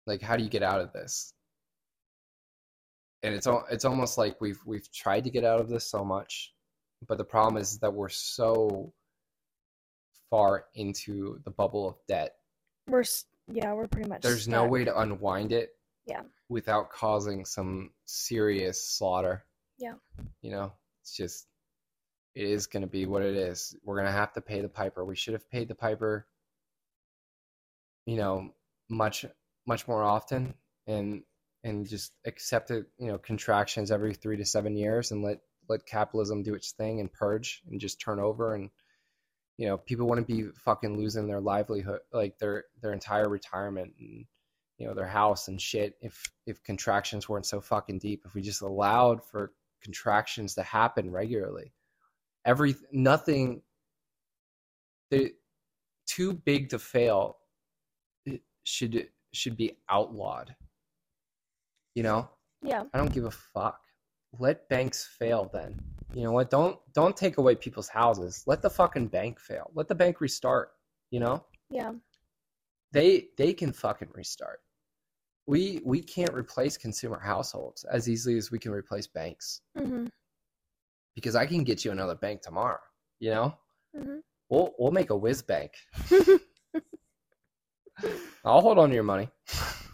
like 0.06 0.20
how 0.20 0.36
do 0.36 0.42
you 0.44 0.50
get 0.50 0.62
out 0.62 0.80
of 0.80 0.92
this? 0.92 1.32
And 3.26 3.34
it's 3.34 3.46
al- 3.48 3.66
it's 3.70 3.84
almost 3.84 4.18
like 4.18 4.40
we've 4.40 4.60
we've 4.64 4.90
tried 4.92 5.24
to 5.24 5.30
get 5.30 5.44
out 5.44 5.60
of 5.60 5.68
this 5.68 5.84
so 5.84 6.04
much, 6.04 6.54
but 7.08 7.18
the 7.18 7.24
problem 7.24 7.60
is 7.60 7.78
that 7.80 7.92
we're 7.92 8.08
so 8.08 8.92
far 10.30 10.66
into 10.74 11.40
the 11.44 11.50
bubble 11.50 11.88
of 11.88 11.96
debt 12.08 12.36
We're, 12.88 13.04
yeah, 13.52 13.72
we're 13.72 13.86
pretty 13.88 14.08
much. 14.08 14.22
there's 14.22 14.48
no 14.48 14.64
way 14.66 14.84
to 14.84 14.98
unwind 15.00 15.52
it 15.52 15.70
Yeah. 16.06 16.22
without 16.48 16.90
causing 16.90 17.44
some 17.44 17.90
serious 18.06 18.84
slaughter 18.90 19.44
Yeah. 19.78 19.94
you 20.42 20.50
know 20.50 20.72
it's 21.02 21.14
just 21.16 21.46
it 22.34 22.42
is 22.44 22.66
going 22.66 22.80
to 22.82 22.88
be 22.88 23.06
what 23.06 23.22
it 23.22 23.36
is 23.36 23.76
we're 23.84 23.94
going 23.94 24.06
to 24.06 24.12
have 24.12 24.32
to 24.32 24.40
pay 24.40 24.60
the 24.60 24.68
piper 24.68 25.04
we 25.04 25.14
should 25.14 25.34
have 25.34 25.48
paid 25.48 25.68
the 25.68 25.76
piper 25.76 26.26
you 28.04 28.16
know 28.16 28.52
much 28.88 29.24
much 29.66 29.86
more 29.86 30.02
often 30.02 30.54
and 30.88 31.22
and 31.66 31.86
just 31.86 32.12
accepted 32.24 32.86
you 32.98 33.08
know 33.08 33.18
contractions 33.18 33.90
every 33.90 34.14
3 34.14 34.36
to 34.36 34.44
7 34.44 34.76
years 34.76 35.10
and 35.10 35.22
let 35.22 35.40
let 35.68 35.84
capitalism 35.84 36.42
do 36.42 36.54
its 36.54 36.72
thing 36.72 37.00
and 37.00 37.12
purge 37.12 37.62
and 37.68 37.80
just 37.80 38.00
turn 38.00 38.20
over 38.20 38.54
and 38.54 38.70
you 39.58 39.66
know 39.66 39.76
people 39.76 40.06
wouldn't 40.06 40.28
be 40.28 40.44
fucking 40.64 40.96
losing 40.96 41.26
their 41.26 41.40
livelihood 41.40 42.00
like 42.12 42.38
their 42.38 42.64
their 42.80 42.92
entire 42.92 43.28
retirement 43.28 43.92
and 43.98 44.24
you 44.78 44.86
know 44.86 44.94
their 44.94 45.08
house 45.08 45.48
and 45.48 45.60
shit 45.60 45.96
if 46.00 46.30
if 46.46 46.62
contractions 46.62 47.28
weren't 47.28 47.46
so 47.46 47.60
fucking 47.60 47.98
deep. 47.98 48.22
If 48.24 48.34
we 48.34 48.42
just 48.42 48.62
allowed 48.62 49.24
for 49.24 49.52
contractions 49.82 50.54
to 50.54 50.62
happen 50.62 51.10
regularly 51.10 51.72
every 52.44 52.76
nothing 52.92 53.62
they 55.10 55.32
too 56.06 56.32
big 56.32 56.68
to 56.70 56.78
fail 56.78 57.38
should 58.64 59.08
should 59.32 59.56
be 59.56 59.76
outlawed 59.90 60.54
you 61.96 62.04
know? 62.04 62.28
Yeah. 62.62 62.84
i 62.94 62.98
don't 62.98 63.12
give 63.12 63.24
a 63.24 63.30
fuck. 63.32 63.80
Let 64.38 64.68
banks 64.68 65.08
fail 65.18 65.50
then. 65.52 65.80
You 66.14 66.22
know 66.22 66.32
what? 66.32 66.50
Don't 66.50 66.78
don't 66.92 67.16
take 67.16 67.38
away 67.38 67.56
people's 67.56 67.88
houses. 67.88 68.44
Let 68.46 68.62
the 68.62 68.70
fucking 68.70 69.08
bank 69.08 69.40
fail. 69.40 69.70
Let 69.74 69.88
the 69.88 69.94
bank 69.96 70.20
restart 70.20 70.70
you 71.10 71.20
know? 71.20 71.44
Yeah. 71.70 71.92
they 72.92 73.28
they 73.36 73.52
can 73.52 73.72
fucking 73.72 74.10
restart. 74.14 74.60
We 75.46 75.80
we 75.84 76.00
can't 76.00 76.34
replace 76.34 76.76
consumer 76.76 77.18
households 77.18 77.82
as 77.84 78.08
easily 78.08 78.36
as 78.36 78.52
we 78.52 78.60
can 78.60 78.70
replace 78.70 79.08
banks. 79.08 79.62
Hmm 79.76 80.06
because 81.14 81.34
i 81.34 81.46
can 81.46 81.64
get 81.64 81.82
you 81.82 81.90
another 81.92 82.14
bank 82.14 82.42
tomorrow 82.42 82.78
you 83.20 83.30
know? 83.30 83.54
Hmm 83.96 84.18
we'll 84.48 84.74
we'll 84.78 84.92
make 84.92 85.10
a 85.10 85.16
whiz 85.16 85.42
bank. 85.42 85.72
I'll 88.44 88.60
hold 88.60 88.78
on 88.78 88.90
to 88.90 88.94
your 88.94 89.04
money. 89.04 89.28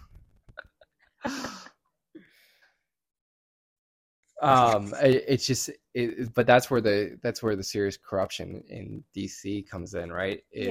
um, 4.42 4.94
it, 5.02 5.24
it's 5.28 5.46
just, 5.46 5.70
it, 5.94 6.34
but 6.34 6.46
that's 6.46 6.70
where 6.70 6.80
the 6.80 7.18
that's 7.22 7.42
where 7.42 7.56
the 7.56 7.62
serious 7.62 7.96
corruption 7.96 8.62
in 8.68 9.04
DC 9.16 9.68
comes 9.68 9.94
in, 9.94 10.12
right? 10.12 10.42
Is 10.52 10.66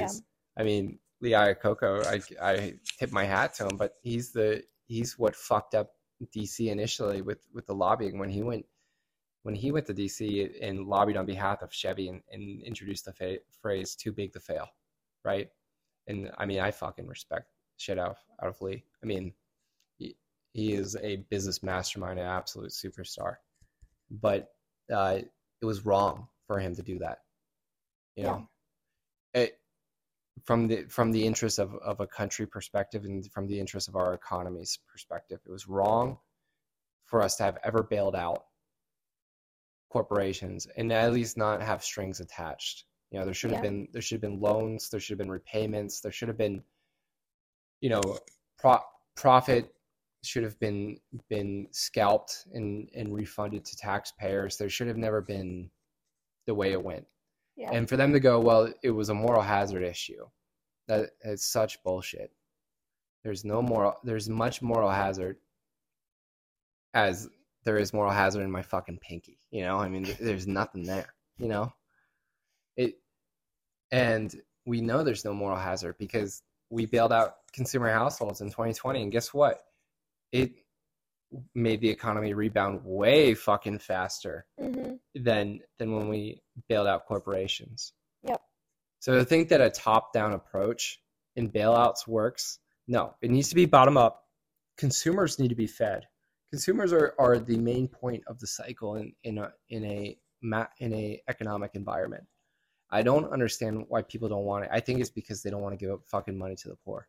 Yeah. 0.58 0.62
I 0.62 0.66
mean, 0.66 1.00
Lee 1.22 1.32
Iacocca, 1.32 2.06
I 2.06 2.46
I 2.46 2.74
tip 3.00 3.12
my 3.12 3.24
hat 3.24 3.54
to 3.56 3.68
him, 3.68 3.78
but 3.78 3.94
he's 4.02 4.32
the 4.32 4.64
he's 4.88 5.18
what 5.18 5.36
fucked 5.36 5.76
up 5.76 5.92
DC 6.36 6.70
initially 6.70 7.22
with 7.22 7.48
with 7.54 7.66
the 7.68 7.76
lobbying 7.76 8.20
when 8.20 8.30
he 8.30 8.44
went 8.44 8.66
when 9.44 9.56
he 9.56 9.72
went 9.72 9.88
to 9.88 9.94
DC 9.94 10.52
and 10.62 10.86
lobbied 10.86 11.18
on 11.18 11.26
behalf 11.26 11.62
of 11.62 11.74
Chevy 11.74 12.10
and, 12.10 12.22
and 12.32 12.62
introduced 12.62 13.06
the 13.06 13.14
fa- 13.14 13.40
phrase 13.62 13.96
"too 13.96 14.12
big 14.12 14.34
to 14.34 14.40
fail," 14.40 14.68
right? 15.24 15.50
And 16.08 16.32
I 16.38 16.46
mean, 16.46 16.60
I 16.60 16.72
fucking 16.72 17.08
respect 17.08 17.48
shit 17.78 17.98
out 17.98 18.12
of, 18.12 18.18
out 18.42 18.50
of 18.50 18.62
Lee. 18.62 18.84
I 19.04 19.06
mean, 19.06 19.34
he, 19.98 20.16
he 20.54 20.74
is 20.74 20.96
a 21.02 21.18
business 21.30 21.64
mastermind, 21.64 22.20
an 22.20 22.26
absolute 22.26 22.72
superstar. 22.72 23.36
But 24.12 24.50
uh, 24.94 25.20
it 25.62 25.66
was 25.66 25.86
wrong 25.86 26.28
for 26.48 26.60
him 26.60 26.76
to 26.76 26.84
do 26.84 27.00
that. 27.00 27.20
You 28.16 28.24
know, 28.24 28.48
it, 29.34 29.58
from 30.44 30.68
the 30.68 30.84
from 30.90 31.12
the 31.12 31.26
interest 31.26 31.60
of, 31.60 31.74
of 31.76 32.02
a 32.02 32.08
country 32.08 32.46
perspective 32.46 33.06
and 33.06 33.26
from 33.32 33.48
the 33.48 33.60
interest 33.60 33.88
of 33.88 33.96
our 33.96 34.14
economy's 34.14 34.78
perspective, 34.92 35.40
it 35.46 35.52
was 35.52 35.68
wrong 35.68 36.18
for 37.06 37.22
us 37.22 37.38
to 37.38 37.44
have 37.44 37.58
ever 37.64 37.84
bailed 37.84 38.16
out 38.16 38.46
corporations 39.90 40.68
and 40.78 40.92
at 40.92 41.14
least 41.14 41.38
not 41.38 41.62
have 41.62 41.84
strings 41.84 42.20
attached. 42.20 42.86
You 43.12 43.20
know, 43.20 43.26
there 43.26 43.34
should 43.34 43.52
have 43.52 43.64
Yeah. 43.64 43.70
been 43.70 43.88
there 43.92 44.02
should 44.02 44.16
have 44.16 44.30
been 44.30 44.40
loans, 44.40 44.90
there 44.90 45.00
should 45.00 45.14
have 45.14 45.26
been 45.26 45.32
repayments, 45.32 46.02
there 46.02 46.12
should 46.12 46.30
have 46.30 46.38
been, 46.38 46.64
you 47.82 47.90
know, 47.90 48.02
pro- 48.58 48.84
profit 49.16 49.74
should 50.24 50.44
have 50.44 50.60
been 50.60 50.98
been 51.30 51.68
scalped 51.72 52.46
and 52.54 52.90
and 52.96 53.14
refunded 53.14 53.66
to 53.66 53.78
taxpayers. 53.78 54.58
There 54.58 54.70
should 54.70 54.88
have 54.88 54.98
never 54.98 55.22
been 55.22 55.70
the 56.48 56.54
way 56.54 56.72
it 56.72 56.84
went. 56.84 57.06
Yeah. 57.56 57.72
And 57.72 57.88
for 57.88 57.98
them 57.98 58.14
to 58.14 58.20
go, 58.20 58.40
well, 58.40 58.72
it 58.84 58.92
was 58.92 59.10
a 59.10 59.14
moral 59.14 59.42
hazard 59.42 59.84
issue. 59.84 60.26
That 60.88 61.12
is 61.24 61.44
such 61.44 61.82
bullshit. 61.84 62.32
There's 63.24 63.46
no 63.46 63.62
moral. 63.62 63.96
There's 64.04 64.30
much 64.30 64.62
moral 64.62 64.90
hazard 64.90 65.38
as 66.94 67.30
there 67.64 67.78
is 67.78 67.94
moral 67.94 68.12
hazard 68.12 68.42
in 68.42 68.52
my 68.52 68.62
fucking 68.62 69.00
pinky. 69.00 69.40
You 69.52 69.64
know, 69.64 69.78
I 69.78 69.90
mean, 69.90 70.08
there's 70.20 70.48
nothing 70.48 70.84
there. 70.84 71.14
You 71.38 71.48
know, 71.48 71.74
it, 72.78 72.96
and 73.92 74.34
we 74.66 74.82
know 74.82 75.04
there's 75.04 75.26
no 75.26 75.34
moral 75.34 75.58
hazard 75.58 75.96
because 75.98 76.44
we 76.70 76.86
bailed 76.86 77.12
out 77.12 77.36
consumer 77.54 77.92
households 77.92 78.42
in 78.42 78.48
2020, 78.48 79.04
and 79.04 79.12
guess 79.12 79.34
what? 79.34 79.62
It 80.32 80.52
made 81.56 81.82
the 81.82 81.90
economy 81.90 82.34
rebound 82.34 82.82
way 82.84 83.34
fucking 83.34 83.80
faster 83.80 84.46
hmm 84.60 84.94
than 85.16 85.60
than 85.80 85.96
when 85.96 86.08
we 86.10 86.42
bailed 86.68 86.88
out 86.88 87.06
corporations. 87.06 87.94
Yep. 88.24 88.42
So 89.00 89.18
to 89.18 89.26
think 89.26 89.50
that 89.50 89.62
a 89.62 89.70
top-down 89.70 90.34
approach 90.34 91.00
in 91.36 91.50
bailouts 91.50 92.08
works, 92.08 92.60
no, 92.88 93.16
it 93.22 93.32
needs 93.32 93.50
to 93.50 93.56
be 93.56 93.66
bottom 93.66 93.98
up. 93.98 94.26
Consumers 94.78 95.40
need 95.40 95.50
to 95.50 95.56
be 95.56 95.68
fed. 95.68 96.08
Consumers 96.50 96.92
are, 96.94 97.14
are 97.18 97.40
the 97.40 97.58
main 97.58 97.88
point 97.88 98.24
of 98.28 98.40
the 98.40 98.48
cycle 98.48 98.96
in 98.96 99.14
in 99.24 99.38
a 99.38 99.52
in 99.70 99.86
a 99.86 100.18
ma- 100.42 100.68
in 100.80 100.94
a 100.94 101.22
economic 101.30 101.72
environment. 101.76 102.24
I 102.90 103.04
don't 103.04 103.32
understand 103.32 103.86
why 103.88 104.02
people 104.02 104.28
don't 104.28 104.44
want 104.44 104.66
it. 104.66 104.70
I 104.74 104.82
think 104.82 105.00
it's 105.00 105.10
because 105.10 105.42
they 105.42 105.50
don't 105.50 105.62
want 105.62 105.78
to 105.78 105.84
give 105.84 105.94
up 105.94 106.02
fucking 106.08 106.38
money 106.38 106.56
to 106.58 106.70
the 106.70 106.76
poor. 106.84 107.08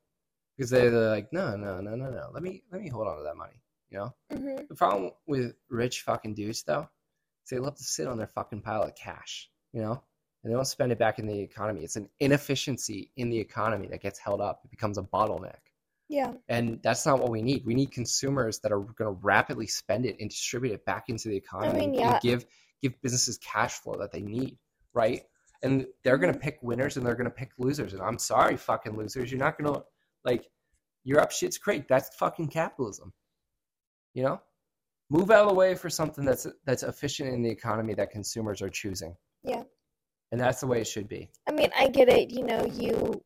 Because 0.63 0.71
they- 0.71 0.89
they're 0.91 1.09
like, 1.11 1.33
no, 1.33 1.57
no, 1.57 1.81
no, 1.81 1.97
no, 1.97 2.09
no. 2.09 2.31
Let 2.33 2.41
me 2.41 2.63
let 2.71 2.81
me 2.81 2.89
hold 2.89 3.09
on 3.09 3.17
to 3.17 3.25
that 3.25 3.37
money. 3.37 3.61
You 3.91 3.99
know. 3.99 4.15
hmm 4.31 4.57
The 4.69 4.77
problem 4.77 5.11
with 5.27 5.57
rich 5.69 6.03
fucking 6.03 6.35
dudes, 6.35 6.63
though, 6.63 6.89
is 7.45 7.51
they 7.51 7.59
love 7.59 7.75
to 7.77 7.83
sit 7.83 8.07
on 8.07 8.17
their 8.17 8.29
fucking 8.29 8.63
pile 8.63 8.85
of 8.85 8.95
cash, 8.95 9.51
you 9.73 9.83
know, 9.83 10.01
and 10.43 10.53
they 10.53 10.55
don't 10.55 10.65
spend 10.65 10.93
it 10.93 10.99
back 11.01 11.19
in 11.19 11.27
the 11.27 11.37
economy. 11.41 11.83
It's 11.83 11.97
an 11.97 12.09
inefficiency 12.21 13.11
in 13.17 13.29
the 13.29 13.41
economy 13.41 13.89
that 13.89 14.03
gets 14.03 14.21
held 14.21 14.41
up. 14.41 14.61
It 14.65 14.71
becomes 14.71 14.99
a 14.99 15.03
bottleneck, 15.03 15.59
Yeah. 16.09 16.35
and 16.49 16.81
that's 16.81 17.05
not 17.05 17.19
what 17.19 17.31
we 17.31 17.43
need. 17.43 17.67
We 17.67 17.75
need 17.75 17.91
consumers 17.91 18.61
that 18.61 18.71
are 18.71 18.79
going 18.81 19.13
to 19.15 19.21
rapidly 19.21 19.67
spend 19.67 20.07
it 20.07 20.17
and 20.21 20.31
distribute 20.31 20.75
it 20.75 20.85
back 20.85 21.09
into 21.09 21.29
the 21.29 21.37
economy 21.37 21.89
mean, 21.89 22.01
and 22.01 22.21
give 22.23 22.47
give 22.81 23.03
businesses 23.03 23.37
cash 23.39 23.81
flow 23.81 23.97
that 23.99 24.13
they 24.13 24.23
need, 24.23 24.59
right? 24.95 25.23
And 25.65 25.87
they're 26.03 26.19
going 26.19 26.33
to 26.33 26.39
pick 26.39 26.59
winners 26.63 26.97
and 26.97 27.05
they're 27.07 27.15
going 27.15 27.31
to 27.31 27.37
pick 27.43 27.51
losers. 27.59 27.93
And 27.93 28.03
I'm 28.03 28.19
sorry, 28.19 28.57
fucking 28.57 28.97
losers, 28.97 29.31
you're 29.31 29.39
not 29.39 29.57
going 29.59 29.73
to 29.75 29.85
like 30.25 30.49
you're 31.05 31.20
up 31.20 31.33
shit's 31.33 31.59
creek. 31.59 31.89
That's 31.89 32.14
fucking 32.16 32.49
capitalism. 32.49 33.12
You 34.14 34.25
know, 34.25 34.41
move 35.11 35.31
out 35.31 35.43
of 35.43 35.49
the 35.49 35.55
way 35.55 35.75
for 35.75 35.91
something 35.91 36.25
that's 36.25 36.47
that's 36.66 36.83
efficient 36.83 37.33
in 37.35 37.43
the 37.43 37.51
economy 37.51 37.95
that 37.95 38.11
consumers 38.11 38.62
are 38.62 38.68
choosing. 38.68 39.14
Yeah. 39.45 39.64
and 40.31 40.41
that's 40.41 40.61
the 40.61 40.66
way 40.66 40.81
it 40.81 40.87
should 40.87 41.09
be. 41.09 41.29
I 41.49 41.53
mean, 41.53 41.70
I 41.77 41.89
get 41.89 42.09
it. 42.09 42.31
You 42.31 42.45
know, 42.45 42.64
you 42.66 43.20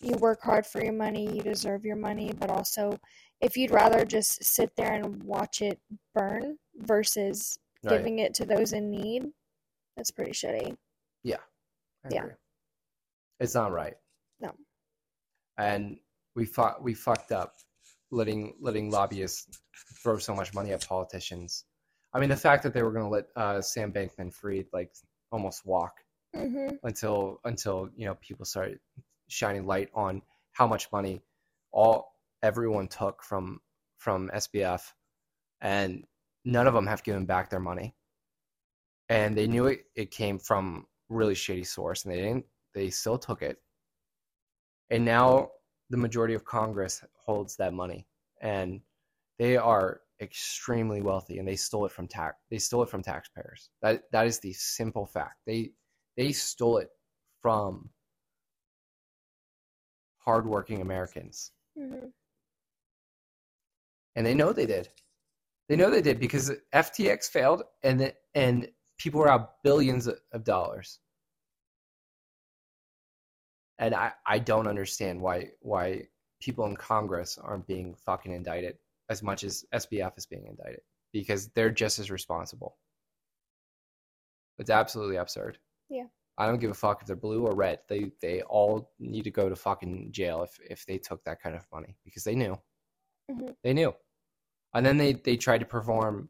you 0.00 0.14
work 0.16 0.42
hard 0.42 0.66
for 0.66 0.82
your 0.82 0.92
money, 0.92 1.34
you 1.34 1.42
deserve 1.42 1.84
your 1.84 1.96
money, 1.96 2.32
but 2.38 2.50
also 2.50 2.98
if 3.40 3.56
you'd 3.56 3.70
rather 3.70 4.04
just 4.04 4.42
sit 4.44 4.70
there 4.76 4.94
and 4.94 5.22
watch 5.22 5.62
it 5.62 5.78
burn 6.14 6.58
versus 6.76 7.58
Right. 7.84 7.98
giving 7.98 8.18
it 8.18 8.34
to 8.34 8.46
those 8.46 8.72
in 8.72 8.90
need, 8.90 9.26
that's 9.96 10.10
pretty 10.10 10.32
shitty. 10.32 10.76
I 12.06 12.14
yeah. 12.14 12.20
agree. 12.20 12.34
It's 13.40 13.54
not 13.54 13.72
right. 13.72 13.94
No. 14.40 14.52
And 15.58 15.98
we 16.36 16.44
fought, 16.44 16.82
we 16.82 16.94
fucked 16.94 17.32
up 17.32 17.56
letting 18.12 18.54
letting 18.60 18.90
lobbyists 18.90 19.60
throw 20.02 20.18
so 20.18 20.34
much 20.34 20.54
money 20.54 20.72
at 20.72 20.86
politicians. 20.86 21.64
I 22.12 22.20
mean, 22.20 22.28
the 22.28 22.36
fact 22.36 22.62
that 22.62 22.72
they 22.72 22.82
were 22.82 22.92
going 22.92 23.04
to 23.04 23.10
let 23.10 23.24
uh, 23.34 23.60
Sam 23.60 23.92
Bankman-Fried 23.92 24.66
like 24.72 24.92
almost 25.32 25.66
walk 25.66 25.92
hmm 26.34 26.68
until 26.84 27.40
until 27.44 27.88
you 27.96 28.04
know 28.04 28.14
people 28.20 28.44
started 28.44 28.78
shining 29.28 29.66
light 29.66 29.88
on 29.94 30.22
how 30.52 30.66
much 30.66 30.92
money 30.92 31.22
all 31.72 32.12
everyone 32.42 32.86
took 32.86 33.22
from 33.22 33.60
from 33.96 34.30
SBF, 34.34 34.82
and 35.60 36.04
none 36.44 36.66
of 36.66 36.74
them 36.74 36.86
have 36.86 37.02
given 37.02 37.24
back 37.24 37.50
their 37.50 37.60
money. 37.60 37.94
And 39.08 39.36
they 39.36 39.46
knew 39.46 39.66
it, 39.66 39.84
it 39.94 40.10
came 40.10 40.38
from 40.38 40.86
really 41.08 41.34
shady 41.34 41.64
source, 41.64 42.04
and 42.04 42.12
they 42.12 42.20
didn't. 42.20 42.44
They 42.74 42.90
still 42.90 43.18
took 43.18 43.40
it, 43.40 43.58
and 44.90 45.04
now 45.04 45.50
the 45.90 45.96
majority 45.96 46.34
of 46.34 46.44
Congress 46.44 47.02
holds 47.14 47.56
that 47.56 47.72
money, 47.72 48.06
and 48.40 48.80
they 49.38 49.56
are 49.56 50.00
extremely 50.20 51.02
wealthy, 51.02 51.38
and 51.38 51.46
they 51.46 51.56
stole 51.56 51.86
it 51.86 51.92
from 51.92 52.08
tax. 52.08 52.36
They 52.50 52.58
stole 52.58 52.82
it 52.82 52.88
from 52.88 53.02
taxpayers. 53.02 53.70
That 53.82 54.02
that 54.12 54.26
is 54.26 54.38
the 54.40 54.52
simple 54.52 55.06
fact. 55.06 55.36
They 55.46 55.72
they 56.16 56.32
stole 56.32 56.78
it 56.78 56.90
from 57.42 57.90
hardworking 60.18 60.80
Americans. 60.80 61.52
hmm 61.76 62.06
And 64.16 64.24
they 64.24 64.34
know 64.34 64.52
they 64.52 64.66
did. 64.66 64.88
They 65.68 65.76
know 65.76 65.90
they 65.90 66.00
did 66.00 66.18
because 66.18 66.50
FTX 66.74 67.28
failed 67.28 67.62
and 67.82 68.00
the, 68.00 68.14
and 68.34 68.68
people 68.98 69.20
were 69.20 69.28
out 69.28 69.62
billions 69.62 70.08
of 70.08 70.44
dollars. 70.44 71.00
And 73.78 73.94
I, 73.94 74.12
I 74.26 74.38
don't 74.38 74.66
understand 74.66 75.20
why 75.20 75.50
why 75.60 76.04
people 76.40 76.66
in 76.66 76.76
Congress 76.76 77.38
aren't 77.42 77.66
being 77.66 77.94
fucking 77.94 78.32
indicted 78.32 78.78
as 79.10 79.22
much 79.22 79.44
as 79.44 79.64
SBF 79.74 80.16
is 80.16 80.26
being 80.26 80.46
indicted 80.46 80.80
because 81.12 81.48
they're 81.48 81.70
just 81.70 81.98
as 81.98 82.10
responsible. 82.10 82.76
It's 84.58 84.70
absolutely 84.70 85.16
absurd. 85.16 85.58
Yeah. 85.88 86.06
I 86.38 86.46
don't 86.46 86.58
give 86.60 86.70
a 86.70 86.74
fuck 86.74 87.00
if 87.00 87.06
they're 87.06 87.16
blue 87.16 87.46
or 87.46 87.54
red. 87.54 87.80
They 87.88 88.10
they 88.20 88.42
all 88.42 88.92
need 88.98 89.24
to 89.24 89.30
go 89.30 89.48
to 89.48 89.56
fucking 89.56 90.08
jail 90.12 90.42
if 90.42 90.58
if 90.70 90.86
they 90.86 90.98
took 90.98 91.22
that 91.24 91.42
kind 91.42 91.54
of 91.56 91.66
money 91.72 91.96
because 92.04 92.24
they 92.24 92.34
knew. 92.34 92.58
Mhm. 93.30 93.56
They 93.62 93.72
knew. 93.74 93.94
And 94.74 94.84
then 94.84 94.96
they 94.98 95.14
they 95.14 95.36
tried 95.36 95.58
to 95.58 95.66
perform 95.66 96.28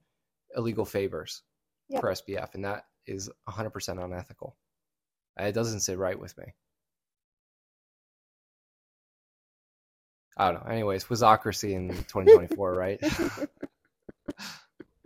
illegal 0.56 0.84
favors 0.84 1.42
Yep. 1.88 2.00
for 2.00 2.10
SBF 2.10 2.54
and 2.54 2.64
that 2.64 2.86
is 3.06 3.30
100% 3.48 4.02
unethical. 4.02 4.56
It 5.38 5.52
doesn't 5.52 5.80
sit 5.80 5.98
right 5.98 6.18
with 6.18 6.36
me. 6.36 6.46
I 10.36 10.52
don't 10.52 10.64
know. 10.64 10.70
Anyways, 10.70 11.04
Wizocracy 11.04 11.72
in 11.72 11.88
2024, 11.88 12.74
right? 12.74 13.00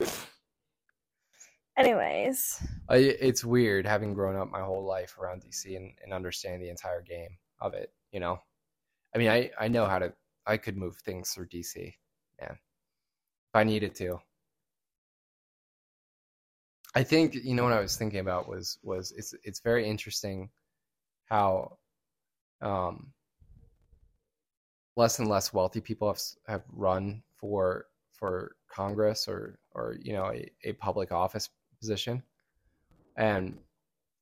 Anyways, 1.77 2.63
I, 2.89 2.97
it's 2.97 3.45
weird 3.45 3.87
having 3.87 4.13
grown 4.13 4.37
up 4.37 4.51
my 4.51 4.61
whole 4.61 4.85
life 4.85 5.17
around 5.19 5.43
DC 5.43 5.77
and, 5.77 5.93
and 6.03 6.13
understanding 6.13 6.61
the 6.61 6.69
entire 6.69 7.01
game 7.01 7.39
of 7.61 7.75
it. 7.75 7.93
You 8.13 8.21
know, 8.21 8.41
I 9.15 9.19
mean, 9.19 9.29
I 9.29 9.51
I 9.59 9.69
know 9.69 9.87
how 9.87 9.99
to. 9.99 10.13
I 10.47 10.57
could 10.57 10.77
move 10.77 10.97
things 10.97 11.31
through 11.31 11.49
DC, 11.49 11.95
man, 12.41 12.51
if 12.51 13.55
I 13.55 13.65
needed 13.65 13.95
to. 13.97 14.21
I 16.95 17.05
think 17.05 17.35
you 17.35 17.55
know 17.55 17.65
what 17.65 17.73
I 17.73 17.81
was 17.81 17.97
thinking 17.97 18.21
about 18.21 18.49
was 18.49 18.79
was 18.83 19.13
it's 19.17 19.33
it's 19.45 19.61
very 19.61 19.89
interesting 19.89 20.51
how 21.27 21.79
um 22.61 23.13
less 24.97 25.19
and 25.19 25.29
less 25.29 25.53
wealthy 25.53 25.81
people 25.81 26.09
have 26.09 26.21
have 26.47 26.63
run 26.73 27.23
for 27.37 27.87
for 28.13 28.57
Congress 28.69 29.27
or 29.29 29.59
or 29.73 29.97
you 30.03 30.13
know 30.13 30.27
a, 30.33 30.51
a 30.65 30.73
public 30.75 31.13
office 31.13 31.49
position, 31.79 32.23
and 33.17 33.59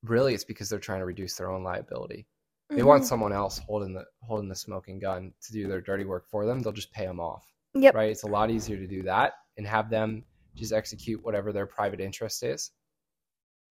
really 0.03 0.33
it's 0.33 0.43
because 0.45 0.69
they're 0.69 0.79
trying 0.79 0.99
to 0.99 1.05
reduce 1.05 1.35
their 1.35 1.49
own 1.51 1.63
liability. 1.63 2.25
They 2.69 2.83
want 2.83 3.03
Mhm. 3.03 3.07
someone 3.07 3.33
else 3.33 3.57
holding 3.57 3.93
the 3.93 4.05
holding 4.21 4.47
the 4.47 4.55
smoking 4.55 4.99
gun 4.99 5.33
to 5.41 5.51
do 5.51 5.67
their 5.67 5.81
dirty 5.81 6.05
work 6.05 6.27
for 6.29 6.45
them. 6.45 6.61
They'll 6.61 6.71
just 6.71 6.91
pay 6.93 7.05
them 7.07 7.19
off, 7.19 7.51
Yep. 7.73 7.95
right? 7.95 8.11
It's 8.11 8.23
a 8.23 8.27
lot 8.27 8.51
easier 8.51 8.77
to 8.77 8.87
do 8.87 9.01
that 9.03 9.33
and 9.57 9.65
have 9.65 9.89
them 9.89 10.23
just 10.55 10.71
execute 10.71 11.23
whatever 11.23 11.51
their 11.51 11.65
private 11.65 11.99
interest 11.99 12.43
is. 12.43 12.71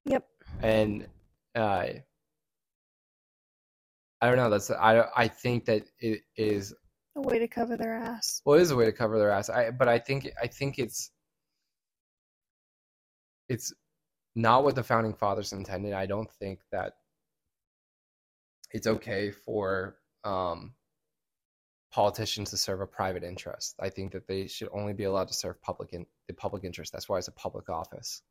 Yep. 0.04 0.28
And 0.62 1.08
uh, 1.54 1.86
I 4.20 4.26
don't 4.26 4.36
know. 4.36 4.50
That's 4.50 4.70
I 4.70 5.04
I 5.16 5.28
think 5.28 5.64
that 5.66 5.82
it 6.00 6.22
is 6.36 6.74
A 7.18 7.20
way 7.20 7.40
to 7.40 7.48
cover 7.48 7.76
their 7.76 7.96
ass. 7.96 8.42
well, 8.44 8.56
it 8.56 8.62
is 8.62 8.70
a 8.70 8.76
way 8.76 8.84
to 8.84 8.92
cover 8.92 9.18
their 9.18 9.32
ass. 9.32 9.50
I 9.50 9.72
but 9.72 9.88
I 9.88 9.98
think 9.98 10.30
I 10.40 10.46
think 10.46 10.78
it's 10.78 11.10
it's 13.48 13.74
not 14.36 14.62
what 14.62 14.76
the 14.76 14.84
founding 14.84 15.14
fathers 15.14 15.52
intended. 15.52 15.94
I 15.94 16.06
don't 16.06 16.30
think 16.30 16.60
that 16.70 16.92
it's 18.70 18.86
okay 18.86 19.32
for 19.32 19.96
um, 20.22 20.74
politicians 21.90 22.50
to 22.50 22.56
serve 22.56 22.82
a 22.82 22.86
private 22.86 23.24
interest. 23.24 23.74
I 23.80 23.88
think 23.88 24.12
that 24.12 24.28
they 24.28 24.46
should 24.46 24.68
only 24.72 24.92
be 24.92 25.04
allowed 25.04 25.26
to 25.28 25.34
serve 25.34 25.60
public 25.60 25.92
in 25.92 26.06
the 26.28 26.34
public 26.34 26.62
interest. 26.62 26.92
That's 26.92 27.08
why 27.08 27.18
it's 27.18 27.26
a 27.26 27.32
public 27.32 27.68
office. 27.68 28.22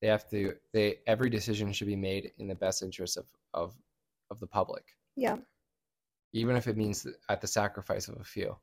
They 0.00 0.08
have 0.08 0.26
to. 0.30 0.54
They 0.72 1.00
every 1.06 1.28
decision 1.28 1.70
should 1.74 1.86
be 1.86 1.96
made 1.96 2.32
in 2.38 2.48
the 2.48 2.54
best 2.54 2.82
interest 2.82 3.18
of 3.18 3.26
of 3.52 3.74
of 4.30 4.40
the 4.40 4.46
public, 4.46 4.84
Yeah. 5.16 5.36
Even 6.32 6.56
if 6.56 6.66
it 6.66 6.76
means 6.76 7.06
at 7.28 7.40
the 7.40 7.46
sacrifice 7.46 8.08
of 8.08 8.20
a 8.20 8.24
few. 8.24 8.56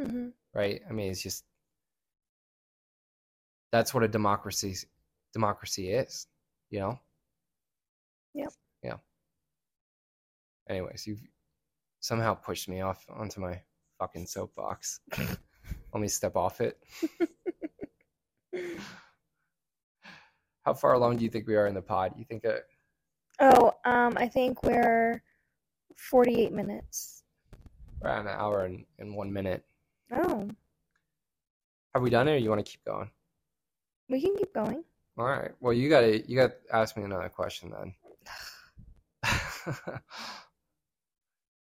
hmm 0.00 0.28
right? 0.54 0.82
I 0.88 0.92
mean, 0.92 1.10
it's 1.10 1.22
just 1.22 1.44
that's 3.70 3.94
what 3.94 4.02
a 4.02 4.08
democracy 4.08 4.76
democracy 5.32 5.90
is, 5.90 6.26
you 6.70 6.80
know. 6.80 7.00
Yep. 8.34 8.52
Yeah. 8.82 8.96
Anyways, 10.68 11.06
you've 11.06 11.22
somehow 12.00 12.34
pushed 12.34 12.68
me 12.68 12.80
off 12.82 13.04
onto 13.08 13.40
my 13.40 13.60
fucking 13.98 14.26
soapbox. 14.26 15.00
Let 15.18 16.00
me 16.00 16.08
step 16.08 16.36
off 16.36 16.60
it. 16.60 16.78
How 20.64 20.74
far 20.74 20.92
along 20.92 21.16
do 21.16 21.24
you 21.24 21.30
think 21.30 21.46
we 21.46 21.56
are 21.56 21.66
in 21.66 21.74
the 21.74 21.82
pod? 21.82 22.12
You 22.16 22.24
think 22.24 22.44
uh, 22.44 22.58
Oh, 23.40 23.72
um, 23.84 24.14
I 24.16 24.28
think 24.28 24.62
we're 24.62 25.22
48 25.98 26.52
minutes. 26.52 27.24
around 28.04 28.26
an 28.26 28.34
hour 28.36 28.64
and, 28.64 28.84
and 28.98 29.14
one 29.14 29.32
minute? 29.32 29.64
Oh, 30.12 30.48
Have 31.94 32.02
we 32.02 32.10
done 32.10 32.28
it, 32.28 32.32
or 32.32 32.36
you 32.38 32.48
want 32.50 32.64
to 32.64 32.70
keep 32.70 32.84
going? 32.84 33.10
we 34.08 34.20
can 34.20 34.36
keep 34.36 34.52
going. 34.52 34.84
All 35.16 35.24
right. 35.26 35.52
Well, 35.60 35.72
you 35.72 35.88
gotta 35.88 36.20
you 36.28 36.36
gotta 36.36 36.54
ask 36.72 36.96
me 36.96 37.04
another 37.04 37.28
question 37.28 37.70
then. 37.70 37.94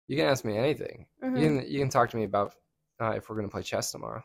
you 0.09 0.17
can 0.17 0.27
ask 0.27 0.45
me 0.45 0.57
anything. 0.59 1.07
Mhm. 1.23 1.41
You 1.41 1.49
can 1.61 1.71
you 1.73 1.79
can 1.81 1.89
talk 1.89 2.11
to 2.11 2.17
me 2.17 2.25
about 2.25 2.55
uh, 3.01 3.13
if 3.17 3.29
we're 3.29 3.37
gonna 3.37 3.49
play 3.49 3.63
chess 3.63 3.91
tomorrow. 3.93 4.23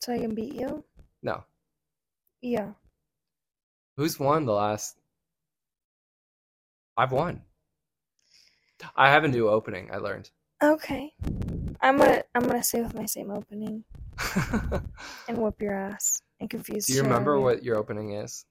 So 0.00 0.12
I 0.12 0.18
can 0.18 0.34
beat 0.34 0.54
you? 0.54 0.84
No, 1.22 1.44
Yeah. 2.42 2.72
who's 3.96 4.18
won 4.20 4.44
the 4.44 4.52
last? 4.52 4.98
I've 6.96 7.12
won. 7.12 7.42
I 8.96 9.10
have 9.10 9.24
a 9.24 9.28
new 9.28 9.48
opening. 9.48 9.90
I 9.92 9.96
learned. 9.96 10.30
Okay. 10.62 11.12
I'm 11.80 11.98
gonna 11.98 12.22
I'm 12.34 12.46
gonna 12.46 12.62
stay 12.62 12.82
with 12.82 12.94
my 12.94 13.06
same 13.06 13.30
opening 13.30 13.84
and 15.28 15.38
whoop 15.38 15.60
your 15.60 15.74
ass 15.74 16.22
and 16.40 16.48
confuse. 16.48 16.86
Do 16.86 16.92
you 16.92 16.98
the 16.98 17.04
shit 17.04 17.06
out 17.06 17.14
remember 17.14 17.40
what 17.40 17.62
your 17.64 17.76
opening 17.76 18.12
is? 18.14 18.44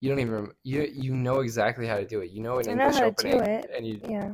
You 0.00 0.08
don't 0.10 0.18
even 0.20 0.32
rem- 0.34 0.52
you 0.62 0.88
you 0.92 1.14
know 1.14 1.40
exactly 1.40 1.86
how 1.86 1.96
to 1.96 2.06
do 2.06 2.20
it. 2.20 2.30
You 2.30 2.42
know 2.42 2.58
an 2.58 2.68
I 2.68 2.74
know 2.74 2.84
English 2.86 3.00
how 3.00 3.10
to 3.10 3.30
do 3.30 3.38
it. 3.40 3.70
and 3.74 3.86
you 3.86 4.00
Yeah. 4.08 4.32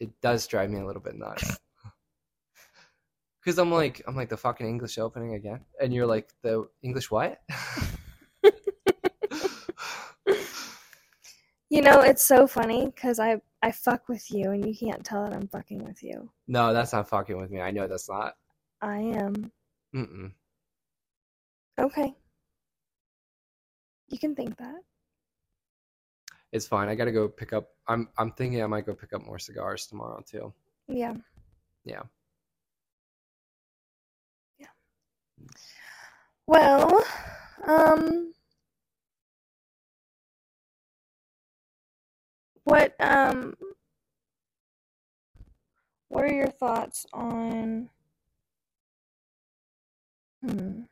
it 0.00 0.10
does 0.20 0.46
drive 0.46 0.70
me 0.70 0.80
a 0.80 0.86
little 0.86 1.02
bit 1.02 1.14
nuts. 1.16 1.58
Because 3.40 3.58
I'm 3.58 3.70
like, 3.72 4.02
I'm 4.06 4.14
like 4.16 4.28
the 4.28 4.36
fucking 4.36 4.66
English 4.66 4.98
opening 4.98 5.32
again, 5.32 5.60
and 5.80 5.94
you're 5.94 6.06
like 6.06 6.28
the 6.42 6.68
English 6.82 7.10
what? 7.10 7.40
You 11.70 11.82
know, 11.82 12.00
it's 12.00 12.24
so 12.24 12.46
funny 12.46 12.86
because 12.86 13.18
I 13.20 13.40
I 13.62 13.72
fuck 13.72 14.08
with 14.08 14.30
you 14.30 14.52
and 14.52 14.64
you 14.66 14.74
can't 14.74 15.04
tell 15.04 15.24
that 15.24 15.34
I'm 15.34 15.48
fucking 15.48 15.84
with 15.84 16.02
you. 16.02 16.30
no, 16.46 16.72
that's 16.72 16.92
not 16.92 17.08
fucking 17.08 17.36
with 17.36 17.50
me. 17.50 17.60
I 17.60 17.70
know 17.70 17.86
that's 17.86 18.08
not. 18.08 18.34
I 18.80 18.98
am. 18.98 19.52
Mm-mm. 19.94 20.32
Okay. 21.78 22.14
You 24.08 24.18
can 24.18 24.34
think 24.34 24.56
that. 24.58 24.76
It's 26.52 26.66
fine. 26.66 26.88
I 26.88 26.94
gotta 26.94 27.12
go 27.12 27.28
pick 27.28 27.52
up. 27.52 27.68
I'm 27.86 28.08
I'm 28.16 28.32
thinking 28.32 28.62
I 28.62 28.66
might 28.66 28.86
go 28.86 28.94
pick 28.94 29.12
up 29.12 29.24
more 29.24 29.38
cigars 29.38 29.86
tomorrow 29.86 30.22
too. 30.26 30.52
Yeah. 30.86 31.14
Yeah. 31.84 32.02
Yeah. 34.58 34.68
Well, 36.46 37.04
um 37.66 38.32
what 42.68 42.94
um 43.00 43.54
what 46.08 46.24
are 46.24 46.32
your 46.34 46.50
thoughts 46.50 47.06
on 47.14 47.88
hmm 50.46 50.82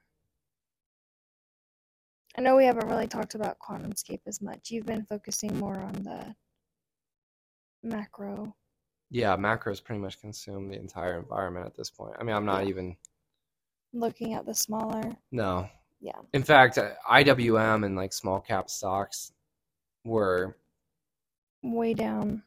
I 2.38 2.42
know 2.42 2.54
we 2.56 2.66
haven't 2.66 2.88
really 2.88 3.06
talked 3.06 3.34
about 3.34 3.58
QuantumScape 3.60 4.20
as 4.26 4.42
much. 4.42 4.70
You've 4.70 4.84
been 4.84 5.06
focusing 5.06 5.58
more 5.58 5.78
on 5.78 5.94
the 6.02 6.34
macro. 7.82 8.54
Yeah, 9.08 9.34
macros 9.38 9.82
pretty 9.82 10.02
much 10.02 10.20
consume 10.20 10.68
the 10.68 10.78
entire 10.78 11.18
environment 11.18 11.64
at 11.64 11.74
this 11.74 11.88
point. 11.88 12.14
I 12.20 12.24
mean, 12.24 12.36
I'm 12.36 12.44
not 12.44 12.64
Yeah. 12.64 12.68
even. 12.68 12.96
looking 13.94 14.34
at 14.34 14.44
the 14.44 14.52
smaller. 14.52 15.16
No. 15.32 15.66
Yeah. 16.00 16.20
In 16.34 16.42
fact, 16.42 16.76
IWM 16.76 17.86
and 17.86 17.96
like 17.96 18.12
small 18.12 18.38
cap 18.40 18.68
stocks 18.68 19.32
were 20.04 20.58
Way 21.72 21.94
down. 21.94 22.42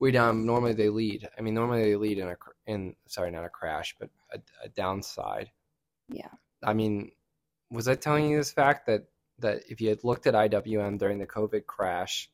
way 0.00 0.10
down. 0.10 0.46
Normally 0.46 0.72
they 0.74 0.88
lead. 0.88 1.28
I 1.38 1.42
mean, 1.42 1.54
normally 1.54 1.84
they 1.84 1.96
lead 1.96 2.18
in 2.18 2.28
a 2.28 2.36
in 2.66 2.94
sorry, 3.08 3.30
not 3.30 3.44
a 3.44 3.48
crash, 3.48 3.94
but 3.98 4.10
a, 4.32 4.38
a 4.64 4.68
downside. 4.68 5.50
Yeah. 6.08 6.30
I 6.62 6.74
mean, 6.74 7.12
was 7.70 7.88
I 7.88 7.94
telling 7.94 8.30
you 8.30 8.38
this 8.38 8.52
fact 8.52 8.86
that 8.86 9.04
that 9.40 9.62
if 9.68 9.80
you 9.80 9.88
had 9.90 10.04
looked 10.04 10.26
at 10.26 10.34
IWM 10.34 10.98
during 10.98 11.18
the 11.18 11.26
COVID 11.26 11.66
crash, 11.66 12.30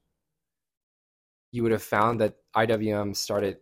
you 1.53 1.63
would 1.63 1.73
have 1.73 1.83
found 1.83 2.21
that 2.21 2.37
IWM 2.55 3.17
started 3.17 3.59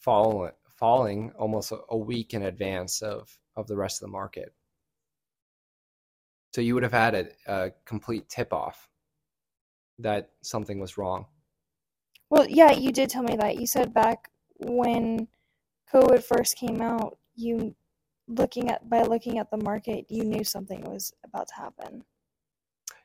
fall, 0.00 0.50
falling 0.78 1.32
almost 1.38 1.72
a, 1.72 1.78
a 1.90 1.96
week 1.96 2.34
in 2.34 2.42
advance 2.42 3.02
of 3.02 3.38
of 3.56 3.66
the 3.66 3.76
rest 3.76 4.02
of 4.02 4.06
the 4.06 4.12
market. 4.12 4.54
So 6.54 6.60
you 6.60 6.74
would 6.74 6.84
have 6.84 6.92
had 6.92 7.14
a, 7.14 7.26
a 7.46 7.70
complete 7.84 8.28
tip 8.28 8.52
off 8.52 8.88
that 9.98 10.30
something 10.42 10.78
was 10.78 10.98
wrong. 10.98 11.26
Well, 12.30 12.46
yeah, 12.48 12.72
you 12.72 12.92
did 12.92 13.10
tell 13.10 13.22
me 13.22 13.36
that. 13.36 13.60
You 13.60 13.66
said 13.66 13.94
back 13.94 14.30
when 14.58 15.28
COVID 15.92 16.22
first 16.22 16.56
came 16.56 16.80
out, 16.80 17.18
you 17.34 17.74
looking 18.28 18.70
at 18.70 18.88
by 18.88 19.02
looking 19.02 19.38
at 19.38 19.50
the 19.50 19.58
market, 19.58 20.06
you 20.08 20.24
knew 20.24 20.42
something 20.42 20.82
was 20.82 21.12
about 21.24 21.48
to 21.48 21.54
happen. 21.54 22.04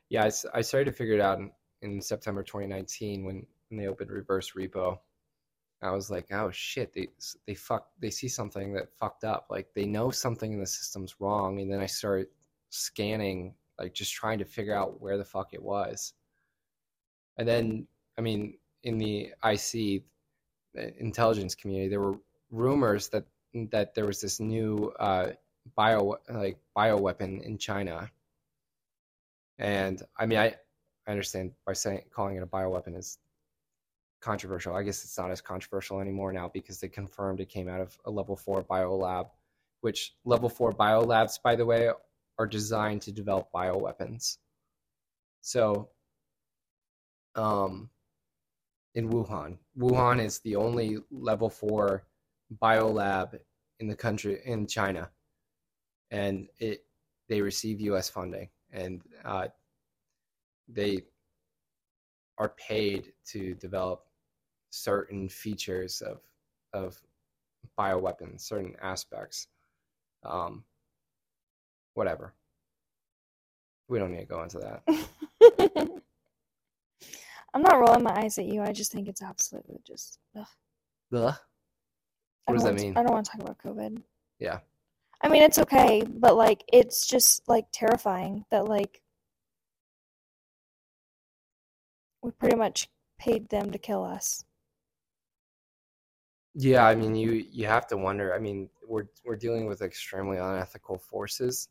Yeah, 0.08 0.28
I 0.52 0.60
started 0.60 0.90
to 0.90 0.96
figure 0.96 1.14
it 1.14 1.20
out 1.20 1.38
in, 1.38 1.50
in 1.80 2.00
September 2.00 2.42
2019 2.42 3.24
when, 3.24 3.46
when 3.68 3.78
they 3.78 3.86
opened 3.86 4.10
reverse 4.10 4.52
repo. 4.52 4.98
I 5.80 5.90
was 5.90 6.10
like, 6.10 6.26
oh 6.30 6.50
shit, 6.52 6.92
they 6.92 7.08
they 7.46 7.54
fuck 7.54 7.88
they 7.98 8.10
see 8.10 8.28
something 8.28 8.72
that 8.74 8.92
fucked 8.98 9.24
up. 9.24 9.46
Like 9.50 9.68
they 9.74 9.84
know 9.84 10.10
something 10.10 10.52
in 10.52 10.60
the 10.60 10.66
system's 10.66 11.16
wrong, 11.18 11.60
and 11.60 11.72
then 11.72 11.80
I 11.80 11.86
started 11.86 12.28
scanning, 12.70 13.54
like 13.78 13.92
just 13.92 14.12
trying 14.12 14.38
to 14.38 14.44
figure 14.44 14.76
out 14.76 15.00
where 15.00 15.18
the 15.18 15.24
fuck 15.24 15.54
it 15.54 15.62
was. 15.62 16.14
And 17.36 17.48
then, 17.48 17.88
I 18.16 18.20
mean, 18.20 18.58
in 18.82 18.98
the 18.98 19.32
IC 19.44 20.02
intelligence 20.98 21.54
community, 21.54 21.88
there 21.88 22.00
were 22.00 22.18
rumors 22.50 23.08
that 23.08 23.24
that 23.70 23.94
there 23.94 24.06
was 24.06 24.20
this 24.20 24.40
new 24.40 24.92
uh, 24.98 25.30
bio 25.76 26.16
like 26.28 26.58
bioweapon 26.76 27.42
in 27.42 27.58
China 27.58 28.10
and 29.58 30.02
I 30.16 30.26
mean, 30.26 30.38
I, 30.38 30.56
I 31.06 31.10
understand 31.10 31.52
by 31.66 31.74
saying 31.74 32.02
calling 32.12 32.36
it 32.36 32.42
a 32.42 32.46
bioweapon 32.46 32.96
is 32.96 33.18
controversial. 34.20 34.74
I 34.74 34.82
guess 34.82 35.04
it's 35.04 35.18
not 35.18 35.30
as 35.30 35.40
controversial 35.40 36.00
anymore 36.00 36.32
now 36.32 36.50
because 36.52 36.80
they 36.80 36.88
confirmed 36.88 37.40
it 37.40 37.48
came 37.48 37.68
out 37.68 37.80
of 37.80 37.96
a 38.04 38.10
level 38.10 38.36
four 38.36 38.62
bio 38.62 38.96
lab, 38.96 39.28
which 39.80 40.14
level 40.24 40.48
four 40.48 40.72
bio 40.72 41.00
labs, 41.00 41.38
by 41.38 41.56
the 41.56 41.66
way, 41.66 41.90
are 42.38 42.46
designed 42.46 43.02
to 43.02 43.12
develop 43.12 43.50
bioweapons. 43.54 44.38
So, 45.42 45.90
um, 47.34 47.90
in 48.94 49.10
Wuhan. 49.10 49.58
Wuhan 49.78 50.22
is 50.24 50.40
the 50.40 50.56
only 50.56 50.98
level 51.10 51.48
four 51.48 52.04
biolab 52.60 53.38
in 53.80 53.88
the 53.88 53.96
country 53.96 54.40
in 54.44 54.66
China, 54.66 55.10
and 56.10 56.48
it 56.58 56.84
they 57.28 57.40
receive 57.40 57.80
U.S. 57.80 58.08
funding, 58.10 58.48
and 58.72 59.00
uh, 59.24 59.48
they 60.68 61.02
are 62.38 62.50
paid 62.50 63.12
to 63.28 63.54
develop 63.54 64.04
certain 64.70 65.28
features 65.28 66.02
of 66.02 66.20
of 66.72 67.00
bioweapons, 67.78 68.40
certain 68.40 68.74
aspects. 68.82 69.48
Um, 70.24 70.64
whatever. 71.94 72.34
We 73.88 73.98
don't 73.98 74.12
need 74.12 74.20
to 74.20 74.26
go 74.26 74.42
into 74.42 74.58
that. 74.58 74.82
I'm 77.54 77.62
not 77.62 77.78
rolling 77.78 78.02
my 78.02 78.18
eyes 78.18 78.38
at 78.38 78.46
you. 78.46 78.62
I 78.62 78.72
just 78.72 78.92
think 78.92 79.08
it's 79.08 79.22
absolutely 79.22 79.80
just. 79.86 80.18
Ugh. 80.36 80.46
Ugh. 81.14 81.34
What 82.46 82.54
does 82.54 82.64
that 82.64 82.74
mean? 82.74 82.96
I 82.96 83.02
don't 83.02 83.12
want 83.12 83.26
to 83.26 83.32
talk 83.32 83.40
about 83.42 83.58
COVID. 83.58 84.02
Yeah. 84.38 84.60
I 85.20 85.28
mean, 85.28 85.42
it's 85.42 85.58
okay, 85.58 86.02
but 86.08 86.36
like, 86.36 86.64
it's 86.72 87.06
just 87.06 87.48
like 87.48 87.66
terrifying 87.72 88.44
that 88.50 88.64
like 88.64 89.00
we 92.22 92.30
pretty 92.32 92.56
much 92.56 92.88
paid 93.18 93.48
them 93.48 93.70
to 93.70 93.78
kill 93.78 94.02
us. 94.02 94.44
Yeah, 96.54 96.86
I 96.86 96.94
mean, 96.94 97.14
you 97.14 97.46
you 97.50 97.66
have 97.66 97.86
to 97.88 97.96
wonder. 97.96 98.34
I 98.34 98.38
mean, 98.38 98.68
we're 98.86 99.06
we're 99.24 99.36
dealing 99.36 99.66
with 99.66 99.80
extremely 99.80 100.36
unethical 100.38 100.98
forces, 100.98 101.68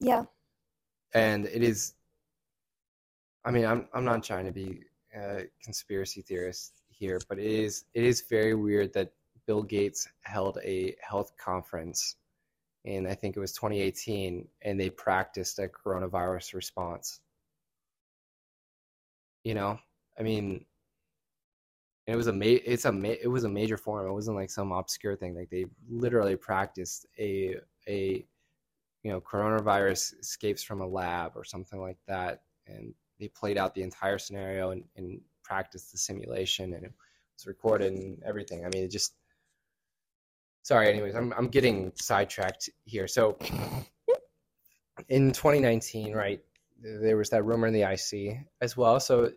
Yeah. 0.00 0.24
and 1.14 1.46
it 1.46 1.62
is. 1.62 1.94
I 3.44 3.50
mean, 3.50 3.64
I'm 3.64 3.88
I'm 3.92 4.04
not 4.04 4.22
trying 4.22 4.46
to 4.46 4.52
be 4.52 4.80
a 5.14 5.44
conspiracy 5.62 6.22
theorist 6.22 6.82
here, 6.88 7.20
but 7.28 7.38
it 7.38 7.46
is 7.46 7.84
it 7.94 8.04
is 8.04 8.22
very 8.28 8.54
weird 8.54 8.92
that 8.94 9.12
Bill 9.46 9.62
Gates 9.62 10.08
held 10.22 10.58
a 10.64 10.94
health 11.00 11.32
conference 11.36 12.16
in 12.84 13.06
I 13.06 13.14
think 13.14 13.36
it 13.36 13.40
was 13.40 13.52
2018, 13.52 14.46
and 14.62 14.80
they 14.80 14.90
practiced 14.90 15.58
a 15.58 15.68
coronavirus 15.68 16.54
response. 16.54 17.20
You 19.44 19.54
know, 19.54 19.78
I 20.18 20.22
mean, 20.22 20.64
it 22.06 22.16
was 22.16 22.26
a 22.28 22.32
ma- 22.32 22.44
it's 22.46 22.84
a 22.84 22.92
ma- 22.92 23.08
it 23.22 23.28
was 23.28 23.44
a 23.44 23.48
major 23.48 23.76
forum. 23.76 24.08
It 24.08 24.12
wasn't 24.12 24.36
like 24.36 24.50
some 24.50 24.72
obscure 24.72 25.16
thing. 25.16 25.34
Like 25.34 25.50
they 25.50 25.66
literally 25.88 26.36
practiced 26.36 27.06
a 27.18 27.56
a 27.88 28.24
you 29.02 29.10
know 29.10 29.20
coronavirus 29.20 30.20
escapes 30.20 30.62
from 30.62 30.80
a 30.80 30.86
lab 30.86 31.32
or 31.36 31.44
something 31.44 31.80
like 31.80 31.98
that, 32.06 32.42
and 32.66 32.94
they 33.22 33.28
played 33.28 33.56
out 33.56 33.74
the 33.74 33.82
entire 33.82 34.18
scenario 34.18 34.70
and, 34.72 34.82
and 34.96 35.20
practiced 35.44 35.92
the 35.92 35.98
simulation, 35.98 36.74
and 36.74 36.84
it 36.86 36.92
was 37.36 37.46
recorded 37.46 37.92
and 37.92 38.20
everything. 38.24 38.64
I 38.66 38.68
mean, 38.68 38.82
it 38.82 38.90
just 38.90 39.14
sorry. 40.62 40.88
Anyways, 40.88 41.14
I'm 41.14 41.32
I'm 41.36 41.46
getting 41.48 41.92
sidetracked 41.94 42.68
here. 42.84 43.06
So 43.06 43.38
in 45.08 45.30
2019, 45.30 46.12
right? 46.12 46.40
There 46.80 47.16
was 47.16 47.30
that 47.30 47.44
rumor 47.44 47.68
in 47.68 47.74
the 47.74 47.82
IC 47.82 48.38
as 48.60 48.76
well. 48.76 48.98
So 48.98 49.30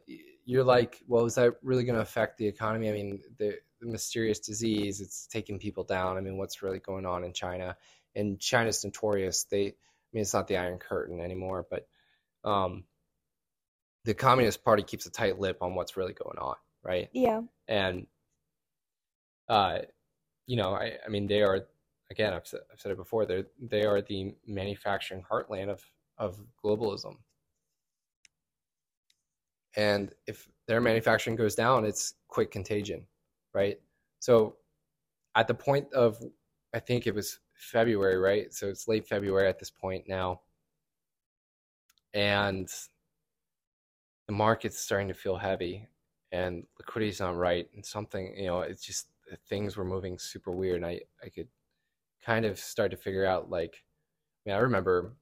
you're 0.46 0.64
like, 0.64 1.00
well, 1.08 1.26
is 1.26 1.36
that 1.36 1.54
really 1.62 1.84
going 1.84 1.96
to 1.96 2.02
affect 2.02 2.40
the 2.40 2.48
economy? 2.48 2.90
I 2.90 2.94
mean, 2.94 3.22
the, 3.38 3.60
the 3.80 3.88
mysterious 3.88 4.40
disease, 4.40 5.00
it's 5.00 5.28
taking 5.28 5.60
people 5.60 5.84
down. 5.84 6.18
I 6.18 6.22
mean, 6.22 6.38
what's 6.38 6.64
really 6.64 6.80
going 6.80 7.06
on 7.06 7.24
in 7.24 7.34
China? 7.34 7.78
And 8.16 8.40
China's 8.40 8.84
notorious. 8.84 9.44
They, 9.44 9.68
I 9.68 10.12
mean, 10.12 10.22
it's 10.22 10.34
not 10.34 10.48
the 10.48 10.58
Iron 10.58 10.80
Curtain 10.80 11.20
anymore, 11.20 11.68
but 11.70 11.88
um, 12.44 12.86
the 14.06 14.14
Communist 14.14 14.64
Party 14.64 14.84
keeps 14.84 15.06
a 15.08 15.10
tight 15.10 15.40
lip 15.40 15.58
on 15.62 15.74
what's 15.74 15.98
really 15.98 16.14
going 16.14 16.38
on, 16.38 16.56
right? 16.84 17.10
Yeah. 17.12 17.42
And, 17.68 18.06
uh, 19.50 19.80
you 20.46 20.56
know, 20.56 20.76
I, 20.76 20.94
I 21.04 21.10
mean, 21.10 21.26
they 21.28 21.42
are, 21.42 21.66
again, 22.12 22.32
I've 22.32 22.46
said, 22.46 22.62
I've 22.72 22.80
said 22.80 22.92
it 22.92 22.98
before, 22.98 23.26
they 23.26 23.44
they 23.60 23.84
are 23.84 24.02
the 24.02 24.36
manufacturing 24.46 25.24
heartland 25.30 25.70
of, 25.70 25.84
of 26.20 26.40
globalism. 26.64 27.16
And 29.76 30.14
if 30.28 30.48
their 30.68 30.80
manufacturing 30.80 31.36
goes 31.36 31.56
down, 31.56 31.84
it's 31.84 32.14
quick 32.28 32.52
contagion, 32.52 33.06
right? 33.54 33.80
So 34.20 34.58
at 35.36 35.48
the 35.48 35.56
point 35.56 35.92
of, 35.94 36.24
I 36.74 36.80
think 36.80 37.08
it 37.08 37.16
was 37.16 37.40
February, 37.56 38.18
right? 38.18 38.54
So 38.54 38.68
it's 38.68 38.88
late 38.88 39.08
February 39.08 39.50
at 39.50 39.58
this 39.60 39.72
point 39.72 40.06
now. 40.08 40.42
And 42.14 42.70
the 44.28 44.34
market's 44.34 44.80
starting 44.80 45.08
to 45.08 45.14
feel 45.14 45.38
heavy 45.38 45.88
and 46.32 46.64
liquidity's 46.80 47.20
not 47.20 47.36
right 47.36 47.68
and 47.74 47.86
something, 47.86 48.34
you 48.38 48.48
know, 48.48 48.62
it's 48.62 48.86
just 48.86 49.08
things 49.50 49.78
were 49.78 49.86
moving 49.86 50.18
super 50.18 50.52
weird. 50.52 50.78
And 50.78 50.86
I, 50.86 51.02
I 51.24 51.30
could 51.30 51.48
kind 52.26 52.46
of 52.46 52.60
start 52.60 52.92
to 52.92 52.98
figure 52.98 53.26
out 53.26 53.50
like, 53.50 53.76
I 54.46 54.50
mean, 54.50 54.58
I 54.58 54.62
remember 54.62 55.16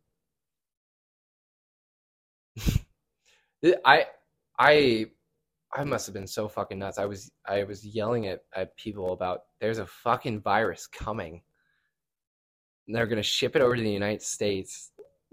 I 3.85 4.05
I 4.59 5.05
I 5.75 5.83
must 5.83 6.05
have 6.05 6.13
been 6.13 6.27
so 6.27 6.47
fucking 6.47 6.79
nuts. 6.79 6.97
I 6.97 7.05
was 7.05 7.31
I 7.47 7.63
was 7.63 7.85
yelling 7.85 8.27
at, 8.27 8.41
at 8.55 8.75
people 8.77 9.13
about 9.13 9.41
there's 9.59 9.79
a 9.79 9.87
fucking 9.87 10.41
virus 10.41 10.87
coming. 10.87 11.41
And 12.87 12.95
they're 12.95 13.07
gonna 13.07 13.23
ship 13.23 13.55
it 13.55 13.61
over 13.61 13.75
to 13.75 13.81
the 13.81 13.89
United 13.91 14.21
States. 14.21 14.91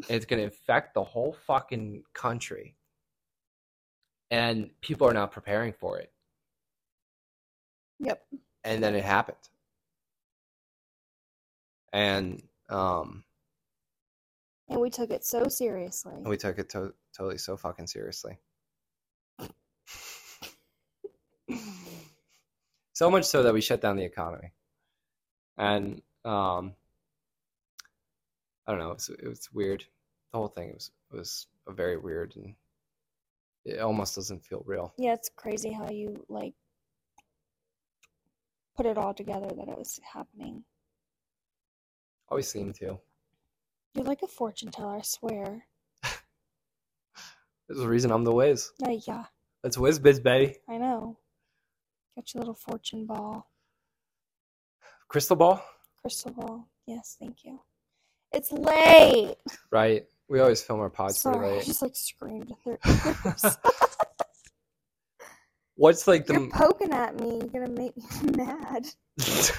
It's 0.09 0.25
gonna 0.25 0.43
infect 0.43 0.95
the 0.95 1.05
whole 1.05 1.37
fucking 1.47 2.05
country. 2.15 2.77
And 4.31 4.71
people 4.81 5.09
are 5.09 5.13
not 5.15 5.33
preparing 5.33 5.73
for 5.73 5.99
it. 5.99 6.13
Yep. 7.99 8.25
And 8.65 8.83
then 8.83 8.95
it 8.95 9.05
happened. 9.05 9.37
And 11.93 12.43
um 12.69 13.25
And 14.69 14.81
we 14.81 14.91
took 14.91 15.11
it 15.11 15.25
so 15.25 15.49
seriously. 15.49 16.15
we 16.25 16.37
took 16.37 16.59
it 16.59 16.69
to- 16.71 16.95
totally 17.17 17.39
so 17.39 17.57
fucking 17.57 17.89
seriously. 17.89 18.39
so 22.93 23.11
much 23.11 23.25
so 23.25 23.43
that 23.43 23.53
we 23.55 23.61
shut 23.61 23.81
down 23.81 23.97
the 23.97 24.05
economy 24.05 24.53
and 25.59 26.03
um 26.25 26.75
i 28.67 28.71
don't 28.73 28.79
know 28.79 28.91
it 28.91 28.95
was, 28.95 29.09
it 29.09 29.29
was 29.29 29.49
weird 29.53 29.85
the 30.33 30.39
whole 30.39 30.49
thing 30.49 30.73
was 30.75 30.91
was 31.11 31.47
a 31.67 31.73
very 31.73 31.97
weird 31.97 32.37
and 32.37 32.55
it 33.65 33.79
almost 33.81 34.15
doesn't 34.17 34.45
feel 34.45 34.63
real 34.67 34.93
Yeah, 34.99 35.13
it's 35.15 35.31
crazy 35.35 35.71
how 35.73 35.89
you 35.91 36.25
like 36.29 36.55
put 38.77 38.87
it 38.87 38.97
all 38.99 39.13
together 39.15 39.49
that 39.49 39.69
it 39.69 39.77
was 39.79 40.01
happening. 40.13 40.65
always 42.29 42.49
seem 42.49 42.73
to 42.75 42.99
You're 43.95 44.05
like 44.05 44.23
a 44.23 44.27
fortune 44.27 44.71
teller, 44.71 44.97
I 44.97 45.03
swear. 45.03 45.67
there's 47.69 47.81
a 47.81 47.89
reason 47.89 48.11
i'm 48.11 48.25
the 48.25 48.33
whiz 48.33 48.73
Uh, 48.87 48.97
yeah, 49.07 49.25
that's 49.63 49.77
whiz 49.79 49.99
biz 49.99 50.21
baby 50.21 50.57
I 50.69 50.79
know. 50.79 51.19
Got 52.17 52.35
your 52.35 52.41
little 52.41 52.55
fortune 52.55 53.07
ball, 53.07 53.49
crystal 55.09 55.37
ball 55.37 55.63
crystal 56.01 56.33
ball. 56.33 56.67
Yes, 56.87 57.17
thank 57.21 57.45
you. 57.45 57.61
It's 58.33 58.51
late. 58.53 59.37
right 59.71 60.07
we 60.31 60.39
always 60.39 60.63
film 60.63 60.79
our 60.79 60.89
pods 60.89 61.21
pretty 61.21 61.39
Sorry, 61.39 61.59
I 61.59 61.63
just 61.63 61.83
like 61.83 61.97
screamed 61.97 62.53
at 62.53 62.59
their 62.65 62.79
ears. 63.25 63.59
what's 65.75 66.07
like 66.07 66.25
the 66.25 66.35
You're 66.35 66.51
poking 66.51 66.93
at 66.93 67.19
me. 67.19 67.41
You're 67.53 67.67
gonna 67.67 67.79
make 67.79 67.97
me 67.97 68.05
mad. 68.37 68.87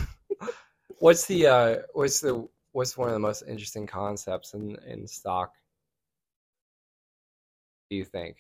what's 0.99 1.26
the 1.26 1.45
uh 1.45 1.76
what's 1.93 2.22
the 2.22 2.48
what's 2.72 2.98
one 2.98 3.10
of 3.10 3.14
the 3.14 3.19
most 3.19 3.43
interesting 3.48 3.85
concepts 3.85 4.53
in 4.53 4.77
in 4.88 5.06
stock 5.06 5.53
do 7.89 7.98
you 7.98 8.06
think 8.06 8.38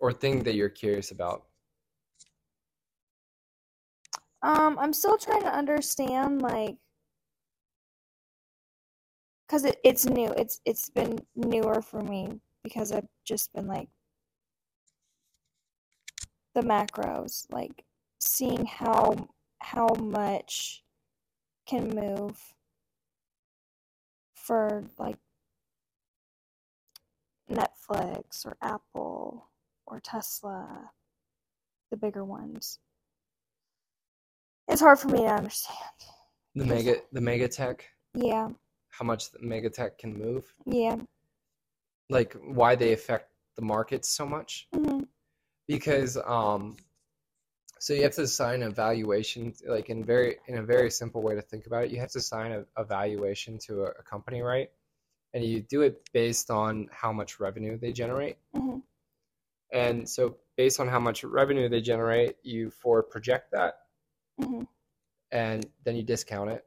or 0.00 0.12
thing 0.12 0.42
that 0.44 0.54
you're 0.54 0.70
curious 0.70 1.10
about 1.10 1.44
Um, 4.44 4.76
I'm 4.80 4.92
still 4.92 5.16
trying 5.18 5.42
to 5.42 5.54
understand 5.54 6.42
like 6.42 6.76
because 9.52 9.66
it, 9.66 9.76
it's 9.84 10.06
new. 10.06 10.32
It's 10.38 10.60
it's 10.64 10.88
been 10.88 11.18
newer 11.36 11.82
for 11.82 12.00
me 12.00 12.40
because 12.64 12.90
I've 12.90 13.06
just 13.26 13.52
been 13.52 13.66
like 13.66 13.88
the 16.54 16.62
macros, 16.62 17.44
like 17.50 17.84
seeing 18.18 18.64
how 18.64 19.28
how 19.58 19.88
much 20.00 20.82
can 21.66 21.90
move 21.90 22.40
for 24.34 24.84
like 24.98 25.18
Netflix 27.50 28.46
or 28.46 28.56
Apple 28.62 29.50
or 29.86 30.00
Tesla, 30.00 30.92
the 31.90 31.98
bigger 31.98 32.24
ones. 32.24 32.78
It's 34.66 34.80
hard 34.80 34.98
for 34.98 35.08
me 35.08 35.18
to 35.18 35.26
understand. 35.26 35.76
the 36.54 36.64
mega 36.64 36.94
the 37.12 37.20
mega 37.20 37.48
tech 37.48 37.84
Yeah, 38.14 38.48
how 38.92 39.04
much 39.04 39.30
the 39.32 39.38
mega 39.40 39.70
tech 39.70 39.98
can 39.98 40.16
move 40.16 40.54
yeah. 40.66 40.96
like 42.10 42.34
why 42.34 42.74
they 42.74 42.92
affect 42.92 43.30
the 43.56 43.62
markets 43.62 44.08
so 44.08 44.24
much 44.26 44.68
Mhm. 44.74 45.06
because 45.66 46.16
um 46.24 46.76
so 47.78 47.94
you 47.94 48.02
have 48.04 48.14
to 48.14 48.22
assign 48.22 48.62
a 48.62 48.70
valuation 48.70 49.52
like 49.66 49.88
in 49.90 50.04
very 50.04 50.36
in 50.46 50.58
a 50.58 50.62
very 50.62 50.90
simple 50.90 51.22
way 51.22 51.34
to 51.34 51.42
think 51.42 51.66
about 51.66 51.84
it 51.84 51.90
you 51.90 51.98
have 51.98 52.10
to 52.12 52.18
assign 52.18 52.52
a, 52.52 52.64
a 52.76 52.84
valuation 52.84 53.58
to 53.58 53.82
a, 53.84 53.90
a 54.00 54.02
company 54.02 54.40
right 54.42 54.70
and 55.34 55.42
you 55.44 55.60
do 55.62 55.80
it 55.82 56.08
based 56.12 56.50
on 56.50 56.88
how 56.92 57.12
much 57.12 57.40
revenue 57.40 57.78
they 57.78 57.92
generate 57.92 58.36
Mhm. 58.54 58.82
and 59.72 60.08
so 60.08 60.36
based 60.56 60.80
on 60.80 60.86
how 60.86 61.00
much 61.00 61.24
revenue 61.24 61.68
they 61.68 61.80
generate 61.80 62.36
you 62.42 62.70
forward 62.70 63.04
project 63.04 63.50
that 63.52 63.74
Mhm. 64.38 64.66
and 65.30 65.66
then 65.84 65.96
you 65.96 66.02
discount 66.02 66.50
it 66.50 66.66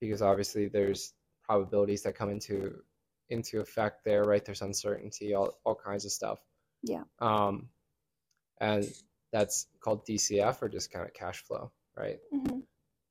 because 0.00 0.20
obviously 0.20 0.68
there's 0.68 1.14
probabilities 1.44 2.02
that 2.02 2.14
come 2.16 2.30
into 2.30 2.82
into 3.28 3.60
effect 3.60 4.04
there 4.04 4.24
right 4.24 4.44
there's 4.44 4.62
uncertainty 4.62 5.34
all, 5.34 5.58
all 5.64 5.74
kinds 5.74 6.04
of 6.04 6.12
stuff 6.12 6.38
Yeah. 6.82 7.04
um 7.20 7.68
and 8.60 8.84
that's 9.32 9.66
called 9.80 10.06
dcf 10.06 10.60
or 10.62 10.68
discounted 10.68 11.14
cash 11.14 11.42
flow 11.42 11.70
right 11.96 12.18
Mhm. 12.32 12.62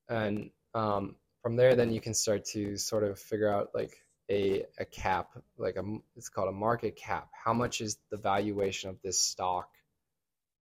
and 0.10 0.52
um 0.74 1.16
from 1.42 1.56
there 1.56 1.76
then 1.76 1.92
you 1.92 2.00
can 2.02 2.14
start 2.14 2.46
to 2.46 2.78
sort 2.78 3.04
of 3.04 3.20
figure 3.20 3.50
out 3.52 3.70
like 3.74 3.94
a 4.30 4.66
a 4.78 4.86
cap 4.86 5.30
like 5.58 5.76
a 5.76 5.84
it's 6.16 6.30
called 6.30 6.48
a 6.50 6.52
market 6.54 6.96
cap 6.96 7.30
how 7.34 7.54
much 7.54 7.82
is 7.82 7.98
the 8.10 8.18
valuation 8.18 8.90
of 8.90 9.02
this 9.02 9.20
stock 9.20 9.70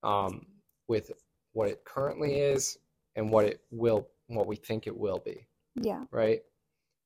um 0.03 0.47
with 0.89 1.11
what 1.53 1.69
it 1.69 1.85
currently 1.85 2.39
is 2.41 2.79
and 3.15 3.31
what 3.31 3.45
it 3.45 3.61
will 3.71 4.09
what 4.29 4.47
we 4.47 4.57
think 4.57 4.87
it 4.87 4.97
will 4.97 5.19
be 5.19 5.47
Yeah. 5.75 6.05
right 6.11 6.43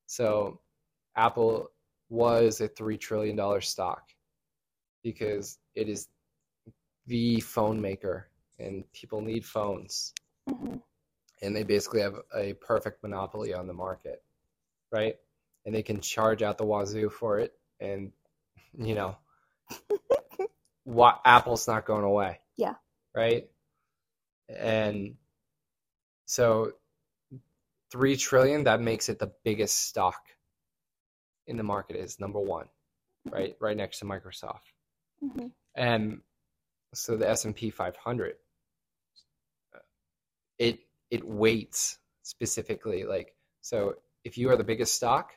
so 0.07 0.61
apple 1.17 1.71
was 2.09 2.61
a 2.61 2.69
3 2.69 2.97
trillion 2.97 3.37
dollar 3.37 3.61
stock 3.61 4.11
because 5.03 5.59
it 5.75 5.89
is 5.89 6.09
the 7.07 7.41
phone 7.41 7.81
maker 7.81 8.29
and 8.59 8.91
people 8.93 9.21
need 9.21 9.45
phones 9.45 10.13
Mhm. 10.49 10.83
and 11.43 11.55
they 11.55 11.63
basically 11.63 12.01
have 12.01 12.17
a 12.35 12.55
perfect 12.55 13.03
monopoly 13.03 13.53
on 13.53 13.67
the 13.67 13.73
market, 13.75 14.23
right? 14.93 15.17
And 15.65 15.75
they 15.75 15.83
can 15.83 16.01
charge 16.01 16.43
out 16.43 16.57
the 16.59 16.65
wazoo 16.65 17.11
for 17.11 17.39
it, 17.39 17.53
and 17.81 18.13
you 18.79 18.95
know, 18.95 19.17
what 20.85 21.21
Apple's 21.25 21.67
not 21.67 21.85
going 21.85 22.05
away. 22.05 22.41
Yeah. 22.57 22.75
Right. 23.15 23.51
And 24.49 25.17
so, 26.27 26.73
three 27.97 28.17
trillion 28.17 28.65
that 28.65 28.81
makes 28.81 29.09
it 29.09 29.19
the 29.19 29.33
biggest 29.43 29.89
stock 29.89 30.21
in 31.47 31.57
the 31.57 31.63
market 31.63 31.97
is 31.97 32.21
number 32.21 32.41
one, 32.41 32.69
right? 33.31 33.57
Right 33.61 33.77
next 33.77 34.01
to 34.01 34.05
Microsoft 34.05 34.73
Mhm. 35.25 35.53
and 35.75 36.21
so 36.95 37.17
the 37.17 37.29
S&P 37.29 37.71
500 37.71 38.37
it 40.59 40.81
it 41.11 41.27
weights 41.27 41.99
specifically 42.23 43.05
like 43.05 43.35
so 43.61 43.95
if 44.25 44.37
you 44.39 44.51
are 44.51 44.57
the 44.57 44.65
biggest 44.65 44.95
stock 44.95 45.33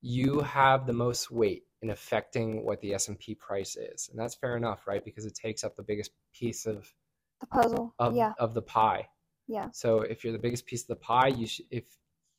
you 0.00 0.40
have 0.40 0.86
the 0.86 0.92
most 0.92 1.30
weight 1.30 1.64
in 1.80 1.90
affecting 1.90 2.64
what 2.64 2.80
the 2.80 2.94
S&P 2.94 3.34
price 3.34 3.76
is 3.76 4.08
and 4.08 4.18
that's 4.18 4.34
fair 4.34 4.56
enough 4.56 4.86
right 4.86 5.04
because 5.04 5.24
it 5.26 5.34
takes 5.34 5.64
up 5.64 5.74
the 5.76 5.82
biggest 5.82 6.10
piece 6.34 6.66
of 6.66 6.92
The 7.40 7.46
puzzle. 7.46 7.94
of, 7.98 8.14
yeah. 8.16 8.32
of 8.38 8.54
the 8.54 8.62
pie 8.62 9.08
Yeah. 9.52 9.68
so 9.72 10.00
if 10.00 10.24
you're 10.24 10.32
the 10.32 10.38
biggest 10.46 10.64
piece 10.66 10.82
of 10.82 10.88
the 10.88 10.96
pie 10.96 11.28
you 11.28 11.46
should 11.46 11.66
if 11.70 11.84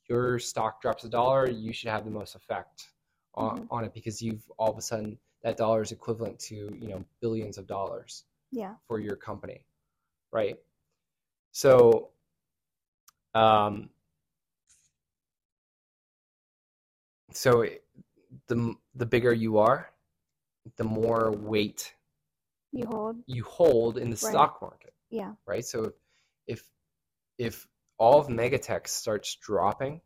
your 0.08 0.38
stock 0.38 0.82
drops 0.82 1.04
a 1.04 1.08
dollar 1.08 1.48
you 1.48 1.72
should 1.72 1.88
have 1.88 2.04
the 2.04 2.10
most 2.10 2.34
effect 2.34 2.88
on, 3.34 3.60
Mhm. 3.60 3.66
on 3.70 3.84
it 3.84 3.92
because 3.94 4.20
you've 4.20 4.44
all 4.58 4.70
of 4.70 4.78
a 4.78 4.82
sudden 4.82 5.18
that 5.42 5.56
dollar 5.56 5.82
is 5.82 5.92
equivalent 5.92 6.38
to 6.40 6.54
you 6.80 6.88
know 6.88 7.04
billions 7.20 7.56
of 7.58 7.66
dollars 7.66 8.24
Yeah. 8.50 8.74
for 8.86 8.98
your 9.00 9.16
company, 9.16 9.66
right? 10.32 10.58
So, 11.52 12.10
um, 13.34 13.90
so 17.32 17.66
the 18.46 18.74
the 18.94 19.06
bigger 19.06 19.32
you 19.32 19.58
are, 19.58 19.90
the 20.76 20.84
more 20.84 21.32
weight 21.32 21.94
You 22.72 22.86
hold. 22.86 23.16
you 23.26 23.44
hold 23.44 23.98
in 23.98 24.10
the 24.10 24.16
Right. 24.16 24.30
stock 24.30 24.60
market, 24.62 24.94
Yeah. 25.10 25.32
right? 25.46 25.64
So 25.64 25.84
if 25.84 25.94
if 26.46 26.70
all 27.98 28.20
of 28.20 28.28
Megatech 28.28 28.86
starts 28.88 29.36
dropping 29.36 30.00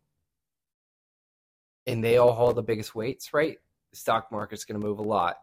and 1.87 2.03
they 2.05 2.19
all 2.19 2.33
hold 2.33 2.57
the 2.57 2.63
biggest 2.63 2.95
weights, 2.95 3.33
right? 3.33 3.59
The 3.93 3.97
stock 3.97 4.31
market's 4.31 4.65
going 4.65 4.81
to 4.81 4.87
move 4.87 4.99
a 4.99 5.03
lot. 5.03 5.37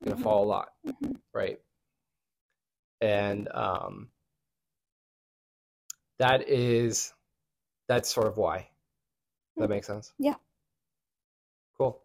It's 0.00 0.08
going 0.10 0.16
to 0.16 0.20
Mhm. 0.20 0.24
fall 0.24 0.44
a 0.44 0.46
lot, 0.46 0.68
Mhm. 0.86 1.20
right? 1.32 1.58
And 3.00 3.48
um, 3.54 4.10
that 6.18 6.48
is 6.48 7.14
that's 7.86 8.12
sort 8.12 8.26
of 8.26 8.36
why. 8.36 8.58
Does 9.56 9.62
that 9.62 9.70
makes 9.70 9.86
sense? 9.86 10.12
Yeah. 10.18 10.34
Cool. 11.78 12.04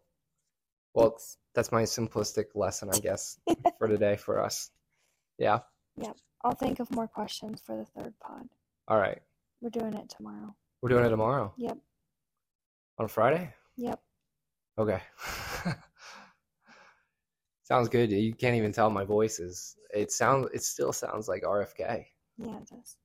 Well, 0.94 1.10
Thanks. 1.10 1.36
that's 1.52 1.70
my 1.72 1.82
simplistic 1.82 2.54
lesson, 2.54 2.88
I 2.90 2.98
guess, 3.00 3.38
for 3.78 3.86
today 3.88 4.16
for 4.16 4.40
us. 4.40 4.70
Yeah. 5.36 5.60
Yeah. 5.96 6.14
I'll 6.42 6.54
think 6.54 6.80
of 6.80 6.90
more 6.90 7.06
questions 7.08 7.60
for 7.60 7.76
the 7.76 7.84
third 7.84 8.18
pod. 8.20 8.48
All 8.88 8.98
right. 8.98 9.20
We're 9.60 9.70
doing 9.70 9.94
it 9.94 10.08
tomorrow. 10.10 10.54
We're 10.82 10.90
doing 10.90 11.04
it 11.04 11.10
tomorrow. 11.10 11.54
Yep. 11.56 11.78
On 12.98 13.08
Friday? 13.08 13.52
Yep. 13.76 14.00
Okay. 14.78 15.00
Sounds 17.62 17.88
good. 17.88 18.12
You 18.12 18.34
can't 18.34 18.56
even 18.56 18.72
tell 18.72 18.90
my 18.90 19.04
voice 19.04 19.40
is. 19.40 19.76
It 19.94 20.12
sounds. 20.12 20.48
It 20.52 20.62
still 20.62 20.92
sounds 20.92 21.28
like 21.28 21.44
RFK. 21.44 22.04
Yeah, 22.36 22.56
it 22.58 22.68
does. 22.68 22.96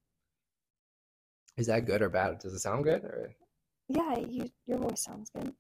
Is 1.58 1.68
that 1.68 1.86
good 1.86 2.02
or 2.02 2.10
bad? 2.10 2.40
Does 2.40 2.54
it 2.54 2.60
sound 2.60 2.84
good? 2.84 3.04
Or 3.06 3.34
Yeah, 3.88 4.18
you 4.18 4.50
your 4.66 4.80
voice 4.80 5.04
sounds 5.04 5.30
good. 5.30 5.54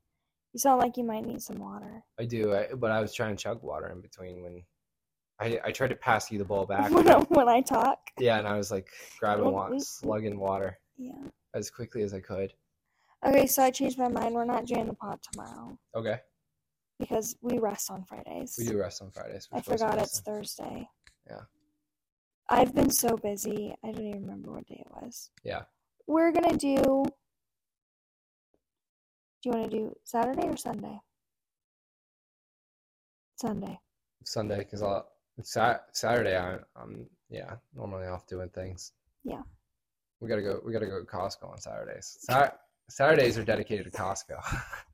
You 0.54 0.60
sound 0.60 0.82
like 0.82 0.98
you 0.98 1.06
might 1.06 1.26
need 1.26 1.42
some 1.42 1.60
water. 1.60 2.04
I 2.20 2.26
do. 2.26 2.54
I, 2.54 2.74
but 2.76 2.92
I 2.92 3.00
was 3.00 3.14
trying 3.14 3.38
to 3.38 3.42
chug 3.42 3.64
water 3.64 3.88
in 3.90 4.02
between 4.02 4.42
when 4.42 4.64
I 5.40 5.60
I 5.66 5.72
tried 5.72 5.90
to 5.90 5.96
pass 5.96 6.32
you 6.32 6.38
the 6.38 6.46
ball 6.46 6.66
back. 6.74 6.92
when, 6.92 7.08
I, 7.10 7.20
when 7.20 7.48
I 7.50 7.62
talk. 7.62 8.00
Yeah, 8.20 8.38
and 8.40 8.48
I 8.48 8.58
was 8.58 8.72
like 8.72 8.90
grabbing 9.20 9.52
water, 9.52 9.76
slugging 9.80 10.40
water 10.40 10.78
Yeah. 10.98 11.14
as 11.54 11.70
quickly 11.70 12.02
as 12.04 12.14
I 12.14 12.20
could. 12.20 12.54
Okay, 13.26 13.48
so 13.48 13.64
I 13.64 13.72
changed 13.72 13.98
my 13.98 14.08
mind. 14.08 14.34
We're 14.34 14.46
not 14.46 14.66
doing 14.66 14.88
the 14.88 14.94
pod 14.94 15.20
tomorrow 15.32 15.78
Okay. 15.94 16.20
because 17.00 17.36
we 17.42 17.58
rest 17.60 17.92
on 17.92 18.04
Fridays. 18.06 18.56
We 18.58 18.66
do 18.66 18.78
rest 18.80 19.02
on 19.02 19.12
Fridays. 19.12 19.50
We're 19.52 19.58
I 19.60 19.62
supposed 19.62 19.80
to 19.82 19.86
forgot 19.86 19.98
rest 20.00 20.18
it's 20.20 20.28
on- 20.28 20.34
Thursday. 20.36 20.90
Yeah. 21.30 21.42
I've 22.50 22.74
been 22.74 22.90
so 22.90 23.16
busy. 23.18 23.76
I 23.84 23.92
don't 23.92 24.06
even 24.08 24.22
remember 24.22 24.52
what 24.54 24.66
day 24.68 24.84
it 24.86 24.92
was. 25.04 25.30
Yeah. 25.44 25.64
We're 26.08 26.32
gonna 26.32 26.58
do. 26.58 27.04
Do 29.42 29.50
you 29.50 29.52
want 29.52 29.70
to 29.72 29.78
do 29.78 29.96
Saturday 30.04 30.48
or 30.48 30.58
Sunday? 30.58 31.00
Sunday. 33.36 33.80
Sunday 34.26 34.58
because 34.60 34.82
I'll 34.82 35.08
Sa- 35.44 35.80
Saturday 35.94 36.38
I, 36.38 36.58
I'm 36.76 37.06
yeah 37.30 37.56
normally 37.76 38.08
off 38.08 38.28
doing 38.28 38.50
things. 38.50 38.94
Yeah. 39.24 39.42
We 40.22 40.28
gotta 40.30 40.42
go. 40.42 40.60
We 40.66 40.74
gotta 40.74 40.88
go 40.88 41.00
to 41.00 41.06
Costco 41.06 41.50
on 41.52 41.60
Saturdays. 41.60 42.18
Sa- 42.22 42.52
Saturdays 42.90 43.38
are 43.38 43.44
dedicated 43.46 43.86
to 43.86 43.92
Costco. 43.92 44.38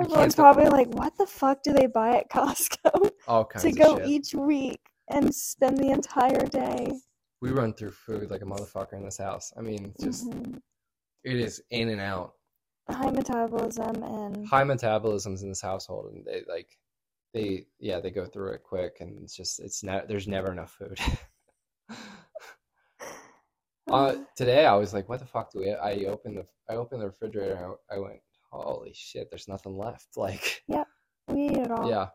Everyone's 0.00 0.34
probably 0.36 0.66
like, 0.68 0.86
"What 0.88 1.16
the 1.18 1.26
fuck 1.26 1.62
do 1.62 1.72
they 1.72 1.86
buy 1.86 2.18
at 2.18 2.30
Costco 2.30 3.10
All 3.26 3.44
kinds 3.52 3.64
to 3.64 3.72
go 3.72 3.98
shit. 3.98 4.06
each 4.06 4.34
week 4.34 4.80
and 5.08 5.34
spend 5.34 5.78
the 5.78 5.90
entire 5.90 6.46
day?" 6.46 6.92
We 7.40 7.50
run 7.50 7.72
through 7.74 7.92
food 7.92 8.30
like 8.30 8.42
a 8.42 8.44
motherfucker 8.44 8.94
in 8.94 9.04
this 9.04 9.18
house. 9.18 9.52
I 9.56 9.60
mean, 9.60 9.92
it's 9.94 10.04
just 10.04 10.30
Mhm. 10.30 10.60
it 11.24 11.36
is 11.36 11.62
in 11.70 11.88
and 11.88 12.00
out. 12.00 12.34
High 12.94 13.10
metabolism 13.10 14.02
and 14.02 14.46
High 14.46 14.64
metabolisms 14.64 15.42
in 15.42 15.48
this 15.48 15.60
household, 15.60 16.12
and 16.12 16.24
they 16.24 16.42
like 16.48 16.78
they 17.34 17.66
yeah 17.78 18.00
they 18.00 18.10
go 18.10 18.24
through 18.24 18.52
it 18.52 18.62
quick, 18.62 18.96
and 19.00 19.22
it's 19.22 19.36
just 19.36 19.60
it's 19.60 19.82
not 19.82 20.08
there's 20.08 20.28
never 20.28 20.52
enough 20.52 20.72
food. 20.72 20.98
Uh, 23.90 24.16
today 24.36 24.66
I 24.66 24.74
was 24.74 24.92
like, 24.92 25.08
what 25.08 25.18
the 25.18 25.26
fuck 25.26 25.50
do 25.50 25.60
we? 25.60 25.72
I 25.72 26.04
opened 26.04 26.36
the 26.36 26.46
I 26.68 26.76
opened 26.76 27.00
the 27.00 27.06
refrigerator. 27.06 27.54
And 27.54 27.74
I, 27.90 27.94
I 27.94 27.98
went, 27.98 28.20
holy 28.50 28.92
shit, 28.94 29.30
there's 29.30 29.48
nothing 29.48 29.76
left. 29.76 30.08
Like, 30.16 30.62
yeah, 30.68 30.84
we 31.28 31.46
eat 31.46 31.56
it 31.56 31.70
all. 31.70 31.88
yeah. 31.88 32.08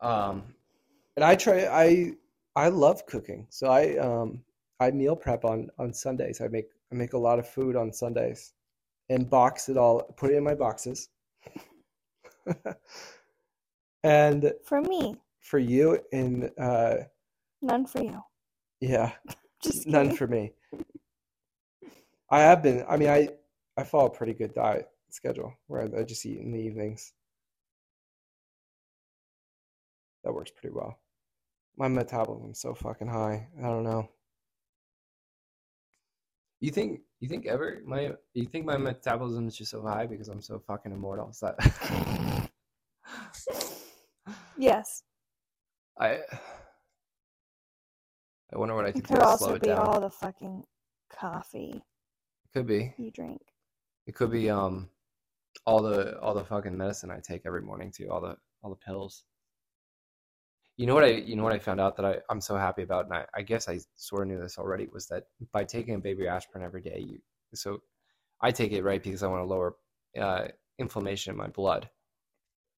Um, 0.00 0.54
and 1.16 1.24
I 1.24 1.34
try. 1.34 1.66
I 1.66 2.12
I 2.56 2.68
love 2.68 3.04
cooking, 3.06 3.46
so 3.50 3.68
I 3.68 3.98
um 3.98 4.42
I 4.80 4.90
meal 4.92 5.14
prep 5.14 5.44
on 5.44 5.68
on 5.78 5.92
Sundays. 5.92 6.40
I 6.40 6.48
make 6.48 6.68
I 6.90 6.94
make 6.94 7.12
a 7.12 7.18
lot 7.18 7.38
of 7.38 7.46
food 7.46 7.76
on 7.76 7.92
Sundays, 7.92 8.54
and 9.10 9.28
box 9.28 9.68
it 9.68 9.76
all. 9.76 10.02
Put 10.16 10.30
it 10.30 10.36
in 10.36 10.44
my 10.44 10.54
boxes. 10.54 11.10
and 14.02 14.52
For 14.64 14.80
me, 14.80 15.16
for 15.40 15.58
you, 15.58 15.98
and 16.12 16.50
uh, 16.58 16.94
none 17.60 17.86
for 17.86 18.02
you. 18.02 18.20
yeah. 18.80 19.12
Just 19.62 19.86
None 19.86 20.04
kidding. 20.06 20.16
for 20.16 20.26
me. 20.26 20.52
I 22.30 22.40
have 22.40 22.62
been. 22.62 22.82
I 22.88 22.96
mean, 22.96 23.10
I 23.10 23.28
I 23.76 23.82
follow 23.82 24.06
a 24.06 24.10
pretty 24.10 24.32
good 24.32 24.54
diet 24.54 24.88
schedule 25.10 25.52
where 25.66 25.82
I, 25.82 26.00
I 26.00 26.02
just 26.02 26.24
eat 26.24 26.40
in 26.40 26.50
the 26.50 26.58
evenings. 26.58 27.12
That 30.24 30.32
works 30.32 30.50
pretty 30.50 30.74
well. 30.74 30.98
My 31.76 31.88
metabolism's 31.88 32.58
so 32.60 32.72
fucking 32.74 33.08
high. 33.08 33.48
I 33.58 33.62
don't 33.66 33.84
know. 33.84 34.08
You 36.60 36.70
think 36.70 37.00
you 37.20 37.28
think 37.28 37.46
ever 37.46 37.80
my 37.84 38.12
you 38.34 38.46
think 38.46 38.64
my 38.64 38.76
metabolism 38.76 39.46
is 39.48 39.56
just 39.56 39.70
so 39.70 39.82
high 39.82 40.06
because 40.06 40.28
I'm 40.28 40.40
so 40.40 40.58
fucking 40.66 40.92
immortal? 40.92 41.28
Is 41.30 41.40
that 41.40 41.56
Yes. 44.58 45.02
I 45.98 46.18
I 48.52 48.58
wonder 48.58 48.74
what 48.74 48.84
I 48.84 48.88
It 48.88 48.94
could 48.94 49.04
do 49.06 49.14
to 49.16 49.20
slow 49.36 49.48
also 49.48 49.58
be 49.58 49.66
down. 49.68 49.86
all 49.86 50.00
the 50.00 50.10
fucking 50.10 50.64
coffee 51.10 51.82
Could 52.54 52.66
be. 52.66 52.92
you 52.98 53.10
drink. 53.10 53.40
It 54.06 54.14
could 54.14 54.30
be 54.30 54.50
um 54.50 54.88
all 55.66 55.82
the 55.82 56.18
all 56.20 56.34
the 56.34 56.44
fucking 56.44 56.76
medicine 56.76 57.10
I 57.10 57.20
take 57.20 57.42
every 57.44 57.62
morning 57.62 57.92
too, 57.92 58.08
all 58.10 58.20
the 58.20 58.36
all 58.62 58.70
the 58.70 58.76
pills. 58.76 59.24
You 60.80 60.86
know 60.86 60.94
what 60.94 61.04
I 61.04 61.08
you 61.08 61.36
know 61.36 61.42
what 61.42 61.52
I 61.52 61.58
found 61.58 61.78
out 61.78 61.94
that 61.96 62.06
I, 62.06 62.16
I'm 62.30 62.40
so 62.40 62.56
happy 62.56 62.82
about, 62.82 63.04
and 63.04 63.12
I, 63.12 63.26
I 63.34 63.42
guess 63.42 63.68
I 63.68 63.80
sort 63.96 64.22
of 64.22 64.28
knew 64.28 64.40
this 64.40 64.56
already, 64.56 64.88
was 64.90 65.06
that 65.08 65.24
by 65.52 65.62
taking 65.62 65.94
a 65.94 65.98
baby 65.98 66.26
aspirin 66.26 66.64
every 66.64 66.80
day, 66.80 67.04
you 67.06 67.18
so 67.52 67.82
I 68.40 68.50
take 68.50 68.72
it 68.72 68.82
right 68.82 69.02
because 69.02 69.22
I 69.22 69.26
want 69.26 69.42
to 69.42 69.44
lower 69.44 69.76
uh, 70.18 70.48
inflammation 70.78 71.32
in 71.32 71.36
my 71.36 71.48
blood. 71.48 71.90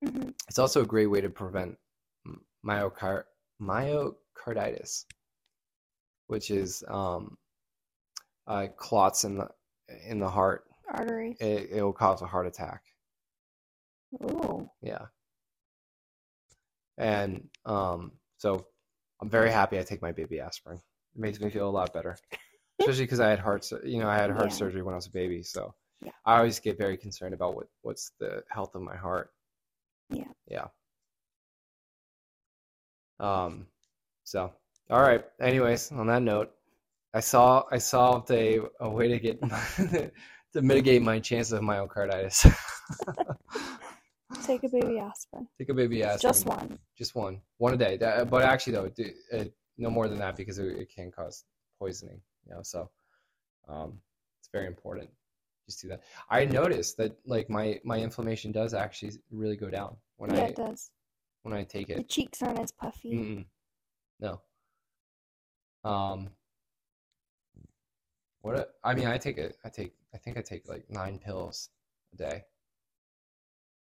hmm 0.02 0.30
It's 0.48 0.58
also 0.58 0.80
a 0.80 0.86
great 0.86 1.08
way 1.08 1.20
to 1.20 1.28
prevent 1.28 1.76
myocard 2.64 3.24
myocarditis, 3.60 5.04
which 6.28 6.50
is 6.50 6.82
um, 6.88 7.36
uh, 8.46 8.68
clots 8.78 9.24
in 9.24 9.36
the 9.36 9.48
in 10.08 10.20
the 10.20 10.30
heart. 10.30 10.64
Arteries. 10.90 11.36
It, 11.38 11.68
it 11.70 11.82
will 11.82 11.92
cause 11.92 12.22
a 12.22 12.26
heart 12.26 12.46
attack. 12.46 12.80
Ooh. 14.24 14.70
Yeah. 14.80 15.04
And 16.98 17.48
um, 17.64 18.12
so 18.38 18.66
I'm 19.20 19.30
very 19.30 19.50
happy 19.50 19.78
I 19.78 19.82
take 19.82 20.02
my 20.02 20.12
baby 20.12 20.40
aspirin. 20.40 20.78
It 21.14 21.20
makes 21.20 21.40
me 21.40 21.50
feel 21.50 21.68
a 21.68 21.70
lot 21.70 21.92
better, 21.92 22.16
especially 22.80 23.04
because 23.04 23.20
I 23.20 23.30
had 23.30 23.38
heart, 23.38 23.70
you 23.84 23.98
know, 24.00 24.08
I 24.08 24.16
had 24.16 24.30
heart 24.30 24.50
Yeah. 24.50 24.56
surgery 24.56 24.82
when 24.82 24.94
I 24.94 24.96
was 24.98 25.06
a 25.06 25.10
baby. 25.10 25.42
So 25.42 25.74
Yeah. 26.02 26.12
I 26.24 26.38
always 26.38 26.60
get 26.60 26.78
very 26.78 26.96
concerned 26.96 27.34
about 27.34 27.54
what 27.56 27.68
what's 27.82 28.12
the 28.20 28.42
health 28.50 28.74
of 28.74 28.82
my 28.82 28.96
heart. 28.96 29.32
Yeah. 30.10 30.24
Yeah. 30.48 30.68
Um. 33.18 33.66
So 34.24 34.52
all 34.90 35.02
right. 35.02 35.24
Anyways, 35.40 35.92
on 35.92 36.06
that 36.08 36.22
note, 36.22 36.52
I 37.14 37.20
saw 37.20 37.64
I 37.70 37.78
solved 37.78 38.30
a 38.30 38.60
a 38.80 38.88
way 38.88 39.08
to 39.08 39.18
get 39.18 39.40
to 40.52 40.62
mitigate 40.62 41.02
my 41.02 41.18
chances 41.20 41.52
of 41.52 41.62
myocarditis. 41.62 42.50
Take 44.44 44.64
a 44.64 44.68
baby 44.68 44.98
aspirin. 44.98 45.48
Take 45.58 45.68
a 45.70 45.74
baby 45.74 46.02
aspirin. 46.02 46.32
Just 46.32 46.46
one. 46.46 46.78
Just 46.96 47.14
one, 47.14 47.40
one 47.58 47.74
a 47.74 47.76
day. 47.76 47.96
That, 47.96 48.30
but 48.30 48.42
actually, 48.44 48.74
though, 48.74 48.88
do, 48.88 49.10
uh, 49.32 49.44
no 49.78 49.90
more 49.90 50.08
than 50.08 50.18
that 50.18 50.36
because 50.36 50.58
it, 50.58 50.68
it 50.76 50.94
can 50.94 51.10
cause 51.10 51.44
poisoning. 51.78 52.20
You 52.46 52.54
know, 52.54 52.60
so 52.62 52.90
um, 53.68 53.98
it's 54.40 54.48
very 54.52 54.66
important. 54.66 55.10
Just 55.66 55.82
do 55.82 55.88
that. 55.88 56.02
I 56.28 56.44
noticed 56.44 56.96
that 56.98 57.16
like 57.26 57.50
my 57.50 57.80
my 57.84 57.98
inflammation 57.98 58.52
does 58.52 58.74
actually 58.74 59.12
really 59.30 59.56
go 59.56 59.68
down 59.70 59.96
when 60.16 60.34
yeah, 60.34 60.42
I 60.42 60.44
it 60.46 60.56
does. 60.56 60.90
when 61.42 61.54
I 61.54 61.64
take 61.64 61.90
it. 61.90 61.96
The 61.96 62.04
cheeks 62.04 62.42
aren't 62.42 62.58
as 62.58 62.72
puffy. 62.72 63.12
Mm-mm. 63.12 63.44
No. 64.20 64.40
Um. 65.88 66.30
What 68.42 68.58
a- 68.58 68.68
I 68.82 68.94
mean, 68.94 69.06
I 69.06 69.18
take 69.18 69.38
it. 69.38 69.56
I 69.64 69.68
take. 69.68 69.92
I 70.14 70.18
think 70.18 70.38
I 70.38 70.40
take 70.42 70.68
like 70.68 70.84
nine 70.88 71.18
pills 71.18 71.70
a 72.14 72.16
day. 72.16 72.44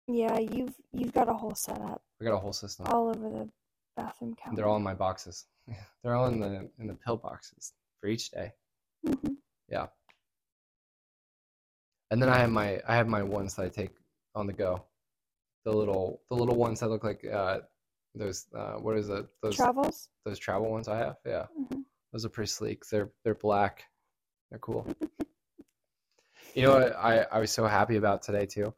Yeah, 0.08 0.38
you've 0.38 0.74
you've 0.92 1.12
got 1.12 1.28
a 1.28 1.34
whole 1.34 1.54
setup 1.54 2.02
I 2.20 2.24
got 2.24 2.34
a 2.34 2.38
whole 2.38 2.52
system. 2.52 2.86
all 2.88 3.08
over 3.08 3.28
the 3.28 3.48
bathroom 3.96 4.34
counter. 4.36 4.56
They're 4.56 4.66
all 4.68 4.76
in 4.76 4.82
my 4.82 4.94
boxes. 4.94 5.46
They're 6.02 6.14
all 6.14 6.26
in 6.28 6.40
the 6.40 6.68
in 6.78 6.86
the 6.86 6.94
pill 6.94 7.16
boxes 7.16 7.72
for 8.00 8.06
each 8.08 8.30
day. 8.30 8.52
hmm 9.04 9.34
Yeah. 9.68 9.86
And 12.10 12.22
then 12.22 12.28
I 12.28 12.38
have 12.38 12.50
my 12.50 12.80
I 12.86 12.94
have 12.94 13.08
my 13.08 13.22
ones 13.22 13.54
that 13.56 13.64
I 13.64 13.68
take 13.68 13.90
on 14.34 14.46
the 14.46 14.52
go. 14.52 14.84
The 15.64 15.72
little 15.72 16.22
the 16.30 16.36
little 16.36 16.54
ones 16.56 16.80
that 16.80 16.88
look 16.88 17.02
like 17.02 17.24
uh 17.24 17.60
those 18.14 18.46
uh 18.54 18.74
what 18.74 18.96
is 18.96 19.08
it? 19.08 19.26
Those 19.42 19.56
Travels. 19.56 20.08
those 20.24 20.38
travel 20.38 20.70
ones 20.70 20.86
I 20.88 20.98
have. 20.98 21.16
Yeah. 21.26 21.46
hmm 21.54 21.80
Those 22.12 22.24
are 22.24 22.28
pretty 22.28 22.48
sleek. 22.50 22.86
They're 22.86 23.10
they're 23.24 23.34
black. 23.34 23.84
They're 24.50 24.60
cool. 24.60 24.86
You 26.54 26.62
know 26.62 26.72
what 26.74 26.96
I 26.96 27.26
I 27.30 27.38
was 27.38 27.50
so 27.50 27.66
happy 27.66 27.96
about 27.96 28.22
today 28.22 28.46
too 28.46 28.72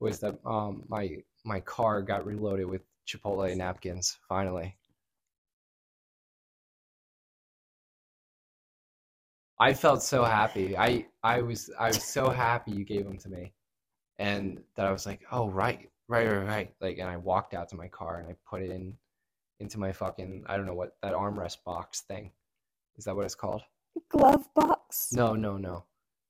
was 0.00 0.20
that 0.20 0.38
um 0.44 0.84
my 0.88 1.16
my 1.44 1.60
car 1.60 2.02
got 2.02 2.26
reloaded 2.26 2.66
with 2.66 2.82
Chipotle 3.06 3.54
napkins 3.56 4.18
finally. 4.28 4.76
I 9.58 9.72
felt 9.72 10.02
so 10.02 10.24
happy. 10.24 10.76
I 10.76 11.06
I 11.22 11.40
was 11.40 11.70
I 11.78 11.88
was 11.88 12.02
so 12.02 12.28
happy 12.30 12.72
you 12.72 12.84
gave 12.84 13.04
them 13.04 13.18
to 13.18 13.28
me, 13.28 13.52
and 14.18 14.62
that 14.76 14.86
I 14.86 14.92
was 14.92 15.06
like, 15.06 15.20
oh 15.32 15.48
right, 15.48 15.88
right, 16.08 16.26
right, 16.28 16.46
right. 16.46 16.74
Like, 16.80 16.98
and 16.98 17.08
I 17.08 17.16
walked 17.16 17.54
out 17.54 17.68
to 17.70 17.76
my 17.76 17.88
car 17.88 18.18
and 18.20 18.28
I 18.28 18.36
put 18.48 18.62
it 18.62 18.70
in 18.70 18.94
into 19.60 19.78
my 19.78 19.92
fucking 19.92 20.44
I 20.46 20.56
don't 20.56 20.66
know 20.66 20.74
what 20.74 20.96
that 21.02 21.14
armrest 21.14 21.64
box 21.64 22.02
thing. 22.02 22.32
Is 22.98 23.04
that 23.04 23.16
what 23.16 23.24
it's 23.24 23.34
called? 23.34 23.62
Glove 24.10 24.46
box. 24.54 25.12
No, 25.12 25.34
no, 25.34 25.56
no. 25.56 25.84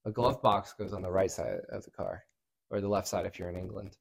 A 0.04 0.12
glove 0.12 0.40
box 0.40 0.72
goes 0.72 0.92
on 0.92 1.02
the 1.02 1.10
right 1.10 1.30
side 1.30 1.60
of 1.70 1.84
the 1.84 1.90
car, 1.90 2.24
or 2.76 2.80
the 2.82 2.88
left 2.88 3.08
side 3.08 3.24
if 3.24 3.38
you're 3.38 3.48
in 3.48 3.56
England 3.56 3.96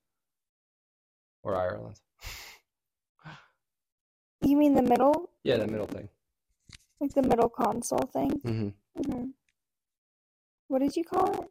or 1.43 1.55
Ireland. 1.55 1.97
You 4.41 4.57
mean 4.57 4.73
the 4.75 4.81
middle, 4.81 5.29
Yeah, 5.43 5.55
the 5.57 5.65
middle 5.67 5.87
thing. 5.87 6.09
like 6.99 7.13
the 7.13 7.21
middle 7.23 7.47
console 7.47 8.05
thing? 8.13 8.31
hmm 8.43 8.69
hmm 9.07 9.27
What 10.67 10.79
did 10.79 10.95
you 10.97 11.05
call 11.05 11.43
it? 11.43 11.49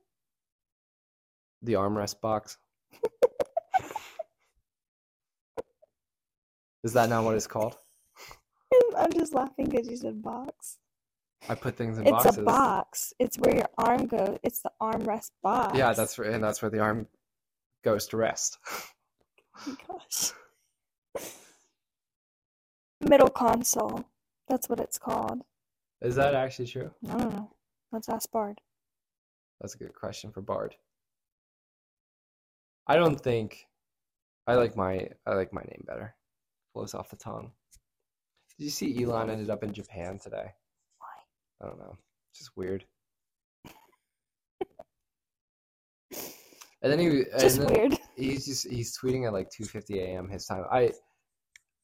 The 1.62 1.72
armrest 1.72 2.20
box. 2.20 2.58
Is 6.84 6.92
that 6.92 7.08
not 7.08 7.24
what 7.24 7.34
it's 7.36 7.46
called? 7.46 7.78
I'm 8.98 9.12
just 9.12 9.32
laughing 9.32 9.70
because 9.70 9.88
you 9.88 9.96
said 9.96 10.20
box. 10.22 10.76
I 11.48 11.54
put 11.54 11.76
things 11.76 11.98
in 11.98 12.04
It's 12.06 12.10
boxes. 12.24 12.38
a 12.38 12.42
box. 12.42 13.14
It's 13.18 13.38
where 13.38 13.54
your 13.54 13.68
arm 13.76 14.06
goes. 14.06 14.38
It's 14.42 14.60
the 14.60 14.72
armrest 14.80 15.30
box. 15.42 15.76
Yeah, 15.76 15.92
that's 15.92 16.16
where, 16.18 16.30
and 16.30 16.42
that's 16.42 16.62
where 16.62 16.70
the 16.70 16.80
arm 16.80 17.06
goes 17.84 18.06
to 18.08 18.16
rest. 18.16 18.58
Oh 19.56 19.66
my 19.66 19.74
gosh. 19.86 20.32
Middle 23.00 23.28
console. 23.28 24.04
That's 24.48 24.68
what 24.68 24.80
it's 24.80 24.98
called. 24.98 25.42
Is 26.00 26.16
that 26.16 26.34
actually 26.34 26.66
true? 26.66 26.90
I 27.08 27.16
don't 27.16 27.32
know. 27.34 27.50
Let's 27.92 28.08
ask 28.08 28.30
Bard. 28.30 28.60
That's 29.60 29.74
a 29.74 29.78
good 29.78 29.94
question 29.94 30.32
for 30.32 30.40
Bard. 30.40 30.74
I 32.86 32.96
don't 32.96 33.20
think 33.20 33.66
I 34.46 34.54
like 34.54 34.76
my 34.76 35.08
I 35.26 35.34
like 35.34 35.52
my 35.52 35.62
name 35.62 35.84
better. 35.86 36.14
Flows 36.72 36.94
off 36.94 37.10
the 37.10 37.16
tongue. 37.16 37.52
Did 38.58 38.64
you 38.64 38.70
see 38.70 39.02
Elon 39.02 39.30
ended 39.30 39.50
up 39.50 39.62
in 39.62 39.72
Japan 39.72 40.18
today? 40.18 40.52
I 41.62 41.66
don't 41.66 41.78
know. 41.78 41.96
It's 42.30 42.40
just 42.40 42.56
weird. 42.56 42.84
And 46.82 46.92
then 46.92 46.98
he 46.98 47.24
just 47.38 47.58
then 47.58 47.72
weird. 47.72 47.98
He's 48.16 48.44
just 48.44 48.68
he's 48.68 48.96
tweeting 48.98 49.26
at 49.26 49.32
like 49.32 49.48
2:50 49.50 49.96
a.m. 50.00 50.28
his 50.28 50.46
time. 50.46 50.64
I 50.70 50.92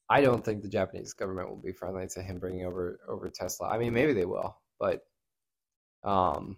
I 0.09 0.21
don't 0.21 0.43
think 0.45 0.61
the 0.61 0.69
Japanese 0.69 1.13
government 1.13 1.49
will 1.49 1.61
be 1.61 1.71
friendly 1.73 2.07
to 2.09 2.21
him 2.21 2.37
bringing 2.39 2.65
over 2.65 2.99
over 3.07 3.29
Tesla. 3.29 3.69
I 3.69 3.77
mean, 3.79 3.93
maybe 3.93 4.13
they 4.13 4.25
will, 4.25 4.55
but 4.79 5.01
um 6.03 6.57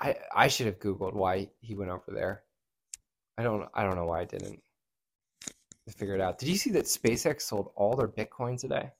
I 0.00 0.16
I 0.34 0.48
should 0.48 0.66
have 0.66 0.80
googled 0.80 1.14
why 1.14 1.50
he 1.60 1.74
went 1.74 1.90
over 1.90 2.10
there. 2.12 2.42
I 3.38 3.42
don't 3.44 3.68
I 3.74 3.84
don't 3.84 3.96
know 3.96 4.06
why 4.06 4.20
I 4.22 4.24
didn't 4.24 4.60
figure 5.92 6.14
it 6.14 6.20
out. 6.20 6.38
Did 6.38 6.48
you 6.48 6.56
see 6.56 6.70
that 6.70 6.84
SpaceX 6.84 7.42
sold 7.42 7.72
all 7.76 7.96
their 7.96 8.08
Bitcoin 8.08 8.58
today? 8.58 8.90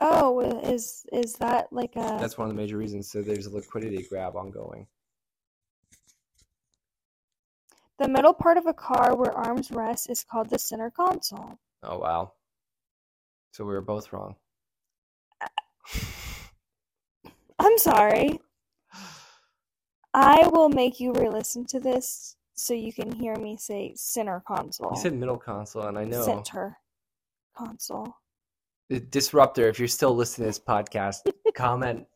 Oh, 0.00 0.40
is 0.40 1.06
is 1.12 1.34
that 1.34 1.72
like 1.72 1.96
a 1.96 2.18
That's 2.20 2.36
one 2.36 2.48
of 2.48 2.54
the 2.54 2.60
major 2.60 2.76
reasons. 2.76 3.10
So 3.10 3.22
there's 3.22 3.46
a 3.46 3.54
liquidity 3.54 4.06
grab 4.08 4.36
ongoing. 4.36 4.86
the 7.98 8.08
middle 8.08 8.34
part 8.34 8.58
of 8.58 8.66
a 8.66 8.74
car 8.74 9.16
where 9.16 9.32
arms 9.32 9.70
rest 9.70 10.10
is 10.10 10.24
called 10.24 10.50
the 10.50 10.58
center 10.58 10.90
console. 10.90 11.58
Oh 11.82 11.98
wow. 11.98 12.32
So 13.52 13.64
we 13.64 13.72
were 13.72 13.80
both 13.80 14.12
wrong. 14.12 14.36
I'm 17.58 17.78
sorry. 17.78 18.40
I 20.14 20.48
will 20.48 20.68
make 20.68 21.00
you 21.00 21.12
re-listen 21.12 21.66
to 21.66 21.80
this 21.80 22.35
so 22.56 22.74
you 22.74 22.92
can 22.92 23.12
hear 23.12 23.36
me 23.36 23.56
say 23.56 23.92
center 23.96 24.42
console. 24.46 24.90
You 24.94 25.00
said 25.00 25.14
middle 25.14 25.38
console, 25.38 25.84
and 25.84 25.98
I 25.98 26.04
know 26.04 26.22
Center 26.22 26.78
console. 27.56 28.16
the 28.88 29.00
disruptor. 29.00 29.68
If 29.68 29.78
you're 29.78 29.88
still 29.88 30.14
listening 30.14 30.46
to 30.46 30.48
this 30.48 30.58
podcast, 30.58 31.30
comment 31.54 32.06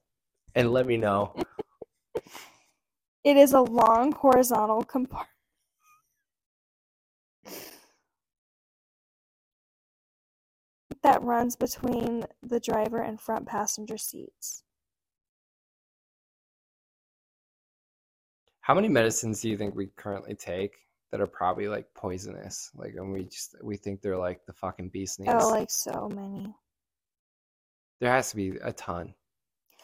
and 0.55 0.73
let 0.73 0.87
me 0.87 0.97
know. 0.97 1.35
It 3.23 3.37
is 3.37 3.53
a 3.53 3.61
long 3.61 4.12
horizontal 4.12 4.83
compartment. 4.85 5.29
that 11.03 11.23
runs 11.23 11.57
between 11.57 12.27
the 12.43 12.61
driver 12.61 12.99
and 12.99 13.21
front 13.21 13.47
passenger 13.47 13.97
seats. 13.97 14.65
How 18.71 18.75
many 18.75 18.89
medicines 18.89 19.41
do 19.41 19.49
you 19.49 19.57
think 19.57 19.75
we 19.75 19.89
currently 19.97 20.37
take 20.37 20.77
that 21.11 21.21
are 21.21 21.27
probably 21.27 21.67
like 21.67 21.93
poisonous? 21.93 22.71
Like, 22.77 22.95
and 22.95 23.13
we 23.13 23.25
just 23.25 23.57
we 23.65 23.77
think 23.77 24.01
they're 24.01 24.17
like 24.17 24.47
the 24.47 24.53
fucking 24.53 24.91
beast 24.91 25.19
knees. 25.19 25.29
Oh, 25.33 25.49
like 25.49 25.69
so 25.69 26.09
many. 26.15 26.55
there 28.01 28.13
has 28.13 28.31
to 28.31 28.37
be 28.37 28.51
a 28.63 28.73
ton, 28.73 29.13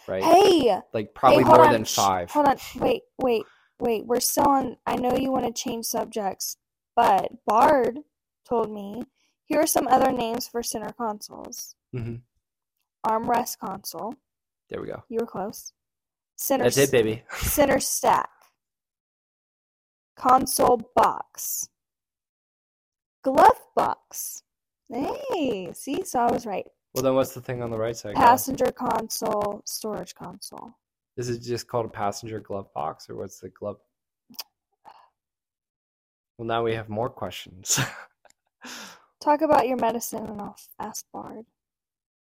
right? 0.06 0.22
Hey, 0.22 0.80
like 0.94 1.14
probably 1.14 1.42
hey, 1.42 1.48
more 1.48 1.66
on, 1.66 1.72
than 1.72 1.82
shh, 1.82 1.96
five. 1.96 2.30
Hold 2.30 2.46
on, 2.46 2.58
wait, 2.76 3.02
wait, 3.18 3.42
wait. 3.80 4.06
We're 4.06 4.20
still 4.20 4.46
on. 4.46 4.76
I 4.86 4.94
know 4.94 5.16
you 5.16 5.32
want 5.32 5.46
to 5.46 5.62
change 5.62 5.86
subjects, 5.86 6.56
but 6.94 7.32
Bard 7.44 7.98
told 8.48 8.70
me 8.70 9.02
here 9.46 9.62
are 9.62 9.66
some 9.66 9.88
other 9.88 10.12
names 10.12 10.46
for 10.46 10.62
center 10.62 10.92
consoles: 10.92 11.74
hmm 11.92 12.18
armrest 13.04 13.58
console. 13.58 14.14
There 14.70 14.80
we 14.80 14.86
go. 14.86 15.02
You 15.08 15.18
were 15.18 15.26
close. 15.26 15.72
Center 16.36 16.64
That's 16.64 16.76
it, 16.76 16.92
baby. 16.92 17.24
center 17.32 17.80
stack, 17.80 18.28
console 20.16 20.90
box, 20.94 21.68
glove 23.22 23.60
box. 23.74 24.42
Hey, 24.88 25.70
see, 25.74 26.04
so 26.04 26.20
I 26.20 26.30
was 26.30 26.46
right. 26.46 26.66
Well, 26.94 27.02
then 27.02 27.14
what's 27.14 27.34
the 27.34 27.40
thing 27.40 27.62
on 27.62 27.70
the 27.70 27.78
right 27.78 27.96
side? 27.96 28.14
Passenger 28.14 28.72
console, 28.72 29.62
storage 29.66 30.14
console. 30.14 30.70
Is 31.16 31.28
it 31.28 31.40
just 31.40 31.66
called 31.68 31.86
a 31.86 31.90
passenger 31.90 32.40
glove 32.40 32.72
box, 32.74 33.08
or 33.10 33.16
what's 33.16 33.40
the 33.40 33.48
glove? 33.50 33.78
Well, 36.38 36.46
now 36.46 36.62
we 36.62 36.74
have 36.74 36.88
more 36.88 37.08
questions. 37.08 37.78
Talk 39.20 39.40
about 39.40 39.66
your 39.66 39.78
medicine 39.78 40.26
and 40.26 40.40
I'll 40.40 40.56
ask 40.78 41.04
Bard. 41.12 41.46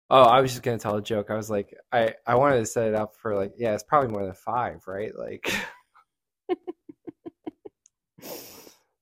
oh, 0.10 0.24
I 0.24 0.42
was 0.42 0.52
just 0.52 0.62
gonna 0.64 0.78
tell 0.78 0.98
a 0.98 1.02
joke. 1.02 1.32
I 1.32 1.36
was 1.36 1.50
like, 1.50 1.74
I 1.92 2.14
I 2.28 2.36
wanted 2.36 2.60
to 2.60 2.66
set 2.66 2.88
it 2.88 2.96
up 2.96 3.16
for 3.16 3.36
like, 3.36 3.54
yeah, 3.58 3.74
it's 3.74 3.84
probably 3.84 4.12
more 4.12 4.26
than 4.26 4.34
five, 4.34 4.86
right? 4.88 5.18
Like, 5.18 5.52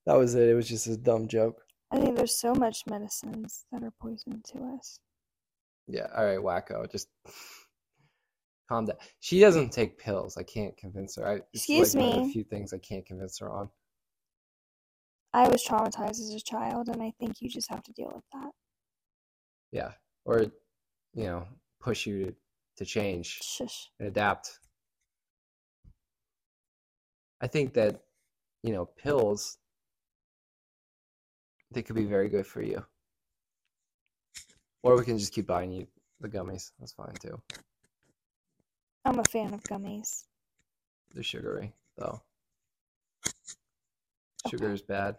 that 0.06 0.16
was 0.16 0.36
it. 0.36 0.50
It 0.50 0.54
was 0.56 0.68
just 0.68 0.88
a 0.88 0.98
dumb 0.98 1.28
joke. 1.28 1.62
I 1.92 1.98
think 1.98 2.16
there's 2.16 2.40
so 2.40 2.54
much 2.56 2.84
medicines 2.90 3.66
that 3.72 3.84
are 3.84 3.94
poison 4.02 4.42
to 4.54 4.64
us. 4.76 5.00
Yeah. 5.88 6.08
All 6.16 6.26
right, 6.26 6.40
wacko. 6.40 6.90
Just 6.90 7.10
calm 8.70 8.86
down. 8.86 8.96
She 9.20 9.40
doesn't 9.40 9.72
take 9.72 9.98
pills. 9.98 10.38
I 10.38 10.44
can't 10.44 10.76
convince 10.78 11.18
her. 11.18 11.28
I, 11.28 11.42
Excuse 11.54 11.94
like 11.96 12.16
me. 12.16 12.24
the 12.28 12.32
few 12.32 12.44
things 12.44 12.74
I 12.74 12.78
can't 12.78 13.06
convince 13.06 13.40
her 13.40 13.52
on. 13.52 13.70
I 15.34 15.48
was 15.48 15.66
traumatized 15.66 16.20
as 16.20 16.34
a 16.34 16.42
child, 16.42 16.90
and 16.90 17.02
I 17.02 17.14
think 17.20 17.42
you 17.42 17.50
just 17.50 17.70
have 17.70 17.84
to 17.84 17.92
deal 17.94 18.12
with 18.14 18.24
that. 18.34 18.52
Yeah. 19.72 19.92
Or, 20.26 20.42
you 21.14 21.24
know, 21.24 21.48
push 21.80 22.06
you 22.06 22.26
to, 22.26 22.36
to 22.78 22.86
change 22.86 23.40
Shush. 23.42 23.90
and 24.00 24.08
adapt. 24.08 24.60
I 27.42 27.48
think 27.48 27.74
that, 27.74 28.02
you 28.64 28.74
know, 28.74 28.86
pills, 28.86 29.58
they 31.72 31.82
could 31.82 31.96
be 31.96 32.06
very 32.06 32.30
good 32.30 32.46
for 32.46 32.62
you. 32.62 32.84
Or 34.84 34.98
we 34.98 35.06
can 35.06 35.18
just 35.18 35.34
keep 35.34 35.48
buying 35.48 35.72
you 35.72 35.88
the 36.20 36.30
gummies. 36.30 36.72
That's 36.80 36.94
fine 36.94 37.14
too. 37.20 37.40
I'm 39.06 39.20
a 39.20 39.24
fan 39.24 39.54
of 39.54 39.64
gummies. 39.64 40.26
They're 41.14 41.24
sugary, 41.24 41.74
though. 41.98 42.22
Sugar 44.50 44.66
Okay. 44.66 44.74
is 44.74 44.82
bad. 44.82 45.18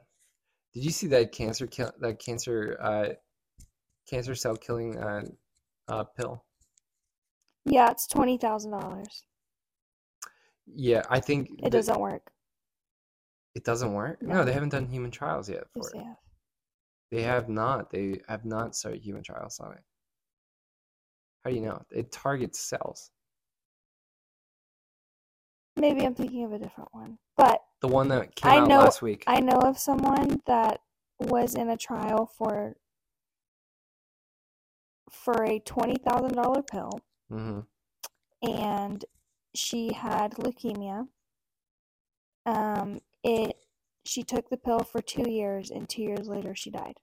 Did 0.74 0.84
you 0.84 0.90
see 0.90 1.06
that 1.08 1.32
cancer 1.32 1.66
kill 1.66 1.92
that 2.00 2.18
cancer 2.18 2.76
uh 2.80 3.08
cancer 4.08 4.34
cell 4.34 4.56
killing 4.56 4.98
uh, 4.98 5.22
uh 5.88 6.04
pill? 6.04 6.44
Yeah, 7.64 7.90
it's 7.90 8.06
twenty 8.08 8.36
thousand 8.38 8.72
dollars. 8.72 9.24
Yeah, 10.66 11.02
I 11.10 11.20
think 11.20 11.50
It 11.58 11.62
that- 11.64 11.70
doesn't 11.70 12.00
work. 12.00 12.32
It 13.54 13.64
doesn't 13.64 13.92
work? 13.92 14.22
No, 14.22 14.44
they 14.44 14.52
haven't 14.52 14.70
done 14.70 14.86
human 14.86 15.10
trials 15.10 15.48
yet 15.48 15.64
Yes, 15.76 15.90
for 15.90 15.90
it. 15.90 15.92
they 15.98 16.04
have. 16.04 16.16
They 17.10 17.22
have 17.22 17.48
not. 17.48 17.90
They 17.90 18.20
have 18.28 18.44
not 18.46 18.74
started 18.74 19.02
human 19.02 19.22
trials 19.22 19.60
on 19.60 19.72
it. 19.72 19.82
How 21.44 21.50
do 21.50 21.56
you 21.56 21.62
know? 21.62 21.82
It 21.90 22.10
targets 22.12 22.58
cells. 22.60 23.10
Maybe 25.76 26.04
I'm 26.06 26.14
thinking 26.14 26.44
of 26.44 26.52
a 26.52 26.58
different 26.58 26.90
one, 26.92 27.18
but 27.36 27.62
The 27.80 27.88
one 27.88 28.08
that 28.08 28.34
came 28.36 28.52
I 28.52 28.58
out 28.58 28.68
know- 28.68 28.78
last 28.80 29.02
week. 29.02 29.24
I 29.26 29.40
know 29.40 29.58
of 29.58 29.78
someone 29.78 30.40
that 30.46 30.80
was 31.18 31.54
in 31.54 31.68
a 31.70 31.76
trial 31.76 32.26
for 32.26 32.76
for 35.10 35.44
a 35.44 35.58
twenty 35.60 35.96
thousand 35.98 36.34
dollar 36.34 36.62
pill, 36.62 36.90
hmm 37.28 37.60
and 38.42 39.04
she 39.54 39.92
had 39.92 40.32
leukemia. 40.32 41.06
Um, 42.46 43.00
she 44.04 44.22
took 44.22 44.50
the 44.50 44.56
pill 44.56 44.80
for 44.80 45.00
two 45.00 45.30
years, 45.30 45.70
and 45.70 45.88
two 45.88 46.02
years 46.02 46.28
later 46.28 46.54
she 46.54 46.70
died. 46.70 46.98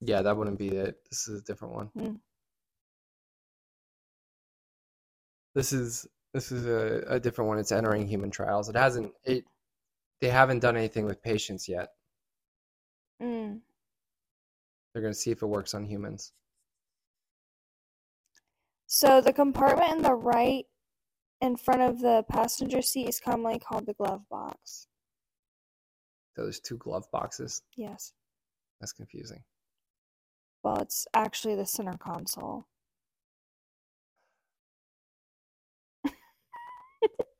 Yeah, 0.00 0.22
that 0.22 0.36
wouldn't 0.36 0.58
be 0.58 0.68
it. 0.68 0.96
This 1.10 1.28
is 1.28 1.40
a 1.40 1.44
different 1.44 1.74
one. 1.74 1.90
Mm. 1.96 2.18
This 5.54 5.72
is 5.72 6.06
this 6.34 6.50
is 6.50 6.66
a, 6.66 7.04
a 7.08 7.20
different 7.20 7.48
one. 7.48 7.58
It's 7.58 7.72
entering 7.72 8.06
human 8.06 8.30
trials. 8.30 8.68
It 8.68 8.76
hasn't 8.76 9.12
it 9.24 9.44
they 10.20 10.28
haven't 10.28 10.60
done 10.60 10.76
anything 10.76 11.06
with 11.06 11.22
patients 11.22 11.68
yet. 11.68 11.90
Mm. 13.22 13.60
They're 14.92 15.02
gonna 15.02 15.14
see 15.14 15.30
if 15.30 15.42
it 15.42 15.46
works 15.46 15.74
on 15.74 15.84
humans. 15.84 16.32
So 18.86 19.20
the 19.20 19.32
compartment 19.32 19.92
in 19.92 20.02
the 20.02 20.14
right, 20.14 20.66
in 21.44 21.56
front 21.56 21.82
of 21.82 22.00
the 22.00 22.24
passenger 22.28 22.82
seat, 22.82 23.08
is 23.08 23.20
commonly 23.20 23.58
called 23.58 23.86
the 23.86 23.94
glove 23.94 24.22
box. 24.30 24.88
So 26.34 26.42
there's 26.42 26.58
two 26.58 26.78
glove 26.78 27.04
boxes. 27.12 27.62
Yes. 27.76 28.12
That's 28.80 28.92
confusing. 28.92 29.44
Well, 30.62 30.78
it's 30.78 31.06
actually 31.14 31.54
the 31.54 31.66
center 31.66 31.96
console. 31.98 32.66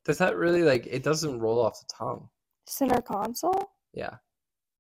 Does 0.05 0.18
that 0.18 0.36
really 0.36 0.62
like 0.62 0.86
it 0.86 1.02
doesn't 1.02 1.40
roll 1.40 1.59
off 1.59 1.81
the 1.81 1.86
tongue? 1.90 2.28
Center 2.66 3.01
console? 3.01 3.70
Yeah. 3.94 4.16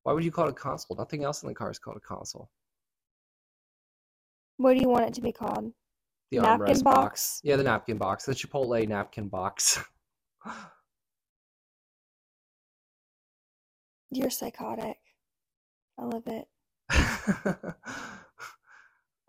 Why 0.02 0.12
would 0.12 0.22
you 0.22 0.30
call 0.30 0.48
it 0.48 0.50
a 0.50 0.52
console? 0.52 0.98
Nothing 0.98 1.24
else 1.24 1.42
in 1.42 1.48
the 1.48 1.54
car 1.54 1.70
is 1.70 1.78
called 1.78 1.96
a 1.96 2.00
console. 2.00 2.50
What 4.58 4.74
do 4.74 4.80
you 4.80 4.90
want 4.90 5.06
it 5.06 5.14
to 5.14 5.22
be 5.22 5.32
called? 5.32 5.72
The 6.36 6.42
Napkin 6.42 6.74
armrest 6.74 6.84
box? 6.84 7.40
Yeah, 7.44 7.56
the 7.56 7.62
napkin 7.62 7.98
box. 7.98 8.24
The 8.24 8.32
Chipotle 8.32 8.86
napkin 8.88 9.28
box. 9.28 9.82
You're 14.10 14.30
psychotic. 14.30 14.98
I 15.98 16.04
love 16.04 16.26
it. 16.26 16.48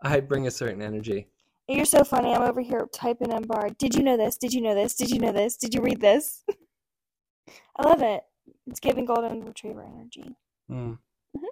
I 0.02 0.20
bring 0.20 0.46
a 0.46 0.50
certain 0.50 0.82
energy. 0.82 1.28
You're 1.68 1.84
so 1.84 2.04
funny. 2.04 2.32
I'm 2.32 2.42
over 2.42 2.60
here 2.60 2.88
typing 2.92 3.32
in 3.32 3.42
Bard. 3.42 3.76
Did 3.78 3.94
you 3.94 4.02
know 4.04 4.16
this? 4.16 4.36
Did 4.36 4.52
you 4.52 4.60
know 4.60 4.74
this? 4.74 4.94
Did 4.94 5.10
you 5.10 5.18
know 5.18 5.32
this? 5.32 5.56
Did 5.56 5.74
you 5.74 5.80
read 5.80 6.00
this? 6.00 6.44
I 7.76 7.82
love 7.88 8.02
it. 8.02 8.22
It's 8.68 8.78
giving 8.80 9.04
golden 9.04 9.44
retriever 9.44 9.82
energy. 9.82 10.36
Mm. 10.70 10.98
Mhm. 11.36 11.42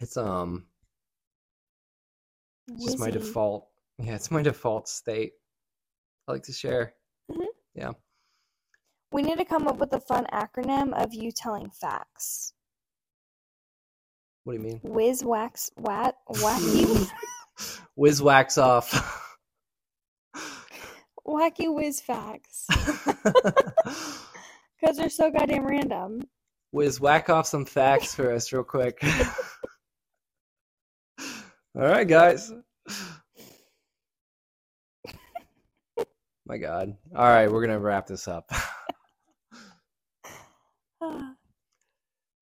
It's 0.00 0.16
um 0.16 0.66
it's 2.68 2.84
just 2.84 2.98
my 2.98 3.10
default. 3.10 3.67
Yeah, 3.98 4.14
it's 4.14 4.30
my 4.30 4.42
default 4.42 4.88
state. 4.88 5.32
I 6.26 6.32
like 6.32 6.44
to 6.44 6.52
share. 6.52 6.94
Mm-hmm. 7.30 7.42
Yeah. 7.74 7.92
We 9.12 9.22
need 9.22 9.38
to 9.38 9.44
come 9.44 9.66
up 9.66 9.78
with 9.78 9.92
a 9.92 10.00
fun 10.00 10.26
acronym 10.32 10.92
of 10.92 11.14
you 11.14 11.32
telling 11.32 11.70
facts. 11.70 12.52
What 14.44 14.54
do 14.54 14.58
you 14.58 14.64
mean? 14.64 14.80
Whiz 14.82 15.24
wax 15.24 15.70
wat 15.76 16.16
wacky 16.28 17.10
Whiz 17.96 18.22
wax 18.22 18.58
off. 18.58 19.34
wacky 21.26 21.74
whiz 21.74 22.00
facts. 22.00 22.66
Because 24.80 24.96
they're 24.96 25.10
so 25.10 25.30
goddamn 25.30 25.66
random. 25.66 26.22
Whiz 26.70 27.00
whack 27.00 27.28
off 27.30 27.46
some 27.46 27.64
facts 27.64 28.14
for 28.14 28.32
us 28.32 28.52
real 28.52 28.62
quick. 28.62 29.02
All 31.18 31.26
right, 31.74 32.06
guys. 32.06 32.52
My 36.48 36.58
God. 36.58 36.96
All 37.14 37.24
right, 37.24 37.50
we're 37.50 37.64
gonna 37.64 37.78
wrap 37.78 38.06
this 38.08 38.26
up. 38.26 38.50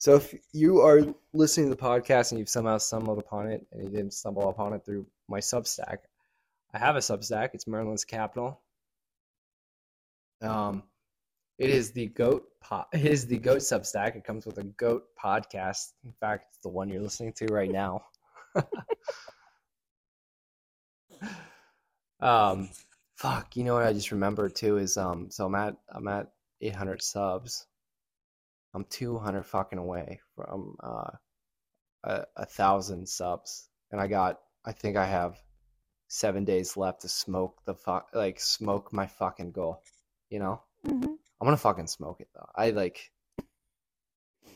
So 0.07 0.15
if 0.15 0.33
you 0.53 0.83
are 0.83 1.03
listening 1.33 1.69
to 1.69 1.75
the 1.75 1.83
podcast 1.83 2.31
and 2.31 2.39
you've 2.39 2.49
somehow 2.49 2.79
stumbled 2.79 3.19
upon 3.19 3.51
it 3.51 3.67
and 3.73 3.83
you 3.83 3.91
didn't 3.91 4.15
stumble 4.15 4.49
upon 4.49 4.73
it 4.73 4.85
through 4.85 5.05
my 5.29 5.41
Substack, 5.41 5.97
I 6.73 6.79
have 6.79 6.95
a 6.95 7.01
Substack. 7.01 7.55
It's 7.55 7.67
Merlin's 7.67 8.05
Capital. 8.05 8.61
Um, 10.41 10.85
it 11.59 11.71
is 11.71 11.91
the 11.91 12.07
goat. 12.07 12.47
Po- 12.63 12.85
it 12.93 13.05
is 13.05 13.27
the 13.27 13.39
goat 13.39 13.59
Substack. 13.59 14.15
It 14.15 14.23
comes 14.23 14.47
with 14.47 14.59
a 14.59 14.63
goat 14.63 15.07
podcast. 15.21 15.95
In 16.05 16.13
fact, 16.21 16.51
it's 16.51 16.59
the 16.63 16.69
one 16.69 16.89
you're 16.89 17.03
listening 17.03 17.33
to 17.39 17.47
right 17.47 17.73
now. 17.73 18.05
um, 22.21 22.69
fuck. 23.17 23.57
You 23.57 23.65
know 23.65 23.75
what 23.75 23.85
I 23.85 23.93
just 23.93 24.13
remembered 24.13 24.55
too 24.55 24.79
is 24.79 24.97
um. 24.97 25.31
So 25.31 25.47
I'm 25.47 25.55
at 25.55 25.77
I'm 25.89 26.09
at 26.09 26.29
800 26.61 27.03
subs. 27.03 27.67
I'm 28.75 28.85
200 28.85 29.45
fucking 29.45 29.79
away 29.79 30.21
from 30.35 30.77
uh 30.83 31.11
a, 32.05 32.25
a 32.37 32.47
thousand 32.47 33.09
subs, 33.09 33.69
and 33.91 34.01
I 34.01 34.07
got. 34.07 34.39
I 34.65 34.73
think 34.73 34.97
I 34.97 35.07
have 35.07 35.39
seven 36.09 36.45
days 36.45 36.77
left 36.77 37.03
to 37.03 37.09
smoke 37.09 37.59
the 37.67 37.75
fuck 37.75 38.09
like 38.15 38.41
smoke 38.41 38.93
my 38.93 39.07
fucking 39.07 39.53
goal. 39.53 39.83
You 40.31 40.41
know, 40.41 40.63
hmm 40.85 41.05
I'm 41.05 41.45
gonna 41.45 41.57
fucking 41.57 41.87
smoke 41.89 42.21
it 42.21 42.29
though. 42.35 42.49
I 42.55 42.71
like. 42.71 43.11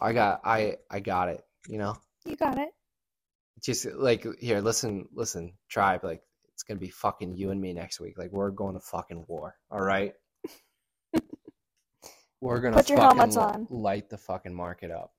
I 0.00 0.12
got. 0.12 0.40
I 0.44 0.76
I 0.90 1.00
got 1.00 1.28
it. 1.28 1.44
You 1.68 1.78
know, 1.78 1.96
You 2.24 2.36
got 2.36 2.58
it. 2.58 2.70
just 3.62 3.86
like 3.86 4.26
here. 4.40 4.60
Listen, 4.60 5.08
listen, 5.12 5.54
tribe. 5.68 6.04
Like 6.04 6.22
it's 6.60 6.68
gonna 6.68 6.78
be 6.78 6.90
fucking 6.90 7.34
you 7.38 7.50
and 7.52 7.58
me 7.60 7.72
next 7.72 8.00
week. 8.00 8.18
Like 8.18 8.30
we're 8.32 8.50
going 8.50 8.74
to 8.74 8.80
fucking 8.80 9.24
war. 9.28 9.56
All 9.70 9.80
right. 9.80 10.12
we're 12.42 12.60
gonna 12.60 12.76
Put 12.76 12.90
your 12.90 13.00
helmets 13.00 13.38
on. 13.38 13.66
light 13.70 14.10
the 14.10 14.18
fucking 14.18 14.54
market 14.54 14.90
up. 14.90 15.14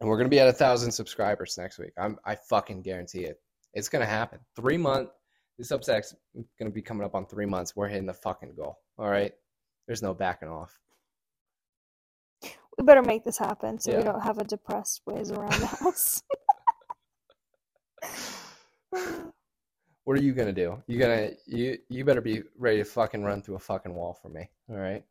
And 0.00 0.10
we're 0.10 0.16
gonna 0.16 0.28
be 0.28 0.40
at 0.40 0.48
a 0.48 0.52
thousand 0.52 0.90
subscribers 0.90 1.56
next 1.56 1.78
week. 1.78 1.92
I'm 1.96 2.18
I 2.24 2.34
fucking 2.34 2.82
guarantee 2.82 3.20
it. 3.20 3.40
It's 3.72 3.88
gonna 3.88 4.04
happen. 4.04 4.40
Three 4.56 4.76
month. 4.76 5.10
This 5.58 5.70
Substack's 5.70 6.16
gonna 6.58 6.72
be 6.72 6.82
coming 6.82 7.04
up 7.04 7.14
on 7.14 7.24
three 7.26 7.46
months. 7.46 7.76
We're 7.76 7.86
hitting 7.86 8.06
the 8.06 8.12
fucking 8.14 8.54
goal. 8.56 8.80
All 8.98 9.08
right. 9.10 9.32
There's 9.86 10.02
no 10.02 10.12
backing 10.12 10.48
off. 10.48 10.76
We 12.42 12.84
better 12.84 13.02
make 13.02 13.24
this 13.24 13.38
happen 13.38 13.78
so 13.78 13.92
Yeah. 13.92 13.98
we 13.98 14.02
don't 14.04 14.22
have 14.22 14.38
a 14.38 14.44
depressed 14.44 15.02
ways 15.06 15.30
around 15.30 15.52
the 15.52 15.66
house. 15.82 16.22
What 20.10 20.18
are 20.18 20.24
you 20.24 20.32
gonna 20.32 20.52
do? 20.52 20.82
You 20.88 20.98
gonna 20.98 21.14
mm-hmm. 21.14 21.56
you 21.56 21.78
you 21.88 22.04
better 22.04 22.20
be 22.20 22.42
ready 22.58 22.78
to 22.78 22.84
fucking 22.84 23.22
run 23.22 23.42
through 23.42 23.54
a 23.54 23.60
fucking 23.60 23.94
wall 23.94 24.18
for 24.20 24.28
me. 24.28 24.50
All 24.68 24.74
right. 24.74 25.04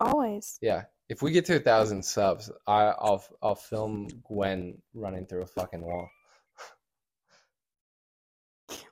Always. 0.00 0.58
Yeah. 0.60 0.86
If 1.08 1.22
we 1.22 1.30
get 1.30 1.44
to 1.44 1.54
a 1.54 1.60
thousand 1.60 2.04
subs, 2.04 2.50
I, 2.66 2.86
I'll 2.98 3.24
I'll 3.40 3.54
film 3.54 4.08
Gwen 4.24 4.82
running 4.92 5.24
through 5.26 5.42
a 5.42 5.46
fucking 5.46 5.82
wall. 5.82 6.08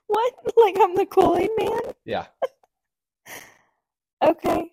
What? 0.07 0.33
Like 0.55 0.77
I'm 0.79 0.95
the 0.95 1.05
Kool-Aid 1.05 1.49
man? 1.57 1.93
Yeah. 2.05 2.27
Okay. 4.23 4.71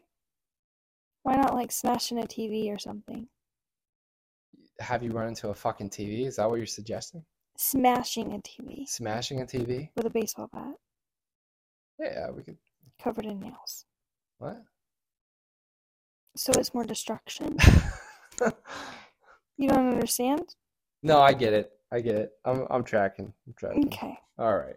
Why 1.23 1.36
not 1.36 1.55
like 1.55 1.73
smashing 1.73 2.19
a 2.19 2.27
TV 2.27 2.73
or 2.73 2.78
something? 2.78 3.27
Have 4.78 5.02
you 5.02 5.10
run 5.10 5.28
into 5.28 5.48
a 5.48 5.55
fucking 5.55 5.89
TV? 5.89 6.27
Is 6.27 6.36
that 6.36 6.48
what 6.51 6.56
you're 6.56 6.66
suggesting? 6.66 7.24
Smashing 7.59 8.32
a 8.35 8.39
TV 8.39 8.89
Smashing 8.89 9.40
a 9.40 9.44
TV? 9.44 9.90
with 9.97 10.06
a 10.06 10.10
baseball 10.10 10.48
bat 10.52 10.74
Yeah, 11.98 12.30
we 12.30 12.43
could. 12.44 12.56
covered 13.02 13.26
in 13.26 13.40
nails. 13.40 13.85
What? 14.39 14.62
So 16.36 16.52
it's 16.56 16.72
more 16.72 16.85
destruction. 16.85 17.59
You 19.60 19.68
don't 19.68 19.89
understand? 19.93 20.55
no, 21.02 21.20
I 21.20 21.32
get 21.32 21.52
it. 21.52 21.72
I 21.90 22.01
get 22.01 22.14
it. 22.14 22.30
I'm 22.44 22.64
I'm 22.70 22.85
tracking. 22.85 23.35
I'm 23.44 23.55
tracking. 23.55 23.86
Okay. 23.89 24.16
All 24.39 24.56
right. 24.56 24.76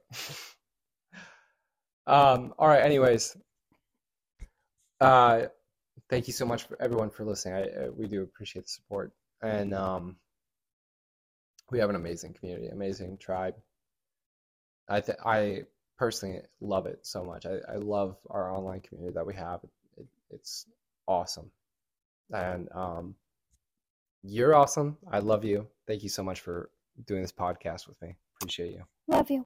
um, 2.08 2.56
all 2.58 2.68
right, 2.68 2.82
anyways. 2.84 3.38
Uh 5.00 5.44
thank 6.10 6.26
you 6.26 6.34
so 6.34 6.46
much 6.48 6.64
for 6.64 6.82
everyone 6.82 7.12
for 7.12 7.26
listening. 7.26 7.54
I, 7.54 7.64
uh 7.86 7.92
we 7.96 8.08
do 8.08 8.24
appreciate 8.24 8.64
the 8.66 8.70
support. 8.70 9.14
And 9.44 9.76
um 9.76 10.16
we 11.72 11.80
have 11.80 11.90
an 11.90 11.96
amazing 11.96 12.34
community, 12.34 12.68
amazing 12.68 13.18
tribe. 13.18 13.56
I 14.90 15.00
th 15.02 15.18
I 15.26 15.64
personally 15.98 16.42
love 16.60 16.86
it 16.86 17.00
so 17.02 17.24
much. 17.24 17.46
I, 17.46 17.60
I 17.74 17.78
love 17.78 18.18
our 18.30 18.54
online 18.56 18.82
community 18.82 19.14
that 19.14 19.26
we 19.26 19.34
have. 19.36 19.62
It, 19.98 20.06
it's 20.30 20.68
awesome. 21.08 21.50
And 22.34 22.70
um 22.74 23.16
you're 24.24 24.54
awesome. 24.54 24.98
I 25.12 25.20
love 25.20 25.44
you. 25.44 25.68
Thank 25.88 26.04
you 26.04 26.10
so 26.10 26.24
much 26.24 26.42
for 26.42 26.70
doing 27.08 27.22
this 27.22 27.32
podcast 27.32 27.88
with 27.88 28.00
me. 28.02 28.16
Appreciate 28.36 28.72
you. 28.72 28.84
Love 29.08 29.32
you. 29.32 29.46